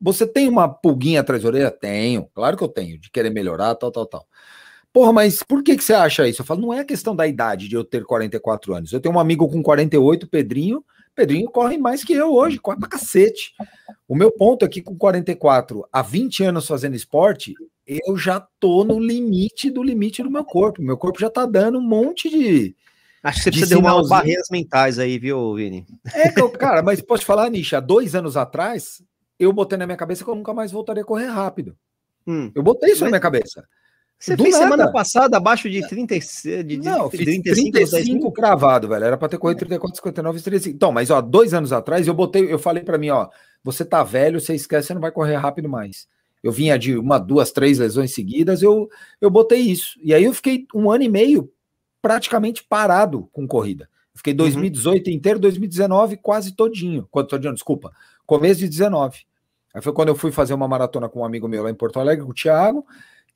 você 0.01 0.27
tem 0.27 0.49
uma 0.49 0.69
pulguinha 0.69 1.21
atrás 1.21 1.43
da 1.43 1.49
orelha? 1.49 1.71
Tenho, 1.71 2.29
claro 2.35 2.57
que 2.57 2.65
eu 2.65 2.69
tenho, 2.69 2.99
de 2.99 3.11
querer 3.11 3.31
melhorar, 3.31 3.75
tal, 3.77 3.93
tal, 3.93 4.07
tal. 4.07 4.27
Porra, 4.97 5.13
mas 5.13 5.43
por 5.43 5.63
que, 5.63 5.77
que 5.77 5.85
você 5.85 5.93
acha 5.93 6.27
isso? 6.27 6.41
Eu 6.41 6.47
falo, 6.47 6.63
não 6.63 6.73
é 6.73 6.83
questão 6.83 7.15
da 7.15 7.27
idade 7.27 7.69
de 7.69 7.75
eu 7.77 7.85
ter 7.85 8.03
44 8.03 8.73
anos. 8.73 8.91
Eu 8.95 8.99
tenho 8.99 9.15
um 9.15 9.19
amigo 9.21 9.47
com 9.47 9.63
48, 9.63 10.27
Pedrinho. 10.27 10.83
Pedrinho 11.15 11.51
corre 11.51 11.77
mais 11.77 12.03
que 12.03 12.15
eu 12.15 12.33
hoje, 12.33 12.57
corre 12.59 12.79
pra 12.79 12.89
cacete. 12.89 13.53
O 14.09 14.17
meu 14.17 14.31
ponto 14.33 14.65
aqui 14.65 14.81
com 14.81 14.97
44, 14.97 15.87
há 15.93 16.01
20 16.01 16.45
anos 16.45 16.67
fazendo 16.67 16.97
esporte, 16.97 17.53
eu 17.87 18.17
já 18.17 18.41
tô 18.59 18.85
no 18.85 18.99
limite 18.99 19.71
do 19.71 19.83
limite 19.83 20.23
do 20.23 20.31
meu 20.31 20.47
corpo. 20.47 20.81
Meu 20.81 20.97
corpo 20.97 21.21
já 21.21 21.29
tá 21.29 21.45
dando 21.45 21.77
um 21.77 21.87
monte 21.87 22.31
de. 22.31 22.75
Acho 23.23 23.37
que 23.41 23.45
você 23.45 23.51
De 23.51 23.59
precisa 23.59 23.75
derrubar 23.75 23.97
umas 23.97 24.07
sinalzinho. 24.07 24.19
barreiras 24.19 24.47
mentais 24.51 24.99
aí, 24.99 25.19
viu, 25.19 25.55
Vini? 25.57 25.87
É, 26.15 26.31
cara, 26.59 26.83
mas 26.83 27.03
posso 27.03 27.21
te 27.21 27.27
falar, 27.27 27.51
Nisha, 27.51 27.77
há 27.77 27.81
dois 27.81 28.15
anos 28.15 28.35
atrás, 28.35 29.03
eu 29.39 29.53
botei 29.53 29.77
na 29.77 29.85
minha 29.85 29.99
cabeça 29.99 30.25
que 30.25 30.31
eu 30.31 30.35
nunca 30.35 30.55
mais 30.55 30.73
voltaria 30.73 31.03
a 31.03 31.07
correr 31.07 31.27
rápido. 31.27 31.77
Hum, 32.27 32.51
Eu 32.55 32.63
botei 32.63 32.93
isso 32.93 33.01
na 33.01 33.07
Mas- 33.07 33.13
minha 33.13 33.21
cabeça. 33.21 33.63
Você 34.19 34.35
Do 34.35 34.43
fez 34.43 34.55
nada. 34.55 34.65
semana 34.65 34.93
passada 34.93 35.37
abaixo 35.37 35.69
de 35.69 35.87
30, 35.87 36.19
de, 36.65 36.79
Não, 36.79 37.11
fiz 37.11 37.21
35, 37.21 37.73
35 37.73 38.33
cravado, 38.33 38.89
velho. 38.89 39.05
Era 39.05 39.17
pra 39.17 39.29
ter 39.29 39.39
corrido 39.39 39.59
34, 39.59 39.97
59, 39.97 40.41
35. 40.41 40.75
Então, 40.75 40.91
mas 40.91 41.11
ó, 41.11 41.21
dois 41.21 41.53
anos 41.53 41.73
atrás 41.73 42.07
eu 42.07 42.15
botei, 42.15 42.51
eu 42.51 42.59
falei 42.59 42.83
pra 42.83 42.97
mim, 42.97 43.11
ó, 43.11 43.29
você 43.63 43.85
tá 43.85 44.03
velho, 44.03 44.41
você 44.41 44.55
esquece, 44.55 44.89
você 44.89 44.95
não 44.95 45.01
vai 45.01 45.11
correr 45.11 45.37
rápido 45.37 45.69
mais. 45.69 46.09
Eu 46.43 46.51
vinha 46.51 46.79
de 46.79 46.97
uma, 46.97 47.19
duas, 47.19 47.51
três 47.51 47.79
lesões 47.79 48.15
seguidas, 48.15 48.63
eu, 48.63 48.89
eu 49.21 49.29
botei 49.29 49.61
isso. 49.61 49.99
E 50.03 50.15
aí 50.15 50.25
eu 50.25 50.33
fiquei 50.33 50.67
um 50.75 50.91
ano 50.91 51.05
e 51.05 51.09
meio 51.09 51.51
praticamente 52.01 52.65
parado 52.65 53.29
com 53.33 53.47
corrida. 53.47 53.89
Eu 54.15 54.19
fiquei 54.19 54.33
2018 54.33 55.11
inteiro, 55.11 55.39
2019 55.39 56.17
quase 56.17 56.53
todinho. 56.53 57.07
Quando 57.11 57.29
todinho, 57.29 57.53
desculpa. 57.53 57.93
Começo 58.25 58.61
de 58.61 58.69
19. 58.69 59.21
Aí 59.75 59.83
foi 59.83 59.93
quando 59.93 60.09
eu 60.09 60.15
fui 60.15 60.33
fazer 60.33 60.55
uma 60.55 60.67
maratona 60.67 61.09
com 61.09 61.21
um 61.21 61.25
amigo 61.25 61.47
meu 61.47 61.63
lá 61.63 61.71
em 61.71 61.75
Porto 61.75 62.01
Alegre, 62.01 62.25
com 62.25 62.31
o 62.31 62.35
Thiago, 62.35 62.87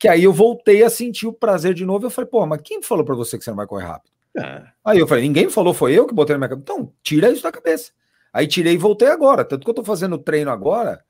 que 0.01 0.07
aí 0.07 0.23
eu 0.23 0.33
voltei 0.33 0.83
a 0.83 0.89
sentir 0.89 1.27
o 1.27 1.31
prazer 1.33 1.75
de 1.75 1.85
novo. 1.85 2.07
Eu 2.07 2.09
falei, 2.09 2.27
pô, 2.27 2.43
mas 2.47 2.59
quem 2.63 2.81
falou 2.81 3.05
pra 3.05 3.13
você 3.13 3.37
que 3.37 3.43
você 3.43 3.51
não 3.51 3.57
vai 3.57 3.67
correr 3.67 3.85
rápido? 3.85 4.11
É. 4.35 4.63
Aí 4.83 4.97
eu 4.97 5.07
falei, 5.07 5.23
ninguém 5.23 5.47
falou, 5.47 5.75
foi 5.75 5.93
eu 5.93 6.07
que 6.07 6.13
botei 6.15 6.33
na 6.33 6.39
minha 6.39 6.49
cabeça. 6.49 6.63
Então, 6.73 6.91
tira 7.03 7.29
isso 7.29 7.43
da 7.43 7.51
cabeça. 7.51 7.91
Aí 8.33 8.47
tirei 8.47 8.73
e 8.73 8.77
voltei 8.77 9.09
agora. 9.09 9.45
Tanto 9.45 9.63
que 9.63 9.69
eu 9.69 9.75
tô 9.75 9.83
fazendo 9.83 10.17
treino 10.17 10.49
agora, 10.49 11.03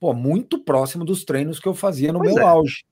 pô, 0.00 0.14
muito 0.14 0.58
próximo 0.58 1.04
dos 1.04 1.24
treinos 1.26 1.60
que 1.60 1.68
eu 1.68 1.74
fazia 1.74 2.10
no 2.10 2.20
Pois 2.20 2.34
meu 2.34 2.42
é. 2.42 2.46
auge. 2.46 2.86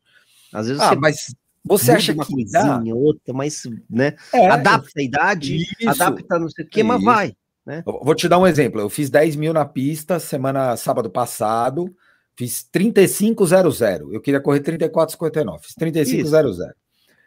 Às 0.53 0.67
vezes 0.67 0.83
Ah, 0.83 0.91
você 0.91 0.97
mas 0.97 1.35
você 1.65 1.93
acha 1.93 2.13
uma 2.13 2.27
que 2.27 2.45
dá? 2.45 2.61
coisinha, 2.61 2.95
outra, 2.95 3.33
mas, 3.33 3.63
né? 3.89 4.17
É, 4.35 4.47
adapta 4.47 5.01
a 5.01 5.03
idade, 5.03 5.57
Isso. 5.57 5.89
adapta 5.89 6.39
não 6.39 6.51
sei 6.51 6.67
o 6.67 6.69
que, 6.69 6.83
mas 6.83 7.03
vai. 7.03 7.35
eu 7.67 8.01
Vou 8.03 8.15
te 8.15 8.29
dar 8.29 8.39
um 8.39 8.47
exemplo. 8.47 8.79
Eu 8.79 8.91
fiz 8.91 9.09
10 9.09 9.37
mil 9.37 9.55
na 9.55 9.65
pista 9.65 10.21
semana 10.21 10.77
sábado 10.77 11.09
passado, 11.09 11.97
fiz 12.41 12.67
35,00. 12.73 14.15
Eu 14.15 14.21
queria 14.21 14.41
correr 14.41 14.61
34,59. 14.61 15.61
Fiz 15.61 15.75
35,00. 15.75 16.73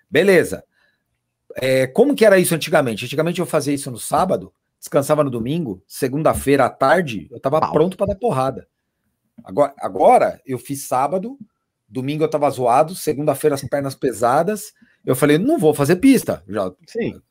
Beleza. 0.10 0.64
É, 1.56 1.86
como 1.86 2.16
que 2.16 2.26
era 2.26 2.40
isso 2.40 2.56
antigamente? 2.56 3.06
Antigamente 3.06 3.40
eu 3.40 3.46
fazia 3.46 3.76
isso 3.76 3.92
no 3.92 4.00
sábado, 4.00 4.52
descansava 4.80 5.24
no 5.24 5.30
domingo, 5.30 5.84
segunda-feira 5.88 6.66
à 6.66 6.70
tarde, 6.70 7.28
eu 7.30 7.40
tava 7.40 7.60
Pau. 7.60 7.74
pronto 7.74 7.96
para 7.96 8.08
dar 8.08 8.16
porrada. 8.16 8.68
Agora, 9.44 9.74
agora 9.78 10.42
eu 10.48 10.58
fiz 10.58 10.88
sábado, 10.88 11.38
domingo 11.88 12.24
eu 12.24 12.30
tava 12.30 12.50
zoado, 12.50 12.96
segunda-feira 12.96 13.54
as 13.54 13.64
pernas 13.64 13.94
pesadas. 13.94 14.74
Eu 15.06 15.16
falei, 15.16 15.38
não 15.38 15.60
vou 15.60 15.76
fazer 15.76 15.98
pista. 15.98 16.44
Já, 16.48 16.72
Sim. 16.88 17.22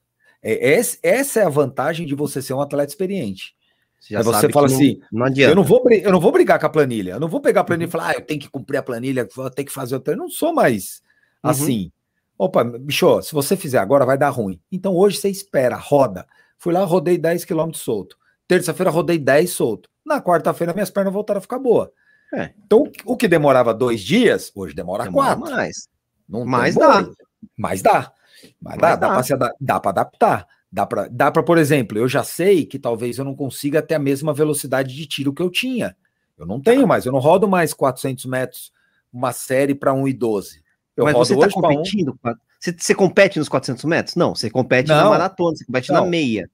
é, 0.40 0.86
essa 1.02 1.40
é 1.40 1.44
a 1.44 1.48
vantagem 1.48 2.06
de 2.06 2.14
você 2.14 2.40
ser 2.40 2.54
um 2.54 2.60
atleta 2.60 2.92
experiente. 2.92 3.56
Você, 4.02 4.16
Aí 4.16 4.22
você 4.24 4.48
fala 4.50 4.66
não- 4.66 4.74
assim, 4.74 5.00
não 5.12 5.26
adianta. 5.26 5.52
Eu 5.52 5.54
não, 5.56 5.62
vou, 5.62 5.88
eu 5.90 6.10
não 6.10 6.18
vou 6.18 6.32
brigar 6.32 6.58
com 6.58 6.66
a 6.66 6.68
planilha. 6.68 7.12
Eu 7.12 7.20
não 7.20 7.28
vou 7.28 7.40
pegar 7.40 7.60
a 7.60 7.64
planilha 7.64 7.86
e 7.88 7.90
falar, 7.90 8.08
ah, 8.08 8.14
eu 8.14 8.20
tenho 8.20 8.40
que 8.40 8.50
cumprir 8.50 8.78
a 8.78 8.82
planilha, 8.82 9.28
vou 9.32 9.48
ter 9.48 9.62
que 9.64 9.70
fazer 9.72 9.94
o 9.94 10.00
treino. 10.00 10.22
Eu 10.22 10.24
não 10.24 10.30
sou 10.30 10.52
mais 10.52 11.00
Uhum. 11.44 11.50
assim. 11.50 11.92
Opa, 12.36 12.64
bicho, 12.64 13.22
se 13.22 13.32
você 13.32 13.56
fizer 13.56 13.78
agora 13.78 14.04
vai 14.04 14.18
dar 14.18 14.30
ruim. 14.30 14.60
Então 14.72 14.96
hoje 14.96 15.18
você 15.18 15.28
espera, 15.28 15.76
roda. 15.76 16.26
Fui 16.58 16.72
lá, 16.72 16.84
rodei 16.84 17.16
10 17.16 17.44
km 17.44 17.70
solto. 17.74 18.16
Terça-feira 18.48 18.90
rodei 18.90 19.18
10 19.18 19.50
solto. 19.50 19.88
Na 20.04 20.20
quarta-feira 20.20 20.72
minhas 20.74 20.90
pernas 20.90 21.12
voltaram 21.12 21.38
a 21.38 21.42
ficar 21.42 21.60
boa. 21.60 21.92
É. 22.34 22.50
Então 22.66 22.90
o 23.04 23.16
que 23.16 23.28
demorava 23.28 23.72
dois 23.72 24.00
dias, 24.00 24.50
hoje 24.54 24.74
demora, 24.74 25.04
Demora 25.04 25.36
quatro. 25.36 25.54
mais. 25.54 25.88
Não 26.28 26.40
tem 26.40 26.50
dá. 26.74 27.08
Mas 27.56 27.82
dá. 27.82 28.12
Mas, 28.60 28.60
Mas 28.60 28.80
dá, 28.80 28.96
dá, 28.96 29.20
dá. 29.36 29.52
dá 29.60 29.80
pra 29.80 29.90
adaptar. 29.90 30.46
Dá 30.72 30.86
pra, 30.86 31.06
dá 31.10 31.30
pra, 31.30 31.42
por 31.42 31.58
exemplo, 31.58 31.98
eu 31.98 32.08
já 32.08 32.24
sei 32.24 32.64
que 32.64 32.78
talvez 32.78 33.18
eu 33.18 33.24
não 33.24 33.34
consiga 33.34 33.82
ter 33.82 33.94
a 33.94 33.98
mesma 33.98 34.32
velocidade 34.32 34.94
de 34.96 35.06
tiro 35.06 35.32
que 35.32 35.42
eu 35.42 35.50
tinha. 35.50 35.94
Eu 36.38 36.46
não 36.46 36.58
Tá. 36.60 36.70
tenho 36.70 36.86
mais, 36.88 37.04
eu 37.04 37.12
não 37.12 37.18
rodo 37.20 37.46
mais 37.46 37.74
400 37.74 38.24
metros 38.24 38.72
uma 39.12 39.32
série 39.32 39.74
para 39.74 39.92
1,12. 39.92 40.62
Eu 40.96 41.04
mas 41.04 41.14
você 41.14 41.36
tá 41.36 41.46
um- 41.46 41.50
competindo? 41.50 42.18
com 42.22 42.28
a- 42.28 42.36
Você, 42.58 42.74
você 42.78 42.94
compete 42.94 43.38
nos 43.38 43.48
400 43.48 43.84
metros? 43.84 44.14
Não, 44.16 44.34
você 44.34 44.48
compete 44.48 44.88
na 44.88 45.02
Não. 45.04 45.10
maratona, 45.10 45.56
você 45.56 45.64
compete 45.64 45.90
na 45.92 46.00
Não. 46.00 46.08
meia. 46.08 46.48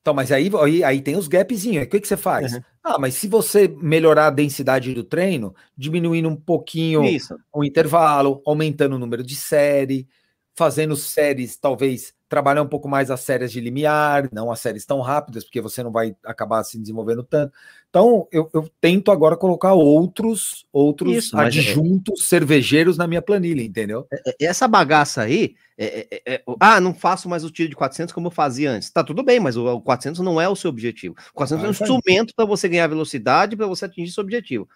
Então, 0.00 0.14
mas 0.14 0.32
aí, 0.32 0.50
aí, 0.58 0.82
aí 0.82 1.00
tem 1.02 1.14
os 1.16 1.28
gapzinhos. 1.28 1.84
O 1.84 1.88
que, 1.88 2.00
que 2.00 2.08
você 2.08 2.16
faz? 2.16 2.54
Uhum. 2.54 2.60
Ah, 2.82 2.98
mas 2.98 3.14
se 3.14 3.28
você 3.28 3.68
melhorar 3.68 4.28
a 4.28 4.30
densidade 4.30 4.94
do 4.94 5.04
treino, 5.04 5.54
diminuindo 5.76 6.28
um 6.28 6.34
pouquinho 6.36 7.04
Isso. 7.04 7.36
o 7.52 7.62
intervalo, 7.62 8.40
aumentando 8.46 8.96
o 8.96 8.98
número 8.98 9.22
de 9.22 9.36
série, 9.36 10.08
fazendo 10.54 10.96
séries, 10.96 11.56
talvez 11.56 12.12
trabalhar 12.28 12.62
um 12.62 12.68
pouco 12.68 12.88
mais 12.88 13.10
as 13.10 13.20
séries 13.22 13.50
de 13.50 13.60
limiar, 13.60 14.28
não 14.32 14.52
as 14.52 14.60
séries 14.60 14.86
tão 14.86 15.00
rápidas, 15.00 15.42
porque 15.42 15.60
você 15.60 15.82
não 15.82 15.90
vai 15.90 16.14
acabar 16.24 16.62
se 16.62 16.78
desenvolvendo 16.78 17.24
tanto. 17.24 17.52
Então, 17.88 18.28
eu, 18.30 18.48
eu 18.54 18.70
tento 18.80 19.10
agora 19.10 19.36
colocar 19.36 19.72
outros 19.74 20.64
outros 20.72 21.16
Isso, 21.16 21.36
é- 21.36 21.40
adjuntos 21.46 22.28
cervejeiros 22.28 22.96
na 22.96 23.06
minha 23.08 23.20
planilha, 23.20 23.62
entendeu? 23.62 24.06
É- 24.12 24.46
Essa 24.46 24.68
bagaça 24.68 25.22
aí, 25.22 25.56
é- 25.76 26.06
é- 26.24 26.34
é- 26.34 26.42
ah, 26.60 26.80
não 26.80 26.94
faço 26.94 27.28
mais 27.28 27.42
o 27.42 27.50
tiro 27.50 27.68
de 27.70 27.74
400 27.74 28.14
como 28.14 28.28
eu 28.28 28.30
fazia 28.30 28.70
antes. 28.70 28.90
Tá 28.90 29.02
tudo 29.02 29.24
bem, 29.24 29.40
mas 29.40 29.56
o, 29.56 29.66
o 29.66 29.80
400 29.80 30.20
não 30.20 30.40
é 30.40 30.48
o 30.48 30.54
seu 30.54 30.70
objetivo. 30.70 31.16
O 31.30 31.34
400 31.34 31.64
Ah, 31.64 31.66
é 31.66 31.68
um 31.68 31.72
instrumento 31.72 32.32
para 32.36 32.44
você 32.44 32.68
ganhar 32.68 32.86
velocidade, 32.86 33.56
para 33.56 33.66
você 33.66 33.86
atingir 33.86 34.12
seu 34.12 34.22
objetivo. 34.22 34.68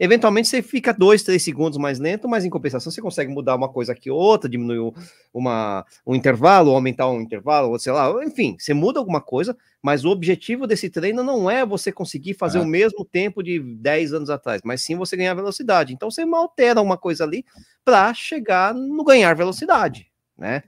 Eventualmente 0.00 0.48
você 0.48 0.62
fica 0.62 0.94
dois, 0.94 1.22
três 1.22 1.42
segundos 1.42 1.78
mais 1.78 1.98
lento, 1.98 2.26
mas 2.26 2.42
em 2.44 2.48
compensação 2.50 2.90
você 2.90 3.02
consegue 3.02 3.30
mudar 3.30 3.54
uma 3.54 3.68
coisa 3.68 3.92
aqui 3.92 4.10
ou 4.10 4.18
outra, 4.18 4.48
diminuir 4.48 4.94
uma, 5.32 5.84
um 6.06 6.14
intervalo, 6.14 6.70
aumentar 6.70 7.06
um 7.10 7.20
intervalo, 7.20 7.68
ou 7.68 7.78
sei 7.78 7.92
lá, 7.92 8.10
enfim, 8.24 8.56
você 8.58 8.72
muda 8.72 8.98
alguma 8.98 9.20
coisa, 9.20 9.54
mas 9.82 10.02
o 10.02 10.08
objetivo 10.08 10.66
desse 10.66 10.88
treino 10.88 11.22
não 11.22 11.50
é 11.50 11.66
você 11.66 11.92
conseguir 11.92 12.32
fazer 12.32 12.58
É. 12.58 12.62
o 12.62 12.66
mesmo 12.66 13.04
tempo 13.04 13.42
de 13.42 13.60
10 13.60 14.14
anos 14.14 14.30
atrás, 14.30 14.62
mas 14.64 14.80
sim 14.80 14.96
você 14.96 15.16
ganhar 15.18 15.34
velocidade. 15.34 15.92
Então 15.92 16.10
você 16.10 16.22
altera 16.22 16.80
uma 16.80 16.96
coisa 16.96 17.24
ali 17.24 17.44
para 17.84 18.14
chegar 18.14 18.74
no 18.74 19.04
ganhar 19.04 19.34
velocidade, 19.34 20.06
né? 20.38 20.62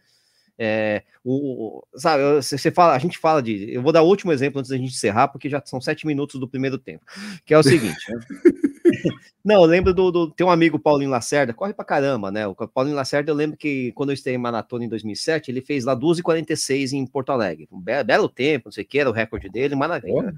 É, 0.59 1.02
o, 1.24 1.82
sabe, 1.96 2.22
você 2.36 2.59
você 2.59 2.70
fala, 2.70 2.94
a 2.94 2.98
gente 2.98 3.18
fala 3.18 3.42
de. 3.42 3.72
Eu 3.72 3.82
vou 3.82 3.92
dar 3.92 4.02
o 4.02 4.06
último 4.06 4.32
exemplo 4.32 4.60
antes 4.60 4.70
da 4.70 4.76
gente 4.76 4.92
encerrar, 4.92 5.28
porque 5.28 5.48
já 5.48 5.60
são 5.64 5.80
sete 5.80 6.06
minutos 6.06 6.38
do 6.38 6.46
primeiro 6.48 6.78
tempo. 6.78 7.04
Que 7.44 7.54
é 7.54 7.59
o 7.59 7.62
seguinte. 7.62 7.96
Não, 9.44 9.56
eu 9.62 9.64
lembro 9.64 9.92
do, 9.92 10.10
do. 10.10 10.30
Tem 10.30 10.46
um 10.46 10.50
amigo, 10.50 10.78
Paulinho 10.78 11.10
Lacerda, 11.10 11.52
corre 11.52 11.72
pra 11.72 11.84
caramba, 11.84 12.30
né? 12.30 12.46
O 12.46 12.54
Paulinho 12.54 12.96
Lacerda, 12.96 13.30
eu 13.30 13.34
lembro 13.34 13.56
que 13.56 13.92
quando 13.92 14.10
eu 14.10 14.14
estei 14.14 14.34
em 14.34 14.38
maratona 14.38 14.84
em 14.84 14.88
2007, 14.88 15.50
ele 15.50 15.60
fez 15.60 15.84
lá 15.84 15.96
12h46 15.96 16.92
em 16.92 17.06
Porto 17.06 17.32
Alegre. 17.32 17.68
Um 17.72 17.80
be- 17.80 18.04
belo 18.04 18.28
tempo, 18.28 18.66
não 18.66 18.72
sei 18.72 18.84
o 18.84 18.86
que, 18.86 18.98
era 18.98 19.10
o 19.10 19.12
recorde 19.12 19.48
dele, 19.48 19.74
maravilha. 19.74 20.34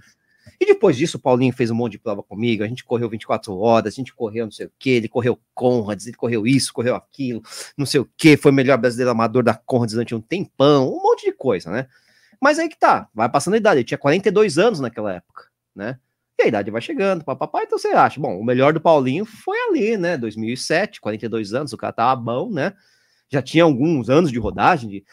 E 0.61 0.67
depois 0.67 0.97
disso, 0.97 1.17
o 1.17 1.21
Paulinho 1.21 1.53
fez 1.55 1.71
um 1.71 1.75
monte 1.75 1.93
de 1.93 1.99
prova 1.99 2.23
comigo. 2.23 2.63
A 2.63 2.69
gente 2.69 2.85
correu 2.85 3.09
24 3.09 3.57
horas, 3.59 3.95
a 3.95 3.97
gente 3.97 4.15
correu 4.15 4.45
não 4.45 4.53
sei 4.53 4.67
o 4.67 4.73
que, 4.79 4.91
ele 4.91 5.09
correu 5.09 5.39
Conrads, 5.55 6.07
ele 6.07 6.17
correu 6.17 6.47
isso, 6.47 6.73
correu 6.73 6.95
aquilo, 6.95 7.43
não 7.77 7.87
sei 7.87 8.01
o 8.01 8.09
que, 8.17 8.37
foi 8.37 8.53
o 8.53 8.55
melhor 8.55 8.77
brasileiro 8.79 9.11
amador 9.11 9.43
da 9.43 9.55
Conrads 9.55 9.95
durante 9.95 10.15
um 10.15 10.21
tempão, 10.21 10.89
um 10.89 11.03
monte 11.03 11.25
de 11.25 11.33
coisa, 11.33 11.71
né? 11.71 11.87
Mas 12.41 12.59
aí 12.59 12.69
que 12.69 12.79
tá, 12.79 13.09
vai 13.15 13.29
passando 13.29 13.55
a 13.55 13.57
idade. 13.57 13.79
Ele 13.81 13.85
tinha 13.85 13.99
42 13.99 14.59
anos 14.59 14.81
naquela 14.81 15.15
época, 15.15 15.45
né? 15.75 15.99
E 16.39 16.43
a 16.43 16.47
idade 16.49 16.71
vai 16.71 16.81
chegando, 16.81 17.25
papapá. 17.25 17.63
Então 17.63 17.79
você 17.79 17.89
acha, 17.89 18.21
bom, 18.21 18.39
o 18.39 18.45
melhor 18.45 18.73
do 18.73 18.81
Paulinho 18.81 19.25
foi 19.25 19.57
ali, 19.69 19.97
né? 19.97 20.17
2007, 20.17 21.01
42 21.01 21.55
anos, 21.55 21.73
o 21.73 21.77
cara 21.77 21.93
tava 21.93 22.21
bom, 22.21 22.51
né? 22.51 22.73
Já 23.31 23.41
tinha 23.41 23.65
alguns 23.65 24.11
anos 24.11 24.31
de 24.31 24.39
rodagem, 24.39 24.89
de... 24.91 25.05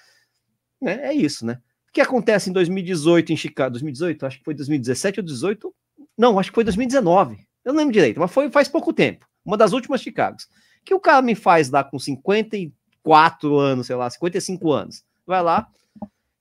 né? 0.82 1.08
é 1.08 1.14
isso, 1.14 1.46
né? 1.46 1.60
O 1.90 1.92
que 1.94 2.02
acontece 2.02 2.50
em 2.50 2.54
2018 2.54 3.34
em 3.34 3.38
Chicago? 3.38 3.72
2018? 3.72 4.26
Acho 4.26 4.38
que 4.40 4.44
foi 4.44 4.54
2017 4.54 5.20
ou 5.20 5.26
18? 5.26 5.76
Não, 6.18 6.40
acho 6.40 6.50
que 6.50 6.56
foi 6.56 6.64
2019. 6.64 7.38
Eu 7.64 7.74
não 7.74 7.80
lembro 7.80 7.94
direito, 7.94 8.20
mas 8.20 8.32
foi 8.32 8.50
faz 8.50 8.68
pouco 8.68 8.94
tempo. 8.94 9.28
Uma 9.46 9.58
das 9.58 9.74
últimas 9.74 10.02
Chicagos. 10.02 10.48
Que 10.84 10.94
o 10.94 11.00
cara 11.00 11.22
me 11.22 11.36
faz 11.36 11.70
lá 11.70 11.84
com 11.84 12.00
54 12.00 13.58
anos, 13.58 13.88
sei 13.88 13.96
lá, 13.96 14.10
55 14.10 14.72
anos. 14.72 15.04
Vai 15.28 15.44
lá 15.44 15.68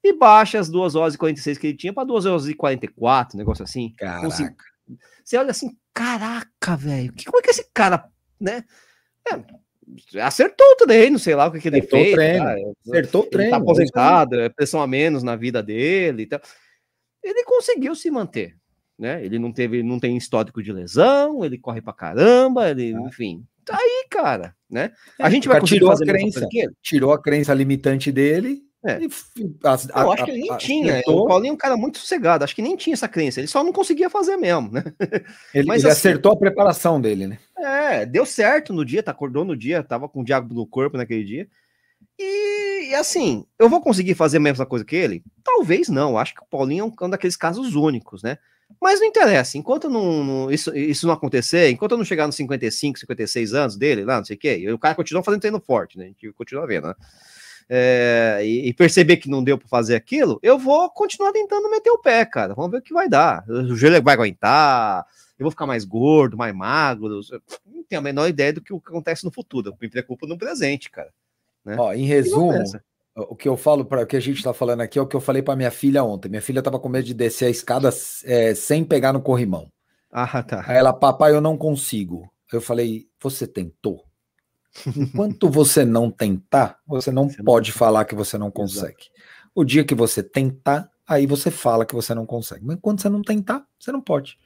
e 0.02 0.12
baixa 0.12 0.58
as 0.58 0.68
2 0.68 0.94
horas 0.94 1.14
e 1.14 1.18
46 1.18 1.58
que 1.58 1.66
ele 1.68 1.76
tinha 1.76 1.92
para 1.92 2.04
2 2.04 2.26
horas 2.26 2.48
e 2.48 2.54
44, 2.54 3.36
negócio 3.36 3.62
assim. 3.62 3.92
Caraca. 3.96 4.26
Você 5.24 5.36
olha 5.36 5.50
assim, 5.50 5.76
caraca, 5.94 6.76
velho, 6.76 7.12
como 7.26 7.38
é 7.38 7.42
que 7.42 7.50
esse 7.50 7.68
cara, 7.74 8.08
né? 8.40 8.64
É, 9.30 10.20
acertou 10.22 10.66
o 10.72 10.76
treino, 10.76 11.18
sei 11.18 11.34
lá 11.34 11.46
o 11.46 11.52
que, 11.52 11.60
que 11.60 11.68
ele 11.68 11.78
Acertou 11.78 11.98
o 12.00 12.02
fez. 12.02 12.14
treino, 12.14 12.44
cara. 12.44 12.60
Acertou 12.86 13.20
o 13.20 13.24
Ele 13.24 13.30
treino. 13.30 13.50
tá 13.50 13.56
aposentado, 13.56 14.40
é 14.40 14.48
pressão 14.48 14.80
a 14.80 14.86
menos 14.86 15.22
na 15.22 15.36
vida 15.36 15.62
dele 15.62 16.22
e 16.22 16.26
tal. 16.26 16.40
Ele 17.22 17.44
conseguiu 17.44 17.94
se 17.94 18.10
manter, 18.10 18.56
né? 18.98 19.24
Ele 19.24 19.38
não 19.38 19.52
teve, 19.52 19.82
não 19.82 19.98
tem 20.00 20.16
histórico 20.16 20.62
de 20.62 20.72
lesão, 20.72 21.44
ele 21.44 21.58
corre 21.58 21.82
pra 21.82 21.92
caramba, 21.92 22.70
ele, 22.70 22.92
enfim. 22.92 23.44
Tá 23.64 23.76
aí, 23.76 24.06
cara, 24.10 24.54
né? 24.70 24.90
A 25.18 25.28
gente 25.28 25.46
vai 25.48 25.58
É. 25.58 25.60
tirou 25.62 25.90
a 25.92 25.96
crença. 25.98 26.48
ele? 26.52 26.72
Tirou 26.82 27.12
a 27.12 27.20
crença 27.20 27.52
limitante 27.52 28.10
dele. 28.10 28.62
É. 28.82 28.98
e 29.02 29.08
as- 29.64 29.88
Eu 29.88 29.94
a- 29.94 30.14
acho 30.14 30.24
que 30.24 30.30
ele 30.30 30.40
nem 30.40 30.50
a- 30.52 30.56
tinha. 30.56 30.92
acertou. 30.92 31.24
O 31.24 31.26
Paulinho 31.26 31.50
é 31.50 31.54
um 31.54 31.56
cara 31.58 31.76
muito 31.76 31.98
sossegado, 31.98 32.44
acho 32.44 32.54
que 32.56 32.62
nem 32.62 32.76
tinha 32.76 32.94
essa 32.94 33.06
crença, 33.08 33.38
ele 33.40 33.46
só 33.46 33.62
não 33.62 33.72
conseguia 33.72 34.08
fazer 34.08 34.36
mesmo, 34.36 34.70
né? 34.72 34.82
Ele, 35.54 35.66
Mas 35.68 35.82
ele 35.82 35.92
assim- 35.92 36.08
acertou 36.08 36.32
a 36.32 36.36
preparação 36.36 36.98
dele, 37.00 37.26
né? 37.26 37.38
É, 37.58 38.06
deu 38.06 38.24
certo 38.24 38.72
no 38.72 38.84
dia, 38.84 39.02
tá, 39.02 39.10
acordou 39.10 39.44
no 39.44 39.54
dia, 39.56 39.82
tava 39.82 40.08
com 40.08 40.22
o 40.22 40.24
diabo 40.24 40.54
no 40.54 40.66
corpo 40.66 40.96
naquele 40.96 41.24
dia. 41.24 41.46
E, 42.18 42.90
e 42.90 42.94
assim, 42.94 43.44
eu 43.58 43.68
vou 43.68 43.80
conseguir 43.80 44.14
fazer 44.14 44.38
a 44.38 44.40
mesma 44.40 44.64
coisa 44.66 44.84
que 44.84 44.96
ele? 44.96 45.22
Talvez 45.44 45.88
não, 45.88 46.16
acho 46.18 46.34
que 46.34 46.42
o 46.42 46.46
Paulinho 46.46 46.82
é 46.82 46.84
um, 47.04 47.06
um 47.06 47.10
daqueles 47.10 47.36
casos 47.36 47.74
únicos, 47.74 48.22
né? 48.22 48.38
Mas 48.80 49.00
não 49.00 49.06
interessa, 49.08 49.58
enquanto 49.58 49.90
não, 49.90 50.22
não- 50.24 50.50
isso, 50.50 50.74
isso 50.76 51.06
não 51.06 51.12
acontecer, 51.12 51.70
enquanto 51.70 51.92
eu 51.92 51.98
não 51.98 52.04
chegar 52.04 52.26
nos 52.26 52.36
55, 52.36 52.98
56 53.00 53.52
anos 53.52 53.76
dele, 53.76 54.04
lá, 54.04 54.18
não 54.18 54.24
sei 54.24 54.36
o 54.36 54.38
quê, 54.38 54.70
o 54.72 54.78
cara 54.78 54.94
continua 54.94 55.22
fazendo 55.24 55.40
treino 55.40 55.60
forte, 55.60 55.98
né? 55.98 56.04
A 56.04 56.08
gente 56.08 56.32
continua 56.32 56.66
vendo, 56.66 56.86
né? 56.88 56.94
É, 57.72 58.40
e, 58.42 58.68
e 58.68 58.74
perceber 58.74 59.18
que 59.18 59.30
não 59.30 59.44
deu 59.44 59.56
para 59.56 59.68
fazer 59.68 59.94
aquilo, 59.94 60.40
eu 60.42 60.58
vou 60.58 60.90
continuar 60.90 61.30
tentando 61.30 61.70
meter 61.70 61.90
o 61.90 61.98
pé, 61.98 62.24
cara. 62.24 62.52
Vamos 62.52 62.72
ver 62.72 62.78
o 62.78 62.82
que 62.82 62.92
vai 62.92 63.08
dar. 63.08 63.44
O 63.48 63.76
joelho 63.76 64.02
vai 64.02 64.14
aguentar, 64.14 65.06
eu 65.38 65.44
vou 65.44 65.52
ficar 65.52 65.66
mais 65.66 65.84
gordo, 65.84 66.36
mais 66.36 66.52
magro. 66.52 67.20
Não 67.64 67.84
tenho 67.84 68.00
a 68.00 68.02
menor 68.02 68.28
ideia 68.28 68.52
do 68.52 68.60
que 68.60 68.74
acontece 68.74 69.24
no 69.24 69.30
futuro. 69.30 69.70
Eu 69.70 69.76
me 69.80 69.88
preocupo 69.88 70.26
no 70.26 70.36
presente, 70.36 70.90
cara. 70.90 71.10
Ó, 71.64 71.92
em 71.92 72.06
resumo, 72.06 72.64
o 73.14 73.36
que 73.36 73.48
eu 73.48 73.56
falo 73.56 73.84
para 73.84 74.02
o 74.02 74.06
que 74.06 74.16
a 74.16 74.20
gente 74.20 74.38
está 74.38 74.52
falando 74.52 74.80
aqui 74.80 74.98
é 74.98 75.02
o 75.02 75.06
que 75.06 75.14
eu 75.14 75.20
falei 75.20 75.40
para 75.40 75.54
minha 75.54 75.70
filha 75.70 76.02
ontem. 76.02 76.28
Minha 76.28 76.42
filha 76.42 76.58
estava 76.58 76.80
com 76.80 76.88
medo 76.88 77.04
de 77.04 77.14
descer 77.14 77.46
a 77.46 77.50
escada 77.50 77.90
é, 78.24 78.52
sem 78.52 78.84
pegar 78.84 79.12
no 79.12 79.22
corrimão. 79.22 79.70
Ah, 80.10 80.42
tá. 80.42 80.64
Aí 80.66 80.76
ela, 80.76 80.92
papai, 80.92 81.32
eu 81.32 81.40
não 81.40 81.56
consigo. 81.56 82.28
Eu 82.52 82.60
falei, 82.60 83.06
você 83.22 83.46
tentou? 83.46 84.09
Enquanto 84.96 85.48
você 85.50 85.84
não 85.84 86.10
tentar, 86.10 86.78
você 86.86 87.10
não 87.10 87.28
Você 87.28 87.38
não- 87.38 87.44
pode 87.44 87.72
falar 87.72 88.04
que 88.04 88.14
você 88.14 88.38
não 88.38 88.50
consegue. 88.50 89.10
O 89.54 89.64
dia 89.64 89.84
que 89.84 89.94
você 89.94 90.22
tentar, 90.22 90.88
aí 91.06 91.26
você 91.26 91.50
fala 91.50 91.84
que 91.84 91.94
você 91.94 92.14
não 92.14 92.24
consegue. 92.24 92.64
Mas 92.64 92.76
enquanto 92.76 93.02
você 93.02 93.08
não 93.08 93.22
tentar, 93.22 93.66
você 93.78 93.90
não 93.90 94.00
pode. 94.00 94.38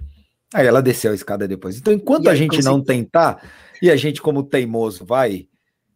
Aí 0.52 0.66
ela 0.66 0.80
desceu 0.82 1.12
a 1.12 1.14
escada 1.14 1.46
depois. 1.48 1.76
Então, 1.78 1.92
enquanto 1.92 2.24
E 2.24 2.28
a 2.28 2.34
gente 2.34 2.50
consegui- 2.56 2.68
não 2.68 2.80
tentar, 2.82 3.42
e 3.82 3.90
a 3.90 3.96
gente, 3.96 4.22
como 4.22 4.42
teimoso, 4.42 5.04
vai, 5.04 5.48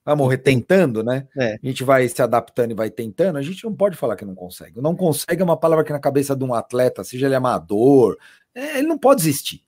vai 0.04 0.14
morrer 0.14 0.38
tentando, 0.38 1.02
né? 1.02 1.26
É. 1.36 1.54
A 1.62 1.66
gente 1.66 1.84
vai 1.84 2.06
se 2.08 2.20
adaptando 2.20 2.72
e 2.72 2.74
vai 2.74 2.90
tentando, 2.90 3.36
a 3.38 3.42
gente 3.42 3.64
não 3.64 3.72
pode 3.74 3.96
falar 3.96 4.16
que 4.16 4.24
não 4.24 4.34
consegue. 4.34 4.80
Não 4.80 4.94
consegue 4.96 5.40
é 5.40 5.44
uma 5.44 5.56
palavra 5.56 5.84
que 5.84 5.92
na 5.92 6.00
cabeça 6.00 6.34
de 6.36 6.44
um 6.44 6.52
atleta, 6.52 7.02
seja 7.04 7.26
ele 7.26 7.34
amador, 7.34 8.18
é, 8.54 8.78
ele 8.78 8.88
não 8.88 8.98
pode 8.98 9.22
existir. 9.22 9.62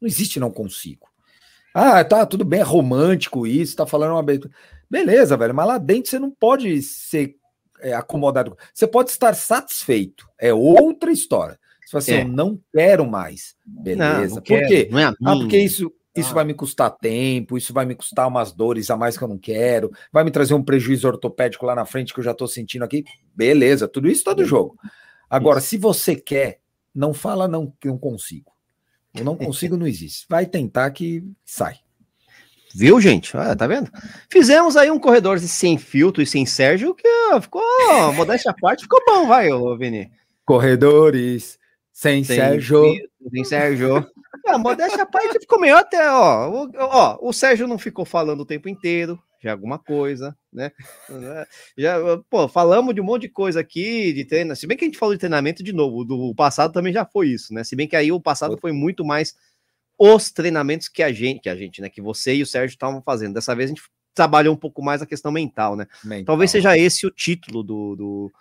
Não 0.00 0.06
existe 0.06 0.38
não 0.40 0.50
consigo. 0.50 1.06
Ah, 1.78 2.02
tá, 2.04 2.24
tudo 2.24 2.44
bem, 2.44 2.60
é 2.60 2.62
romântico 2.62 3.46
isso, 3.46 3.76
tá 3.76 3.84
falando 3.86 4.12
uma 4.12 4.22
be- 4.22 4.40
Beleza, 4.90 5.36
velho, 5.36 5.54
mas 5.54 5.66
lá 5.66 5.78
dentro 5.78 6.10
você 6.10 6.18
não 6.18 6.30
pode 6.30 6.80
ser 6.82 7.36
é, 7.80 7.92
acomodado. 7.92 8.56
Você 8.72 8.86
pode 8.86 9.10
estar 9.10 9.34
satisfeito. 9.34 10.26
É 10.38 10.54
outra 10.54 11.12
história. 11.12 11.58
Você 11.84 11.90
fala 11.90 11.98
assim, 11.98 12.12
É. 12.14 12.22
eu 12.22 12.28
não 12.28 12.58
quero 12.72 13.06
mais. 13.06 13.54
Beleza. 13.66 14.12
Não, 14.12 14.20
não 14.28 14.34
Por 14.36 14.42
quero, 14.42 14.68
quê? 14.68 14.88
Não 14.90 14.98
é 14.98 15.04
Ah, 15.04 15.14
porque 15.36 15.58
isso, 15.58 15.92
isso 16.16 16.30
Ah. 16.30 16.34
vai 16.34 16.44
me 16.46 16.54
custar 16.54 16.90
tempo, 16.96 17.58
isso 17.58 17.74
vai 17.74 17.84
me 17.84 17.94
custar 17.94 18.26
umas 18.26 18.52
dores 18.52 18.88
a 18.90 18.96
mais 18.96 19.18
que 19.18 19.22
eu 19.22 19.28
não 19.28 19.36
quero, 19.38 19.90
vai 20.10 20.24
me 20.24 20.30
trazer 20.30 20.54
um 20.54 20.62
prejuízo 20.64 21.06
ortopédico 21.06 21.66
lá 21.66 21.74
na 21.74 21.84
frente 21.84 22.14
que 22.14 22.20
eu 22.20 22.24
já 22.24 22.32
tô 22.32 22.46
sentindo 22.48 22.84
aqui. 22.84 23.04
Beleza, 23.34 23.86
tudo 23.86 24.08
isso 24.08 24.24
tá 24.24 24.32
do 24.32 24.44
jogo. 24.46 24.78
Agora, 25.28 25.60
se 25.60 25.76
você 25.76 26.16
quer, 26.16 26.60
não 26.94 27.12
fala 27.12 27.46
não 27.46 27.70
que 27.78 27.86
não 27.88 27.98
consigo. 27.98 28.50
Eu 29.16 29.24
não 29.24 29.36
consigo, 29.36 29.76
não 29.76 29.86
existe. 29.86 30.26
Vai 30.28 30.46
tentar 30.46 30.90
que 30.90 31.22
sai. 31.44 31.76
Viu, 32.74 33.00
gente? 33.00 33.34
Olha, 33.36 33.56
tá 33.56 33.66
vendo? 33.66 33.90
Fizemos 34.30 34.76
aí 34.76 34.90
um 34.90 34.98
corredor 34.98 35.38
sem 35.38 35.78
filtro 35.78 36.22
e 36.22 36.26
sem 36.26 36.44
Sérgio 36.44 36.94
que 36.94 37.08
ficou, 37.40 37.62
modéstia 38.12 38.50
à 38.50 38.54
parte, 38.54 38.82
ficou 38.82 39.00
bom, 39.06 39.26
vai, 39.26 39.50
ô 39.50 39.76
Vini. 39.78 40.10
Corredores 40.44 41.58
sem, 41.90 42.22
Sem 42.22 42.36
Sérgio. 42.36 42.82
filtro, 42.82 43.30
Sem 43.32 43.44
Sérgio. 43.44 44.06
Ah, 44.46 44.58
modéstia 44.58 45.02
à 45.02 45.06
parte 45.06 45.38
ficou 45.40 45.58
meio 45.58 45.74
até, 45.76 46.08
ó, 46.10 46.68
ó. 46.78 47.18
O 47.22 47.32
Sérgio 47.32 47.66
não 47.66 47.78
ficou 47.78 48.04
falando 48.04 48.40
o 48.40 48.46
tempo 48.46 48.68
inteiro, 48.68 49.18
já 49.42 49.50
é 49.50 49.52
alguma 49.52 49.78
coisa, 49.78 50.36
né? 50.52 50.70
Já, 51.76 51.96
pô, 52.30 52.48
falamos 52.48 52.94
de 52.94 53.00
um 53.00 53.04
monte 53.04 53.22
de 53.22 53.28
coisa 53.28 53.60
aqui, 53.60 54.12
de 54.12 54.24
treino. 54.24 54.56
Se 54.56 54.66
bem 54.66 54.76
que 54.76 54.84
a 54.84 54.88
gente 54.88 54.98
falou 54.98 55.14
de 55.14 55.18
treinamento 55.20 55.62
de 55.62 55.72
novo, 55.72 56.04
do 56.04 56.34
passado 56.34 56.72
também 56.72 56.92
já 56.92 57.04
foi 57.04 57.28
isso, 57.28 57.52
né? 57.52 57.62
Se 57.62 57.76
bem 57.76 57.86
que 57.86 57.96
aí 57.96 58.10
o 58.10 58.20
passado 58.20 58.56
foi 58.60 58.72
muito 58.72 59.04
mais 59.04 59.34
os 59.98 60.30
treinamentos 60.30 60.88
que 60.88 61.02
a 61.02 61.12
gente, 61.12 61.40
que 61.40 61.48
a 61.48 61.56
gente, 61.56 61.80
né? 61.80 61.88
Que 61.88 62.00
você 62.00 62.34
e 62.34 62.42
o 62.42 62.46
Sérgio 62.46 62.74
estavam 62.74 63.02
fazendo. 63.02 63.34
Dessa 63.34 63.54
vez 63.54 63.70
a 63.70 63.74
gente 63.74 63.82
trabalhou 64.14 64.54
um 64.54 64.58
pouco 64.58 64.82
mais 64.82 65.02
a 65.02 65.06
questão 65.06 65.30
mental, 65.30 65.76
né? 65.76 65.86
Mental. 66.04 66.24
Talvez 66.24 66.50
seja 66.50 66.76
esse 66.76 67.06
o 67.06 67.10
título 67.10 67.62
do, 67.62 67.94
do, 67.96 68.32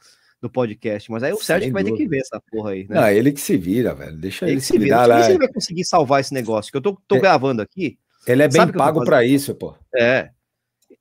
do 0.41 0.49
podcast, 0.49 1.11
mas 1.11 1.21
aí 1.23 1.33
o 1.33 1.37
Sérgio 1.37 1.71
vai 1.73 1.83
ter 1.83 1.93
que 1.93 2.07
ver 2.07 2.19
essa 2.19 2.41
porra 2.49 2.71
aí, 2.71 2.87
né? 2.87 2.95
Não, 2.95 3.09
ele 3.09 3.31
que 3.31 3.41
se 3.41 3.57
vira, 3.57 3.93
velho. 3.93 4.17
Deixa 4.17 4.45
ele, 4.45 4.53
ele 4.53 4.61
se 4.61 4.67
se 4.67 4.73
vira. 4.79 4.85
virar 4.85 5.03
sei 5.03 5.13
lá. 5.13 5.29
ele 5.29 5.37
vai 5.39 5.53
conseguir 5.53 5.85
salvar 5.85 6.21
esse 6.21 6.33
negócio, 6.33 6.71
que 6.71 6.77
eu 6.77 6.81
tô, 6.81 6.97
tô 7.07 7.15
É. 7.17 7.19
gravando 7.19 7.61
aqui. 7.61 7.97
Ele 8.25 8.41
é 8.41 8.47
bem 8.47 8.67
pago 8.71 9.03
pra 9.03 9.23
isso, 9.23 9.53
pô. 9.53 9.75
É. 9.95 10.29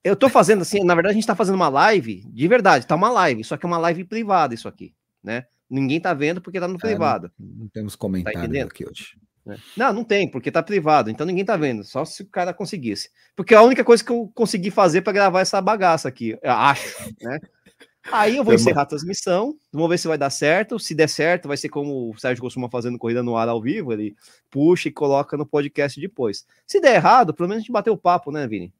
Eu 0.04 0.14
tô 0.14 0.28
fazendo 0.28 0.62
assim, 0.62 0.84
na 0.84 0.94
verdade 0.94 1.12
a 1.12 1.14
gente 1.14 1.26
tá 1.26 1.34
fazendo 1.34 1.54
uma 1.54 1.68
live, 1.68 2.22
de 2.30 2.46
verdade, 2.46 2.86
tá 2.86 2.94
uma 2.94 3.10
live, 3.10 3.42
só 3.42 3.56
que 3.56 3.64
é 3.64 3.68
uma 3.68 3.78
live 3.78 4.04
privada 4.04 4.54
isso 4.54 4.68
aqui, 4.68 4.94
né? 5.22 5.46
Ninguém 5.68 5.98
tá 5.98 6.12
vendo 6.12 6.42
porque 6.42 6.60
tá 6.60 6.68
no 6.68 6.76
É, 6.76 6.78
privado. 6.78 7.32
Não 7.40 7.66
temos 7.68 7.96
comentários 7.96 8.42
entendendo? 8.42 8.68
aqui 8.68 8.86
hoje. 8.86 9.16
né? 9.46 9.56
Não, 9.74 9.92
não 9.94 10.04
tem, 10.04 10.30
porque 10.30 10.50
tá 10.50 10.62
privado, 10.62 11.08
então 11.10 11.26
ninguém 11.26 11.44
tá 11.44 11.56
vendo, 11.56 11.82
só 11.84 12.04
se 12.04 12.22
o 12.22 12.26
cara 12.26 12.52
conseguisse. 12.52 13.08
Porque 13.34 13.54
é 13.54 13.56
a 13.56 13.62
única 13.62 13.82
coisa 13.82 14.04
que 14.04 14.12
eu 14.12 14.30
consegui 14.34 14.70
fazer 14.70 15.00
para 15.00 15.12
gravar 15.14 15.40
essa 15.40 15.60
bagaça 15.60 16.06
aqui, 16.06 16.38
eu 16.42 16.52
acho, 16.52 17.10
né? 17.22 17.38
Aí 18.12 18.36
eu 18.36 18.44
vou 18.44 18.52
encerrar 18.52 18.82
a 18.82 18.86
transmissão, 18.86 19.56
vamos 19.72 19.88
ver 19.88 19.98
se 19.98 20.06
vai 20.06 20.18
dar 20.18 20.28
certo. 20.28 20.78
Se 20.78 20.94
der 20.94 21.08
certo, 21.08 21.48
vai 21.48 21.56
ser 21.56 21.70
como 21.70 22.10
o 22.10 22.18
Sérgio 22.18 22.42
costuma 22.42 22.68
fazer 22.68 22.90
no 22.90 22.98
Corrida 22.98 23.22
no 23.22 23.34
Ar 23.34 23.48
ao 23.48 23.62
vivo, 23.62 23.94
ele 23.94 24.14
puxa 24.50 24.88
e 24.88 24.92
coloca 24.92 25.38
no 25.38 25.46
podcast 25.46 25.98
depois. 25.98 26.44
Se 26.66 26.80
der 26.80 26.96
errado, 26.96 27.32
pelo 27.32 27.48
menos 27.48 27.60
a 27.60 27.62
gente 27.62 27.72
bateu 27.72 27.94
o 27.94 27.98
papo, 27.98 28.30
né, 28.30 28.46
Vini? 28.46 28.70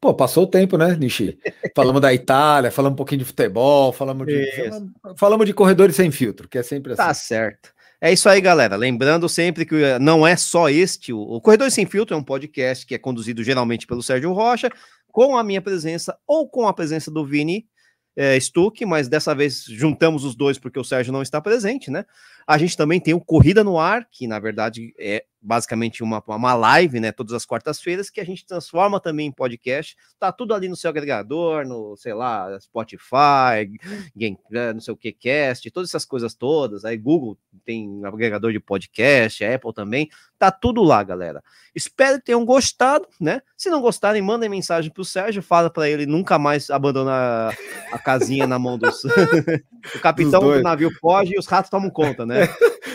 Pô, 0.00 0.12
passou 0.12 0.44
o 0.44 0.46
tempo, 0.46 0.76
né, 0.76 0.96
Nishi? 0.96 1.38
Falamos 1.74 2.00
da 2.00 2.12
Itália, 2.12 2.70
falamos 2.70 2.94
um 2.94 2.96
pouquinho 2.96 3.20
de 3.20 3.24
futebol, 3.24 3.92
falamos 3.92 4.26
de, 4.26 4.52
falamos, 4.56 4.92
falamos 5.16 5.46
de 5.46 5.54
corredores 5.54 5.96
sem 5.96 6.10
filtro, 6.10 6.48
que 6.48 6.58
é 6.58 6.62
sempre 6.62 6.92
assim. 6.92 7.02
Tá 7.02 7.14
certo. 7.14 7.74
É 8.00 8.12
isso 8.12 8.28
aí, 8.28 8.38
galera. 8.38 8.76
Lembrando 8.76 9.28
sempre 9.30 9.64
que 9.64 9.76
eh, 9.76 9.98
não 9.98 10.26
é 10.26 10.36
só 10.36 10.68
este. 10.68 11.10
O 11.10 11.40
Corredor 11.40 11.70
Sem 11.70 11.86
Filtro 11.86 12.14
é 12.14 12.18
um 12.18 12.22
podcast 12.22 12.84
que 12.84 12.94
é 12.94 12.98
conduzido 12.98 13.42
geralmente 13.42 13.86
pelo 13.86 14.02
Sérgio 14.02 14.30
Rocha, 14.34 14.70
com 15.10 15.38
a 15.38 15.42
minha 15.42 15.62
presença 15.62 16.14
ou 16.26 16.46
com 16.46 16.68
a 16.68 16.74
presença 16.74 17.10
do 17.10 17.24
Vini 17.24 17.66
eh, 18.14 18.38
Stuck, 18.38 18.84
mas 18.84 19.08
dessa 19.08 19.34
vez 19.34 19.64
juntamos 19.64 20.22
os 20.22 20.34
dois 20.34 20.58
porque 20.58 20.78
o 20.78 20.84
Sérgio 20.84 21.14
não 21.14 21.22
está 21.22 21.40
presente, 21.40 21.90
né? 21.90 22.04
A 22.46 22.58
gente 22.58 22.76
também 22.76 23.00
tem 23.00 23.14
o 23.14 23.20
Corrida 23.20 23.64
no 23.64 23.78
Ar, 23.78 24.06
que 24.10 24.26
na 24.26 24.38
verdade 24.38 24.94
é 24.98 25.24
basicamente 25.44 26.02
uma, 26.02 26.22
uma 26.26 26.54
live, 26.54 26.98
né? 26.98 27.12
Todas 27.12 27.34
as 27.34 27.44
quartas-feiras, 27.44 28.08
que 28.08 28.20
a 28.20 28.24
gente 28.24 28.46
transforma 28.46 28.98
também 28.98 29.26
em 29.26 29.32
podcast. 29.32 29.94
Tá 30.18 30.32
tudo 30.32 30.54
ali 30.54 30.68
no 30.68 30.76
seu 30.76 30.88
agregador, 30.88 31.66
no, 31.66 31.94
sei 31.96 32.14
lá, 32.14 32.58
Spotify, 32.58 33.70
Game, 34.16 34.38
eh, 34.52 34.72
não 34.72 34.80
sei 34.80 34.94
o 34.94 34.96
que, 34.96 35.12
cast, 35.12 35.70
todas 35.70 35.90
essas 35.90 36.06
coisas 36.06 36.34
todas. 36.34 36.84
Aí 36.84 36.96
Google 36.96 37.38
tem 37.64 38.00
agregador 38.04 38.52
de 38.52 38.58
podcast, 38.58 39.44
Apple 39.44 39.74
também. 39.74 40.08
Tá 40.38 40.50
tudo 40.50 40.82
lá, 40.82 41.02
galera. 41.02 41.42
Espero 41.74 42.18
que 42.18 42.26
tenham 42.26 42.44
gostado, 42.44 43.06
né? 43.20 43.42
Se 43.56 43.68
não 43.68 43.82
gostarem, 43.82 44.22
mandem 44.22 44.48
mensagem 44.48 44.90
pro 44.90 45.04
Sérgio, 45.04 45.42
fala 45.42 45.68
para 45.68 45.88
ele 45.88 46.06
nunca 46.06 46.38
mais 46.38 46.70
abandonar 46.70 47.54
a 47.92 47.98
casinha 47.98 48.46
na 48.46 48.58
mão 48.58 48.78
dos. 48.78 49.04
o 49.94 50.00
capitão 50.00 50.40
do 50.40 50.62
navio 50.62 50.90
foge 51.00 51.34
e 51.34 51.38
os 51.38 51.46
ratos 51.46 51.70
tomam 51.70 51.90
conta, 51.90 52.24
né? 52.24 52.33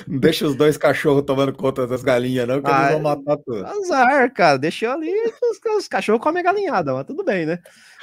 Não 0.07 0.19
deixa 0.19 0.45
os 0.45 0.55
dois 0.55 0.77
cachorros 0.77 1.23
tomando 1.25 1.53
conta 1.53 1.85
das 1.87 2.03
galinhas, 2.03 2.47
não, 2.47 2.61
que 2.61 2.69
Ah, 2.69 2.91
eles 2.91 2.93
vão 2.93 3.01
matar 3.01 3.37
tudo. 3.37 3.65
Azar, 3.65 4.33
cara. 4.33 4.57
Deixei 4.57 4.87
ali, 4.87 5.11
os, 5.51 5.59
os 5.77 5.87
cachorros 5.87 6.21
comem 6.21 6.41
a 6.41 6.43
galinhada, 6.43 6.93
mas 6.93 7.05
tudo 7.05 7.23
bem, 7.23 7.45
né? 7.45 7.59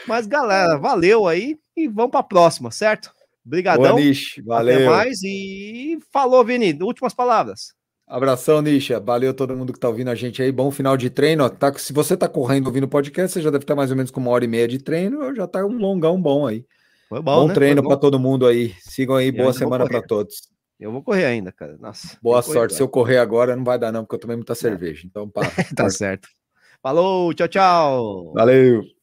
Mas, 0.07 0.27
galera, 0.27 0.79
valeu 0.79 1.27
aí 1.27 1.57
e 1.77 1.89
vamos 1.89 2.11
pra 2.11 2.23
próxima, 2.23 2.71
certo? 2.71 3.07
Boa, 3.07 3.17
Obrigadão. 3.47 3.97
Até 3.97 4.43
Valeu. 4.45 4.91
mais 4.91 5.23
e 5.23 5.99
falou, 6.13 6.45
Vini. 6.45 6.77
Últimas 6.83 7.15
palavras. 7.15 7.75
Abração, 8.07 8.61
Nisha. 8.61 8.99
Valeu 9.01 9.33
todo 9.33 9.57
mundo 9.57 9.73
que 9.73 9.79
tá 9.79 9.89
ouvindo 9.89 10.11
a 10.11 10.15
gente 10.15 10.43
aí. 10.43 10.51
Bom 10.51 10.71
final 10.71 10.97
de 10.97 11.11
treino. 11.11 11.49
Tá, 11.49 11.73
se 11.77 11.93
você 11.93 12.17
tá 12.17 12.29
correndo 12.29 12.67
ouvindo 12.67 12.85
o 12.85 12.89
podcast, 12.89 13.33
você 13.33 13.43
já 13.43 13.51
deve 13.51 13.63
estar 13.65 13.75
mais 13.77 13.91
ou 13.91 13.97
menos 13.97 14.11
com 14.11 14.21
uma 14.21 14.31
hora 14.31 14.45
e 14.45 14.49
meia 14.49 14.67
de 14.67 14.79
treino. 14.79 15.35
Já 15.35 15.47
tá 15.47 15.65
um 15.65 15.77
longão 15.79 16.21
bom 16.21 16.47
aí. 16.47 16.65
Foi 17.09 17.23
Bom, 17.23 17.43
bom, 17.43 17.49
né? 17.49 17.55
treino 17.55 17.83
para 17.85 17.97
todo 17.97 18.19
mundo 18.19 18.47
aí. 18.47 18.75
Sigam 18.81 19.15
aí. 19.15 19.29
Eu 19.29 19.35
Boa 19.35 19.53
semana 19.53 19.87
para 19.87 20.03
todos. 20.03 20.49
Eu 20.79 20.93
vou 20.93 21.03
correr 21.03 21.25
ainda, 21.25 21.51
cara. 21.51 21.77
Nossa. 21.79 22.19
Boa 22.23 22.43
sorte. 22.43 22.75
Se 22.75 22.83
eu 22.83 22.89
correr 22.89 23.19
agora, 23.19 23.57
não 23.57 23.65
vai 23.65 23.79
dar, 23.79 23.91
não, 23.91 24.05
porque 24.05 24.17
eu 24.17 24.21
tomei 24.21 24.37
muita 24.37 24.55
cerveja. 24.55 25.07
Então, 25.07 25.29
pá. 25.29 25.43
Tá 25.77 25.89
certo. 25.89 26.29
Falou, 26.83 27.33
tchau, 27.33 27.49
tchau. 27.49 28.33
Valeu. 28.35 28.96